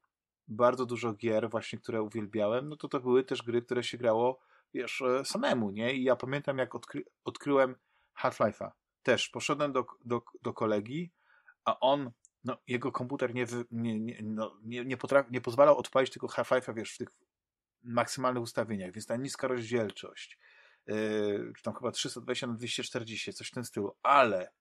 bardzo 0.47 0.86
dużo 0.86 1.14
gier 1.14 1.49
właśnie, 1.49 1.80
które 1.80 2.01
uwielbiałem, 2.01 2.70
no 2.70 2.76
to 2.76 2.88
to 2.88 2.99
były 2.99 3.24
też 3.24 3.43
gry, 3.43 3.62
które 3.62 3.84
się 3.84 3.97
grało 3.97 4.39
wiesz, 4.74 5.01
e, 5.01 5.26
samemu, 5.26 5.72
nie? 5.72 5.93
I 5.93 6.03
ja 6.03 6.15
pamiętam, 6.15 6.57
jak 6.57 6.76
odkry 6.76 7.03
odkryłem 7.24 7.76
Half-Life'a. 8.22 8.72
Też 9.03 9.30
poszedłem 9.30 9.72
do, 9.72 9.86
do, 10.05 10.22
do 10.41 10.53
kolegi, 10.53 11.11
a 11.65 11.80
on, 11.80 12.11
no, 12.43 12.57
jego 12.67 12.91
komputer 12.91 13.36
nie, 13.36 13.45
nie, 13.72 13.99
nie, 13.99 14.20
no, 14.24 14.59
nie, 14.63 14.86
nie, 14.86 14.97
nie 15.32 15.41
pozwalał 15.41 15.78
odpalić 15.78 16.11
tylko 16.11 16.28
Half-Life'a, 16.28 16.76
wiesz, 16.76 16.93
w 16.93 16.97
tych 16.97 17.09
maksymalnych 17.84 18.43
ustawieniach, 18.43 18.91
więc 18.91 19.05
ta 19.05 19.15
niska 19.15 19.47
rozdzielczość, 19.47 20.39
yy, 20.86 21.53
czy 21.57 21.63
tam 21.63 21.74
chyba 21.74 21.91
320 21.91 22.47
na 22.47 22.53
240, 22.53 23.34
coś 23.34 23.47
w 23.47 23.51
tym 23.51 23.65
stylu, 23.65 23.97
ale 24.03 24.51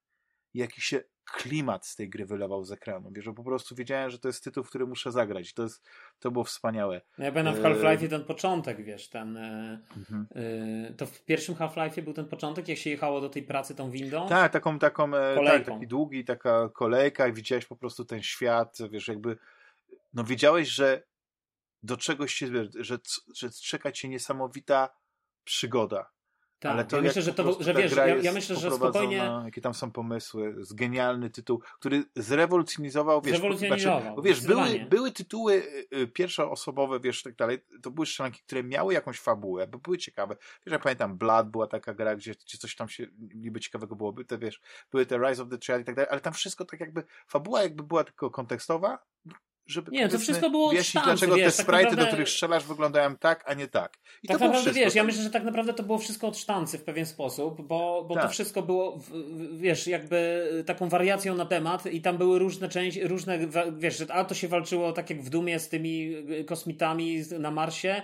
jaki 0.54 0.80
się 0.80 1.00
klimat 1.32 1.86
z 1.86 1.96
tej 1.96 2.08
gry 2.08 2.26
wylewał 2.26 2.64
z 2.64 2.72
ekranu. 2.72 3.10
Wiesz, 3.12 3.24
że 3.24 3.32
po 3.32 3.44
prostu 3.44 3.74
wiedziałem, 3.74 4.10
że 4.10 4.18
to 4.18 4.28
jest 4.28 4.44
tytuł, 4.44 4.64
w 4.64 4.68
który 4.68 4.86
muszę 4.86 5.12
zagrać. 5.12 5.54
To, 5.54 5.62
jest, 5.62 5.88
to 6.18 6.30
było 6.30 6.44
wspaniałe. 6.44 7.00
No 7.18 7.24
ja 7.24 7.32
pamiętam 7.32 7.54
w 7.54 7.62
Half-Life 7.62 8.08
ten 8.08 8.24
początek, 8.24 8.84
wiesz, 8.84 9.08
ten 9.08 9.36
e, 9.36 9.80
mhm. 9.96 10.26
e, 10.34 10.94
to 10.94 11.06
w 11.06 11.24
pierwszym 11.24 11.54
Half-Life 11.54 12.02
był 12.02 12.12
ten 12.12 12.28
początek, 12.28 12.68
jak 12.68 12.78
się 12.78 12.90
jechało 12.90 13.20
do 13.20 13.28
tej 13.28 13.42
pracy 13.42 13.74
tą 13.74 13.90
windą? 13.90 14.28
Tak, 14.28 14.52
taką, 14.52 14.78
taką 14.78 15.14
e, 15.14 15.36
tak, 15.44 15.66
taki 15.66 15.86
długi, 15.86 16.24
taka 16.24 16.68
kolejka 16.68 17.28
i 17.28 17.32
widziałeś 17.32 17.66
po 17.66 17.76
prostu 17.76 18.04
ten 18.04 18.22
świat, 18.22 18.78
wiesz, 18.90 19.08
jakby 19.08 19.38
no 20.14 20.24
wiedziałeś, 20.24 20.68
że 20.68 21.02
do 21.82 21.96
czegoś 21.96 22.34
się, 22.34 22.46
że, 22.80 22.98
że 23.34 23.50
czeka 23.50 23.92
cię 23.92 24.08
niesamowita 24.08 24.88
przygoda. 25.44 26.10
Tak, 26.58 26.72
ale 26.72 26.84
to 26.84 26.96
ja 26.96 27.02
myślę, 27.02 27.22
że 27.22 27.34
to, 27.34 27.62
że 27.62 27.74
wiesz, 27.74 27.96
ja, 27.96 28.06
ja, 28.06 28.32
myślę, 28.32 28.56
że 28.56 28.70
spokojnie. 28.70 29.30
Jakie 29.44 29.60
tam 29.60 29.74
są 29.74 29.90
pomysły, 29.90 30.54
z 30.58 30.72
genialny 30.72 31.30
tytuł, 31.30 31.62
który 31.80 32.04
zrewolucjonizował, 32.16 33.22
wiesz, 33.22 33.32
zrewolucjonizował, 33.36 34.02
znaczy, 34.02 34.22
wiesz 34.22 34.40
były, 34.40 34.86
były 34.90 35.12
tytuły 35.12 35.54
y, 35.54 35.96
y, 35.96 36.06
pierwszoosobowe, 36.06 37.00
wiesz, 37.00 37.22
tak 37.22 37.36
dalej, 37.36 37.58
to 37.82 37.90
były 37.90 38.06
strzelanki, 38.06 38.42
które 38.42 38.64
miały 38.64 38.94
jakąś 38.94 39.20
fabułę, 39.20 39.66
bo 39.66 39.78
były 39.78 39.98
ciekawe. 39.98 40.36
Wiesz, 40.66 40.72
ja 40.72 40.78
pamiętam, 40.78 41.18
Blood 41.18 41.48
była 41.48 41.66
taka 41.66 41.94
gra, 41.94 42.16
gdzie, 42.16 42.34
gdzie 42.34 42.58
coś 42.58 42.76
tam 42.76 42.88
się 42.88 43.06
niby 43.34 43.60
ciekawego 43.60 43.96
było, 43.96 44.12
były 44.12 44.24
te, 44.24 44.38
wiesz, 44.38 44.60
były 44.90 45.06
te 45.06 45.18
Rise 45.18 45.42
of 45.42 45.48
the 45.48 45.58
Triad 45.58 45.80
i 45.80 45.84
tak 45.84 45.94
dalej, 45.94 46.10
ale 46.10 46.20
tam 46.20 46.32
wszystko 46.32 46.64
tak 46.64 46.80
jakby, 46.80 47.02
fabuła 47.26 47.62
jakby 47.62 47.82
była 47.82 48.04
tylko 48.04 48.30
kontekstowa, 48.30 48.98
żeby 49.68 49.90
nie, 49.90 50.08
to 50.08 50.18
wszystko 50.18 50.50
było 50.50 50.68
wyjaśnić, 50.68 51.04
dlaczego 51.04 51.34
wiesz, 51.34 51.56
te 51.56 51.56
tak 51.56 51.66
sprite, 51.66 51.82
naprawdę... 51.82 52.02
do 52.02 52.06
których 52.06 52.28
strzelasz, 52.28 52.64
wyglądają 52.64 53.16
tak, 53.16 53.44
a 53.46 53.54
nie 53.54 53.68
tak. 53.68 53.98
I 54.22 54.28
tak 54.28 54.38
to 54.38 54.44
naprawdę, 54.44 54.72
wiesz, 54.72 54.94
ja 54.94 55.04
myślę, 55.04 55.22
że 55.22 55.30
tak 55.30 55.44
naprawdę 55.44 55.74
to 55.74 55.82
było 55.82 55.98
wszystko 55.98 56.26
od 56.26 56.38
sztancy 56.38 56.78
w 56.78 56.84
pewien 56.84 57.06
sposób, 57.06 57.62
bo, 57.66 58.04
bo 58.08 58.14
tak. 58.14 58.24
to 58.24 58.28
wszystko 58.30 58.62
było, 58.62 58.98
wiesz, 59.52 59.86
jakby 59.86 60.48
taką 60.66 60.88
wariacją 60.88 61.34
na 61.34 61.46
temat 61.46 61.86
i 61.86 62.00
tam 62.00 62.18
były 62.18 62.38
różne 62.38 62.68
części, 62.68 63.08
różne, 63.08 63.38
wiesz, 63.78 64.04
a 64.08 64.24
to 64.24 64.34
się 64.34 64.48
walczyło 64.48 64.92
tak 64.92 65.10
jak 65.10 65.22
w 65.22 65.30
Dumie 65.30 65.58
z 65.58 65.68
tymi 65.68 66.14
kosmitami 66.46 67.22
na 67.38 67.50
Marsie, 67.50 68.02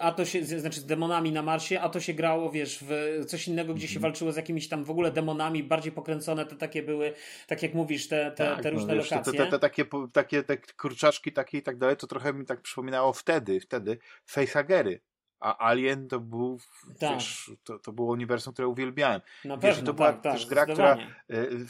a 0.00 0.12
to 0.12 0.24
się, 0.24 0.44
znaczy 0.44 0.80
z 0.80 0.86
demonami 0.86 1.32
na 1.32 1.42
Marsie, 1.42 1.80
a 1.80 1.88
to 1.88 2.00
się 2.00 2.14
grało, 2.14 2.50
wiesz, 2.50 2.78
w 2.88 3.24
coś 3.26 3.48
innego, 3.48 3.74
gdzie 3.74 3.88
się 3.88 3.96
mhm. 3.96 4.12
walczyło 4.12 4.32
z 4.32 4.36
jakimiś 4.36 4.68
tam 4.68 4.84
w 4.84 4.90
ogóle 4.90 5.10
demonami, 5.10 5.62
bardziej 5.62 5.92
pokręcone, 5.92 6.46
te 6.46 6.56
takie 6.56 6.82
były, 6.82 7.12
tak 7.46 7.62
jak 7.62 7.74
mówisz, 7.74 8.08
te, 8.08 8.30
te, 8.30 8.46
tak, 8.46 8.62
te 8.62 8.70
różne 8.70 8.94
no, 8.94 9.02
wiesz, 9.02 9.10
lokacje. 9.10 9.32
Te, 9.32 9.38
te, 9.44 9.50
te, 9.50 9.58
takie, 9.58 9.84
takie 10.12 10.42
te 10.42 10.56
kurczaczki 10.72 11.32
takie 11.32 11.58
i 11.58 11.62
tak 11.62 11.78
dalej, 11.78 11.96
to 11.96 12.06
trochę 12.06 12.32
mi 12.32 12.46
tak 12.46 12.60
przypominało 12.60 13.12
wtedy, 13.12 13.60
wtedy 13.60 13.98
facehagery. 14.26 15.00
A 15.40 15.68
Alien 15.68 16.08
to 16.08 16.20
był, 16.20 16.58
tak. 17.00 17.14
wiesz, 17.14 17.50
to, 17.64 17.78
to 17.78 17.92
było 17.92 18.12
uniwersum, 18.12 18.52
które 18.52 18.68
uwielbiałem. 18.68 19.20
Na 19.44 19.56
wiesz, 19.56 19.76
pewno, 19.76 19.86
to 19.86 19.94
była 19.94 20.12
tak, 20.12 20.22
też 20.22 20.42
tak, 20.42 20.50
gra, 20.50 20.66
która 20.66 20.96
y, 21.30 21.66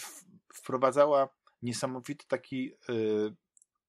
wprowadzała 0.55 1.28
niesamowity 1.62 2.26
taki 2.28 2.72
y, 2.90 3.34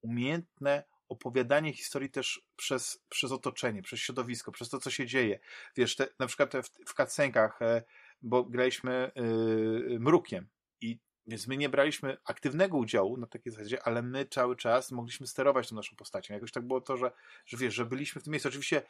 umiejętne 0.01 0.83
opowiadanie 1.09 1.73
historii 1.73 2.09
też 2.09 2.41
przez, 2.55 3.03
przez 3.09 3.31
otoczenie, 3.31 3.81
przez 3.81 3.99
środowisko, 3.99 4.51
przez 4.51 4.69
to, 4.69 4.79
co 4.79 4.91
się 4.91 5.05
dzieje. 5.05 5.39
Wiesz, 5.75 5.95
te, 5.95 6.07
na 6.19 6.27
przykład 6.27 6.53
w, 6.53 6.89
w 6.89 6.93
cutscenkach, 6.93 7.61
e, 7.61 7.83
bo 8.21 8.43
graliśmy 8.43 9.11
y, 9.17 9.99
mrukiem 9.99 10.47
i 10.81 10.99
więc 11.29 11.47
my 11.47 11.57
nie 11.57 11.69
braliśmy 11.69 12.17
aktywnego 12.25 12.77
udziału 12.77 13.17
na 13.17 13.27
takiej 13.27 13.53
zasadzie, 13.53 13.83
ale 13.83 14.01
my 14.01 14.25
cały 14.25 14.55
czas 14.55 14.91
mogliśmy 14.91 15.27
sterować 15.27 15.69
tą 15.69 15.75
naszą 15.75 15.95
postacią. 15.95 16.33
Jakoś 16.33 16.51
tak 16.51 16.67
było 16.67 16.81
to, 16.81 16.97
że, 16.97 17.11
że 17.45 17.57
wiesz, 17.57 17.73
że 17.73 17.85
byliśmy 17.85 18.21
w 18.21 18.23
tym 18.23 18.31
miejscu. 18.31 18.49
Oczywiście 18.49 18.81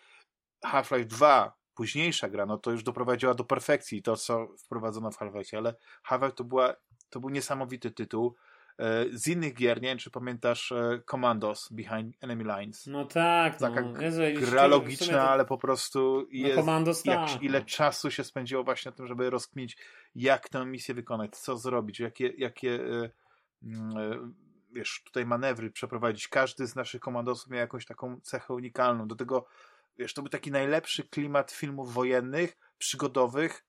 Half-Life 0.66 1.06
2, 1.06 1.54
późniejsza 1.74 2.30
gra, 2.30 2.46
no 2.46 2.58
to 2.58 2.72
już 2.72 2.84
doprowadziła 2.84 3.34
do 3.34 3.44
perfekcji 3.44 4.02
to, 4.02 4.18
co 4.18 4.48
wprowadzono 4.58 5.12
w 5.12 5.18
Half-Life, 5.18 5.58
ale 5.58 5.76
Half-Life 6.04 6.36
to, 6.36 6.44
była, 6.44 6.76
to 7.10 7.20
był 7.20 7.30
niesamowity 7.30 7.92
tytuł. 7.92 8.36
E, 8.80 9.05
z 9.11 9.27
innych 9.27 9.53
gier, 9.53 9.82
nie 9.82 9.88
wiem, 9.88 9.97
czy 9.97 10.11
pamiętasz 10.11 10.71
e, 10.71 11.01
Commandos 11.11 11.69
Behind 11.71 12.15
Enemy 12.21 12.43
Lines. 12.43 12.88
No 12.88 13.05
tak. 13.05 13.57
Taka 13.57 13.82
no. 13.82 14.01
Jezu, 14.01 14.21
gra 14.39 14.67
logiczna, 14.67 15.13
to... 15.13 15.30
ale 15.30 15.45
po 15.45 15.57
prostu 15.57 15.99
no, 15.99 16.27
jest, 16.32 16.55
no, 16.55 16.61
Commandos, 16.61 17.05
jak, 17.05 17.30
tak. 17.30 17.43
ile 17.43 17.61
czasu 17.61 18.11
się 18.11 18.23
spędziło 18.23 18.63
właśnie 18.63 18.91
na 18.91 18.97
tym, 18.97 19.07
żeby 19.07 19.30
rozkminić, 19.30 19.77
jak 20.15 20.49
tę 20.49 20.65
misję 20.65 20.95
wykonać, 20.95 21.38
co 21.38 21.57
zrobić, 21.57 21.99
jakie, 21.99 22.27
jakie 22.38 22.84
e, 22.84 23.09
mm, 23.63 24.36
wiesz, 24.71 25.01
tutaj 25.05 25.25
manewry 25.25 25.71
przeprowadzić. 25.71 26.27
Każdy 26.27 26.67
z 26.67 26.75
naszych 26.75 27.01
komandosów 27.01 27.49
miał 27.49 27.59
jakąś 27.59 27.86
taką 27.86 28.19
cechę 28.21 28.53
unikalną. 28.53 29.07
Do 29.07 29.15
tego, 29.15 29.45
wiesz, 29.97 30.13
to 30.13 30.21
był 30.21 30.30
taki 30.30 30.51
najlepszy 30.51 31.03
klimat 31.03 31.51
filmów 31.51 31.93
wojennych, 31.93 32.57
przygodowych 32.77 33.65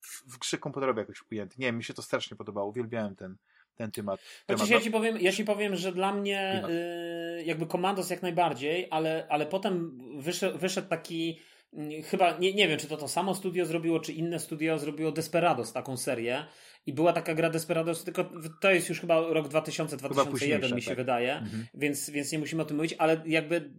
w, 0.00 0.34
w 0.34 0.38
grze 0.38 0.58
komputerowej 0.58 1.02
jakoś 1.02 1.22
ujęty. 1.30 1.56
Nie, 1.58 1.72
mi 1.72 1.84
się 1.84 1.94
to 1.94 2.02
strasznie 2.02 2.36
podobało. 2.36 2.68
Uwielbiałem 2.68 3.16
ten, 3.16 3.36
ten 3.76 3.90
temat. 3.90 4.20
temat. 4.46 4.68
ja, 4.68 4.80
ci 4.80 4.90
powiem, 4.90 5.20
ja 5.20 5.32
ci 5.32 5.44
powiem, 5.44 5.76
że 5.76 5.92
dla 5.92 6.12
mnie 6.12 6.62
y, 6.68 7.44
jakby 7.44 7.66
Komandos 7.66 8.10
jak 8.10 8.22
najbardziej, 8.22 8.88
ale, 8.90 9.26
ale 9.28 9.46
potem 9.46 9.98
wyszedł, 10.16 10.58
wyszedł 10.58 10.88
taki 10.88 11.38
mm, 11.72 12.02
chyba, 12.02 12.38
nie, 12.38 12.54
nie 12.54 12.68
wiem, 12.68 12.78
czy 12.78 12.86
to 12.86 12.96
to 12.96 13.08
samo 13.08 13.34
studio 13.34 13.66
zrobiło, 13.66 14.00
czy 14.00 14.12
inne 14.12 14.38
studio 14.38 14.78
zrobiło 14.78 15.12
Desperados, 15.12 15.72
taką 15.72 15.96
serię. 15.96 16.44
I 16.86 16.92
była 16.92 17.12
taka 17.12 17.34
gra 17.34 17.50
Desperados, 17.50 18.04
tylko 18.04 18.30
to 18.60 18.70
jest 18.70 18.88
już 18.88 19.00
chyba 19.00 19.20
rok 19.20 19.48
2000-2001 19.48 20.74
mi 20.74 20.82
się 20.82 20.88
tak. 20.88 20.96
wydaje, 20.96 21.34
mhm. 21.34 21.66
więc, 21.74 22.10
więc 22.10 22.32
nie 22.32 22.38
musimy 22.38 22.62
o 22.62 22.64
tym 22.64 22.76
mówić, 22.76 22.94
ale 22.98 23.22
jakby 23.26 23.70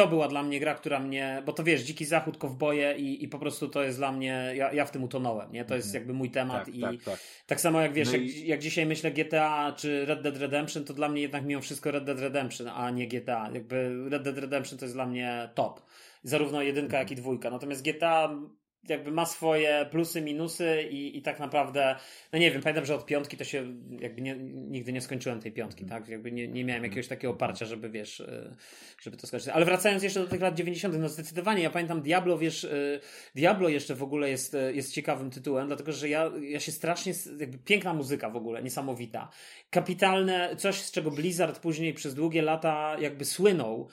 to 0.00 0.08
była 0.08 0.28
dla 0.28 0.42
mnie 0.42 0.60
gra, 0.60 0.74
która 0.74 1.00
mnie, 1.00 1.42
bo 1.46 1.52
to 1.52 1.64
wiesz, 1.64 1.82
Dziki 1.82 2.04
Zachód, 2.04 2.38
kowboje 2.38 2.94
i, 2.98 3.24
i 3.24 3.28
po 3.28 3.38
prostu 3.38 3.68
to 3.68 3.82
jest 3.82 3.98
dla 3.98 4.12
mnie, 4.12 4.52
ja, 4.54 4.72
ja 4.72 4.84
w 4.84 4.90
tym 4.90 5.04
utonąłem, 5.04 5.52
nie? 5.52 5.64
To 5.64 5.74
jest 5.74 5.86
mhm. 5.86 6.00
jakby 6.00 6.14
mój 6.14 6.30
temat 6.30 6.64
tak, 6.64 6.74
i 6.74 6.80
tak, 6.80 7.02
tak. 7.04 7.20
tak, 7.46 7.60
samo 7.60 7.80
jak 7.80 7.92
wiesz, 7.92 8.08
no 8.08 8.18
jak, 8.18 8.22
i... 8.22 8.46
jak 8.46 8.60
dzisiaj 8.60 8.86
myślę 8.86 9.10
GTA 9.10 9.72
czy 9.76 10.06
Red 10.06 10.22
Dead 10.22 10.36
Redemption, 10.36 10.84
to 10.84 10.94
dla 10.94 11.08
mnie 11.08 11.22
jednak 11.22 11.44
mimo 11.44 11.60
wszystko 11.60 11.90
Red 11.90 12.04
Dead 12.04 12.20
Redemption, 12.20 12.68
a 12.68 12.90
nie 12.90 13.08
GTA. 13.08 13.50
Jakby 13.54 14.08
Red 14.10 14.22
Dead 14.22 14.38
Redemption 14.38 14.78
to 14.78 14.84
jest 14.84 14.94
dla 14.94 15.06
mnie 15.06 15.50
top. 15.54 15.82
Zarówno 16.22 16.62
jedynka, 16.62 16.98
jak 16.98 17.10
i 17.10 17.14
dwójka. 17.14 17.50
Natomiast 17.50 17.84
GTA 17.84 18.40
jakby 18.88 19.10
ma 19.10 19.26
swoje 19.26 19.86
plusy, 19.90 20.20
minusy 20.20 20.82
i, 20.90 21.18
i 21.18 21.22
tak 21.22 21.40
naprawdę, 21.40 21.96
no 22.32 22.38
nie 22.38 22.50
wiem, 22.50 22.62
pamiętam, 22.62 22.84
że 22.84 22.94
od 22.94 23.06
piątki 23.06 23.36
to 23.36 23.44
się 23.44 23.74
jakby 24.00 24.20
nie, 24.20 24.36
nigdy 24.50 24.92
nie 24.92 25.00
skończyłem 25.00 25.40
tej 25.40 25.52
piątki, 25.52 25.84
tak? 25.84 26.08
Jakby 26.08 26.32
nie, 26.32 26.48
nie 26.48 26.64
miałem 26.64 26.84
jakiegoś 26.84 27.08
takiego 27.08 27.32
oparcia, 27.32 27.66
żeby 27.66 27.90
wiesz, 27.90 28.20
e, 28.20 28.56
żeby 29.00 29.16
to 29.16 29.26
skończyć. 29.26 29.48
Ale 29.48 29.64
wracając 29.64 30.02
jeszcze 30.02 30.20
do 30.20 30.26
tych 30.26 30.40
lat 30.40 30.54
90., 30.54 30.94
no 30.98 31.08
zdecydowanie, 31.08 31.62
ja 31.62 31.70
pamiętam 31.70 32.02
Diablo, 32.02 32.38
wiesz, 32.38 32.64
e, 32.64 33.00
Diablo 33.34 33.68
jeszcze 33.68 33.94
w 33.94 34.02
ogóle 34.02 34.30
jest, 34.30 34.54
e, 34.54 34.72
jest 34.72 34.92
ciekawym 34.92 35.30
tytułem, 35.30 35.66
dlatego 35.66 35.92
że 35.92 36.08
ja, 36.08 36.30
ja 36.40 36.60
się 36.60 36.72
strasznie, 36.72 37.12
jakby 37.38 37.58
piękna 37.58 37.94
muzyka 37.94 38.30
w 38.30 38.36
ogóle, 38.36 38.62
niesamowita. 38.62 39.30
Kapitalne, 39.70 40.56
coś 40.56 40.76
z 40.76 40.90
czego 40.90 41.10
Blizzard 41.10 41.58
później 41.58 41.94
przez 41.94 42.14
długie 42.14 42.42
lata 42.42 42.96
jakby 43.00 43.24
słynął, 43.24 43.88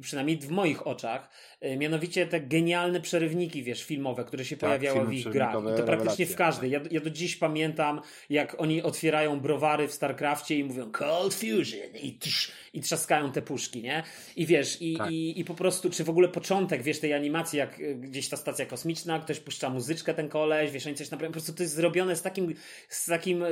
przynajmniej 0.00 0.38
w 0.38 0.50
moich 0.50 0.86
oczach, 0.86 1.30
mianowicie 1.78 2.26
te 2.26 2.40
genialne 2.40 3.00
przerywniki, 3.00 3.62
wiesz, 3.62 3.85
filmowe, 3.86 4.24
które 4.24 4.44
się 4.44 4.56
tak, 4.56 4.68
pojawiały 4.68 5.06
w 5.06 5.12
ich 5.12 5.28
grach. 5.28 5.54
I 5.74 5.76
to 5.76 5.82
praktycznie 5.82 6.26
w 6.26 6.36
każdej. 6.36 6.70
Ja, 6.70 6.80
ja 6.90 7.00
do 7.00 7.10
dziś 7.10 7.36
pamiętam, 7.36 8.00
jak 8.30 8.60
oni 8.60 8.82
otwierają 8.82 9.40
browary 9.40 9.88
w 9.88 9.92
StarCraftie 9.92 10.58
i 10.58 10.64
mówią 10.64 10.90
Cold 10.90 11.34
Fusion 11.34 11.96
i, 12.02 12.18
i 12.72 12.80
trzaskają 12.80 13.32
te 13.32 13.42
puszki, 13.42 13.82
nie? 13.82 14.02
I 14.36 14.46
wiesz, 14.46 14.82
i, 14.82 14.96
tak. 14.96 15.10
i, 15.10 15.40
i 15.40 15.44
po 15.44 15.54
prostu, 15.54 15.90
czy 15.90 16.04
w 16.04 16.10
ogóle 16.10 16.28
początek, 16.28 16.82
wiesz, 16.82 17.00
tej 17.00 17.14
animacji, 17.14 17.58
jak 17.58 17.80
e, 17.80 17.94
gdzieś 17.94 18.28
ta 18.28 18.36
stacja 18.36 18.66
kosmiczna, 18.66 19.20
ktoś 19.20 19.40
puszcza 19.40 19.70
muzyczkę, 19.70 20.14
ten 20.14 20.28
koleś, 20.28 20.70
wiesz, 20.70 20.86
oni 20.86 20.96
coś 20.96 21.10
naprawdę, 21.10 21.32
po 21.32 21.32
prostu 21.32 21.52
to 21.52 21.62
jest 21.62 21.74
zrobione 21.74 22.16
z 22.16 22.22
takim, 22.22 22.54
z 22.88 23.06
takim 23.06 23.42
e, 23.42 23.48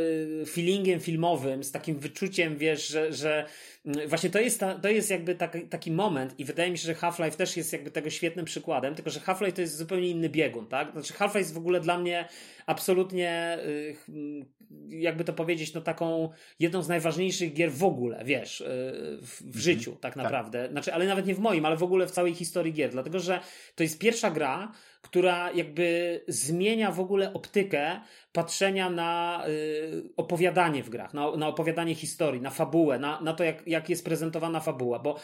feelingiem 0.46 1.00
filmowym, 1.00 1.64
z 1.64 1.72
takim 1.72 1.98
wyczuciem, 1.98 2.56
wiesz, 2.56 2.88
że, 2.88 3.12
że 3.12 3.46
właśnie 4.06 4.30
to 4.30 4.40
jest, 4.40 4.60
ta, 4.60 4.74
to 4.74 4.88
jest 4.88 5.10
jakby 5.10 5.34
taki, 5.34 5.60
taki 5.60 5.92
moment 5.92 6.40
i 6.40 6.44
wydaje 6.44 6.70
mi 6.70 6.78
się, 6.78 6.86
że 6.86 6.94
Half-Life 6.94 7.36
też 7.36 7.56
jest 7.56 7.72
jakby 7.72 7.90
tego 7.90 8.10
świetnym 8.10 8.44
przykładem, 8.44 8.94
tylko 8.94 9.10
że 9.10 9.20
Half-Life 9.20 9.52
to 9.52 9.60
jest 9.60 9.76
zupełnie 9.76 10.08
inny 10.08 10.28
biegun, 10.28 10.66
tak? 10.66 10.92
Znaczy 10.92 11.12
Half-Life 11.12 11.38
jest 11.38 11.54
w 11.54 11.58
ogóle 11.58 11.80
dla 11.80 11.98
mnie 11.98 12.28
absolutnie, 12.66 13.58
y, 13.66 13.96
jakby 14.88 15.24
to 15.24 15.32
powiedzieć, 15.32 15.74
no 15.74 15.80
taką 15.80 16.28
jedną 16.58 16.82
z 16.82 16.88
najważniejszych 16.88 17.52
gier 17.52 17.72
w 17.72 17.84
ogóle, 17.84 18.24
wiesz, 18.24 18.60
y, 18.60 18.64
w, 19.22 19.28
w 19.28 19.42
mhm. 19.42 19.60
życiu 19.60 19.92
tak, 19.92 20.00
tak. 20.00 20.16
naprawdę. 20.16 20.68
Znaczy, 20.70 20.94
ale 20.94 21.06
nawet 21.06 21.26
nie 21.26 21.34
w 21.34 21.38
moim, 21.38 21.64
ale 21.64 21.76
w 21.76 21.82
ogóle 21.82 22.06
w 22.06 22.10
całej 22.10 22.34
historii 22.34 22.72
gier, 22.72 22.90
dlatego 22.90 23.20
że 23.20 23.40
to 23.74 23.82
jest 23.82 23.98
pierwsza 23.98 24.30
gra, 24.30 24.72
która 25.04 25.52
jakby 25.52 26.20
zmienia 26.28 26.90
w 26.90 27.00
ogóle 27.00 27.32
optykę 27.32 28.00
patrzenia 28.32 28.90
na 28.90 29.42
y, 29.48 30.02
opowiadanie 30.16 30.82
w 30.82 30.90
grach, 30.90 31.14
na, 31.14 31.36
na, 31.36 31.48
opowiadanie 31.48 31.94
historii, 31.94 32.40
na 32.40 32.50
fabułę, 32.50 32.98
na, 32.98 33.20
na 33.20 33.32
to, 33.32 33.44
jak, 33.44 33.66
jak 33.66 33.90
jest 33.90 34.04
prezentowana 34.04 34.60
fabuła, 34.60 34.98
bo 34.98 35.16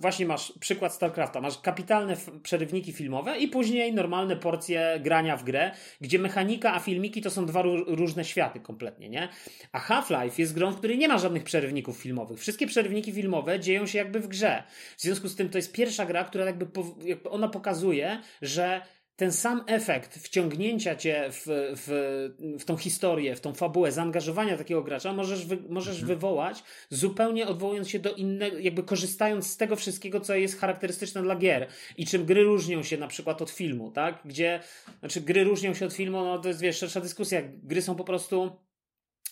właśnie 0.00 0.26
masz 0.26 0.52
przykład 0.60 0.94
StarCrafta, 0.94 1.40
masz 1.40 1.58
kapitalne 1.58 2.16
przerywniki 2.42 2.92
filmowe 2.92 3.38
i 3.38 3.48
później 3.48 3.94
normalne 3.94 4.36
porcje 4.36 5.00
grania 5.00 5.36
w 5.36 5.44
grę, 5.44 5.70
gdzie 6.00 6.18
mechanika, 6.18 6.74
a 6.74 6.80
filmiki 6.80 7.22
to 7.22 7.30
są 7.30 7.46
dwa 7.46 7.62
różne 7.86 8.24
światy 8.24 8.60
kompletnie, 8.60 8.91
nie? 8.98 9.28
A 9.72 9.78
Half-Life 9.78 10.42
jest 10.42 10.54
grą, 10.54 10.72
w 10.72 10.78
której 10.78 10.98
nie 10.98 11.08
ma 11.08 11.18
żadnych 11.18 11.44
przerywników 11.44 11.96
filmowych. 11.96 12.40
Wszystkie 12.40 12.66
przerywniki 12.66 13.12
filmowe 13.12 13.60
dzieją 13.60 13.86
się 13.86 13.98
jakby 13.98 14.20
w 14.20 14.28
grze. 14.28 14.62
W 14.96 15.02
związku 15.02 15.28
z 15.28 15.36
tym 15.36 15.48
to 15.48 15.58
jest 15.58 15.72
pierwsza 15.72 16.06
gra, 16.06 16.24
która 16.24 16.44
jakby, 16.44 16.66
jakby 17.04 17.30
ona 17.30 17.48
pokazuje, 17.48 18.20
że 18.42 18.82
ten 19.16 19.32
sam 19.32 19.64
efekt 19.66 20.18
wciągnięcia 20.18 20.96
cię 20.96 21.28
w, 21.30 21.44
w, 21.46 22.58
w 22.58 22.64
tą 22.64 22.76
historię, 22.76 23.36
w 23.36 23.40
tą 23.40 23.54
fabułę, 23.54 23.92
zaangażowania 23.92 24.56
takiego 24.56 24.82
gracza 24.82 25.12
możesz, 25.12 25.46
wy, 25.46 25.58
możesz 25.68 26.00
mhm. 26.00 26.08
wywołać 26.08 26.62
zupełnie 26.90 27.46
odwołując 27.46 27.88
się 27.88 27.98
do 27.98 28.14
innego, 28.14 28.58
jakby 28.58 28.82
korzystając 28.82 29.50
z 29.50 29.56
tego 29.56 29.76
wszystkiego, 29.76 30.20
co 30.20 30.34
jest 30.34 30.60
charakterystyczne 30.60 31.22
dla 31.22 31.36
gier 31.36 31.68
i 31.96 32.06
czym 32.06 32.24
gry 32.24 32.44
różnią 32.44 32.82
się 32.82 32.96
na 32.96 33.06
przykład 33.06 33.42
od 33.42 33.50
filmu, 33.50 33.90
tak? 33.90 34.20
Gdzie, 34.24 34.60
znaczy 35.00 35.20
gry 35.20 35.44
różnią 35.44 35.74
się 35.74 35.86
od 35.86 35.92
filmu, 35.92 36.24
no 36.24 36.38
to 36.38 36.48
jest 36.48 36.60
wiesz, 36.60 36.78
szersza 36.78 37.00
dyskusja. 37.00 37.42
Gry 37.62 37.82
są 37.82 37.94
po 37.94 38.04
prostu 38.04 38.56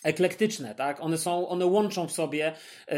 eklektyczne, 0.03 0.75
tak? 0.75 1.01
One 1.01 1.17
są, 1.17 1.47
one 1.47 1.65
łączą 1.65 2.07
w 2.07 2.11
sobie, 2.11 2.53
yy, 2.87 2.95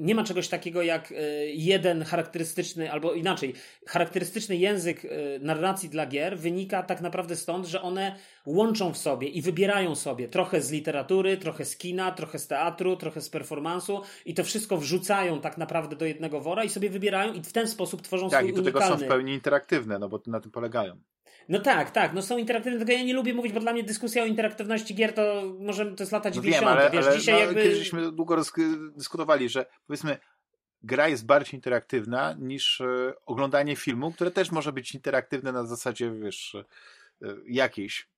nie 0.00 0.14
ma 0.14 0.24
czegoś 0.24 0.48
takiego 0.48 0.82
jak 0.82 1.10
yy, 1.10 1.18
jeden 1.52 2.04
charakterystyczny, 2.04 2.92
albo 2.92 3.12
inaczej, 3.12 3.54
charakterystyczny 3.86 4.56
język 4.56 5.04
yy, 5.04 5.10
narracji 5.42 5.88
dla 5.88 6.06
gier 6.06 6.38
wynika 6.38 6.82
tak 6.82 7.00
naprawdę 7.00 7.36
stąd, 7.36 7.66
że 7.66 7.82
one 7.82 8.16
łączą 8.46 8.92
w 8.92 8.98
sobie 8.98 9.28
i 9.28 9.42
wybierają 9.42 9.94
sobie 9.94 10.28
trochę 10.28 10.62
z 10.62 10.70
literatury, 10.70 11.36
trochę 11.36 11.64
z 11.64 11.76
kina, 11.76 12.12
trochę 12.12 12.38
z 12.38 12.46
teatru, 12.46 12.96
trochę 12.96 13.20
z 13.20 13.30
performansu 13.30 14.02
i 14.24 14.34
to 14.34 14.44
wszystko 14.44 14.76
wrzucają 14.76 15.40
tak 15.40 15.58
naprawdę 15.58 15.96
do 15.96 16.04
jednego 16.04 16.40
wora 16.40 16.64
i 16.64 16.68
sobie 16.68 16.90
wybierają 16.90 17.32
i 17.32 17.42
w 17.42 17.52
ten 17.52 17.68
sposób 17.68 18.02
tworzą 18.02 18.30
tak, 18.30 18.40
swój. 18.40 18.52
Tak, 18.52 18.60
i 18.60 18.64
do 18.64 18.72
tego 18.72 18.82
są 18.82 18.96
w 18.96 19.08
pełni 19.08 19.32
interaktywne, 19.32 19.98
no 19.98 20.08
bo 20.08 20.20
na 20.26 20.40
tym 20.40 20.50
polegają. 20.50 21.00
No 21.48 21.58
tak, 21.58 21.90
tak, 21.90 22.12
no 22.12 22.22
są 22.22 22.38
interaktywne, 22.38 22.78
tylko 22.78 22.92
ja 22.92 23.02
nie 23.02 23.14
lubię 23.14 23.34
mówić, 23.34 23.52
bo 23.52 23.60
dla 23.60 23.72
mnie 23.72 23.82
dyskusja 23.82 24.22
o 24.22 24.26
interaktywności 24.26 24.94
gier 24.94 25.12
to 25.14 25.42
może 25.60 25.86
to 25.86 26.02
jest 26.02 26.12
lata 26.12 26.30
90. 26.30 26.64
No 26.64 26.70
wiem, 26.70 26.78
ale, 26.78 26.90
wiesz, 26.90 27.06
ale 27.06 27.18
dzisiaj 27.18 27.34
no, 27.34 27.40
jakby... 27.40 27.62
Kiedyś 27.62 27.90
długo 28.12 28.42
dyskutowali, 28.96 29.48
że 29.48 29.66
powiedzmy 29.86 30.18
gra 30.82 31.08
jest 31.08 31.26
bardziej 31.26 31.54
interaktywna 31.54 32.36
niż 32.38 32.80
e, 32.80 33.12
oglądanie 33.26 33.76
filmu, 33.76 34.12
które 34.12 34.30
też 34.30 34.50
może 34.50 34.72
być 34.72 34.94
interaktywne 34.94 35.52
na 35.52 35.66
zasadzie, 35.66 36.12
wiesz, 36.22 36.54
e, 36.54 36.64
jakiejś. 37.46 38.08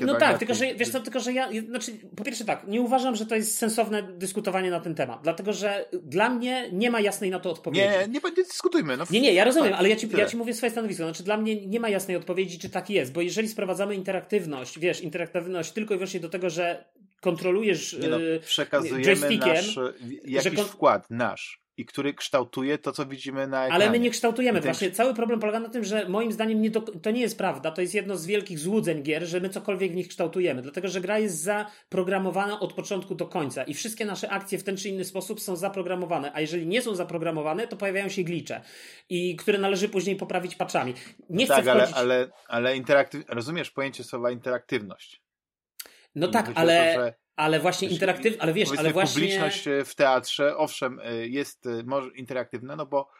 No 0.00 0.14
tak, 0.14 0.38
tylko 0.38 0.54
że, 0.54 0.74
wiesz 0.74 0.88
co, 0.88 1.00
tylko 1.00 1.20
że 1.20 1.32
ja, 1.32 1.48
znaczy, 1.68 1.92
po 2.16 2.24
pierwsze 2.24 2.44
tak, 2.44 2.68
nie 2.68 2.80
uważam, 2.80 3.16
że 3.16 3.26
to 3.26 3.34
jest 3.34 3.58
sensowne 3.58 4.02
dyskutowanie 4.02 4.70
na 4.70 4.80
ten 4.80 4.94
temat, 4.94 5.20
dlatego 5.22 5.52
że 5.52 5.88
dla 6.02 6.30
mnie 6.30 6.68
nie 6.72 6.90
ma 6.90 7.00
jasnej 7.00 7.30
na 7.30 7.40
to 7.40 7.50
odpowiedzi. 7.50 7.86
Nie, 7.86 8.08
nie, 8.08 8.20
nie 8.36 8.44
dyskutujmy. 8.44 8.96
No. 8.96 9.04
Nie, 9.10 9.20
nie, 9.20 9.32
ja 9.32 9.44
rozumiem, 9.44 9.74
ale 9.74 9.88
ja 9.88 9.96
ci, 9.96 10.08
ja 10.16 10.26
ci 10.26 10.36
mówię 10.36 10.54
swoje 10.54 10.70
stanowisko, 10.70 11.04
znaczy 11.04 11.22
dla 11.22 11.36
mnie 11.36 11.66
nie 11.66 11.80
ma 11.80 11.88
jasnej 11.88 12.16
odpowiedzi, 12.16 12.58
czy 12.58 12.70
tak 12.70 12.90
jest, 12.90 13.12
bo 13.12 13.20
jeżeli 13.20 13.48
sprowadzamy 13.48 13.94
interaktywność, 13.94 14.78
wiesz, 14.78 15.00
interaktywność 15.00 15.72
tylko 15.72 15.94
i 15.94 15.96
wyłącznie 15.96 16.20
do 16.20 16.28
tego, 16.28 16.50
że 16.50 16.84
kontrolujesz 17.20 17.96
no, 18.10 18.16
przekazujemy 18.46 19.38
nasz, 19.38 19.78
jakiś 20.24 20.54
kon... 20.54 20.64
wkład 20.64 21.10
nasz 21.10 21.60
i 21.80 21.84
który 21.84 22.14
kształtuje 22.14 22.78
to, 22.78 22.92
co 22.92 23.06
widzimy 23.06 23.46
na 23.46 23.64
ekranie. 23.64 23.84
Ale 23.84 23.90
my 23.90 23.98
nie 23.98 24.10
kształtujemy. 24.10 24.60
Właśnie 24.60 24.90
cały 24.90 25.14
problem 25.14 25.40
polega 25.40 25.60
na 25.60 25.68
tym, 25.68 25.84
że 25.84 26.08
moim 26.08 26.32
zdaniem 26.32 26.62
nie 26.62 26.70
do... 26.70 26.80
to 26.80 27.10
nie 27.10 27.20
jest 27.20 27.38
prawda. 27.38 27.70
To 27.70 27.80
jest 27.80 27.94
jedno 27.94 28.16
z 28.16 28.26
wielkich 28.26 28.58
złudzeń 28.58 29.02
gier, 29.02 29.26
że 29.26 29.40
my 29.40 29.48
cokolwiek 29.48 29.92
w 29.92 29.94
nich 29.94 30.08
kształtujemy. 30.08 30.62
Dlatego, 30.62 30.88
że 30.88 31.00
gra 31.00 31.18
jest 31.18 31.42
zaprogramowana 31.42 32.60
od 32.60 32.72
początku 32.72 33.14
do 33.14 33.26
końca 33.26 33.64
i 33.64 33.74
wszystkie 33.74 34.04
nasze 34.04 34.30
akcje 34.30 34.58
w 34.58 34.62
ten 34.62 34.76
czy 34.76 34.88
inny 34.88 35.04
sposób 35.04 35.40
są 35.40 35.56
zaprogramowane. 35.56 36.32
A 36.34 36.40
jeżeli 36.40 36.66
nie 36.66 36.82
są 36.82 36.94
zaprogramowane, 36.94 37.68
to 37.68 37.76
pojawiają 37.76 38.08
się 38.08 38.22
glicze, 38.22 38.60
i 39.08 39.36
które 39.36 39.58
należy 39.58 39.88
później 39.88 40.16
poprawić 40.16 40.54
patchami. 40.54 40.94
Nie 41.30 41.46
no 41.46 41.54
chcę 41.54 41.62
tak, 41.62 41.76
wchodzić... 41.76 41.96
ale, 41.96 42.14
ale, 42.14 42.30
ale 42.48 42.76
interaktyw... 42.76 43.24
rozumiesz 43.28 43.70
pojęcie 43.70 44.04
słowa 44.04 44.30
interaktywność. 44.30 45.20
No 46.14 46.28
tak, 46.28 46.52
ale... 46.54 46.94
To, 46.94 47.00
że 47.00 47.14
ale 47.36 47.60
właśnie 47.60 47.88
interaktywna, 47.88 48.42
ale 48.42 48.52
wiesz, 48.52 48.68
ale 48.78 48.92
właśnie... 48.92 49.22
Publiczność 49.22 49.68
e, 49.68 49.84
w 49.84 49.94
teatrze, 49.94 50.56
owszem, 50.56 51.00
e, 51.04 51.26
jest 51.26 51.66
e, 51.66 51.82
może 51.86 52.10
interaktywna, 52.10 52.76
no 52.76 52.86
bo 52.86 53.10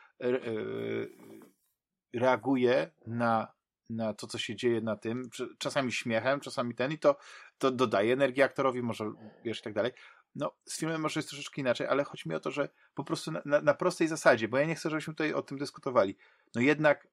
reaguje 2.15 2.91
na, 3.07 3.53
na 3.91 4.15
to, 4.15 4.27
co 4.27 4.39
się 4.39 4.57
dzieje 4.57 4.81
na 4.81 4.97
tym, 4.97 5.31
czasami 5.59 5.93
śmiechem, 5.93 6.41
czasami 6.41 6.75
ten 6.75 6.93
i 6.93 6.99
to, 6.99 7.17
to 7.59 7.71
dodaje 7.71 8.13
energii 8.13 8.43
aktorowi, 8.43 8.83
może 8.83 9.13
wiesz 9.45 9.59
i 9.59 9.63
tak 9.63 9.75
dalej. 9.75 9.93
No, 10.35 10.57
z 10.65 10.79
filmem 10.79 11.01
może 11.01 11.21
jest 11.21 11.29
troszeczkę 11.29 11.61
inaczej, 11.61 11.87
ale 11.87 12.05
chodzi 12.05 12.29
mi 12.29 12.35
o 12.35 12.41
to, 12.41 12.51
że 12.51 12.69
po 12.95 13.05
prostu 13.05 13.31
na, 13.31 13.43
na, 13.45 13.61
na 13.61 13.75
prostej 13.75 14.09
zasadzie, 14.09 14.49
bo 14.49 14.59
ja 14.59 14.67
nie 14.67 14.75
chcę, 14.75 14.91
żebyśmy 14.91 15.15
tutaj 15.15 15.33
o 15.33 15.43
tym 15.43 15.59
dyskutowali. 15.59 16.17
No 16.55 16.61
jednak 16.61 17.09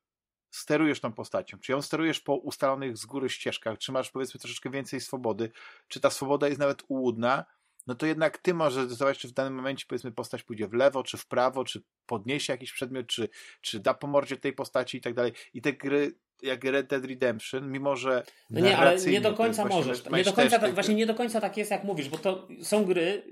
sterujesz 0.52 0.99
tą 0.99 1.14
postacią, 1.14 1.60
czy 1.60 1.72
ją 1.72 1.82
sterujesz 1.82 2.19
po 2.19 2.36
ustalonych 2.36 2.98
z 2.98 3.06
góry 3.06 3.30
ścieżkach, 3.30 3.78
czy 3.78 3.91
masz 3.91 4.11
powiedzmy 4.11 4.40
troszeczkę 4.40 4.69
więcej 4.69 5.02
swobody, 5.02 5.52
czy 5.88 5.99
ta 5.99 6.10
swoboda 6.10 6.48
jest 6.48 6.60
nawet 6.60 6.84
ułudna, 6.88 7.45
no 7.88 7.95
to 7.95 8.06
jednak 8.06 8.38
ty 8.38 8.53
możesz 8.53 8.86
zdecydować, 8.86 9.18
czy 9.18 9.28
w 9.28 9.32
danym 9.32 9.53
momencie 9.53 9.86
powiedzmy 9.88 10.11
postać 10.11 10.44
pójdzie 10.44 10.68
w 10.68 10.74
lewo, 10.74 11.03
czy 11.03 11.18
w 11.18 11.26
prawo, 11.26 11.64
czy 11.64 11.82
podniesie 12.06 12.53
jakiś 12.53 12.72
przedmiot, 12.72 13.07
czy, 13.07 13.30
czy 13.61 13.80
da 13.80 13.94
po 13.94 14.07
mordzie 14.07 14.38
tej 14.38 14.53
postaci 14.53 14.98
i 14.98 15.02
tak 15.02 15.14
dalej. 15.14 15.32
I 15.53 15.61
te 15.61 15.74
gry 15.74 16.15
jak 16.41 16.64
Red 16.64 16.88
Dead 16.88 17.06
Redemption, 17.06 17.72
mimo 17.72 17.95
że. 17.95 18.24
No 18.49 18.60
nie, 18.60 18.78
ale 18.78 18.98
nie 18.98 19.22
do 19.22 19.34
końca 19.34 19.65
możesz. 19.65 20.06
Nie 20.06 20.24
do 20.24 20.34
końca, 20.34 20.60
tak, 20.60 20.74
właśnie 20.74 20.95
nie 20.95 21.06
do 21.06 21.15
końca 21.15 21.41
tak 21.41 21.57
jest, 21.57 21.72
jak 21.72 21.84
mówisz, 21.84 22.10
bo 22.10 22.18
to 22.18 22.48
są 22.61 22.86
gry 22.86 23.24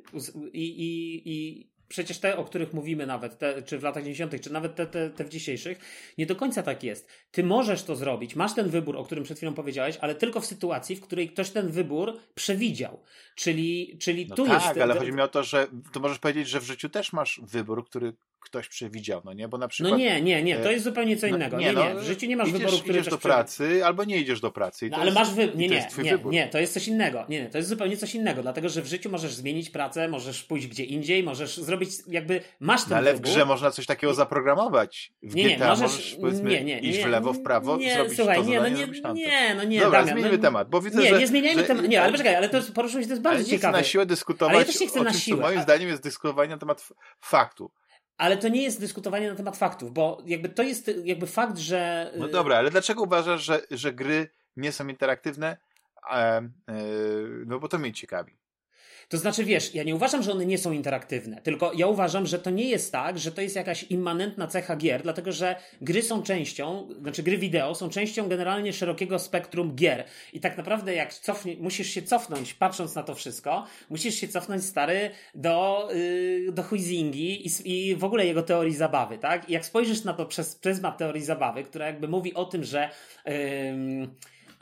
i, 0.53 0.63
i, 0.63 1.21
i 1.25 1.67
przecież 1.87 2.19
te, 2.19 2.37
o 2.37 2.43
których 2.43 2.73
mówimy 2.73 3.05
nawet, 3.05 3.37
te, 3.37 3.61
czy 3.61 3.79
w 3.79 3.83
latach 3.83 4.03
90., 4.03 4.41
czy 4.41 4.53
nawet 4.53 4.75
te, 4.75 4.87
te, 4.87 5.09
te 5.09 5.23
w 5.23 5.29
dzisiejszych, 5.29 5.79
nie 6.17 6.25
do 6.25 6.35
końca 6.35 6.63
tak 6.63 6.83
jest. 6.83 7.09
Ty 7.31 7.43
możesz 7.43 7.83
to 7.83 7.95
zrobić, 7.95 8.35
masz 8.35 8.53
ten 8.53 8.69
wybór, 8.69 8.97
o 8.97 9.03
którym 9.03 9.23
przed 9.23 9.37
chwilą 9.37 9.53
powiedziałeś, 9.53 9.97
ale 10.01 10.15
tylko 10.15 10.39
w 10.39 10.45
sytuacji, 10.45 10.95
w 10.95 11.01
której 11.01 11.29
ktoś 11.29 11.49
ten 11.49 11.69
wybór 11.69 12.19
przewidział. 12.35 13.03
Czyli, 13.35 13.97
czyli 14.01 14.27
no 14.27 14.35
tu 14.35 14.45
tak, 14.45 14.53
jest. 14.53 14.65
Tak, 14.65 14.77
ale 14.77 14.99
chodzi 14.99 15.11
mi 15.11 15.21
o 15.21 15.27
to, 15.27 15.43
że 15.43 15.67
to 15.91 15.99
możesz 15.99 16.19
powiedzieć, 16.19 16.47
że 16.49 16.59
w 16.59 16.63
życiu 16.63 16.89
też 16.89 17.13
masz 17.13 17.41
wybór, 17.43 17.85
który 17.85 18.13
ktoś 18.45 18.67
przewidział, 18.67 19.21
no 19.25 19.33
nie? 19.33 19.47
Bo 19.47 19.57
na 19.57 19.67
przykład... 19.67 19.91
No 19.91 19.97
nie, 19.97 20.21
nie, 20.21 20.43
nie, 20.43 20.57
to 20.57 20.69
e, 20.69 20.73
jest 20.73 20.83
zupełnie 20.83 21.17
co 21.17 21.27
no 21.27 21.35
innego. 21.35 21.57
No, 21.57 21.61
nie, 21.61 21.73
nie, 21.73 21.95
w 21.95 22.03
życiu 22.03 22.25
nie 22.25 22.37
masz 22.37 22.47
idziesz, 22.47 22.59
wyboru, 22.59 22.77
który 22.77 22.99
idziesz 22.99 23.11
do 23.11 23.17
pracy 23.17 23.85
albo 23.85 24.03
nie 24.03 24.17
idziesz 24.17 24.41
do 24.41 24.51
pracy. 24.51 24.89
No, 24.91 24.97
ale 24.97 25.05
jest, 25.05 25.15
masz 25.15 25.33
wy... 25.33 25.51
Nie, 25.55 25.67
nie, 25.67 25.87
nie, 26.03 26.17
nie, 26.25 26.47
to 26.47 26.59
jest 26.59 26.73
coś 26.73 26.87
innego. 26.87 27.25
Nie, 27.29 27.41
nie, 27.41 27.49
to 27.49 27.57
jest 27.57 27.69
zupełnie 27.69 27.97
coś 27.97 28.15
innego, 28.15 28.41
dlatego, 28.41 28.69
że 28.69 28.81
w 28.81 28.85
życiu 28.85 29.09
możesz 29.09 29.33
zmienić 29.33 29.69
pracę, 29.69 30.07
możesz 30.07 30.43
pójść 30.43 30.67
gdzie 30.67 30.83
indziej, 30.83 31.23
możesz 31.23 31.57
zrobić 31.57 31.89
jakby, 32.07 32.41
masz 32.59 32.81
ten 32.81 32.89
no, 32.89 32.97
ale 32.97 33.13
wybór. 33.13 33.27
w 33.27 33.31
grze 33.31 33.45
można 33.45 33.71
coś 33.71 33.85
takiego 33.85 34.13
zaprogramować. 34.13 35.13
W 35.23 35.35
nie, 35.35 35.43
nie, 35.43 35.57
możesz, 35.57 35.81
możesz 35.81 36.17
powiedzmy 36.21 36.49
nie, 36.49 36.63
nie, 36.63 36.81
nie, 36.81 36.89
iść 36.89 36.99
w 36.99 37.05
lewo, 37.05 37.33
w 37.33 37.41
prawo, 37.41 37.77
nie, 37.77 37.93
zrobić 37.93 38.15
słuchaj, 38.15 38.37
to 38.37 38.43
nie, 38.43 38.59
no 38.59 38.67
nie, 38.67 38.87
nie, 39.13 39.55
no 39.55 39.63
nie, 39.63 39.79
Dobra, 39.79 39.99
Damian, 39.99 40.19
zmieńmy 40.19 40.37
no, 40.37 40.43
temat, 40.43 40.69
bo 40.69 40.81
widzę, 40.81 41.01
nie, 41.01 41.09
że... 41.09 41.19
Nie, 41.19 41.27
zmieniajmy 41.27 41.63
temat, 41.63 41.87
nie, 41.87 42.01
ale 42.01 42.11
poczekaj, 42.11 42.35
ale 42.35 42.49
to 42.49 42.61
poruszyłeś, 42.73 43.05
to 43.05 43.11
jest 43.11 43.21
bardzo 43.21 43.43
ciekawe. 43.43 43.67
Ale 43.67 43.77
nie 43.77 43.83
chcę 43.83 43.87
na 43.87 43.91
siłę 43.91 44.05
dyskutować 44.05 44.55
ale 44.55 44.65
ja 44.65 44.71
też 44.71 44.81
nie 44.81 44.87
chcę 44.87 45.03
na 45.03 45.13
siłę. 45.13 45.41
moim 45.41 45.61
zdaniem 45.61 45.89
jest 45.89 46.03
dyskutowanie 46.03 46.49
na 46.49 46.57
temat 46.57 46.87
faktu. 47.21 47.71
Ale 48.17 48.37
to 48.37 48.47
nie 48.47 48.63
jest 48.63 48.79
dyskutowanie 48.79 49.29
na 49.29 49.35
temat 49.35 49.57
faktów, 49.57 49.93
bo 49.93 50.21
jakby 50.25 50.49
to 50.49 50.63
jest 50.63 50.91
jakby 51.03 51.27
fakt, 51.27 51.57
że. 51.57 52.11
No 52.17 52.27
dobra, 52.27 52.57
ale 52.57 52.71
dlaczego 52.71 53.03
uważasz, 53.03 53.43
że, 53.43 53.61
że 53.71 53.93
gry 53.93 54.29
nie 54.55 54.71
są 54.71 54.87
interaktywne? 54.87 55.57
E, 56.11 56.41
no 57.45 57.59
bo 57.59 57.67
to 57.67 57.79
mnie 57.79 57.93
ciekawi. 57.93 58.37
To 59.09 59.17
znaczy, 59.17 59.43
wiesz, 59.43 59.75
ja 59.75 59.83
nie 59.83 59.95
uważam, 59.95 60.23
że 60.23 60.31
one 60.31 60.45
nie 60.45 60.57
są 60.57 60.71
interaktywne, 60.71 61.41
tylko 61.41 61.71
ja 61.73 61.87
uważam, 61.87 62.25
że 62.25 62.39
to 62.39 62.49
nie 62.49 62.69
jest 62.69 62.91
tak, 62.91 63.19
że 63.19 63.31
to 63.31 63.41
jest 63.41 63.55
jakaś 63.55 63.83
immanentna 63.83 64.47
cecha 64.47 64.75
gier, 64.75 65.03
dlatego 65.03 65.31
że 65.31 65.55
gry 65.81 66.01
są 66.01 66.23
częścią, 66.23 66.87
znaczy 67.01 67.23
gry 67.23 67.37
wideo 67.37 67.75
są 67.75 67.89
częścią 67.89 68.29
generalnie 68.29 68.73
szerokiego 68.73 69.19
spektrum 69.19 69.75
gier. 69.75 70.03
I 70.33 70.39
tak 70.39 70.57
naprawdę, 70.57 70.95
jak 70.95 71.13
cofnie, 71.13 71.55
musisz 71.59 71.89
się 71.89 72.01
cofnąć, 72.01 72.53
patrząc 72.53 72.95
na 72.95 73.03
to 73.03 73.15
wszystko, 73.15 73.65
musisz 73.89 74.15
się 74.15 74.27
cofnąć 74.27 74.63
stary 74.63 75.09
do, 75.35 75.89
yy, 75.93 76.51
do 76.51 76.63
Huizingi 76.63 77.47
i, 77.47 77.51
i 77.89 77.95
w 77.95 78.03
ogóle 78.03 78.25
jego 78.25 78.43
teorii 78.43 78.75
zabawy, 78.75 79.17
tak? 79.17 79.49
I 79.49 79.53
jak 79.53 79.65
spojrzysz 79.65 80.03
na 80.03 80.13
to 80.13 80.25
przez 80.25 80.55
pryzmat 80.55 80.97
teorii 80.97 81.23
zabawy, 81.23 81.63
która 81.63 81.85
jakby 81.85 82.07
mówi 82.07 82.33
o 82.33 82.45
tym, 82.45 82.63
że. 82.63 82.89
Yy, 83.25 84.07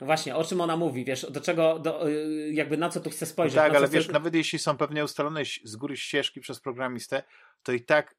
no 0.04 0.06
właśnie, 0.06 0.36
o 0.36 0.44
czym 0.44 0.60
ona 0.60 0.76
mówi, 0.76 1.04
wiesz, 1.04 1.26
do 1.30 1.40
czego, 1.40 1.78
do, 1.78 2.08
y, 2.08 2.50
jakby 2.52 2.76
na 2.76 2.88
co 2.88 3.00
tu 3.00 3.10
chce 3.10 3.26
spojrzeć. 3.26 3.56
Tak, 3.56 3.74
ale 3.74 3.86
chce... 3.86 3.96
wiesz, 3.96 4.08
nawet 4.08 4.34
jeśli 4.34 4.58
są 4.58 4.76
pewnie 4.76 5.04
ustalone 5.04 5.42
z 5.64 5.76
góry 5.76 5.96
ścieżki 5.96 6.40
przez 6.40 6.60
programistę, 6.60 7.22
to 7.62 7.72
i 7.72 7.80
tak 7.80 8.14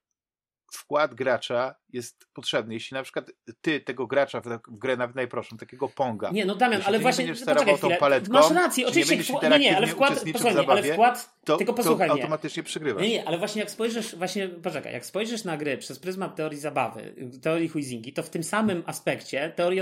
wkład 0.76 1.14
gracza 1.14 1.76
jest 1.94 2.28
potrzebny. 2.34 2.74
Jeśli 2.74 2.96
na 2.96 3.04
przykład 3.04 3.32
ty 3.62 3.80
tego 3.80 4.08
gracza 4.08 4.42
w, 4.42 4.60
grę 4.68 4.98
nawet 4.98 5.16
najprostszą, 5.16 5.58
takiego 5.58 5.90
ponga. 5.90 6.32
Nie, 6.32 6.46
no 6.46 6.56
Damian, 6.56 6.82
ale 6.86 7.00
właśnie. 7.00 7.26
Nie 7.26 7.34
poczekaj 7.34 7.80
tą 7.80 7.90
paletką, 8.00 8.34
masz 8.34 8.52
rację, 8.52 8.88
oczywiście. 8.88 9.34
Nie, 9.44 9.50
nie, 9.50 9.60
nie, 9.60 9.78
ale 9.78 9.88
wkład, 9.88 10.24
posłuchaj, 10.34 10.66
ale 10.68 10.84
wkład. 10.84 11.36
To, 11.46 11.58
tylko 11.58 11.74
posłuchaj 11.74 12.08
to 12.08 12.14
automatycznie 12.14 12.64
przegrywasz. 12.64 13.04
Nie, 13.04 13.10
nie, 13.10 13.28
ale 13.28 13.38
właśnie 13.38 13.60
jak 13.60 13.72
spojrzysz, 13.72 14.16
właśnie, 14.16 14.48
poczekaj, 14.48 14.94
jak 14.94 15.06
spojrzysz 15.06 15.44
na 15.44 15.58
gry 15.58 15.78
przez 15.78 16.00
pryzmat 16.00 16.36
teorii 16.36 16.60
zabawy, 16.60 17.16
teorii 17.42 17.70
Huizingi, 17.70 18.14
to 18.14 18.24
w 18.24 18.30
tym 18.30 18.44
samym 18.44 18.84
aspekcie 18.86 19.54
teorii, 19.56 19.82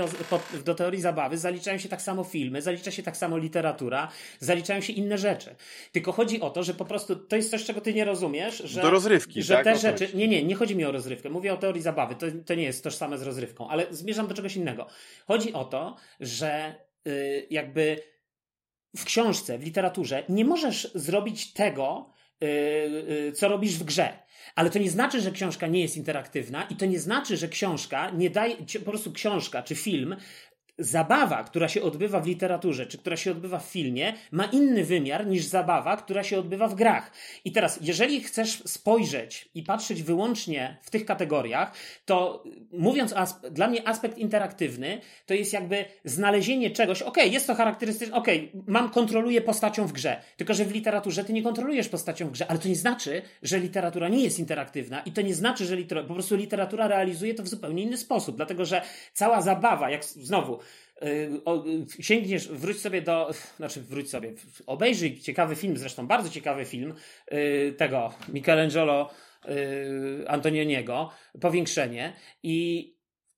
do 0.64 0.74
teorii 0.74 1.00
zabawy 1.00 1.38
zaliczają 1.38 1.78
się 1.78 1.88
tak 1.88 2.02
samo 2.02 2.24
filmy, 2.24 2.62
zalicza 2.62 2.90
się 2.90 3.02
tak 3.02 3.16
samo 3.16 3.38
literatura, 3.38 4.08
zaliczają 4.40 4.80
się 4.80 4.92
inne 4.92 5.18
rzeczy. 5.18 5.54
Tylko 5.92 6.12
chodzi 6.12 6.40
o 6.40 6.50
to, 6.50 6.62
że 6.62 6.74
po 6.74 6.84
prostu 6.84 7.16
to 7.16 7.36
jest 7.36 7.50
coś, 7.50 7.64
czego 7.64 7.80
ty 7.80 7.94
nie 7.94 8.04
rozumiesz, 8.04 8.62
że. 8.64 8.82
Do 8.82 8.90
rozrywki, 8.90 9.42
że 9.42 9.54
tak? 9.54 9.64
te 9.64 9.78
rzeczy. 9.78 10.08
Nie, 10.14 10.28
nie, 10.28 10.44
nie 10.44 10.54
chodzi 10.54 10.76
mi 10.76 10.83
o 10.88 10.92
rozrywkę. 10.92 11.30
Mówię 11.30 11.52
o 11.54 11.56
teorii 11.56 11.82
zabawy. 11.82 12.14
To, 12.14 12.26
to 12.46 12.54
nie 12.54 12.62
jest 12.62 12.84
tożsame 12.84 13.18
z 13.18 13.22
rozrywką, 13.22 13.68
ale 13.68 13.86
zmierzam 13.90 14.26
do 14.26 14.34
czegoś 14.34 14.56
innego. 14.56 14.86
Chodzi 15.26 15.52
o 15.52 15.64
to, 15.64 15.96
że 16.20 16.74
yy, 17.04 17.46
jakby 17.50 18.02
w 18.96 19.04
książce, 19.04 19.58
w 19.58 19.64
literaturze 19.64 20.24
nie 20.28 20.44
możesz 20.44 20.90
zrobić 20.94 21.52
tego, 21.52 22.10
yy, 22.40 22.48
yy, 23.08 23.32
co 23.32 23.48
robisz 23.48 23.78
w 23.78 23.84
grze. 23.84 24.24
Ale 24.54 24.70
to 24.70 24.78
nie 24.78 24.90
znaczy, 24.90 25.20
że 25.20 25.30
książka 25.30 25.66
nie 25.66 25.80
jest 25.80 25.96
interaktywna 25.96 26.62
i 26.62 26.76
to 26.76 26.86
nie 26.86 27.00
znaczy, 27.00 27.36
że 27.36 27.48
książka 27.48 28.10
nie 28.10 28.30
daje, 28.30 28.56
po 28.84 28.90
prostu 28.90 29.12
książka 29.12 29.62
czy 29.62 29.74
film 29.74 30.16
zabawa, 30.78 31.44
która 31.44 31.68
się 31.68 31.82
odbywa 31.82 32.20
w 32.20 32.26
literaturze, 32.26 32.86
czy 32.86 32.98
która 32.98 33.16
się 33.16 33.30
odbywa 33.30 33.58
w 33.58 33.64
filmie, 33.64 34.12
ma 34.30 34.44
inny 34.44 34.84
wymiar 34.84 35.26
niż 35.26 35.44
zabawa, 35.44 35.96
która 35.96 36.22
się 36.22 36.38
odbywa 36.38 36.68
w 36.68 36.74
grach. 36.74 37.12
I 37.44 37.52
teraz, 37.52 37.78
jeżeli 37.82 38.20
chcesz 38.20 38.62
spojrzeć 38.66 39.48
i 39.54 39.62
patrzeć 39.62 40.02
wyłącznie 40.02 40.78
w 40.82 40.90
tych 40.90 41.04
kategoriach, 41.04 41.74
to 42.04 42.44
mówiąc 42.72 43.14
dla 43.50 43.68
mnie 43.68 43.88
aspekt 43.88 44.18
interaktywny, 44.18 45.00
to 45.26 45.34
jest 45.34 45.52
jakby 45.52 45.84
znalezienie 46.04 46.70
czegoś, 46.70 47.02
ok, 47.02 47.16
jest 47.16 47.46
to 47.46 47.54
charakterystyczne, 47.54 48.16
ok, 48.16 48.28
mam, 48.66 48.90
kontroluję 48.90 49.40
postacią 49.40 49.86
w 49.86 49.92
grze, 49.92 50.22
tylko 50.36 50.54
że 50.54 50.64
w 50.64 50.72
literaturze 50.72 51.24
ty 51.24 51.32
nie 51.32 51.42
kontrolujesz 51.42 51.88
postacią 51.88 52.28
w 52.28 52.30
grze, 52.30 52.46
ale 52.46 52.58
to 52.58 52.68
nie 52.68 52.76
znaczy, 52.76 53.22
że 53.42 53.58
literatura 53.58 54.08
nie 54.08 54.24
jest 54.24 54.38
interaktywna 54.38 55.00
i 55.00 55.12
to 55.12 55.22
nie 55.22 55.34
znaczy, 55.34 55.64
że 55.66 55.76
literatura, 55.76 56.08
po 56.08 56.14
prostu 56.14 56.36
literatura 56.36 56.88
realizuje 56.88 57.34
to 57.34 57.42
w 57.42 57.48
zupełnie 57.48 57.82
inny 57.82 57.96
sposób, 57.96 58.36
dlatego 58.36 58.64
że 58.64 58.82
cała 59.12 59.40
zabawa, 59.40 59.90
jak 59.90 60.04
znowu, 60.04 60.58
Y, 61.02 62.02
sięgniesz, 62.02 62.48
wróć 62.48 62.80
sobie 62.80 63.02
do, 63.02 63.30
znaczy 63.56 63.80
wróć 63.80 64.10
sobie, 64.10 64.32
obejrzyj 64.66 65.20
ciekawy 65.20 65.56
film, 65.56 65.76
zresztą 65.76 66.06
bardzo 66.06 66.30
ciekawy 66.30 66.64
film 66.64 66.94
y, 67.32 67.74
tego 67.76 68.12
Michelangelo 68.28 69.10
y, 69.48 70.28
Antonioniego, 70.28 71.10
Powiększenie 71.40 72.12
i 72.42 72.90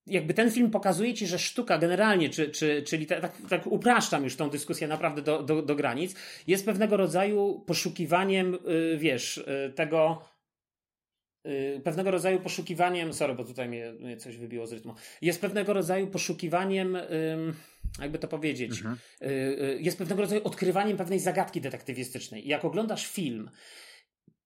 jakby 0.07 0.35
ten 0.35 0.51
film 0.51 0.71
pokazuje 0.71 1.15
ci, 1.15 1.27
że 1.27 1.39
sztuka 1.39 1.79
generalnie, 1.79 2.31
czy, 2.31 2.49
czy, 2.51 2.83
czyli 2.83 3.07
tak, 3.07 3.33
tak 3.49 3.67
upraszczam 3.67 4.25
już 4.25 4.37
tą 4.37 4.51
dyskusję 4.51 4.89
naprawdę 4.89 5.23
do, 5.23 5.43
do, 5.43 5.63
do 5.63 5.75
granic, 5.75 6.15
jest 6.47 6.67
pewnego 6.67 6.97
rodzaju 6.97 7.65
poszukiwaniem, 7.67 8.59
wiesz, 8.99 9.45
tego 9.75 10.23
Y, 10.23 10.36
pewnego 11.85 12.11
rodzaju 12.11 12.41
poszukiwaniem, 12.41 13.13
sorry, 13.13 13.35
bo 13.35 13.45
tutaj 13.45 13.69
mnie, 13.69 13.93
mnie, 13.93 14.17
coś 14.17 14.37
wybiło 14.37 14.67
z 14.67 14.73
rytmu, 14.73 14.95
jest 15.23 15.41
pewnego 15.41 15.73
rodzaju 15.73 16.07
poszukiwaniem, 16.07 16.97
jakby 18.01 18.19
to 18.19 18.29
powiedzieć, 18.29 18.79
mhm. 18.79 18.97
Y, 19.23 19.27
y, 19.27 19.79
jest 19.81 19.99
pewnego 19.99 20.23
rodzaju 20.23 20.41
odkrywaniem 20.45 20.97
pewnej 20.97 21.21
zagadki 21.21 21.61
detektywistycznej. 21.61 22.47
I 22.47 22.49
jak 22.49 22.65
oglądasz 22.65 23.07
film, 23.07 23.51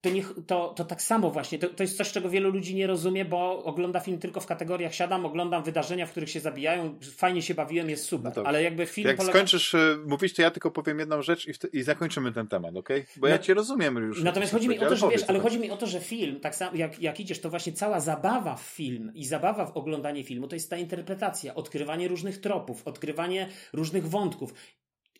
to, 0.00 0.10
niech, 0.10 0.32
to, 0.46 0.74
to 0.76 0.84
tak 0.84 1.02
samo 1.02 1.30
właśnie. 1.30 1.58
To, 1.58 1.68
to 1.68 1.82
jest 1.82 1.96
coś, 1.96 2.12
czego 2.12 2.28
wielu 2.30 2.50
ludzi 2.50 2.74
nie 2.74 2.86
rozumie, 2.86 3.24
bo 3.24 3.64
ogląda 3.64 4.00
film 4.00 4.18
tylko 4.18 4.40
w 4.40 4.46
kategoriach 4.46 4.94
siadam, 4.94 5.26
oglądam 5.26 5.62
wydarzenia, 5.62 6.06
w 6.06 6.10
których 6.10 6.30
się 6.30 6.40
zabijają, 6.40 6.98
fajnie 7.16 7.42
się 7.42 7.54
bawiłem, 7.54 7.90
jest 7.90 8.04
super. 8.04 8.32
No 8.36 8.42
ale 8.42 8.62
jakby 8.62 8.86
film 8.86 9.08
Jak 9.08 9.16
polega... 9.16 9.32
skończysz 9.32 9.74
y, 9.74 9.98
mówić, 10.06 10.34
to 10.34 10.42
ja 10.42 10.50
tylko 10.50 10.70
powiem 10.70 10.98
jedną 10.98 11.22
rzecz 11.22 11.48
i, 11.48 11.52
i 11.78 11.82
zakończymy 11.82 12.32
ten 12.32 12.48
temat, 12.48 12.76
ok? 12.76 12.88
Bo 13.16 13.26
no, 13.26 13.28
ja 13.28 13.38
cię 13.38 13.54
rozumiem 13.54 13.96
już. 13.96 14.22
Natomiast 14.22 14.52
chodzi 14.52 14.68
mi 14.68 14.78
o 14.78 14.88
to, 14.88 14.96
że 14.96 15.08
wiesz, 15.08 15.24
ale 15.28 15.40
chodzi 15.40 15.58
mi 15.58 15.70
o 15.70 15.76
to, 15.76 15.86
że 15.86 16.00
film, 16.00 16.40
tak 16.40 16.54
samo 16.54 16.76
jak, 16.76 17.00
jak 17.00 17.20
idziesz, 17.20 17.40
to 17.40 17.50
właśnie 17.50 17.72
cała 17.72 18.00
zabawa 18.00 18.56
w 18.56 18.62
film 18.62 19.12
i 19.14 19.24
zabawa 19.24 19.66
w 19.66 19.76
oglądanie 19.76 20.24
filmu 20.24 20.48
to 20.48 20.56
jest 20.56 20.70
ta 20.70 20.76
interpretacja, 20.76 21.54
odkrywanie 21.54 22.08
różnych 22.08 22.40
tropów, 22.40 22.86
odkrywanie 22.86 23.48
różnych 23.72 24.08
wątków 24.08 24.54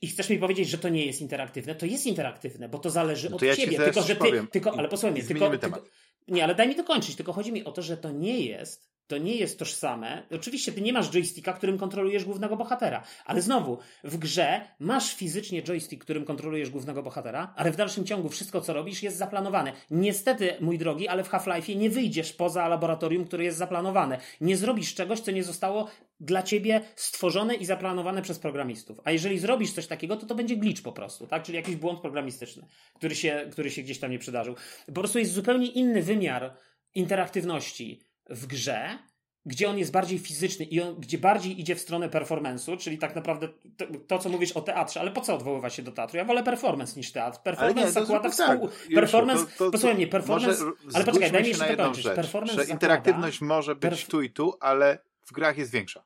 i 0.03 0.07
chcesz 0.07 0.31
mi 0.31 0.39
powiedzieć, 0.39 0.69
że 0.69 0.79
to 0.79 0.89
nie 0.89 1.07
jest 1.07 1.21
interaktywne, 1.21 1.75
to 1.75 1.87
jest 1.87 2.07
interaktywne, 2.07 2.69
bo 2.69 2.79
to 2.79 2.91
zależy 2.91 3.31
no 3.31 3.31
to 3.31 3.37
od 3.37 3.43
ja 3.43 3.57
ciebie. 3.57 3.77
Tylko, 3.77 4.03
że 4.03 4.17
ty, 4.17 4.47
tylko, 4.51 4.79
ale 4.79 4.89
posłuchaj 4.89 5.13
mnie, 5.13 5.23
tylko, 5.23 5.59
tylko, 5.59 5.85
nie, 6.29 6.45
ale 6.45 6.55
daj 6.55 6.69
mi 6.69 6.75
to 6.75 6.85
kończyć, 6.85 7.17
tylko 7.17 7.33
chodzi 7.33 7.53
mi 7.53 7.65
o 7.65 7.73
to, 7.73 7.83
że 7.83 7.97
to 7.97 8.11
nie 8.11 8.41
jest 8.41 8.91
to 9.11 9.19
nie 9.19 9.37
jest 9.37 9.59
tożsame. 9.59 10.23
Oczywiście 10.35 10.73
ty 10.73 10.81
nie 10.81 10.93
masz 10.93 11.11
joysticka, 11.11 11.53
którym 11.53 11.79
kontrolujesz 11.79 12.25
głównego 12.25 12.57
bohatera, 12.57 13.03
ale 13.25 13.43
znowu, 13.43 13.79
w 14.05 14.19
grze 14.19 14.61
masz 14.79 15.15
fizycznie 15.15 15.63
joystick, 15.63 16.05
którym 16.05 16.25
kontrolujesz 16.25 16.71
głównego 16.71 17.03
bohatera, 17.03 17.55
ale 17.57 17.71
w 17.71 17.77
dalszym 17.77 18.05
ciągu 18.05 18.29
wszystko, 18.29 18.61
co 18.61 18.73
robisz, 18.73 19.03
jest 19.03 19.17
zaplanowane. 19.17 19.73
Niestety, 19.91 20.57
mój 20.61 20.79
drogi, 20.79 21.09
ale 21.09 21.25
w 21.25 21.29
Half-Life 21.29 21.75
nie 21.75 21.91
wyjdziesz 21.91 22.33
poza 22.33 22.69
laboratorium, 22.69 23.25
które 23.25 23.45
jest 23.45 23.59
zaplanowane. 23.59 24.19
Nie 24.41 24.57
zrobisz 24.57 24.95
czegoś, 24.95 25.21
co 25.21 25.31
nie 25.31 25.45
zostało 25.45 25.89
dla 26.21 26.43
ciebie 26.43 26.81
stworzone 26.97 27.55
i 27.55 27.65
zaplanowane 27.65 28.23
przez 28.23 28.39
programistów. 28.39 29.01
A 29.05 29.11
jeżeli 29.11 29.39
zrobisz 29.39 29.73
coś 29.73 29.87
takiego, 29.87 30.17
to 30.17 30.27
to 30.27 30.35
będzie 30.35 30.57
glitch 30.57 30.83
po 30.83 30.93
prostu, 30.93 31.27
tak? 31.27 31.43
Czyli 31.43 31.57
jakiś 31.57 31.77
błąd 31.77 32.01
programistyczny, 32.01 32.67
który 32.95 33.15
się, 33.15 33.49
który 33.53 33.71
się 33.71 33.83
gdzieś 33.83 33.99
tam 33.99 34.11
nie 34.11 34.19
przydarzył. 34.19 34.55
Po 34.87 34.93
prostu 34.93 35.19
jest 35.19 35.33
zupełnie 35.33 35.67
inny 35.67 36.03
wymiar 36.03 36.57
interaktywności 36.95 38.10
w 38.31 38.47
grze, 38.47 38.99
gdzie 39.47 39.71
on 39.71 39.79
jest 39.79 39.93
bardziej 39.93 40.19
fizyczny 40.19 40.65
i 40.65 40.81
on, 40.81 41.01
gdzie 41.01 41.19
bardziej 41.19 41.61
idzie 41.61 41.75
w 41.75 41.81
stronę 41.81 42.09
performance'u, 42.09 42.79
czyli 42.79 42.99
tak 42.99 43.15
naprawdę 43.15 43.49
to, 43.77 43.87
to, 44.09 44.19
co 44.19 44.29
mówisz 44.29 44.53
o 44.53 44.61
teatrze, 44.61 45.01
ale 45.01 45.11
po 45.11 45.21
co 45.21 45.35
odwoływać 45.35 45.75
się 45.75 45.83
do 45.83 45.93
teatru? 45.93 46.17
Ja 46.17 46.25
wolę 46.25 46.43
performance 46.43 46.97
niż 46.97 47.13
teatr. 47.13 47.39
Performance 47.43 47.87
nie, 47.87 47.93
zakłada 47.93 48.31
współ... 48.31 48.69
Tak, 48.69 48.95
performance, 48.95 49.47
to, 49.47 49.65
to, 49.65 49.71
posłuchaj 49.71 49.97
mnie, 49.97 50.07
performance... 50.07 50.65
ale 50.95 51.05
poczekaj, 51.05 51.33
daj 51.33 51.43
mi 51.43 51.49
jeszcze 51.49 51.77
to 51.77 51.85
kończyć. 51.85 52.05
Rzecz, 52.05 52.17
performance 52.17 52.65
że 52.65 52.73
interaktywność 52.73 53.37
zakłada, 53.37 53.55
może 53.55 53.75
być 53.75 53.81
perf... 53.81 54.07
tu 54.07 54.23
i 54.23 54.31
tu, 54.31 54.55
ale 54.61 54.99
w 55.27 55.33
grach 55.33 55.59
jest 55.59 55.73
większa. 55.73 56.05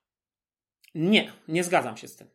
Nie, 0.94 1.32
nie 1.48 1.64
zgadzam 1.64 1.96
się 1.96 2.08
z 2.08 2.16
tym. 2.16 2.28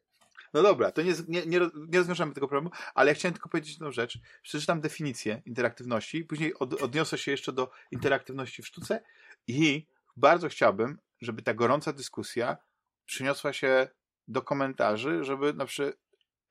No 0.54 0.64
dobra, 0.64 0.92
to 0.92 1.02
nie, 1.02 1.14
nie, 1.28 1.46
nie, 1.46 1.60
nie 1.90 1.98
rozwiążemy 1.98 2.34
tego 2.34 2.48
problemu, 2.48 2.76
ale 2.94 3.12
ja 3.12 3.16
chciałem 3.16 3.34
tylko 3.34 3.50
powiedzieć 3.50 3.72
jedną 3.72 3.92
rzecz. 3.92 4.20
Przeczytam 4.44 4.82
definicję 4.82 5.42
interaktywności, 5.46 6.24
później 6.24 6.54
od, 6.54 6.74
odniosę 6.82 7.18
się 7.18 7.32
jeszcze 7.32 7.54
do 7.54 7.72
interaktywności 7.92 8.62
w 8.62 8.68
sztuce 8.68 9.02
i 9.50 9.88
bardzo 10.18 10.50
chciałbym, 10.50 10.98
żeby 11.22 11.42
ta 11.42 11.54
gorąca 11.54 11.94
dyskusja 11.94 12.58
przyniosła 13.06 13.54
się 13.54 13.88
do 14.28 14.42
komentarzy, 14.42 15.24
żeby 15.24 15.54
na 15.54 15.66
przykład 15.66 15.96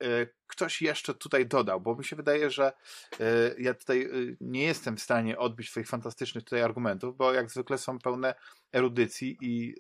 e, 0.03 0.27
ktoś 0.47 0.83
jeszcze 0.83 1.15
tutaj 1.15 1.47
dodał, 1.47 1.81
bo 1.81 1.97
mi 1.97 2.05
się 2.05 2.17
wydaje, 2.17 2.51
że 2.51 2.73
e, 3.21 3.25
ja 3.59 3.75
tutaj 3.75 4.03
e, 4.03 4.09
nie 4.41 4.63
jestem 4.63 4.97
w 4.97 5.03
stanie 5.03 5.39
odbić 5.39 5.71
Twoich 5.71 5.89
fantastycznych 5.89 6.45
tutaj 6.45 6.63
argumentów, 6.63 7.17
bo 7.17 7.33
jak 7.33 7.51
zwykle 7.51 7.79
są 7.79 7.99
pełne 7.99 8.35
erudycji 8.73 9.39
i 9.41 9.75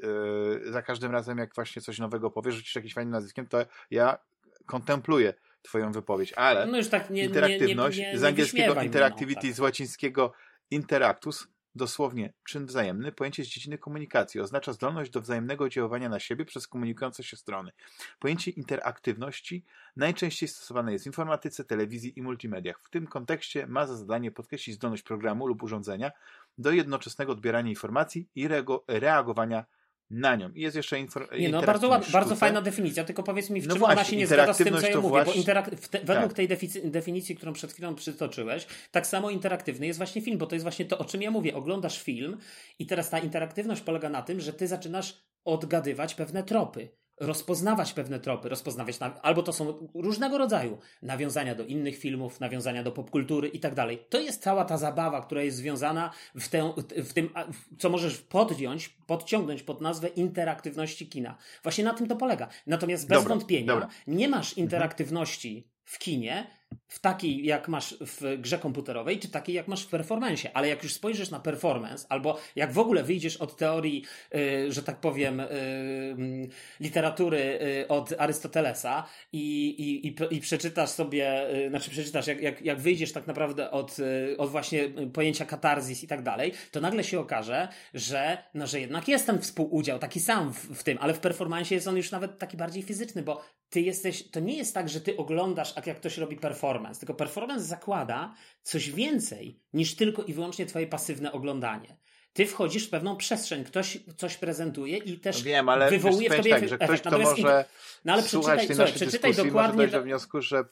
za 0.64 0.82
każdym 0.82 1.12
razem, 1.12 1.38
jak 1.38 1.54
właśnie 1.54 1.82
coś 1.82 1.98
nowego 1.98 2.30
powiesz, 2.30 2.54
rzucisz 2.54 2.74
jakimś 2.74 2.94
fajnym 2.94 3.12
nazwiskiem, 3.12 3.46
to 3.46 3.58
ja 3.90 4.18
kontempluję 4.66 5.34
Twoją 5.62 5.92
wypowiedź, 5.92 6.32
ale 6.32 6.66
no 6.66 6.78
tak 6.90 7.10
nie, 7.10 7.24
interaktywność 7.24 7.98
nie, 7.98 8.12
nie, 8.12 8.18
z 8.18 8.24
angielskiego 8.24 8.82
interactivity, 8.82 9.46
no, 9.46 9.50
tak. 9.50 9.56
z 9.56 9.60
łacińskiego 9.60 10.32
interactus 10.70 11.48
Dosłownie, 11.74 12.32
czyn 12.44 12.66
wzajemny, 12.66 13.12
pojęcie 13.12 13.44
z 13.44 13.46
dziedziny 13.46 13.78
komunikacji, 13.78 14.40
oznacza 14.40 14.72
zdolność 14.72 15.10
do 15.10 15.20
wzajemnego 15.20 15.64
oddziaływania 15.64 16.08
na 16.08 16.20
siebie 16.20 16.44
przez 16.44 16.68
komunikujące 16.68 17.24
się 17.24 17.36
strony. 17.36 17.72
Pojęcie 18.18 18.50
interaktywności 18.50 19.64
najczęściej 19.96 20.48
stosowane 20.48 20.92
jest 20.92 21.04
w 21.04 21.06
informatyce, 21.06 21.64
telewizji 21.64 22.18
i 22.18 22.22
multimediach. 22.22 22.80
W 22.82 22.90
tym 22.90 23.06
kontekście 23.06 23.66
ma 23.66 23.86
za 23.86 23.96
zadanie 23.96 24.30
podkreślić 24.30 24.76
zdolność 24.76 25.02
programu 25.02 25.46
lub 25.46 25.62
urządzenia 25.62 26.10
do 26.58 26.70
jednoczesnego 26.70 27.32
odbierania 27.32 27.70
informacji 27.70 28.28
i 28.34 28.48
reagowania 28.88 29.64
na 30.10 30.36
nią. 30.36 30.50
I 30.50 30.60
jest 30.60 30.76
jeszcze 30.76 31.00
informacja. 31.00 31.38
Nie, 31.38 31.48
no 31.48 31.62
bardzo, 31.62 32.00
bardzo 32.12 32.36
fajna 32.36 32.62
definicja, 32.62 33.04
tylko 33.04 33.22
powiedz 33.22 33.50
mi, 33.50 33.60
w 33.60 33.66
no 33.66 33.74
czym 33.74 33.78
właśnie, 33.78 33.94
ona 33.94 34.04
się 34.04 34.16
nie 34.16 34.26
zgadza 34.26 34.54
z 34.54 34.58
tym, 34.58 34.76
co 34.80 34.86
ja 34.86 34.96
mówię, 34.96 35.08
właśnie... 35.08 35.32
bo 35.32 35.38
interak... 35.38 35.70
te, 35.70 36.00
według 36.00 36.34
tak. 36.34 36.36
tej 36.36 36.48
definicji, 36.84 37.36
którą 37.36 37.52
przed 37.52 37.72
chwilą 37.72 37.94
przytoczyłeś, 37.94 38.66
tak 38.90 39.06
samo 39.06 39.30
interaktywny 39.30 39.86
jest 39.86 39.98
właśnie 39.98 40.22
film, 40.22 40.38
bo 40.38 40.46
to 40.46 40.54
jest 40.54 40.64
właśnie 40.64 40.84
to, 40.84 40.98
o 40.98 41.04
czym 41.04 41.22
ja 41.22 41.30
mówię. 41.30 41.54
Oglądasz 41.54 42.02
film 42.02 42.38
i 42.78 42.86
teraz 42.86 43.10
ta 43.10 43.18
interaktywność 43.18 43.80
polega 43.80 44.08
na 44.08 44.22
tym, 44.22 44.40
że 44.40 44.52
ty 44.52 44.68
zaczynasz 44.68 45.14
odgadywać 45.44 46.14
pewne 46.14 46.42
tropy 46.42 46.88
rozpoznawać 47.20 47.92
pewne 47.92 48.20
tropy, 48.20 48.48
rozpoznawać, 48.48 49.00
na, 49.00 49.22
albo 49.22 49.42
to 49.42 49.52
są 49.52 49.88
różnego 49.94 50.38
rodzaju 50.38 50.78
nawiązania 51.02 51.54
do 51.54 51.64
innych 51.64 51.98
filmów, 51.98 52.40
nawiązania 52.40 52.82
do 52.82 52.92
popkultury 52.92 53.48
i 53.48 53.60
tak 53.60 53.74
dalej. 53.74 53.98
To 54.08 54.20
jest 54.20 54.42
cała 54.42 54.64
ta 54.64 54.78
zabawa, 54.78 55.22
która 55.22 55.42
jest 55.42 55.56
związana 55.56 56.10
w, 56.34 56.48
tę, 56.48 56.72
w 56.96 57.12
tym, 57.12 57.30
co 57.78 57.90
możesz 57.90 58.18
podjąć, 58.18 58.88
podciągnąć 58.88 59.62
pod 59.62 59.80
nazwę 59.80 60.08
interaktywności 60.08 61.08
kina. 61.08 61.36
Właśnie 61.62 61.84
na 61.84 61.94
tym 61.94 62.08
to 62.08 62.16
polega. 62.16 62.48
Natomiast 62.66 63.08
bez 63.08 63.18
dobra, 63.18 63.34
wątpienia 63.34 63.66
dobra. 63.66 63.88
nie 64.06 64.28
masz 64.28 64.56
interaktywności 64.56 65.68
w 65.84 65.98
kinie, 65.98 66.57
w 66.88 66.98
takiej 66.98 67.44
jak 67.44 67.68
masz 67.68 67.96
w 68.00 68.40
grze 68.40 68.58
komputerowej, 68.58 69.18
czy 69.18 69.28
takiej 69.28 69.54
jak 69.54 69.68
masz 69.68 69.82
w 69.84 69.88
performance. 69.88 70.50
Ale 70.54 70.68
jak 70.68 70.82
już 70.82 70.92
spojrzysz 70.92 71.30
na 71.30 71.40
performance, 71.40 72.06
albo 72.08 72.38
jak 72.56 72.72
w 72.72 72.78
ogóle 72.78 73.02
wyjdziesz 73.02 73.36
od 73.36 73.56
teorii, 73.56 74.04
yy, 74.32 74.72
że 74.72 74.82
tak 74.82 75.00
powiem, 75.00 75.38
yy, 75.38 76.48
literatury 76.80 77.58
yy, 77.78 77.88
od 77.88 78.14
Arystotelesa 78.18 79.06
i, 79.32 79.68
i, 79.68 80.06
i, 80.06 80.36
i 80.36 80.40
przeczytasz 80.40 80.90
sobie, 80.90 81.54
y, 81.66 81.68
znaczy 81.68 81.90
przeczytasz, 81.90 82.26
jak, 82.26 82.40
jak, 82.40 82.62
jak 82.62 82.80
wyjdziesz 82.80 83.12
tak 83.12 83.26
naprawdę 83.26 83.70
od, 83.70 83.98
y, 83.98 84.36
od 84.38 84.50
właśnie 84.50 84.88
pojęcia 85.12 85.44
katarzis 85.44 86.04
i 86.04 86.06
tak 86.06 86.22
dalej, 86.22 86.52
to 86.70 86.80
nagle 86.80 87.04
się 87.04 87.20
okaże, 87.20 87.68
że, 87.94 88.38
no, 88.54 88.66
że 88.66 88.80
jednak 88.80 89.08
jest 89.08 89.26
ten 89.26 89.38
współudział, 89.38 89.98
taki 89.98 90.20
sam 90.20 90.52
w, 90.52 90.58
w 90.58 90.82
tym, 90.82 90.98
ale 91.00 91.14
w 91.14 91.20
performance 91.20 91.74
jest 91.74 91.88
on 91.88 91.96
już 91.96 92.10
nawet 92.10 92.38
taki 92.38 92.56
bardziej 92.56 92.82
fizyczny, 92.82 93.22
bo 93.22 93.44
ty 93.70 93.80
jesteś, 93.80 94.30
to 94.30 94.40
nie 94.40 94.56
jest 94.56 94.74
tak, 94.74 94.88
że 94.88 95.00
ty 95.00 95.16
oglądasz, 95.16 95.74
jak 95.86 95.96
ktoś 95.96 96.18
robi 96.18 96.36
performance, 96.36 97.00
tylko 97.00 97.14
performance 97.14 97.64
zakłada 97.64 98.34
coś 98.62 98.90
więcej 98.90 99.60
niż 99.72 99.96
tylko 99.96 100.22
i 100.22 100.34
wyłącznie 100.34 100.66
twoje 100.66 100.86
pasywne 100.86 101.32
oglądanie. 101.32 101.96
Ty 102.32 102.46
wchodzisz 102.46 102.86
w 102.86 102.90
pewną 102.90 103.16
przestrzeń, 103.16 103.64
ktoś 103.64 103.98
coś 104.16 104.36
prezentuje 104.36 104.96
i 104.96 105.18
też 105.18 105.38
no 105.38 105.44
Wiem, 105.44 105.68
ale 105.68 105.90
wywołuje 105.90 106.30
w 106.30 106.36
tobie 106.36 106.50
tak, 106.50 106.68
że 106.68 106.78
ktoś, 106.78 107.00
kto 107.00 107.18
może 107.18 107.64
no 108.04 108.12
ale 108.12 108.22
przeczytaj, 108.22 108.66
słuchaj, 108.66 108.92
przeczytaj 108.92 109.34
dokładnie. 109.34 109.82
Może 109.82 109.98
do 109.98 110.02
wniosku, 110.02 110.40
że 110.40 110.64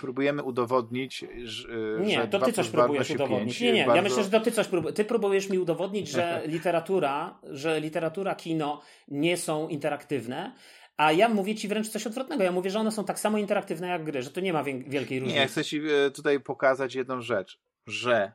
próbujemy 0.00 0.42
udowodnić, 0.42 1.24
że. 1.44 1.68
Nie, 2.00 2.28
to 2.28 2.38
ty 2.38 2.52
coś 2.52 2.68
próbujesz 2.68 3.10
udowodnić. 3.10 3.60
Nie, 3.60 3.72
nie, 3.72 3.84
bardzo... 3.86 3.96
ja 3.96 4.02
myślę, 4.02 4.24
że 4.24 4.30
to 4.30 4.40
ty 4.40 4.52
coś 4.52 4.68
próbujesz. 4.68 4.96
Ty 4.96 5.04
próbujesz 5.04 5.50
mi 5.50 5.58
udowodnić, 5.58 6.08
że 6.08 6.42
literatura, 6.46 7.38
że 7.42 7.80
literatura, 7.80 8.34
kino 8.34 8.80
nie 9.08 9.36
są 9.36 9.68
interaktywne, 9.68 10.52
a 10.98 11.12
ja 11.12 11.28
mówię 11.28 11.54
ci 11.54 11.68
wręcz 11.68 11.88
coś 11.88 12.06
odwrotnego. 12.06 12.42
Ja 12.42 12.52
mówię, 12.52 12.70
że 12.70 12.78
one 12.78 12.92
są 12.92 13.04
tak 13.04 13.18
samo 13.18 13.38
interaktywne 13.38 13.88
jak 13.88 14.04
gry, 14.04 14.22
że 14.22 14.30
to 14.30 14.40
nie 14.40 14.52
ma 14.52 14.64
wielkiej 14.64 15.20
różnicy. 15.20 15.34
Nie, 15.34 15.40
ja 15.40 15.46
chcę 15.46 15.64
ci 15.64 15.80
e, 15.90 16.10
tutaj 16.10 16.40
pokazać 16.40 16.94
jedną 16.94 17.20
rzecz, 17.20 17.60
że 17.86 18.32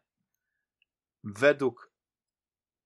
według 1.23 1.91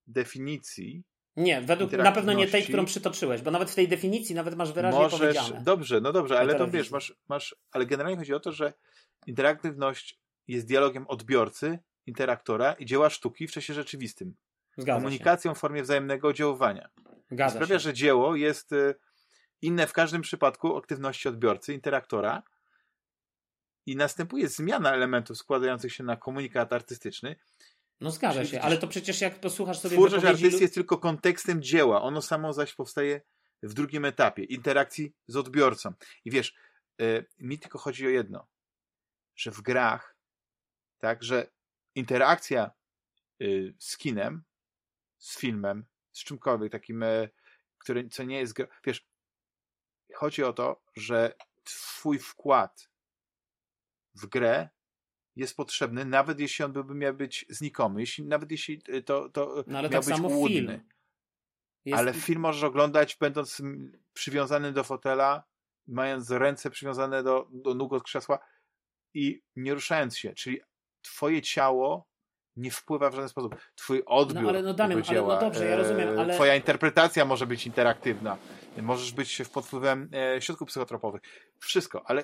definicji. 0.08 1.04
Nie, 1.36 1.62
według 1.62 1.92
na 1.92 2.12
pewno 2.12 2.34
nie 2.34 2.48
tej, 2.48 2.64
którą 2.64 2.86
przytoczyłeś, 2.86 3.42
bo 3.42 3.52
nawet 3.52 3.72
w 3.72 3.76
tej 3.76 3.88
definicji 3.88 4.36
nawet 4.36 4.56
masz 4.56 4.74
wyraźnie 4.74 5.00
możesz, 5.00 5.20
powiedziane. 5.20 5.62
Dobrze, 5.64 6.02
no 6.02 6.14
dobrze, 6.14 6.40
ale 6.40 6.56
to 6.56 6.68
wiesz, 6.68 6.92
masz, 6.92 7.16
masz, 7.30 7.56
ale 7.72 7.86
generalnie 7.86 8.18
chodzi 8.18 8.34
o 8.34 8.40
to, 8.40 8.52
że 8.52 8.74
interaktywność 9.28 10.20
jest 10.48 10.68
dialogiem 10.68 11.08
odbiorcy, 11.08 11.80
interaktora 12.06 12.74
i 12.74 12.86
dzieła 12.86 13.10
sztuki 13.10 13.48
w 13.48 13.52
czasie 13.52 13.74
rzeczywistym. 13.74 14.36
Zgadza 14.78 15.00
Komunikacją 15.00 15.52
się. 15.52 15.56
w 15.56 15.60
formie 15.60 15.84
wzajemnego 15.84 16.28
oddziaływania. 16.28 16.90
Zgadza 17.32 17.56
sprawia, 17.56 17.76
się. 17.76 17.80
że 17.80 17.94
dzieło 17.94 18.36
jest 18.36 18.74
e, 18.74 18.94
inne 19.62 19.88
w 19.88 19.94
każdym 19.94 20.22
przypadku 20.22 20.78
aktywności 20.78 21.30
odbiorcy, 21.30 21.74
interaktora 21.74 22.44
i 23.86 23.96
następuje 23.96 24.48
zmiana 24.48 24.94
elementów 24.94 25.38
składających 25.38 25.94
się 25.94 26.04
na 26.04 26.16
komunikat 26.16 26.74
artystyczny. 26.74 27.36
No 28.02 28.12
zgadza 28.12 28.46
się, 28.46 28.62
ale 28.62 28.78
to 28.78 28.88
przecież 28.88 29.22
jak 29.22 29.40
posłuchasz 29.40 29.80
sobie 29.80 29.98
Twórczość 29.98 30.26
artysty 30.26 30.62
jest 30.62 30.74
tylko 30.74 30.98
kontekstem 30.98 31.62
dzieła, 31.62 32.02
ono 32.02 32.22
samo 32.22 32.54
zaś 32.54 32.74
powstaje 32.74 33.22
w 33.64 33.74
drugim 33.74 34.06
etapie, 34.06 34.44
interakcji 34.44 35.14
z 35.28 35.36
odbiorcą. 35.36 35.94
I 36.26 36.32
wiesz, 36.32 36.56
yy, 37.00 37.26
mi 37.40 37.60
tylko 37.60 37.80
chodzi 37.80 38.06
o 38.06 38.10
jedno, 38.10 38.48
że 39.36 39.52
w 39.52 39.62
grach, 39.62 40.18
tak, 40.98 41.24
że 41.24 41.52
interakcja 41.96 42.72
yy, 43.40 43.74
z 43.80 43.98
kinem, 43.98 44.44
z 45.18 45.40
filmem, 45.40 45.86
z 46.12 46.24
czymkolwiek 46.24 46.72
takim, 46.72 47.02
yy, 47.02 47.30
który, 47.78 48.10
co 48.10 48.24
nie 48.24 48.40
jest, 48.40 48.54
wiesz, 48.86 49.08
chodzi 50.18 50.44
o 50.44 50.54
to, 50.54 50.82
że 50.96 51.34
twój 51.64 52.20
wkład 52.20 52.90
w 54.16 54.26
grę 54.26 54.70
jest 55.36 55.56
potrzebny, 55.56 56.06
nawet 56.06 56.40
jeśli 56.40 56.66
on 56.66 56.74
by 56.74 56.96
miał 56.96 57.14
być 57.14 57.46
znikomy, 57.50 58.02
jeśli, 58.02 58.26
nawet 58.26 58.52
jeśli 58.52 58.82
to, 59.06 59.30
to 59.30 59.64
no, 59.68 59.78
ale 59.78 59.90
miał 59.90 60.02
tak 60.02 60.10
być 60.10 60.16
samo 60.16 60.28
łudny. 60.28 60.56
film. 60.56 60.82
Jest... 61.86 62.00
Ale 62.00 62.14
film 62.14 62.42
możesz 62.42 62.64
oglądać 62.64 63.18
będąc 63.20 63.62
przywiązany 64.14 64.72
do 64.72 64.84
fotela, 64.84 65.44
mając 65.88 66.30
ręce 66.32 66.70
przywiązane 66.70 67.24
do, 67.24 67.48
do 67.52 67.74
nóg 67.74 67.94
od 67.94 68.04
krzesła 68.04 68.40
i 69.14 69.44
nie 69.56 69.74
ruszając 69.74 70.18
się. 70.18 70.34
Czyli 70.34 70.62
twoje 71.02 71.42
ciało 71.42 72.08
nie 72.56 72.72
wpływa 72.72 73.10
w 73.10 73.14
żaden 73.14 73.30
sposób. 73.30 73.56
Twój 73.76 74.04
odbiór 74.06 74.44
no, 74.44 74.50
ale 74.50 74.62
no, 74.62 74.74
Damian, 74.74 75.04
ale 75.08 75.22
no 75.22 75.40
dobrze, 75.40 75.66
ja 75.66 75.76
rozumiem, 75.76 76.20
ale... 76.20 76.36
Twoja 76.36 76.56
interpretacja 76.56 77.26
może 77.26 77.48
być 77.48 77.66
interaktywna. 77.66 78.38
Możesz 78.82 79.12
być 79.12 79.42
pod 79.54 79.66
wpływem 79.66 80.10
e, 80.14 80.42
środków 80.42 80.68
psychotropowych. 80.68 81.22
Wszystko, 81.60 82.04
ale 82.06 82.24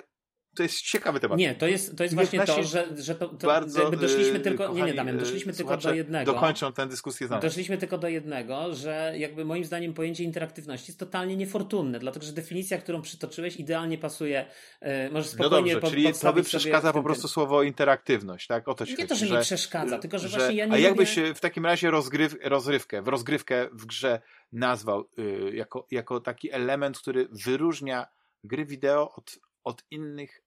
to 0.54 0.62
jest 0.62 0.80
ciekawy 0.80 1.20
temat. 1.20 1.38
Nie, 1.38 1.54
to 1.54 1.66
jest, 1.66 1.96
to 1.96 2.02
jest 2.02 2.14
właśnie 2.14 2.40
to, 2.40 2.62
że, 2.62 2.86
że 2.96 3.14
to, 3.14 3.28
to 3.28 3.46
bardzo, 3.46 3.90
doszliśmy 3.90 4.40
tylko, 4.40 4.66
kochani, 4.66 4.80
nie, 4.80 4.86
nie 4.86 4.94
Damian, 4.94 5.18
doszliśmy 5.18 5.52
tylko 5.52 5.76
do 5.76 5.94
jednego. 5.94 6.32
Dokończą 6.32 6.72
tę 6.72 6.86
dyskusję 6.86 7.28
za 7.28 7.38
Doszliśmy 7.38 7.78
tylko 7.78 7.98
do 7.98 8.08
jednego, 8.08 8.74
że 8.74 9.12
jakby 9.16 9.44
moim 9.44 9.64
zdaniem 9.64 9.94
pojęcie 9.94 10.24
interaktywności 10.24 10.90
jest 10.90 10.98
totalnie 10.98 11.36
niefortunne, 11.36 11.98
dlatego 11.98 12.26
że 12.26 12.32
definicja, 12.32 12.78
którą 12.78 13.02
przytoczyłeś 13.02 13.56
idealnie 13.56 13.98
pasuje, 13.98 14.46
e, 14.80 15.10
no 15.10 15.22
spokojnie 15.22 15.74
No 15.74 15.80
dobrze, 15.80 15.96
czyli 15.96 16.12
to 16.12 16.32
by 16.32 16.42
przeszkadza 16.42 16.92
po 16.92 17.02
prostu 17.02 17.28
słowo 17.28 17.62
interaktywność, 17.62 18.46
tak? 18.46 18.68
O 18.68 18.74
to 18.74 18.86
ci 18.86 18.94
Nie 18.98 19.06
to, 19.06 19.14
że, 19.14 19.26
że 19.26 19.36
mi 19.36 19.42
przeszkadza, 19.42 19.98
tylko 19.98 20.18
że, 20.18 20.28
że 20.28 20.38
właśnie 20.38 20.54
ja 20.54 20.66
nie 20.66 20.72
A 20.72 20.78
jakbyś 20.78 21.16
lubię... 21.16 21.34
w 21.34 21.40
takim 21.40 21.66
razie 21.66 21.90
rozgryw, 21.90 22.36
rozrywkę, 22.44 23.02
w 23.02 23.08
rozgrywkę 23.08 23.68
w 23.72 23.86
grze 23.86 24.20
nazwał 24.52 25.04
y, 25.18 25.50
jako, 25.54 25.86
jako 25.90 26.20
taki 26.20 26.52
element, 26.52 26.98
który 26.98 27.28
wyróżnia 27.30 28.06
gry 28.44 28.66
wideo 28.66 29.14
od, 29.14 29.38
od 29.64 29.84
innych 29.90 30.43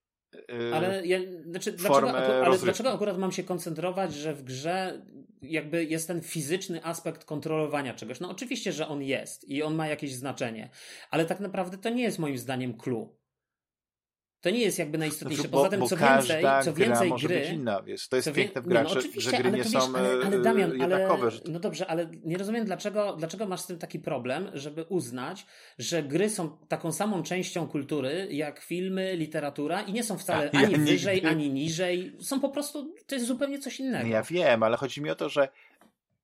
ale 0.74 1.08
ja, 1.08 1.20
znaczy, 1.46 1.72
dlaczego, 1.72 2.18
ale 2.18 2.58
dlaczego 2.58 2.92
akurat 2.92 3.18
mam 3.18 3.32
się 3.32 3.44
koncentrować, 3.44 4.14
że 4.14 4.34
w 4.34 4.44
grze 4.44 5.02
jakby 5.42 5.86
jest 5.86 6.08
ten 6.08 6.22
fizyczny 6.22 6.86
aspekt 6.86 7.26
kontrolowania 7.26 7.94
czegoś? 7.94 8.20
No 8.20 8.30
oczywiście, 8.30 8.72
że 8.72 8.88
on 8.88 9.04
jest 9.04 9.50
i 9.50 9.64
on 9.64 9.76
ma 9.76 9.88
jakieś 9.88 10.14
znaczenie, 10.14 10.70
ale 11.12 11.26
tak 11.26 11.40
naprawdę 11.40 11.78
to 11.78 11.90
nie 11.90 12.04
jest 12.04 12.20
moim 12.20 12.38
zdaniem 12.38 12.78
clue. 12.78 13.18
To 14.42 14.50
nie 14.50 14.60
jest 14.60 14.80
jakby 14.80 14.98
najistotniejsze. 14.98 15.42
Znaczy, 15.42 15.52
Poza 15.52 15.70
tym, 15.70 15.80
bo 15.80 15.88
co 15.88 15.98
więcej, 15.98 16.46
co 16.64 16.74
więcej 16.74 17.10
może 17.10 17.28
gry. 17.28 17.46
Inna, 17.54 17.82
wiesz. 17.82 18.08
To 18.08 18.16
jest 18.16 18.32
piękne 18.32 18.62
w 18.62 18.68
grach, 18.68 18.84
no, 18.84 18.90
że, 18.90 19.02
że 19.18 19.32
gry 19.32 19.52
nie 19.52 19.58
wiesz, 19.58 19.68
są 19.68 19.96
ale, 19.96 20.10
ale 20.26 20.42
Damian, 20.42 20.70
jednakowe. 20.70 21.28
Ale. 21.28 21.40
No 21.50 21.60
dobrze, 21.60 21.88
ale 21.88 22.10
nie 22.24 22.38
rozumiem, 22.38 22.66
dlaczego, 22.66 23.16
dlaczego 23.16 23.46
masz 23.46 23.62
z 23.62 23.68
tym 23.68 23.80
taki 23.80 24.00
problem, 24.00 24.52
żeby 24.54 24.84
uznać, 24.84 25.46
że 25.80 26.04
gry 26.04 26.30
są 26.30 26.58
taką 26.68 26.92
samą 26.92 27.24
częścią 27.24 27.68
kultury, 27.68 28.28
jak 28.32 28.60
filmy, 28.60 29.16
literatura 29.16 29.82
i 29.82 29.94
nie 29.94 30.04
są 30.04 30.18
wcale 30.18 30.52
A, 30.54 30.58
ani 30.58 30.72
ja 30.72 30.78
wyżej, 30.78 31.16
nigdy... 31.16 31.30
ani 31.30 31.54
niżej. 31.54 32.16
Są 32.20 32.40
po 32.40 32.50
prostu, 32.50 32.94
to 33.08 33.16
jest 33.16 33.28
zupełnie 33.28 33.60
coś 33.60 33.80
innego. 33.80 34.08
Ja 34.08 34.24
wiem, 34.24 34.64
ale 34.64 34.78
chodzi 34.78 35.02
mi 35.02 35.10
o 35.10 35.16
to, 35.16 35.30
że 35.30 35.50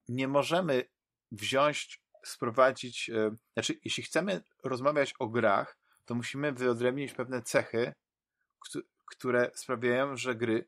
nie 0.10 0.28
możemy 0.28 0.84
wziąć, 1.32 2.04
sprowadzić. 2.26 3.10
E, 3.10 3.36
znaczy, 3.54 3.80
jeśli 3.86 4.04
chcemy 4.04 4.42
rozmawiać 4.64 5.14
o 5.20 5.28
grach, 5.28 5.78
to 6.06 6.16
musimy 6.16 6.52
wyodrębnić 6.52 7.14
pewne 7.14 7.42
cechy, 7.42 7.94
które 9.06 9.52
sprawiają, 9.56 10.18
że 10.18 10.36
gry 10.36 10.68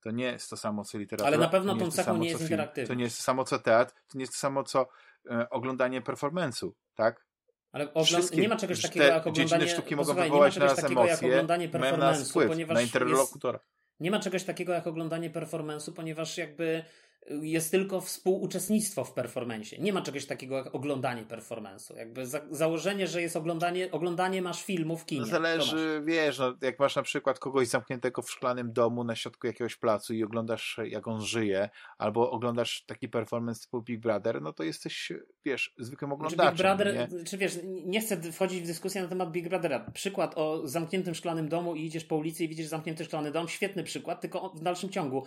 to 0.00 0.10
nie 0.10 0.24
jest 0.24 0.50
to 0.50 0.56
samo 0.56 0.84
co 0.84 0.98
literatura. 0.98 1.26
Ale 1.28 1.38
na 1.38 1.48
pewno 1.48 1.76
tą 1.76 1.90
cechą 1.90 2.16
nie 2.16 2.28
jest. 2.28 2.44
To 2.86 2.94
nie 2.94 3.04
jest 3.04 3.16
to 3.16 3.22
samo 3.22 3.44
co 3.44 3.58
teatr, 3.58 3.94
to 3.94 4.18
nie 4.18 4.22
jest 4.22 4.32
to 4.32 4.38
samo 4.38 4.64
co 4.64 4.88
e, 5.30 5.50
oglądanie 5.50 6.02
performance'u, 6.02 6.70
tak? 6.94 7.26
Ale 7.72 7.94
ogląd... 7.94 8.32
nie 8.36 8.48
ma 8.48 8.56
czegoś 8.56 8.82
takiego 8.82 9.06
jak 9.06 9.26
oglądanie... 9.26 9.68
sztuki 9.68 9.96
mogą 9.96 10.14
wywołać 10.14 10.56
na 10.56 10.66
nas 10.66 10.84
emocje, 10.84 11.46
mają 11.78 11.96
na 11.96 12.14
wpływ, 12.14 12.48
ponieważ 12.48 12.74
na 12.74 12.82
interlokutora. 12.82 13.58
Jest... 13.58 14.00
Nie 14.00 14.10
ma 14.10 14.20
czegoś 14.20 14.44
takiego 14.44 14.72
jak 14.72 14.86
oglądanie 14.86 15.30
performance'u, 15.30 15.92
ponieważ 15.92 16.38
jakby 16.38 16.84
jest 17.28 17.70
tylko 17.70 18.00
współuczestnictwo 18.00 19.04
w 19.04 19.12
performencie. 19.12 19.78
Nie 19.78 19.92
ma 19.92 20.02
czegoś 20.02 20.26
takiego 20.26 20.56
jak 20.56 20.74
oglądanie 20.74 21.22
performance'u. 21.22 21.96
Jakby 21.96 22.26
za 22.26 22.40
założenie, 22.50 23.06
że 23.06 23.22
jest 23.22 23.36
oglądanie, 23.36 23.90
oglądanie 23.90 24.42
masz 24.42 24.64
filmu 24.64 24.96
w 24.96 25.04
kinie. 25.04 25.20
No 25.20 25.26
zależy, 25.26 26.02
wiesz, 26.04 26.38
no, 26.38 26.54
jak 26.62 26.78
masz 26.78 26.96
na 26.96 27.02
przykład 27.02 27.38
kogoś 27.38 27.68
zamkniętego 27.68 28.22
w 28.22 28.30
szklanym 28.30 28.72
domu 28.72 29.04
na 29.04 29.16
środku 29.16 29.46
jakiegoś 29.46 29.76
placu 29.76 30.14
i 30.14 30.24
oglądasz 30.24 30.80
jak 30.84 31.08
on 31.08 31.20
żyje, 31.20 31.68
albo 31.98 32.30
oglądasz 32.30 32.84
taki 32.86 33.08
performance 33.08 33.60
typu 33.62 33.82
Big 33.82 34.00
Brother, 34.00 34.42
no 34.42 34.52
to 34.52 34.62
jesteś, 34.62 35.12
wiesz, 35.44 35.74
zwykłym 35.78 36.12
oglądaczem. 36.12 36.46
Czy 36.46 36.52
Big 36.52 36.62
Brother, 36.62 36.94
nie? 36.94 37.24
czy 37.24 37.38
wiesz, 37.38 37.58
nie 37.64 38.00
chcę 38.00 38.32
wchodzić 38.32 38.62
w 38.62 38.66
dyskusję 38.66 39.02
na 39.02 39.08
temat 39.08 39.30
Big 39.30 39.48
Brothera. 39.48 39.90
Przykład 39.94 40.32
o 40.36 40.68
zamkniętym 40.68 41.14
szklanym 41.14 41.48
domu 41.48 41.74
i 41.74 41.84
idziesz 41.84 42.04
po 42.04 42.16
ulicy 42.16 42.44
i 42.44 42.48
widzisz 42.48 42.66
zamknięty 42.66 43.04
szklany 43.04 43.30
dom, 43.30 43.48
świetny 43.48 43.84
przykład, 43.84 44.20
tylko 44.20 44.48
w 44.48 44.62
dalszym 44.62 44.90
ciągu 44.90 45.26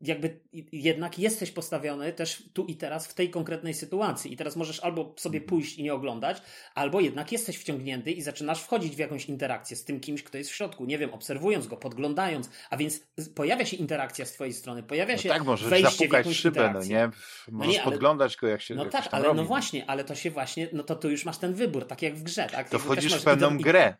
jakby 0.00 0.40
jednak 0.72 1.18
jesteś 1.18 1.50
postawiony 1.50 2.12
też 2.12 2.42
tu 2.52 2.64
i 2.64 2.76
teraz 2.76 3.06
w 3.06 3.14
tej 3.14 3.30
konkretnej 3.30 3.74
sytuacji. 3.74 4.32
I 4.32 4.36
teraz 4.36 4.56
możesz 4.56 4.80
albo 4.80 5.14
sobie 5.16 5.40
pójść 5.40 5.78
i 5.78 5.82
nie 5.82 5.94
oglądać, 5.94 6.42
albo 6.74 7.00
jednak 7.00 7.32
jesteś 7.32 7.58
wciągnięty 7.58 8.12
i 8.12 8.22
zaczynasz 8.22 8.62
wchodzić 8.62 8.96
w 8.96 8.98
jakąś 8.98 9.24
interakcję 9.24 9.76
z 9.76 9.84
tym 9.84 10.00
kimś, 10.00 10.22
kto 10.22 10.38
jest 10.38 10.50
w 10.50 10.54
środku. 10.54 10.84
Nie 10.84 10.98
wiem, 10.98 11.14
obserwując 11.14 11.66
go, 11.66 11.76
podglądając, 11.76 12.50
a 12.70 12.76
więc 12.76 13.00
pojawia 13.34 13.66
się 13.66 13.76
interakcja 13.76 14.24
z 14.24 14.32
twojej 14.32 14.52
strony, 14.52 14.82
pojawia 14.82 15.14
no 15.14 15.20
się 15.20 15.28
tak, 15.28 15.44
możesz 15.44 15.68
wejście 15.68 16.08
w 16.08 16.34
szybę, 16.34 16.60
interakcję. 16.60 16.96
no 16.96 17.00
nie? 17.00 17.06
Możesz 17.06 17.66
no 17.66 17.72
nie, 17.72 17.82
ale, 17.82 17.92
podglądać 17.92 18.36
go, 18.36 18.48
jak 18.48 18.62
się 18.62 18.74
No 18.74 18.84
tak, 18.84 19.08
ale 19.10 19.24
robi. 19.24 19.36
no 19.36 19.44
właśnie, 19.44 19.90
ale 19.90 20.04
to 20.04 20.14
się 20.14 20.30
właśnie, 20.30 20.68
no 20.72 20.82
to 20.82 20.96
tu 20.96 21.10
już 21.10 21.24
masz 21.24 21.38
ten 21.38 21.54
wybór, 21.54 21.86
tak 21.86 22.02
jak 22.02 22.14
w 22.16 22.22
grze, 22.22 22.48
tak? 22.52 22.68
To 22.68 22.78
wchodzisz 22.78 23.14
w 23.14 23.24
pewną 23.24 23.56
i, 23.56 23.62
grę. 23.62 23.94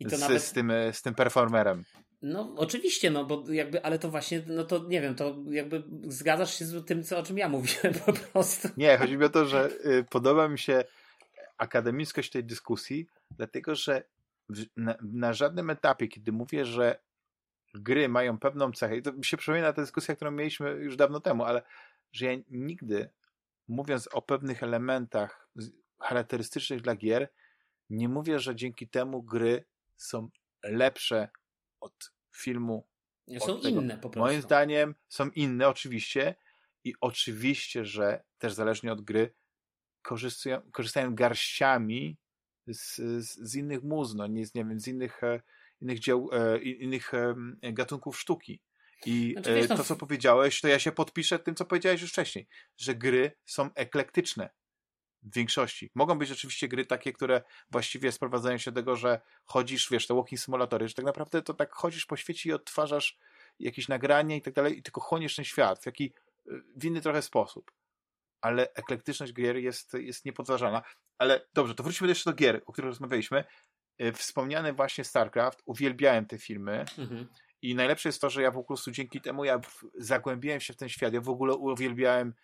I 0.00 0.04
to 0.06 0.16
z, 0.16 0.20
nawet... 0.20 0.42
z, 0.42 0.52
tym, 0.52 0.72
z 0.92 1.02
tym 1.02 1.14
performerem. 1.14 1.84
No, 2.22 2.54
oczywiście, 2.56 3.10
no 3.10 3.24
bo 3.24 3.44
jakby, 3.52 3.84
ale 3.84 3.98
to 3.98 4.10
właśnie, 4.10 4.42
no 4.46 4.64
to 4.64 4.84
nie 4.88 5.00
wiem, 5.00 5.14
to 5.14 5.36
jakby 5.50 5.82
zgadzasz 6.02 6.54
się 6.54 6.64
z 6.64 6.86
tym, 6.86 7.04
co, 7.04 7.18
o 7.18 7.22
czym 7.22 7.38
ja 7.38 7.48
mówiłem 7.48 7.94
po 8.06 8.12
prostu. 8.12 8.68
Nie, 8.76 8.98
chodzi 8.98 9.16
mi 9.16 9.24
o 9.24 9.28
to, 9.28 9.46
że 9.46 9.70
y, 9.86 10.04
podoba 10.10 10.48
mi 10.48 10.58
się 10.58 10.84
akademickość 11.58 12.30
tej 12.30 12.44
dyskusji, 12.44 13.06
dlatego 13.30 13.74
że 13.74 14.02
w, 14.48 14.64
na, 14.76 14.96
na, 15.02 15.32
żadnym 15.32 15.70
etapie, 15.70 16.08
kiedy 16.08 16.32
mówię, 16.32 16.64
że 16.64 16.98
gry 17.74 18.08
mają 18.08 18.38
pewną 18.38 18.72
cechę, 18.72 18.96
i 18.96 19.02
to 19.02 19.12
mi 19.12 19.24
się 19.24 19.36
przypomina 19.36 19.72
ta 19.72 19.82
dyskusja, 19.82 20.16
którą 20.16 20.30
mieliśmy 20.30 20.70
już 20.70 20.96
dawno 20.96 21.20
temu, 21.20 21.44
ale 21.44 21.62
że 22.12 22.26
ja 22.26 22.38
nigdy, 22.50 23.08
mówiąc 23.68 24.08
o 24.12 24.22
pewnych 24.22 24.62
elementach 24.62 25.48
charakterystycznych 26.00 26.80
dla 26.80 26.94
gier, 26.96 27.28
nie 27.90 28.08
mówię, 28.08 28.38
że 28.38 28.56
dzięki 28.56 28.88
temu 28.88 29.22
gry 29.22 29.64
są 29.96 30.28
lepsze 30.62 31.28
od 31.80 32.12
filmu. 32.36 32.88
Są 33.38 33.52
od 33.52 33.64
inne 33.64 33.98
po 33.98 34.10
prostu. 34.10 34.20
Moim 34.20 34.42
zdaniem 34.42 34.94
są 35.08 35.30
inne 35.30 35.68
oczywiście 35.68 36.34
i 36.84 36.94
oczywiście, 37.00 37.84
że 37.84 38.24
też 38.38 38.52
zależnie 38.52 38.92
od 38.92 39.00
gry 39.00 39.34
korzystają, 40.02 40.62
korzystają 40.72 41.14
garściami 41.14 42.16
z, 42.66 42.96
z, 42.96 43.38
z 43.38 43.54
innych 43.54 43.82
muz, 43.82 44.14
no, 44.14 44.26
nie, 44.26 44.42
nie 44.54 44.64
wiem, 44.64 44.80
z 44.80 44.88
innych, 44.88 45.24
e, 45.24 45.40
innych 45.80 45.98
dzieł, 45.98 46.30
e, 46.32 46.58
innych 46.58 47.12
gatunków 47.62 48.20
sztuki. 48.20 48.62
I 49.06 49.32
znaczy, 49.32 49.54
wiesz, 49.54 49.68
no... 49.68 49.76
to, 49.76 49.84
co 49.84 49.96
powiedziałeś, 49.96 50.60
to 50.60 50.68
ja 50.68 50.78
się 50.78 50.92
podpiszę 50.92 51.38
tym, 51.38 51.54
co 51.54 51.64
powiedziałeś 51.64 52.00
już 52.00 52.10
wcześniej, 52.10 52.48
że 52.76 52.94
gry 52.94 53.32
są 53.44 53.70
eklektyczne 53.74 54.50
w 55.22 55.34
większości. 55.34 55.90
Mogą 55.94 56.18
być 56.18 56.32
oczywiście 56.32 56.68
gry 56.68 56.86
takie, 56.86 57.12
które 57.12 57.42
właściwie 57.70 58.12
sprowadzają 58.12 58.58
się 58.58 58.72
do 58.72 58.80
tego, 58.80 58.96
że 58.96 59.20
chodzisz, 59.44 59.90
wiesz, 59.90 60.06
te 60.06 60.14
walking 60.14 60.40
simulatory, 60.40 60.88
że 60.88 60.94
tak 60.94 61.04
naprawdę 61.04 61.42
to 61.42 61.54
tak 61.54 61.72
chodzisz 61.72 62.06
po 62.06 62.16
świecie 62.16 62.50
i 62.50 62.52
odtwarzasz 62.52 63.18
jakieś 63.60 63.88
nagranie 63.88 64.36
i 64.36 64.42
tak 64.42 64.54
dalej 64.54 64.78
i 64.78 64.82
tylko 64.82 65.00
chłoniesz 65.00 65.36
ten 65.36 65.44
świat 65.44 65.78
w 65.78 65.84
taki 65.84 66.12
w 66.76 66.84
inny 66.84 67.00
trochę 67.00 67.22
sposób. 67.22 67.72
Ale 68.40 68.72
eklektyczność 68.74 69.32
gier 69.32 69.56
jest, 69.56 69.94
jest 69.94 70.24
niepodważalna. 70.24 70.82
Ale 71.18 71.46
dobrze, 71.54 71.74
to 71.74 71.82
wróćmy 71.82 72.08
jeszcze 72.08 72.30
do 72.30 72.36
gier, 72.36 72.62
o 72.66 72.72
których 72.72 72.88
rozmawialiśmy. 72.88 73.44
E, 73.98 74.12
wspomniany 74.12 74.72
właśnie 74.72 75.04
StarCraft, 75.04 75.62
uwielbiałem 75.64 76.26
te 76.26 76.38
filmy. 76.38 76.84
Mhm. 76.98 77.28
I 77.62 77.74
najlepsze 77.74 78.08
jest 78.08 78.20
to, 78.20 78.30
że 78.30 78.42
ja 78.42 78.52
po 78.52 78.64
prostu 78.64 78.90
dzięki 78.90 79.20
temu 79.20 79.44
ja 79.44 79.60
zagłębiłem 79.94 80.60
się 80.60 80.72
w 80.72 80.76
ten 80.76 80.88
świat. 80.88 81.14
Ja 81.14 81.20
w 81.20 81.28
ogóle 81.28 81.54
uwielbiałem 81.54 82.34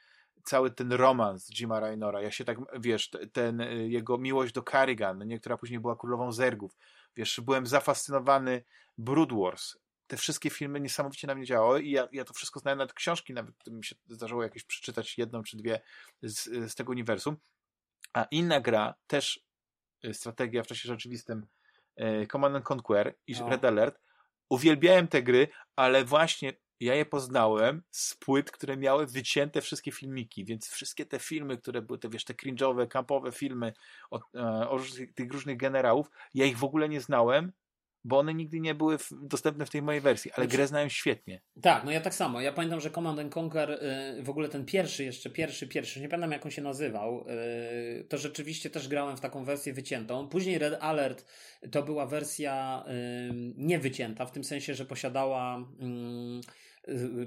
cały 0.45 0.71
ten 0.71 0.93
romans 0.93 1.51
Jima 1.51 1.81
Raynora, 1.81 2.23
ja 2.23 2.31
się 2.31 2.45
tak, 2.45 2.59
wiesz, 2.81 3.11
ten 3.33 3.61
y, 3.61 3.89
jego 3.89 4.19
miłość 4.19 4.53
do 4.53 4.63
Carrigan, 4.63 5.27
nie, 5.27 5.41
która 5.41 5.57
później 5.57 5.81
była 5.81 5.97
królową 5.97 6.33
zergów, 6.33 6.77
wiesz, 7.17 7.41
byłem 7.41 7.67
zafascynowany 7.67 8.65
Brood 8.99 9.33
Wars, 9.33 9.77
te 10.07 10.17
wszystkie 10.17 10.51
filmy 10.51 10.81
niesamowicie 10.81 11.27
na 11.27 11.35
mnie 11.35 11.45
działały 11.45 11.83
i 11.83 11.91
ja, 11.91 12.09
ja 12.13 12.25
to 12.25 12.35
wszystko 12.35 12.61
znałem, 12.61 12.79
nawet 12.79 12.93
książki, 12.93 13.35
nawet 13.35 13.55
mi 13.67 13.85
się 13.85 13.97
zdarzyło 14.07 14.43
jakieś 14.43 14.65
przeczytać 14.65 15.19
jedną 15.19 15.43
czy 15.43 15.57
dwie 15.57 15.81
z, 16.23 16.73
z 16.73 16.75
tego 16.75 16.91
uniwersum, 16.91 17.37
a 18.13 18.27
inna 18.31 18.61
gra, 18.61 18.95
też 19.07 19.41
y, 20.05 20.15
strategia 20.15 20.63
w 20.63 20.67
czasie 20.67 20.89
rzeczywistym 20.89 21.47
y, 22.01 22.27
Command 22.33 22.57
and 22.57 22.71
Conquer 22.71 23.15
i 23.27 23.33
no. 23.33 23.49
Red 23.49 23.65
Alert, 23.65 24.01
uwielbiałem 24.49 25.09
te 25.09 25.23
gry, 25.23 25.49
ale 25.77 26.05
właśnie 26.05 26.53
ja 26.81 26.95
je 26.95 27.05
poznałem 27.05 27.83
z 27.91 28.15
płyt, 28.15 28.51
które 28.51 28.77
miały 28.77 29.07
wycięte 29.07 29.61
wszystkie 29.61 29.93
filmiki, 29.93 30.45
więc 30.45 30.69
wszystkie 30.69 31.07
te 31.07 31.19
filmy, 31.19 31.59
które 31.59 31.83
były 31.83 31.99
te, 31.99 32.09
wiesz, 32.09 32.25
te 32.25 32.35
cringe'owe, 32.35 32.89
kampowe 32.89 33.33
filmy 33.33 33.73
o, 34.11 34.21
e, 34.35 34.69
o 34.69 34.81
tych 35.15 35.33
różnych 35.33 35.57
generałów, 35.57 36.11
ja 36.35 36.47
ich 36.47 36.59
w 36.59 36.65
ogóle 36.65 36.89
nie 36.89 37.01
znałem, 37.01 37.53
bo 38.05 38.19
one 38.19 38.35
nigdy 38.35 38.61
nie 38.61 38.75
były 38.75 38.99
w, 38.99 39.11
dostępne 39.23 39.67
w 39.67 39.71
tej 39.71 39.83
mojej 39.83 40.01
wersji, 40.01 40.31
ale 40.33 40.45
znaczy, 40.45 40.57
grę 40.57 40.67
znają 40.67 40.89
świetnie. 40.89 41.41
Tak, 41.63 41.85
no 41.85 41.91
ja 41.91 42.01
tak 42.01 42.15
samo. 42.15 42.41
Ja 42.41 42.53
pamiętam, 42.53 42.81
że 42.81 42.91
Command 42.91 43.37
Conquer, 43.37 43.71
y, 43.71 44.23
w 44.23 44.31
ogóle 44.31 44.49
ten 44.49 44.65
pierwszy, 44.65 45.05
jeszcze 45.05 45.31
pierwszy, 45.31 45.69
pierwszy, 45.69 46.01
nie 46.01 46.09
pamiętam 46.09 46.33
jak 46.33 46.45
on 46.45 46.51
się 46.51 46.63
nazywał, 46.63 47.27
y, 48.01 48.05
to 48.05 48.19
rzeczywiście 48.19 48.71
też 48.71 48.89
grałem 48.89 49.17
w 49.17 49.21
taką 49.21 49.45
wersję 49.45 49.73
wyciętą. 49.73 50.29
Później 50.29 50.59
Red 50.59 50.79
Alert 50.81 51.27
to 51.71 51.83
była 51.83 52.07
wersja 52.07 52.85
y, 52.89 53.55
niewycięta, 53.57 54.27
w 54.27 54.33
tym 54.33 54.45
sensie, 54.45 54.75
że 54.75 54.85
posiadała 54.85 55.69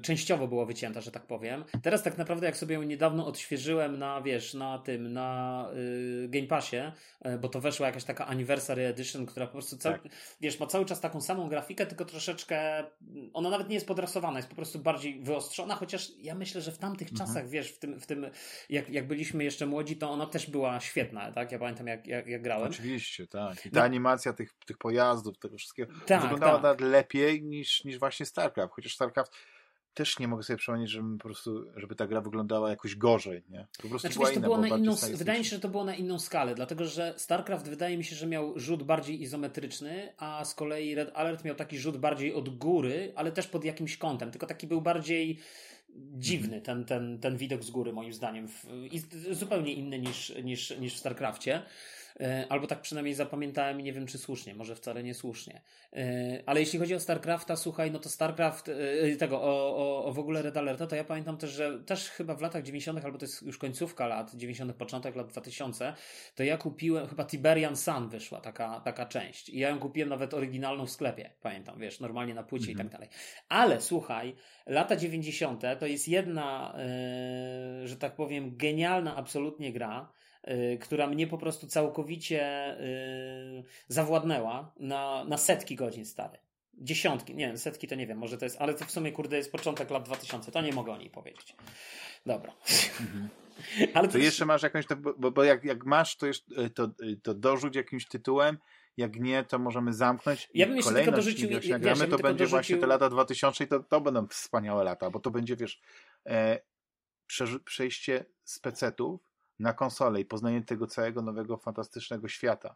częściowo 0.01 0.47
była 0.47 0.65
wycięta, 0.65 1.01
że 1.01 1.11
tak 1.11 1.27
powiem. 1.27 1.63
Teraz 1.83 2.03
tak 2.03 2.17
naprawdę 2.17 2.45
jak 2.45 2.57
sobie 2.57 2.75
ją 2.75 2.83
niedawno 2.83 3.27
odświeżyłem 3.27 3.99
na, 3.99 4.21
wiesz, 4.21 4.53
na 4.53 4.79
tym, 4.79 5.13
na 5.13 5.69
y, 6.23 6.27
Game 6.29 6.47
Passie, 6.47 6.91
y, 7.25 7.37
bo 7.37 7.49
to 7.49 7.61
weszła 7.61 7.87
jakaś 7.87 8.03
taka 8.03 8.27
Anniversary 8.27 8.85
Edition, 8.85 9.25
która 9.25 9.45
po 9.45 9.51
prostu 9.51 9.77
cały, 9.77 9.99
tak. 9.99 10.11
wiesz, 10.41 10.59
ma 10.59 10.67
cały 10.67 10.85
czas 10.85 11.01
taką 11.01 11.21
samą 11.21 11.49
grafikę, 11.49 11.85
tylko 11.85 12.05
troszeczkę, 12.05 12.83
ona 13.33 13.49
nawet 13.49 13.69
nie 13.69 13.75
jest 13.75 13.87
podrasowana, 13.87 14.39
jest 14.39 14.49
po 14.49 14.55
prostu 14.55 14.79
bardziej 14.79 15.19
wyostrzona, 15.19 15.75
chociaż 15.75 16.11
ja 16.17 16.35
myślę, 16.35 16.61
że 16.61 16.71
w 16.71 16.77
tamtych 16.77 17.11
mhm. 17.11 17.27
czasach, 17.27 17.49
wiesz, 17.49 17.71
w 17.71 17.79
tym, 17.79 17.99
w 17.99 18.05
tym 18.05 18.25
jak, 18.69 18.89
jak 18.89 19.07
byliśmy 19.07 19.43
jeszcze 19.43 19.65
młodzi, 19.65 19.97
to 19.97 20.09
ona 20.09 20.25
też 20.25 20.49
była 20.49 20.79
świetna, 20.79 21.31
tak? 21.31 21.51
Ja 21.51 21.59
pamiętam 21.59 21.87
jak, 21.87 22.07
jak, 22.07 22.27
jak 22.27 22.41
grałem. 22.41 22.67
Oczywiście, 22.67 23.27
tak. 23.27 23.65
I 23.65 23.71
ta 23.71 23.79
no. 23.79 23.85
animacja 23.85 24.33
tych, 24.33 24.53
tych 24.65 24.77
pojazdów, 24.77 25.37
tego 25.39 25.57
wszystkiego 25.57 25.93
tak, 26.05 26.21
wyglądała 26.21 26.53
tak. 26.53 26.63
nawet 26.63 26.81
lepiej 26.81 27.43
niż, 27.43 27.83
niż 27.83 27.99
właśnie 27.99 28.25
StarCraft, 28.25 28.73
chociaż 28.73 28.93
StarCraft 28.93 29.31
też 29.97 30.19
nie 30.19 30.27
mogę 30.27 30.43
sobie 30.43 30.57
przypomnieć, 30.57 30.89
żeby 30.89 31.17
po 31.17 31.23
prostu, 31.23 31.65
żeby 31.75 31.95
ta 31.95 32.07
gra 32.07 32.21
wyglądała 32.21 32.69
jakoś 32.69 32.95
gorzej, 32.95 33.43
nie? 33.49 33.67
Po 33.81 33.87
prostu 33.87 33.99
znaczy, 33.99 34.15
była 34.15 34.29
wiesz, 34.29 34.35
to 34.35 34.41
było 34.41 34.57
na 34.57 34.67
inną, 34.67 34.95
wydaje 35.13 35.39
mi 35.39 35.45
się, 35.45 35.55
że 35.55 35.61
to 35.61 35.69
było 35.69 35.83
na 35.83 35.95
inną 35.95 36.19
skalę, 36.19 36.55
dlatego 36.55 36.85
że 36.85 37.13
StarCraft 37.17 37.69
wydaje 37.69 37.97
mi 37.97 38.03
się, 38.03 38.15
że 38.15 38.27
miał 38.27 38.59
rzut 38.59 38.83
bardziej 38.83 39.21
izometryczny, 39.21 40.13
a 40.17 40.45
z 40.45 40.55
kolei 40.55 40.95
Red 40.95 41.11
Alert 41.13 41.43
miał 41.43 41.55
taki 41.55 41.77
rzut 41.77 41.97
bardziej 41.97 42.33
od 42.33 42.57
góry, 42.57 43.13
ale 43.15 43.31
też 43.31 43.47
pod 43.47 43.65
jakimś 43.65 43.97
kątem, 43.97 44.31
tylko 44.31 44.47
taki 44.47 44.67
był 44.67 44.81
bardziej 44.81 45.39
dziwny 45.95 46.61
ten, 46.61 46.85
ten, 46.85 47.19
ten 47.19 47.37
widok 47.37 47.63
z 47.63 47.71
góry 47.71 47.93
moim 47.93 48.13
zdaniem 48.13 48.47
i 48.91 49.01
zupełnie 49.31 49.73
inny 49.73 49.99
niż, 49.99 50.33
niż, 50.43 50.77
niż 50.77 50.95
w 50.95 50.97
StarCraftie. 50.97 51.61
E, 52.19 52.45
albo 52.49 52.67
tak 52.67 52.81
przynajmniej 52.81 53.15
zapamiętałem 53.15 53.79
i 53.79 53.83
nie 53.83 53.93
wiem, 53.93 54.07
czy 54.07 54.17
słusznie, 54.17 54.55
może 54.55 54.75
wcale 54.75 55.03
nie 55.03 55.13
słusznie. 55.13 55.61
E, 55.93 56.43
ale 56.45 56.59
jeśli 56.59 56.79
chodzi 56.79 56.95
o 56.95 56.99
StarCrafta, 56.99 57.55
słuchaj, 57.55 57.91
no 57.91 57.99
to 57.99 58.09
StarCraft, 58.09 58.69
e, 58.69 59.15
tego, 59.15 59.41
o, 59.41 59.77
o, 59.77 60.05
o 60.05 60.13
w 60.13 60.19
ogóle 60.19 60.41
Red 60.41 60.57
Alerta, 60.57 60.87
to 60.87 60.95
ja 60.95 61.03
pamiętam 61.03 61.37
też, 61.37 61.51
że 61.51 61.79
też 61.79 62.09
chyba 62.09 62.35
w 62.35 62.41
latach 62.41 62.63
90., 62.63 63.05
albo 63.05 63.17
to 63.17 63.25
jest 63.25 63.41
już 63.41 63.57
końcówka 63.57 64.07
lat 64.07 64.35
90., 64.35 64.73
początek 64.73 65.15
lat 65.15 65.27
2000, 65.27 65.93
to 66.35 66.43
ja 66.43 66.57
kupiłem, 66.57 67.07
chyba 67.07 67.25
Tiberian 67.25 67.75
Sun 67.75 68.09
wyszła 68.09 68.41
taka, 68.41 68.79
taka 68.79 69.05
część. 69.05 69.49
I 69.49 69.59
ja 69.59 69.69
ją 69.69 69.79
kupiłem 69.79 70.09
nawet 70.09 70.33
oryginalną 70.33 70.85
w 70.85 70.91
sklepie, 70.91 71.29
pamiętam, 71.41 71.79
wiesz, 71.79 71.99
normalnie 71.99 72.33
na 72.33 72.43
płycie 72.43 72.71
mhm. 72.71 72.87
i 72.87 72.89
tak 72.89 72.99
dalej. 72.99 73.09
Ale 73.49 73.81
słuchaj, 73.81 74.35
lata 74.65 74.95
90. 74.95 75.63
to 75.79 75.85
jest 75.85 76.07
jedna, 76.07 76.77
yy, 77.81 77.87
że 77.87 77.97
tak 77.97 78.15
powiem, 78.15 78.57
genialna 78.57 79.15
absolutnie 79.15 79.73
gra 79.73 80.17
która 80.81 81.07
mnie 81.07 81.27
po 81.27 81.37
prostu 81.37 81.67
całkowicie 81.67 82.73
y, 82.79 83.63
zawładnęła 83.87 84.71
na, 84.79 85.23
na 85.23 85.37
setki 85.37 85.75
godzin 85.75 86.05
stary. 86.05 86.37
Dziesiątki, 86.73 87.35
nie 87.35 87.57
setki 87.57 87.87
to 87.87 87.95
nie 87.95 88.07
wiem, 88.07 88.17
może 88.17 88.37
to 88.37 88.45
jest, 88.45 88.61
ale 88.61 88.73
to 88.73 88.85
w 88.85 88.91
sumie 88.91 89.11
kurde 89.11 89.37
jest 89.37 89.51
początek 89.51 89.89
lat 89.89 90.03
2000, 90.03 90.51
to 90.51 90.61
nie 90.61 90.73
mogę 90.73 90.91
o 90.91 90.97
niej 90.97 91.09
powiedzieć. 91.09 91.55
Dobra. 92.25 92.53
Mhm. 93.01 93.29
Ale 93.93 94.07
to, 94.07 94.11
to 94.11 94.17
jeszcze 94.17 94.45
masz 94.45 94.63
jakąś, 94.63 94.85
bo, 95.17 95.31
bo 95.31 95.43
jak, 95.43 95.63
jak 95.63 95.85
masz, 95.85 96.17
to, 96.17 96.27
jeszcze, 96.27 96.61
y, 96.61 96.69
to, 96.69 96.89
to 97.23 97.33
dorzuć 97.33 97.75
jakimś 97.75 98.07
tytułem, 98.07 98.57
jak 98.97 99.19
nie, 99.19 99.43
to 99.43 99.59
możemy 99.59 99.93
zamknąć. 99.93 100.49
Ja 100.53 100.67
bym 100.67 100.75
jeszcze 100.75 100.93
tylko 100.93 101.11
dorzucił. 101.11 101.49
Wiesz, 101.49 101.65
jak 101.65 101.81
gramy, 101.81 102.07
to 102.07 102.17
będzie 102.17 102.23
dorzucił... 102.23 102.49
właśnie 102.49 102.77
te 102.77 102.87
lata 102.87 103.09
2000 103.09 103.63
i 103.63 103.67
to, 103.67 103.79
to 103.79 104.01
będą 104.01 104.27
wspaniałe 104.27 104.83
lata, 104.83 105.09
bo 105.09 105.19
to 105.19 105.31
będzie, 105.31 105.55
wiesz, 105.55 105.81
e, 106.25 106.59
przejście 107.65 108.25
z 108.43 108.59
pecetów 108.59 109.26
na 109.59 109.73
konsolę 109.73 110.21
i 110.21 110.25
poznanie 110.25 110.61
tego 110.61 110.87
całego 110.87 111.21
nowego, 111.21 111.57
fantastycznego 111.57 112.27
świata. 112.27 112.75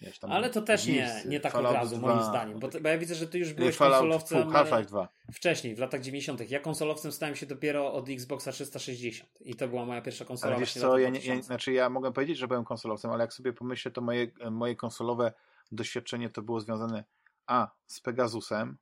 Wiesz, 0.00 0.18
Ale 0.22 0.50
to 0.50 0.62
też 0.62 0.86
nie, 0.86 1.22
nie 1.26 1.40
tak 1.40 1.52
Fallout 1.52 1.74
od 1.74 1.82
razu, 1.82 1.96
2, 1.96 2.08
moim 2.08 2.22
zdaniem. 2.22 2.58
Bo, 2.58 2.68
bo, 2.82 2.88
ja 2.88 2.98
widzę, 2.98 3.14
że 3.14 3.26
ty 3.26 3.38
już 3.38 3.52
byłeś 3.52 3.76
Fallout, 3.76 4.00
konsolowcem 4.00 4.48
Half-Life 4.50 4.84
2. 4.84 5.08
wcześniej, 5.32 5.74
w 5.74 5.78
latach 5.78 6.00
90. 6.00 6.50
Ja 6.50 6.60
konsolowcem 6.60 7.12
stałem 7.12 7.36
się 7.36 7.46
dopiero 7.46 7.92
od 7.92 8.08
Xboxa 8.08 8.52
360 8.52 9.30
i 9.40 9.54
to 9.54 9.68
była 9.68 9.86
moja 9.86 10.02
pierwsza 10.02 10.24
konsola. 10.24 10.52
Ale 10.52 10.60
wiesz 10.60 10.72
co, 10.72 10.98
ja, 10.98 11.08
nie, 11.08 11.20
ja, 11.20 11.42
znaczy 11.42 11.72
ja 11.72 11.90
mogę 11.90 12.12
powiedzieć, 12.12 12.38
że 12.38 12.48
byłem 12.48 12.64
konsolowcem, 12.64 13.10
ale 13.10 13.24
jak 13.24 13.32
sobie 13.32 13.52
pomyślę, 13.52 13.90
to 13.90 14.00
moje, 14.00 14.30
moje 14.50 14.76
konsolowe 14.76 15.32
doświadczenie 15.72 16.30
to 16.30 16.42
było 16.42 16.60
związane 16.60 17.04
a 17.46 17.70
z 17.86 18.00
Pegasusem, 18.00 18.76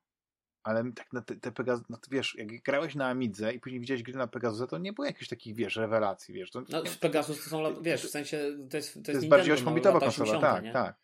ale 0.63 0.91
tak 0.91 1.13
na 1.13 1.21
te, 1.21 1.35
te 1.35 1.51
Pegasus, 1.51 1.89
no 1.89 1.97
wiesz, 2.11 2.35
jak 2.35 2.61
grałeś 2.61 2.95
na 2.95 3.07
Amidze 3.07 3.53
i 3.53 3.59
później 3.59 3.79
widziałeś 3.79 4.03
gry 4.03 4.13
na 4.13 4.27
Pegasusa, 4.27 4.67
to 4.67 4.77
nie 4.77 4.93
było 4.93 5.05
jakichś 5.05 5.27
takich, 5.27 5.55
wiesz, 5.55 5.75
rewelacji, 5.75 6.33
wiesz. 6.33 6.51
To, 6.51 6.63
no, 6.69 6.83
Pegasus 6.99 7.43
to 7.43 7.49
są, 7.49 7.81
wiesz, 7.81 8.05
w 8.05 8.09
sensie, 8.09 8.37
to 8.69 8.77
jest, 8.77 8.93
to 8.93 8.99
jest, 8.99 9.05
to 9.05 9.11
jest 9.11 9.27
bardziej 9.27 9.55
8-bitowa 9.55 9.93
no, 9.93 9.99
konsola, 9.99 10.39
tak, 10.39 10.63
nie? 10.63 10.71
tak, 10.71 10.95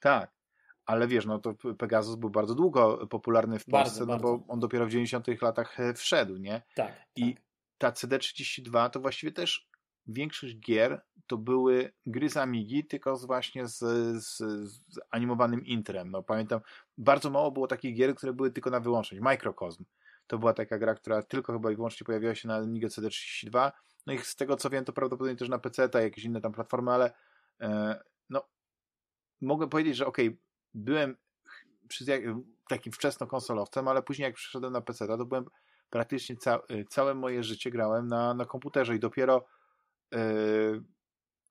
tak. 0.00 0.36
Ale 0.86 1.08
wiesz, 1.08 1.26
no 1.26 1.38
to 1.38 1.54
Pegasus 1.78 2.16
był 2.16 2.30
bardzo 2.30 2.54
długo 2.54 3.06
popularny 3.06 3.58
w 3.58 3.64
Polsce, 3.64 4.00
bardzo, 4.00 4.00
no 4.00 4.06
bardzo. 4.06 4.38
bo 4.38 4.52
on 4.52 4.60
dopiero 4.60 4.86
w 4.86 4.90
90 4.90 5.42
latach 5.42 5.80
e, 5.80 5.94
wszedł, 5.94 6.36
nie? 6.36 6.62
Tak. 6.74 6.92
I 7.16 7.34
tak. 7.34 7.42
ta 7.78 7.90
CD32 7.90 8.90
to 8.90 9.00
właściwie 9.00 9.32
też 9.32 9.68
większość 10.06 10.58
gier 10.58 11.02
to 11.26 11.38
były 11.38 11.92
gry 12.06 12.30
z 12.30 12.36
Amigi, 12.36 12.84
tylko 12.84 13.16
z 13.16 13.24
właśnie 13.24 13.66
z, 13.66 13.78
z, 14.24 14.36
z, 14.70 14.80
animowanym 15.10 15.64
intrem. 15.64 16.10
No, 16.10 16.22
pamiętam, 16.22 16.60
bardzo 16.98 17.30
mało 17.30 17.50
było 17.50 17.66
takich 17.66 17.96
gier, 17.96 18.14
które 18.14 18.32
były 18.32 18.50
tylko 18.50 18.70
na 18.70 18.80
wyłączność. 18.80 19.22
Microcosm 19.22 19.84
to 20.26 20.38
była 20.38 20.52
taka 20.52 20.78
gra, 20.78 20.94
która 20.94 21.22
tylko 21.22 21.52
chyba 21.52 21.72
i 21.72 21.76
wyłącznie 21.76 22.04
pojawiła 22.04 22.34
się 22.34 22.48
na 22.48 22.56
Amigę 22.56 22.88
CD32. 22.88 23.72
No 24.06 24.12
i 24.12 24.18
z 24.18 24.36
tego 24.36 24.56
co 24.56 24.70
wiem, 24.70 24.84
to 24.84 24.92
prawdopodobnie 24.92 25.36
też 25.36 25.48
na 25.48 25.58
PC, 25.58 25.88
a 25.92 26.00
jakieś 26.00 26.24
inne 26.24 26.40
tam 26.40 26.52
platformy, 26.52 26.90
ale 26.90 27.12
e, 27.60 28.00
no 28.30 28.48
mogę 29.40 29.68
powiedzieć, 29.68 29.96
że 29.96 30.06
okej, 30.06 30.28
okay, 30.28 30.38
byłem 30.74 31.16
przy, 31.88 32.04
takim 32.68 32.92
wczesno 32.92 33.26
konsolowcem, 33.26 33.88
ale 33.88 34.02
później 34.02 34.26
jak 34.26 34.34
przyszedłem 34.34 34.72
na 34.72 34.80
PC, 34.80 35.06
to 35.06 35.26
byłem 35.26 35.44
praktycznie 35.90 36.36
ca 36.36 36.60
całe 36.88 37.14
moje 37.14 37.42
życie 37.42 37.70
grałem 37.70 38.08
na, 38.08 38.34
na 38.34 38.44
komputerze 38.44 38.96
i 38.96 39.00
dopiero 39.00 39.46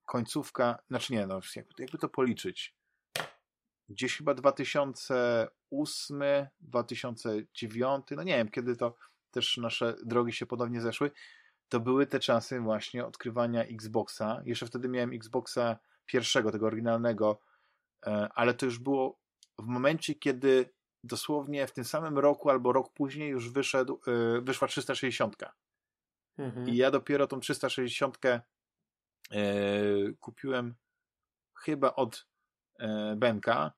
końcówka, 0.06 0.80
znaczy 0.88 1.14
nie, 1.14 1.27
no 1.27 1.40
jakby, 1.56 1.73
jakby 1.80 1.98
to 1.98 2.10
policzyć. 2.10 2.76
Gdzieś 3.90 4.18
chyba 4.18 4.34
2008, 4.34 6.23
2009, 6.61 8.06
no 8.11 8.23
nie 8.23 8.38
wiem, 8.38 8.49
kiedy 8.49 8.76
to 8.76 8.95
też 9.32 9.57
nasze 9.57 9.95
drogi 10.06 10.34
się 10.34 10.45
ponownie 10.45 10.82
zeszły, 10.82 11.11
to 11.69 11.80
były 11.80 12.07
te 12.07 12.19
czasy 12.19 12.60
właśnie 12.60 13.06
odkrywania 13.06 13.64
Xboxa. 13.64 14.41
Jeszcze 14.45 14.65
wtedy 14.65 14.90
miałem 14.90 15.14
Xboxa 15.14 15.77
pierwszego, 16.06 16.52
tego 16.52 16.68
oryginalnego, 16.68 17.40
e, 18.06 18.30
ale 18.36 18.53
to 18.53 18.65
już 18.65 18.80
było 18.80 19.19
w 19.60 19.65
momencie, 19.65 20.15
kiedy 20.15 20.69
dosłownie 21.03 21.68
w 21.68 21.72
tym 21.72 21.84
samym 21.84 22.18
roku 22.18 22.49
albo 22.49 22.73
rok 22.73 22.94
później 22.94 23.30
już 23.30 23.49
wyszedł, 23.49 24.02
e, 24.07 24.41
wyszła 24.41 24.68
360. 24.68 25.36
Mhm. 26.37 26.69
I 26.69 26.75
ja 26.75 26.91
dopiero 26.91 27.27
tą 27.27 27.39
360 27.39 28.17
e, 28.25 28.43
kupiłem 30.19 30.75
chyba 31.53 31.95
od 31.95 32.27
e, 32.79 33.15
Benka, 33.17 33.71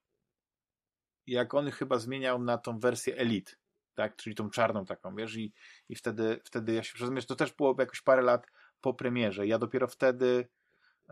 jak 1.27 1.53
on 1.53 1.71
chyba 1.71 1.99
zmieniał 1.99 2.39
na 2.39 2.57
tą 2.57 2.79
wersję 2.79 3.17
Elite, 3.17 3.51
tak, 3.95 4.15
czyli 4.15 4.35
tą 4.35 4.49
czarną 4.49 4.85
taką, 4.85 5.15
wiesz, 5.15 5.35
i, 5.35 5.53
i 5.89 5.95
wtedy, 5.95 6.39
wtedy 6.43 6.73
ja 6.73 6.84
się 6.84 6.99
rozumiesz, 6.99 7.25
to 7.25 7.35
też 7.35 7.53
było 7.53 7.75
jakoś 7.79 8.01
parę 8.01 8.21
lat 8.21 8.47
po 8.81 8.93
premierze. 8.93 9.47
Ja 9.47 9.57
dopiero 9.59 9.88
wtedy, 9.88 10.47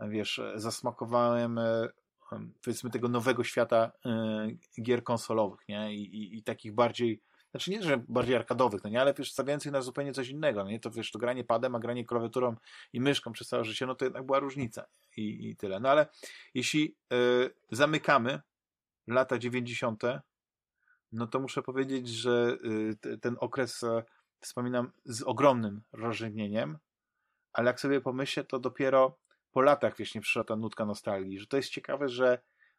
wiesz, 0.08 0.40
zasmakowałem 0.54 1.58
e, 1.58 1.88
powiedzmy 2.64 2.90
tego 2.90 3.08
nowego 3.08 3.44
świata 3.44 3.92
e, 4.06 4.48
gier 4.82 5.04
konsolowych, 5.04 5.68
nie, 5.68 5.94
I, 5.94 6.16
i, 6.16 6.38
i 6.38 6.42
takich 6.42 6.74
bardziej 6.74 7.22
znaczy 7.56 7.70
nie, 7.70 7.82
że 7.82 8.04
bardziej 8.08 8.36
arkadowych, 8.36 8.84
no 8.84 8.90
nie, 8.90 9.00
ale 9.00 9.14
wiesz, 9.14 9.32
stawiających 9.32 9.72
na 9.72 9.82
zupełnie 9.82 10.12
coś 10.12 10.28
innego, 10.28 10.64
no 10.64 10.70
nie, 10.70 10.80
to 10.80 10.90
wiesz, 10.90 11.10
to 11.10 11.18
granie 11.18 11.44
padem, 11.44 11.74
a 11.74 11.78
granie 11.78 12.04
klawiaturą 12.04 12.56
i 12.92 13.00
myszką 13.00 13.32
przez 13.32 13.48
całe 13.48 13.64
życie, 13.64 13.86
no 13.86 13.94
to 13.94 14.04
jednak 14.04 14.26
była 14.26 14.38
różnica 14.38 14.86
i, 15.16 15.48
i 15.48 15.56
tyle. 15.56 15.80
No 15.80 15.88
ale 15.88 16.06
jeśli 16.54 16.96
y, 17.12 17.50
zamykamy 17.70 18.40
lata 19.06 19.38
90., 19.38 20.02
no 21.12 21.26
to 21.26 21.40
muszę 21.40 21.62
powiedzieć, 21.62 22.08
że 22.08 22.56
y, 23.06 23.18
ten 23.18 23.36
okres 23.40 23.82
y, 23.82 24.02
wspominam 24.40 24.92
z 25.04 25.22
ogromnym 25.22 25.82
rozrzewnieniem, 25.92 26.78
ale 27.52 27.66
jak 27.66 27.80
sobie 27.80 28.00
pomyślę, 28.00 28.44
to 28.44 28.58
dopiero 28.58 29.18
po 29.52 29.60
latach 29.60 29.96
właśnie 29.96 30.20
przyszła 30.20 30.44
ta 30.44 30.56
nutka 30.56 30.84
nostalgii, 30.84 31.38
że 31.38 31.46
to 31.46 31.56
jest 31.56 31.70
ciekawe, 31.70 32.08
że 32.08 32.38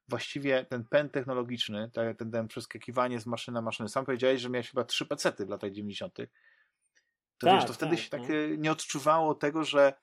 właściwie 0.10 0.66
ten 0.66 0.86
pęd 0.86 1.12
technologiczny, 1.12 1.92
ten, 1.94 2.16
ten, 2.16 2.32
ten 2.32 2.48
przeskakiwanie 2.48 3.20
z 3.20 3.26
maszyny 3.26 3.56
na 3.56 3.62
maszynę, 3.62 3.90
sam 3.90 4.06
powiedziałeś, 4.06 4.42
że 4.42 4.50
miałeś 4.50 4.70
chyba 4.70 4.84
trzy 4.84 5.06
pecety 5.06 5.46
w 5.46 5.50
latach 5.50 5.72
90. 5.72 6.16
To 6.16 7.48
tak, 7.48 7.56
wiesz, 7.56 7.66
to 7.68 7.74
wtedy 7.74 7.96
tak, 7.96 8.04
się 8.04 8.10
tak 8.10 8.22
no. 8.22 8.56
nie 8.58 8.72
odczuwało 8.72 9.36
tego, 9.36 9.64
że 9.64 9.94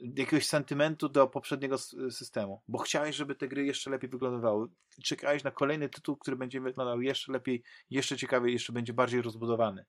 jakiegoś 0.00 0.46
sentymentu 0.46 1.08
do 1.08 1.26
poprzedniego 1.26 1.78
systemu, 2.10 2.62
bo 2.68 2.78
chciałeś, 2.78 3.16
żeby 3.16 3.34
te 3.34 3.48
gry 3.48 3.64
jeszcze 3.64 3.90
lepiej 3.90 4.10
wyglądały. 4.10 4.68
Czekałeś 5.04 5.44
na 5.44 5.50
kolejny 5.50 5.88
tytuł, 5.88 6.16
który 6.16 6.36
będzie 6.36 6.60
wyglądał 6.60 7.02
jeszcze 7.02 7.32
lepiej, 7.32 7.62
jeszcze 7.90 8.16
ciekawiej, 8.16 8.52
jeszcze 8.52 8.72
będzie 8.72 8.92
bardziej 8.92 9.22
rozbudowany. 9.22 9.84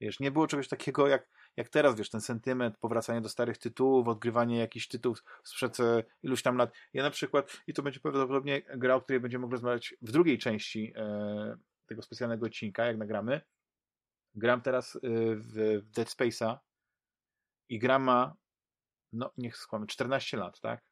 Wiesz, 0.00 0.20
nie 0.20 0.30
było 0.30 0.46
czegoś 0.46 0.68
takiego 0.68 1.08
jak, 1.08 1.28
jak 1.58 1.68
teraz, 1.68 1.96
wiesz, 1.96 2.10
ten 2.10 2.20
sentyment, 2.20 2.78
powracanie 2.78 3.20
do 3.20 3.28
starych 3.28 3.58
tytułów, 3.58 4.08
odgrywanie 4.08 4.58
jakichś 4.58 4.88
tytułów 4.88 5.24
sprzed 5.44 5.80
e, 5.80 6.04
iluś 6.22 6.42
tam 6.42 6.56
lat. 6.56 6.72
Ja 6.92 7.02
na 7.02 7.10
przykład, 7.10 7.62
i 7.66 7.74
to 7.74 7.82
będzie 7.82 8.00
prawdopodobnie 8.00 8.62
gra, 8.62 8.94
o 8.94 9.00
której 9.00 9.20
będziemy 9.20 9.42
mogli 9.42 9.54
rozmawiać 9.54 9.94
w 10.02 10.12
drugiej 10.12 10.38
części 10.38 10.92
e, 10.96 11.56
tego 11.86 12.02
specjalnego 12.02 12.46
odcinka, 12.46 12.86
jak 12.86 12.96
nagramy. 12.96 13.40
Gram 14.34 14.60
teraz 14.60 14.96
e, 14.96 15.00
w, 15.36 15.82
Dead 15.94 16.08
Space'a 16.08 16.58
i 17.68 17.78
gra 17.78 17.98
ma, 17.98 18.36
no 19.12 19.32
niech 19.36 19.56
skłamy, 19.56 19.86
14 19.86 20.36
lat, 20.36 20.60
tak? 20.60 20.84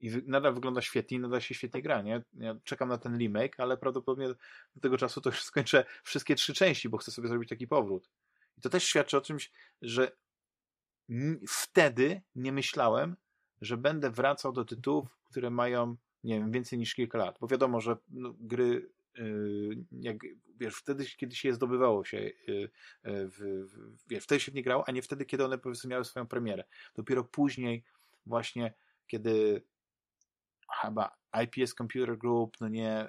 I 0.00 0.10
nadal 0.26 0.54
wygląda 0.54 0.82
świetnie, 0.82 1.18
nadal 1.18 1.40
się 1.40 1.54
świetnie 1.54 1.82
gra, 1.82 2.02
nie? 2.02 2.22
Ja 2.34 2.56
czekam 2.64 2.88
na 2.88 2.98
ten 2.98 3.18
remake, 3.18 3.60
ale 3.60 3.76
prawdopodobnie 3.76 4.28
do 4.74 4.80
tego 4.80 4.98
czasu 4.98 5.20
to 5.20 5.30
już 5.30 5.42
skończę 5.42 5.84
wszystkie 6.04 6.34
trzy 6.34 6.54
części, 6.54 6.88
bo 6.88 6.98
chcę 6.98 7.10
sobie 7.10 7.28
zrobić 7.28 7.48
taki 7.48 7.66
powrót. 7.66 8.08
I 8.58 8.60
to 8.60 8.70
też 8.70 8.84
świadczy 8.84 9.16
o 9.16 9.20
czymś, 9.20 9.50
że 9.82 10.16
wtedy 11.48 12.22
nie 12.34 12.52
myślałem, 12.52 13.16
że 13.60 13.76
będę 13.76 14.10
wracał 14.10 14.52
do 14.52 14.64
tytułów, 14.64 15.18
które 15.24 15.50
mają, 15.50 15.96
nie 16.24 16.38
wiem, 16.38 16.50
więcej 16.52 16.78
niż 16.78 16.94
kilka 16.94 17.18
lat. 17.18 17.38
Bo 17.40 17.46
wiadomo, 17.46 17.80
że 17.80 17.96
no, 18.08 18.34
gry, 18.40 18.90
yy, 19.14 19.84
jak, 19.92 20.16
wiesz, 20.56 20.76
wtedy, 20.76 21.04
kiedy 21.16 21.36
się 21.36 21.48
je 21.48 21.54
zdobywało 21.54 22.04
się, 22.04 22.16
yy, 22.18 22.70
w, 23.04 23.66
w, 23.70 24.08
wiesz, 24.08 24.24
wtedy 24.24 24.40
się 24.40 24.52
w 24.52 24.54
nie 24.54 24.62
grało, 24.62 24.88
a 24.88 24.92
nie 24.92 25.02
wtedy, 25.02 25.24
kiedy 25.24 25.44
one 25.44 25.58
powiedzmy 25.58 25.90
miały 25.90 26.04
swoją 26.04 26.26
premierę. 26.26 26.64
Dopiero 26.94 27.24
później 27.24 27.84
właśnie, 28.26 28.74
kiedy 29.06 29.62
chyba 30.82 31.16
IPS 31.44 31.74
Computer 31.74 32.18
Group, 32.18 32.56
no 32.60 32.68
nie, 32.68 33.08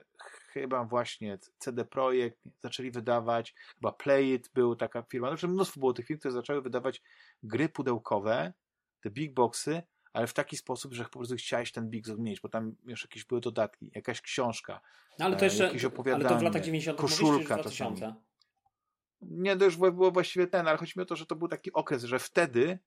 chyba 0.62 0.84
właśnie 0.84 1.38
CD 1.60 1.86
Projekt 1.86 2.40
zaczęli 2.64 2.92
wydawać, 2.92 3.54
chyba 3.76 3.92
Playit 3.92 4.50
był 4.54 4.76
taka 4.76 5.02
firma, 5.02 5.28
znaczy 5.28 5.48
mnóstwo 5.48 5.80
było 5.80 5.94
tych 5.94 6.06
firm, 6.06 6.20
które 6.20 6.32
zaczęły 6.32 6.62
wydawać 6.62 7.02
gry 7.44 7.70
pudełkowe, 7.70 8.54
te 9.02 9.10
big 9.10 9.34
boxy, 9.34 9.82
ale 10.14 10.28
w 10.28 10.34
taki 10.34 10.58
sposób, 10.58 10.94
że 10.94 11.04
po 11.04 11.20
prostu 11.20 11.36
chciałeś 11.36 11.72
ten 11.72 11.90
big 11.90 12.08
box 12.08 12.20
mieć, 12.20 12.42
bo 12.42 12.50
tam 12.50 12.76
już 12.86 13.04
jakieś 13.04 13.26
były 13.26 13.42
dodatki, 13.42 13.92
jakaś 13.96 14.22
książka, 14.22 14.82
no, 15.20 15.26
ale 15.26 15.36
to 15.36 15.46
jeszcze, 15.46 15.64
jakieś 15.64 15.86
opowiadanie, 15.86 16.26
ale 16.26 16.36
to 16.36 16.40
w 16.40 16.44
latach 16.44 16.62
90 16.62 17.00
koszulka 17.00 17.64
czasami. 17.64 18.02
Nie, 19.22 19.58
to 19.58 19.66
już 19.66 19.78
było 19.78 20.12
właściwie 20.12 20.48
ten, 20.48 20.68
ale 20.68 20.78
chodzi 20.78 20.94
mi 20.96 21.04
o 21.04 21.06
to, 21.06 21.16
że 21.16 21.26
to 21.26 21.36
był 21.36 21.48
taki 21.48 21.74
okres, 21.74 22.04
że 22.04 22.20
wtedy 22.20 22.80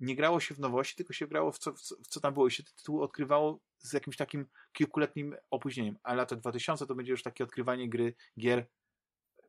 nie 0.00 0.16
grało 0.16 0.40
się 0.40 0.54
w 0.54 0.58
nowości, 0.58 0.96
tylko 0.96 1.12
się 1.12 1.26
grało 1.26 1.52
w 1.52 1.58
co, 1.58 1.72
w 1.72 1.80
co, 1.80 1.96
w 1.96 2.06
co 2.06 2.20
tam 2.20 2.34
było 2.34 2.46
i 2.46 2.50
się 2.50 2.62
tytuł 2.62 3.02
odkrywało 3.02 3.60
z 3.78 3.92
jakimś 3.92 4.16
takim 4.16 4.46
kilkuletnim 4.72 5.36
opóźnieniem. 5.50 5.96
A 6.02 6.14
lata 6.14 6.36
2000 6.36 6.86
to 6.86 6.94
będzie 6.94 7.12
już 7.12 7.22
takie 7.22 7.44
odkrywanie 7.44 7.88
gry, 7.88 8.14
gier 8.40 8.66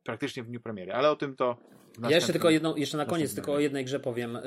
praktycznie 0.06 0.42
w 0.42 0.46
dniu 0.46 0.60
premiery, 0.60 0.92
ale 0.92 1.10
o 1.10 1.16
tym 1.16 1.36
to. 1.36 1.56
Ja 2.02 2.10
jeszcze 2.10 2.32
tylko 2.32 2.50
jedną, 2.50 2.76
jeszcze 2.76 2.96
na 2.96 3.06
koniec 3.06 3.34
tylko 3.34 3.52
o 3.52 3.60
jednej 3.60 3.84
grze 3.84 4.00
powiem. 4.00 4.36
Y, 4.36 4.42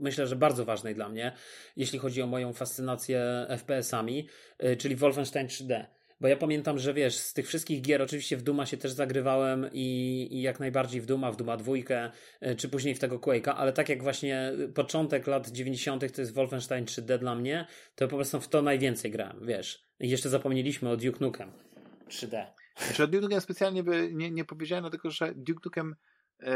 myślę, 0.00 0.26
że 0.26 0.36
bardzo 0.36 0.64
ważnej 0.64 0.94
dla 0.94 1.08
mnie, 1.08 1.32
jeśli 1.76 1.98
chodzi 1.98 2.22
o 2.22 2.26
moją 2.26 2.52
fascynację 2.52 3.46
FPS-ami, 3.48 4.28
y, 4.64 4.76
czyli 4.76 4.96
Wolfenstein 4.96 5.46
3D. 5.46 5.84
Bo 6.20 6.28
ja 6.28 6.36
pamiętam, 6.36 6.78
że 6.78 6.94
wiesz, 6.94 7.16
z 7.16 7.32
tych 7.32 7.46
wszystkich 7.46 7.82
gier 7.82 8.02
oczywiście 8.02 8.36
w 8.36 8.42
Duma 8.42 8.66
się 8.66 8.76
też 8.76 8.92
zagrywałem 8.92 9.70
i, 9.72 10.28
i 10.30 10.42
jak 10.42 10.60
najbardziej 10.60 11.00
w 11.00 11.06
Duma, 11.06 11.32
w 11.32 11.36
Duma 11.36 11.56
dwójkę, 11.56 12.10
e, 12.40 12.54
czy 12.54 12.68
później 12.68 12.94
w 12.94 12.98
tego 12.98 13.18
Quake'a, 13.18 13.54
ale 13.56 13.72
tak 13.72 13.88
jak 13.88 14.02
właśnie 14.02 14.52
początek 14.74 15.26
lat 15.26 15.48
90. 15.48 16.12
to 16.12 16.20
jest 16.20 16.34
Wolfenstein 16.34 16.84
3D 16.84 17.18
dla 17.18 17.34
mnie, 17.34 17.66
to 17.94 18.08
po 18.08 18.16
prostu 18.16 18.40
w 18.40 18.48
to 18.48 18.62
najwięcej 18.62 19.10
grałem, 19.10 19.46
wiesz. 19.46 19.88
I 20.00 20.08
jeszcze 20.08 20.28
zapomnieliśmy 20.28 20.90
o 20.90 20.96
Duke 20.96 21.18
Nukem 21.20 21.52
3D. 22.08 22.46
Znaczy 22.76 23.04
o 23.04 23.06
Duke 23.06 23.22
Nukem 23.22 23.40
specjalnie 23.40 23.82
by 23.82 24.10
nie, 24.12 24.30
nie 24.30 24.44
powiedziałem, 24.44 24.82
dlatego 24.82 25.10
że 25.10 25.32
Duke 25.34 25.60
Nukem 25.64 25.96
e, 26.40 26.46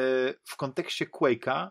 w 0.45 0.57
kontekście 0.57 1.07
Quake'a 1.07 1.71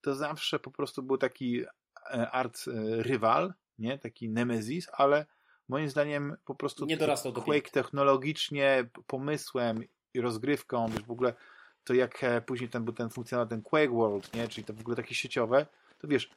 to 0.00 0.14
zawsze 0.14 0.58
po 0.58 0.70
prostu 0.70 1.02
był 1.02 1.18
taki 1.18 1.62
e, 2.10 2.30
art 2.30 2.64
rywal, 2.98 3.54
nie? 3.78 3.98
Taki 3.98 4.30
Nemesis, 4.30 4.88
ale 4.92 5.26
moim 5.68 5.88
zdaniem 5.88 6.36
po 6.44 6.54
prostu 6.54 6.86
nie 6.86 6.96
dorastał 6.96 7.32
do 7.32 7.42
Quake 7.42 7.70
technologicznie, 7.70 8.88
pomysłem 9.06 9.84
i 10.14 10.20
rozgrywką, 10.20 10.88
wiesz, 10.88 11.02
w 11.02 11.10
ogóle 11.10 11.34
to 11.84 11.94
jak 11.94 12.24
e, 12.24 12.40
później 12.40 12.70
ten 12.70 12.84
był 12.84 12.94
ten 12.94 13.10
funkcjonował 13.10 13.48
ten 13.48 13.62
Quake 13.62 13.92
World, 13.92 14.34
nie, 14.34 14.48
czyli 14.48 14.64
to 14.64 14.74
w 14.74 14.80
ogóle 14.80 14.96
takie 14.96 15.14
sieciowe, 15.14 15.66
to 15.98 16.08
wiesz, 16.08 16.30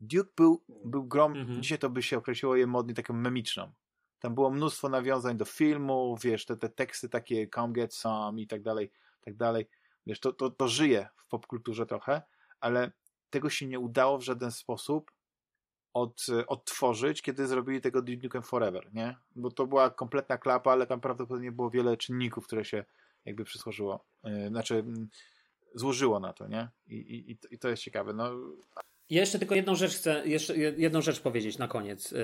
Duke 0.00 0.30
był, 0.36 0.62
był 0.84 1.04
grom, 1.04 1.36
mhm. 1.36 1.62
dzisiaj 1.62 1.78
to 1.78 1.90
by 1.90 2.02
się 2.02 2.18
określiło 2.18 2.56
je 2.56 2.66
modnie 2.66 2.94
taką 2.94 3.14
memiczną. 3.14 3.72
Tam 4.20 4.34
było 4.34 4.50
mnóstwo 4.50 4.88
nawiązań 4.88 5.36
do 5.36 5.44
filmu, 5.44 6.16
wiesz, 6.22 6.46
te, 6.46 6.56
te 6.56 6.68
teksty 6.68 7.08
takie 7.08 7.48
come 7.48 7.72
get 7.72 7.94
some 7.94 8.40
i 8.40 8.46
tak 8.46 8.62
dalej, 8.62 8.92
tak 9.20 9.36
dalej. 9.36 9.68
Wiesz, 10.06 10.20
to, 10.20 10.32
to, 10.32 10.50
to 10.50 10.68
żyje 10.68 11.08
w 11.16 11.28
popkulturze 11.28 11.86
trochę, 11.86 12.22
ale 12.60 12.92
tego 13.30 13.50
się 13.50 13.66
nie 13.66 13.78
udało 13.78 14.18
w 14.18 14.22
żaden 14.22 14.50
sposób 14.50 15.10
od, 15.94 16.26
odtworzyć, 16.46 17.22
kiedy 17.22 17.46
zrobili 17.46 17.80
tego 17.80 18.02
Duke 18.02 18.22
Nukem 18.22 18.42
Forever, 18.42 18.94
nie? 18.94 19.16
Bo 19.36 19.50
to 19.50 19.66
była 19.66 19.90
kompletna 19.90 20.38
klapa, 20.38 20.72
ale 20.72 20.86
tam 20.86 21.00
prawdopodobnie 21.00 21.52
było 21.52 21.70
wiele 21.70 21.96
czynników, 21.96 22.46
które 22.46 22.64
się 22.64 22.84
jakby 23.24 23.44
przysłożyło, 23.44 24.04
yy, 24.24 24.48
znaczy 24.48 24.74
yy, 24.74 25.06
złożyło 25.74 26.20
na 26.20 26.32
to, 26.32 26.48
nie? 26.48 26.68
I, 26.86 26.96
i, 26.96 27.38
I 27.54 27.58
to 27.58 27.68
jest 27.68 27.82
ciekawe. 27.82 28.12
No, 28.12 28.30
ja 29.10 29.20
jeszcze 29.20 29.38
tylko 29.38 29.54
jedną 29.54 29.74
rzecz 29.74 29.94
chcę, 29.96 30.22
jeszcze 30.24 30.56
jedną 30.56 31.00
rzecz 31.00 31.20
powiedzieć 31.20 31.58
na 31.58 31.68
koniec, 31.68 32.12
yy, 32.12 32.18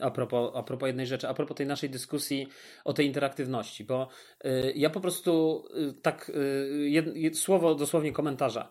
a, 0.00 0.10
propos, 0.10 0.52
a 0.54 0.62
propos 0.62 0.86
jednej 0.86 1.06
rzeczy, 1.06 1.28
a 1.28 1.34
propos 1.34 1.56
tej 1.56 1.66
naszej 1.66 1.90
dyskusji 1.90 2.48
o 2.84 2.92
tej 2.92 3.06
interaktywności, 3.06 3.84
bo 3.84 4.08
yy, 4.44 4.72
ja 4.74 4.90
po 4.90 5.00
prostu 5.00 5.64
tak, 6.02 6.32
jed, 6.86 7.38
słowo 7.38 7.74
dosłownie 7.74 8.12
komentarza 8.12 8.68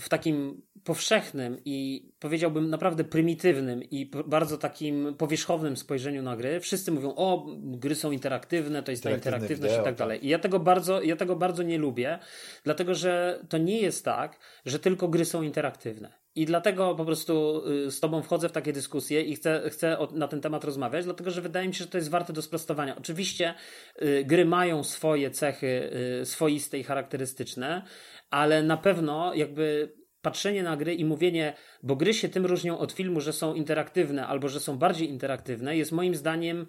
w 0.00 0.08
takim 0.08 0.62
powszechnym 0.84 1.56
i 1.64 2.08
powiedziałbym 2.18 2.70
naprawdę 2.70 3.04
prymitywnym 3.04 3.82
i 3.82 4.10
bardzo 4.26 4.58
takim 4.58 5.14
powierzchownym 5.18 5.76
spojrzeniu 5.76 6.22
na 6.22 6.36
gry, 6.36 6.60
wszyscy 6.60 6.92
mówią, 6.92 7.14
o, 7.16 7.46
gry 7.58 7.94
są 7.94 8.10
interaktywne, 8.10 8.82
to 8.82 8.90
jest 8.90 9.02
ta 9.02 9.10
interaktywność 9.10 9.74
wideo, 9.74 9.74
i 9.74 9.76
tak, 9.76 9.84
tak 9.84 9.94
dalej. 9.94 10.26
I 10.26 10.28
ja 10.28 10.38
tego, 10.38 10.60
bardzo, 10.60 11.02
ja 11.02 11.16
tego 11.16 11.36
bardzo 11.36 11.62
nie 11.62 11.78
lubię, 11.78 12.18
dlatego 12.64 12.94
że 12.94 13.44
to 13.48 13.58
nie 13.58 13.80
jest 13.80 14.04
tak, 14.04 14.38
że 14.66 14.78
tylko 14.78 15.08
gry 15.08 15.24
są 15.24 15.42
interaktywne. 15.42 16.12
I 16.34 16.46
dlatego 16.46 16.94
po 16.94 17.04
prostu 17.04 17.62
y, 17.86 17.90
z 17.90 18.00
Tobą 18.00 18.22
wchodzę 18.22 18.48
w 18.48 18.52
takie 18.52 18.72
dyskusje 18.72 19.22
i 19.22 19.34
chcę, 19.34 19.62
chcę 19.70 19.96
na 20.12 20.28
ten 20.28 20.40
temat 20.40 20.64
rozmawiać, 20.64 21.04
dlatego 21.04 21.30
że 21.30 21.42
wydaje 21.42 21.68
mi 21.68 21.74
się, 21.74 21.84
że 21.84 21.90
to 21.90 21.98
jest 21.98 22.10
warte 22.10 22.32
do 22.32 22.42
sprostowania. 22.42 22.96
Oczywiście 22.96 23.54
y, 24.02 24.24
gry 24.26 24.44
mają 24.44 24.84
swoje 24.84 25.30
cechy 25.30 25.90
y, 26.22 26.26
swoiste 26.26 26.78
i 26.78 26.84
charakterystyczne, 26.84 27.82
ale 28.30 28.62
na 28.62 28.76
pewno 28.76 29.34
jakby 29.34 29.98
patrzenie 30.22 30.62
na 30.62 30.76
gry 30.76 30.94
i 30.94 31.04
mówienie, 31.04 31.54
bo 31.82 31.96
gry 31.96 32.14
się 32.14 32.28
tym 32.28 32.46
różnią 32.46 32.78
od 32.78 32.92
filmu, 32.92 33.20
że 33.20 33.32
są 33.32 33.54
interaktywne 33.54 34.26
albo 34.26 34.48
że 34.48 34.60
są 34.60 34.78
bardziej 34.78 35.08
interaktywne, 35.08 35.76
jest 35.76 35.92
moim 35.92 36.14
zdaniem 36.14 36.66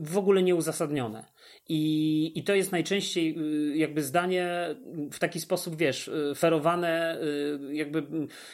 w 0.00 0.18
ogóle 0.18 0.42
nieuzasadnione. 0.42 1.24
I, 1.68 2.32
i 2.38 2.44
to 2.44 2.54
jest 2.54 2.72
najczęściej 2.72 3.38
y, 3.38 3.76
jakby 3.76 4.02
zdanie 4.02 4.76
w 5.12 5.18
taki 5.18 5.40
sposób, 5.40 5.76
wiesz, 5.76 6.08
y, 6.08 6.32
ferowane 6.36 7.20
y, 7.22 7.74
jakby 7.74 8.06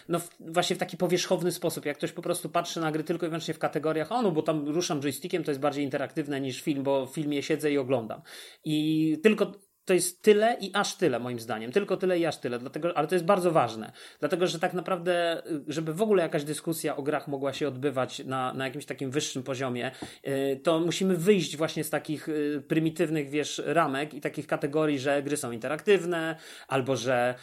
no 0.08 0.20
właśnie 0.40 0.76
w 0.76 0.78
taki 0.78 0.96
powierzchowny 0.96 1.52
sposób. 1.52 1.86
Jak 1.86 1.96
ktoś 1.96 2.12
po 2.12 2.22
prostu 2.22 2.48
patrzy 2.48 2.80
na 2.80 2.92
gry 2.92 3.04
tylko 3.04 3.26
i 3.26 3.28
wyłącznie 3.28 3.54
w 3.54 3.58
kategoriach, 3.58 4.12
o 4.12 4.22
no 4.22 4.30
bo 4.30 4.42
tam 4.42 4.68
ruszam 4.68 5.00
joystickiem, 5.00 5.44
to 5.44 5.50
jest 5.50 5.60
bardziej 5.60 5.84
interaktywne 5.84 6.40
niż 6.40 6.62
film, 6.62 6.82
bo 6.82 7.06
w 7.06 7.14
filmie 7.14 7.42
siedzę 7.42 7.72
i 7.72 7.78
oglądam. 7.78 8.22
I 8.64 9.18
tylko 9.22 9.52
to 9.84 9.94
jest 9.94 10.22
tyle 10.22 10.56
i 10.60 10.70
aż 10.74 10.96
tyle, 10.96 11.18
moim 11.18 11.40
zdaniem. 11.40 11.72
Tylko 11.72 11.96
tyle 11.96 12.18
i 12.18 12.26
aż 12.26 12.36
tyle. 12.36 12.58
Dlatego, 12.58 12.96
ale 12.96 13.08
to 13.08 13.14
jest 13.14 13.24
bardzo 13.24 13.50
ważne. 13.50 13.92
Dlatego, 14.20 14.46
że 14.46 14.58
tak 14.58 14.74
naprawdę, 14.74 15.42
żeby 15.68 15.94
w 15.94 16.02
ogóle 16.02 16.22
jakaś 16.22 16.44
dyskusja 16.44 16.96
o 16.96 17.02
grach 17.02 17.28
mogła 17.28 17.52
się 17.52 17.68
odbywać 17.68 18.24
na, 18.24 18.54
na 18.54 18.64
jakimś 18.64 18.86
takim 18.86 19.10
wyższym 19.10 19.42
poziomie, 19.42 19.90
y, 20.26 20.60
to 20.62 20.80
musimy 20.80 21.16
wyjść 21.16 21.56
właśnie 21.56 21.84
z 21.84 21.90
takich 21.90 22.28
y, 22.28 22.62
prymitywnych, 22.68 23.30
wiesz, 23.30 23.62
ramek 23.66 24.14
i 24.14 24.20
takich 24.20 24.46
kategorii, 24.46 24.98
że 24.98 25.22
gry 25.22 25.36
są 25.36 25.52
interaktywne, 25.52 26.36
albo 26.68 26.96
że 26.96 27.34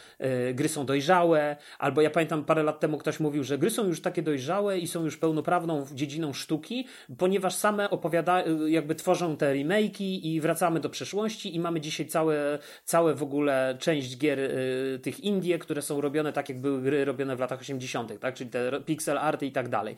y, 0.50 0.54
gry 0.54 0.68
są 0.68 0.86
dojrzałe, 0.86 1.56
albo 1.78 2.00
ja 2.00 2.10
pamiętam 2.10 2.44
parę 2.44 2.62
lat 2.62 2.80
temu 2.80 2.98
ktoś 2.98 3.20
mówił, 3.20 3.44
że 3.44 3.58
gry 3.58 3.70
są 3.70 3.86
już 3.86 4.02
takie 4.02 4.22
dojrzałe 4.22 4.78
i 4.78 4.88
są 4.88 5.04
już 5.04 5.16
pełnoprawną 5.16 5.86
dziedziną 5.92 6.32
sztuki, 6.32 6.86
ponieważ 7.18 7.54
same 7.54 7.90
opowiadają, 7.90 8.66
jakby 8.66 8.94
tworzą 8.94 9.36
te 9.36 9.54
remake'i 9.54 10.20
i 10.22 10.40
wracamy 10.40 10.80
do 10.80 10.88
przeszłości 10.88 11.54
i 11.54 11.60
mamy 11.60 11.80
dzisiaj 11.80 12.06
całe 12.06 12.31
całe, 12.32 12.58
całe 12.84 13.14
w 13.14 13.22
ogóle 13.22 13.76
część 13.80 14.18
gier 14.18 14.38
y, 14.38 14.98
tych 15.02 15.20
Indie, 15.20 15.58
które 15.58 15.82
są 15.82 16.00
robione 16.00 16.32
tak, 16.32 16.48
jak 16.48 16.60
były 16.60 16.82
gry 16.82 17.04
robione 17.04 17.36
w 17.36 17.40
latach 17.40 17.60
80., 17.60 18.20
tak? 18.20 18.34
czyli 18.34 18.50
te 18.50 18.80
pixel 18.80 19.18
arty 19.18 19.46
i 19.46 19.52
tak 19.52 19.68
dalej 19.68 19.96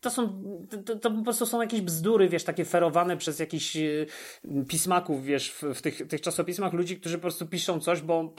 to 0.00 0.10
są, 0.10 0.42
to, 0.86 0.96
to, 0.96 1.10
po 1.10 1.22
prostu 1.22 1.46
są 1.46 1.60
jakieś 1.60 1.80
bzdury, 1.80 2.28
wiesz, 2.28 2.44
takie 2.44 2.64
ferowane 2.64 3.16
przez 3.16 3.38
jakichś 3.38 3.76
y, 3.76 4.06
pismaków, 4.68 5.24
wiesz, 5.24 5.52
w, 5.52 5.62
w 5.62 5.82
tych, 5.82 6.08
tych 6.08 6.20
czasopismach 6.20 6.72
ludzi, 6.72 7.00
którzy 7.00 7.18
po 7.18 7.22
prostu 7.22 7.46
piszą 7.46 7.80
coś, 7.80 8.00
bo 8.00 8.34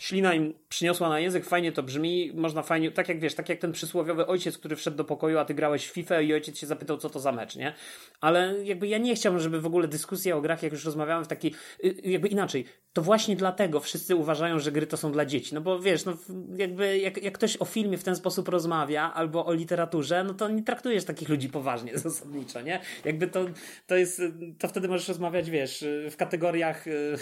ślina 0.00 0.34
im 0.34 0.54
przyniosła 0.68 1.08
na 1.08 1.20
język, 1.20 1.44
fajnie 1.44 1.72
to 1.72 1.82
brzmi, 1.82 2.32
można 2.34 2.62
fajnie, 2.62 2.90
tak 2.90 3.08
jak 3.08 3.20
wiesz, 3.20 3.34
tak 3.34 3.48
jak 3.48 3.58
ten 3.58 3.72
przysłowiowy 3.72 4.26
ojciec, 4.26 4.58
który 4.58 4.76
wszedł 4.76 4.96
do 4.96 5.04
pokoju, 5.04 5.38
a 5.38 5.44
ty 5.44 5.54
grałeś 5.54 5.88
w 5.88 5.92
FIFA 5.92 6.20
i 6.20 6.32
ojciec 6.32 6.58
się 6.58 6.66
zapytał, 6.66 6.98
co 6.98 7.10
to 7.10 7.20
za 7.20 7.32
mecz, 7.32 7.56
nie? 7.56 7.74
Ale 8.20 8.54
jakby 8.64 8.88
ja 8.88 8.98
nie 8.98 9.14
chciałbym, 9.14 9.40
żeby 9.40 9.60
w 9.60 9.66
ogóle 9.66 9.88
dyskusja 9.88 10.36
o 10.36 10.40
grach, 10.40 10.62
jak 10.62 10.72
już 10.72 10.84
rozmawiałem 10.84 11.24
w 11.24 11.28
taki, 11.28 11.54
y, 11.84 11.94
jakby 12.04 12.28
inaczej, 12.28 12.64
to 12.96 13.02
właśnie 13.02 13.36
dlatego 13.36 13.80
wszyscy 13.80 14.16
uważają, 14.16 14.58
że 14.58 14.72
gry 14.72 14.86
to 14.86 14.96
są 14.96 15.12
dla 15.12 15.26
dzieci, 15.26 15.54
no 15.54 15.60
bo 15.60 15.80
wiesz, 15.80 16.04
no 16.04 16.16
jakby 16.56 16.98
jak, 16.98 17.22
jak 17.22 17.34
ktoś 17.34 17.56
o 17.56 17.64
filmie 17.64 17.98
w 17.98 18.04
ten 18.04 18.16
sposób 18.16 18.48
rozmawia, 18.48 19.12
albo 19.14 19.46
o 19.46 19.52
literaturze, 19.52 20.24
no 20.24 20.34
to 20.34 20.48
nie 20.48 20.62
traktujesz 20.62 21.04
takich 21.04 21.28
ludzi 21.28 21.48
poważnie 21.48 21.98
zasadniczo, 22.08 22.60
nie? 22.60 22.80
Jakby 23.04 23.26
to, 23.28 23.46
to 23.86 23.96
jest, 23.96 24.22
to 24.58 24.68
wtedy 24.68 24.88
możesz 24.88 25.08
rozmawiać, 25.08 25.50
wiesz, 25.50 25.84
w 26.10 26.16
kategoriach 26.16 26.86
y, 26.86 27.18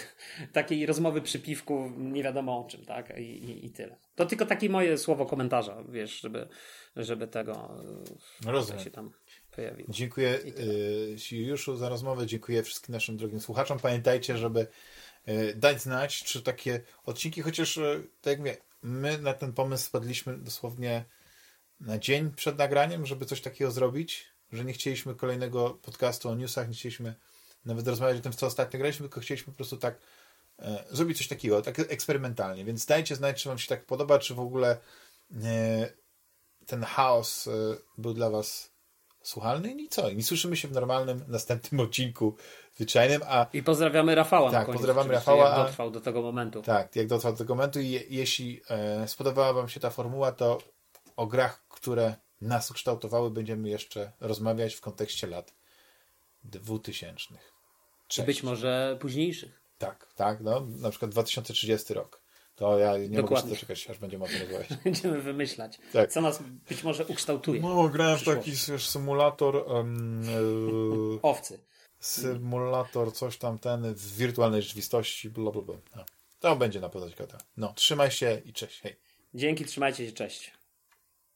takiej 0.53 0.85
rozmowy 0.85 1.21
przy 1.21 1.39
piwku, 1.39 1.91
nie 1.97 2.23
wiadomo 2.23 2.59
o 2.59 2.69
czym, 2.69 2.85
tak? 2.85 3.17
I, 3.17 3.21
i, 3.21 3.65
i 3.65 3.69
tyle. 3.69 3.95
To 4.15 4.25
tylko 4.25 4.45
takie 4.45 4.69
moje 4.69 4.97
słowo 4.97 5.25
komentarza, 5.25 5.83
wiesz, 5.89 6.21
żeby, 6.21 6.47
żeby 6.95 7.27
tego 7.27 7.83
no 8.45 8.51
Rozumiem. 8.51 8.83
się 8.83 8.91
tam 8.91 9.11
pojawiło. 9.55 9.89
Dziękuję 9.91 10.39
Juliuszu 11.31 11.75
za 11.75 11.89
rozmowę, 11.89 12.27
dziękuję 12.27 12.63
wszystkim 12.63 12.93
naszym 12.93 13.17
drogim 13.17 13.39
słuchaczom. 13.39 13.79
Pamiętajcie, 13.79 14.37
żeby 14.37 14.67
dać 15.55 15.81
znać, 15.81 16.23
czy 16.23 16.41
takie 16.41 16.81
odcinki, 17.05 17.41
chociaż 17.41 17.79
tak 18.21 18.31
jak 18.31 18.39
mówię, 18.39 18.57
my 18.81 19.17
na 19.17 19.33
ten 19.33 19.53
pomysł 19.53 19.85
spadliśmy 19.85 20.37
dosłownie 20.37 21.05
na 21.79 21.97
dzień 21.97 22.31
przed 22.31 22.57
nagraniem, 22.57 23.05
żeby 23.05 23.25
coś 23.25 23.41
takiego 23.41 23.71
zrobić, 23.71 24.25
że 24.51 24.65
nie 24.65 24.73
chcieliśmy 24.73 25.15
kolejnego 25.15 25.69
podcastu 25.69 26.29
o 26.29 26.35
newsach, 26.35 26.67
nie 26.67 26.73
chcieliśmy 26.73 27.15
nawet 27.65 27.87
rozmawiać 27.87 28.17
o 28.17 28.21
tym, 28.21 28.33
co 28.33 28.45
ostatnio 28.45 28.79
graliśmy, 28.79 29.03
tylko 29.03 29.19
chcieliśmy 29.19 29.53
po 29.53 29.57
prostu 29.57 29.77
tak 29.77 29.99
e, 30.59 30.83
zrobić 30.91 31.17
coś 31.17 31.27
takiego, 31.27 31.61
tak 31.61 31.79
eksperymentalnie. 31.79 32.65
Więc 32.65 32.85
dajcie 32.85 33.15
znać, 33.15 33.43
czy 33.43 33.49
Wam 33.49 33.57
się 33.57 33.67
tak 33.67 33.85
podoba, 33.85 34.19
czy 34.19 34.35
w 34.35 34.39
ogóle 34.39 34.77
e, 35.43 35.89
ten 36.65 36.83
chaos 36.83 37.47
e, 37.47 37.51
był 37.97 38.13
dla 38.13 38.29
Was 38.29 38.71
słuchalny 39.23 39.73
i 39.73 39.89
co? 39.89 40.09
I 40.09 40.23
słyszymy 40.23 40.57
się 40.57 40.67
w 40.67 40.71
normalnym 40.71 41.23
następnym 41.27 41.81
odcinku 41.81 42.35
zwyczajnym, 42.75 43.21
a... 43.27 43.45
I 43.53 43.63
pozdrawiamy 43.63 44.15
Rafała 44.15 44.51
Tak, 44.51 44.65
pozdrawiamy 44.65 45.13
Rafała. 45.13 45.49
Jak 45.49 45.57
dotrwał 45.57 45.91
do 45.91 46.01
tego 46.01 46.21
momentu. 46.21 46.61
Tak, 46.61 46.95
jak 46.95 47.07
dotrwał 47.07 47.33
do 47.33 47.37
tego 47.37 47.55
momentu 47.55 47.79
i 47.79 47.89
je, 47.89 48.01
jeśli 48.09 48.61
e, 48.69 49.07
spodobała 49.07 49.53
Wam 49.53 49.69
się 49.69 49.79
ta 49.79 49.89
formuła, 49.89 50.31
to 50.31 50.57
o 51.15 51.27
grach, 51.27 51.65
które 51.69 52.15
nas 52.41 52.71
ukształtowały, 52.71 53.31
będziemy 53.31 53.69
jeszcze 53.69 54.11
rozmawiać 54.19 54.75
w 54.75 54.81
kontekście 54.81 55.27
lat 55.27 55.53
dwutysięcznych. 56.43 57.53
Czy 58.07 58.23
być 58.23 58.43
może 58.43 58.97
późniejszych. 58.99 59.61
Tak, 59.77 60.07
tak, 60.15 60.41
no, 60.41 60.67
na 60.79 60.89
przykład 60.89 61.11
2030 61.11 61.93
rok. 61.93 62.21
To 62.55 62.79
ja 62.79 62.97
nie 62.97 63.09
Dokładnie. 63.09 63.21
mogę 63.21 63.41
się 63.41 63.49
doczekać, 63.49 63.89
aż 63.89 63.97
będziemy 63.97 64.25
o 64.25 64.27
tym 64.27 64.41
rozmawiać. 64.41 64.67
Będziemy 64.83 65.21
wymyślać, 65.21 65.79
tak. 65.93 66.11
co 66.11 66.21
nas 66.21 66.39
być 66.69 66.83
może 66.83 67.05
ukształtuje. 67.05 67.61
No, 67.61 67.89
grałem 67.89 68.17
w 68.17 68.23
taki 68.23 68.51
wiesz, 68.51 68.89
symulator 68.89 69.55
um, 69.55 70.23
yy, 70.23 71.19
owcy. 71.31 71.59
Symulator, 72.05 73.13
coś 73.13 73.37
tam 73.37 73.59
ten 73.59 73.93
w 73.93 74.15
wirtualnej 74.17 74.61
rzeczywistości, 74.61 75.29
bla, 75.29 75.51
bla, 75.51 75.61
bla. 75.61 75.75
No. 75.95 76.05
To 76.39 76.55
będzie 76.55 76.79
na 76.79 76.89
podać 76.89 77.15
kota. 77.15 77.37
No, 77.57 77.73
trzymaj 77.73 78.11
się 78.11 78.41
i 78.45 78.53
cześć, 78.53 78.81
hej. 78.81 78.95
Dzięki, 79.33 79.65
trzymajcie 79.65 80.05
się, 80.05 80.11
cześć. 80.11 80.51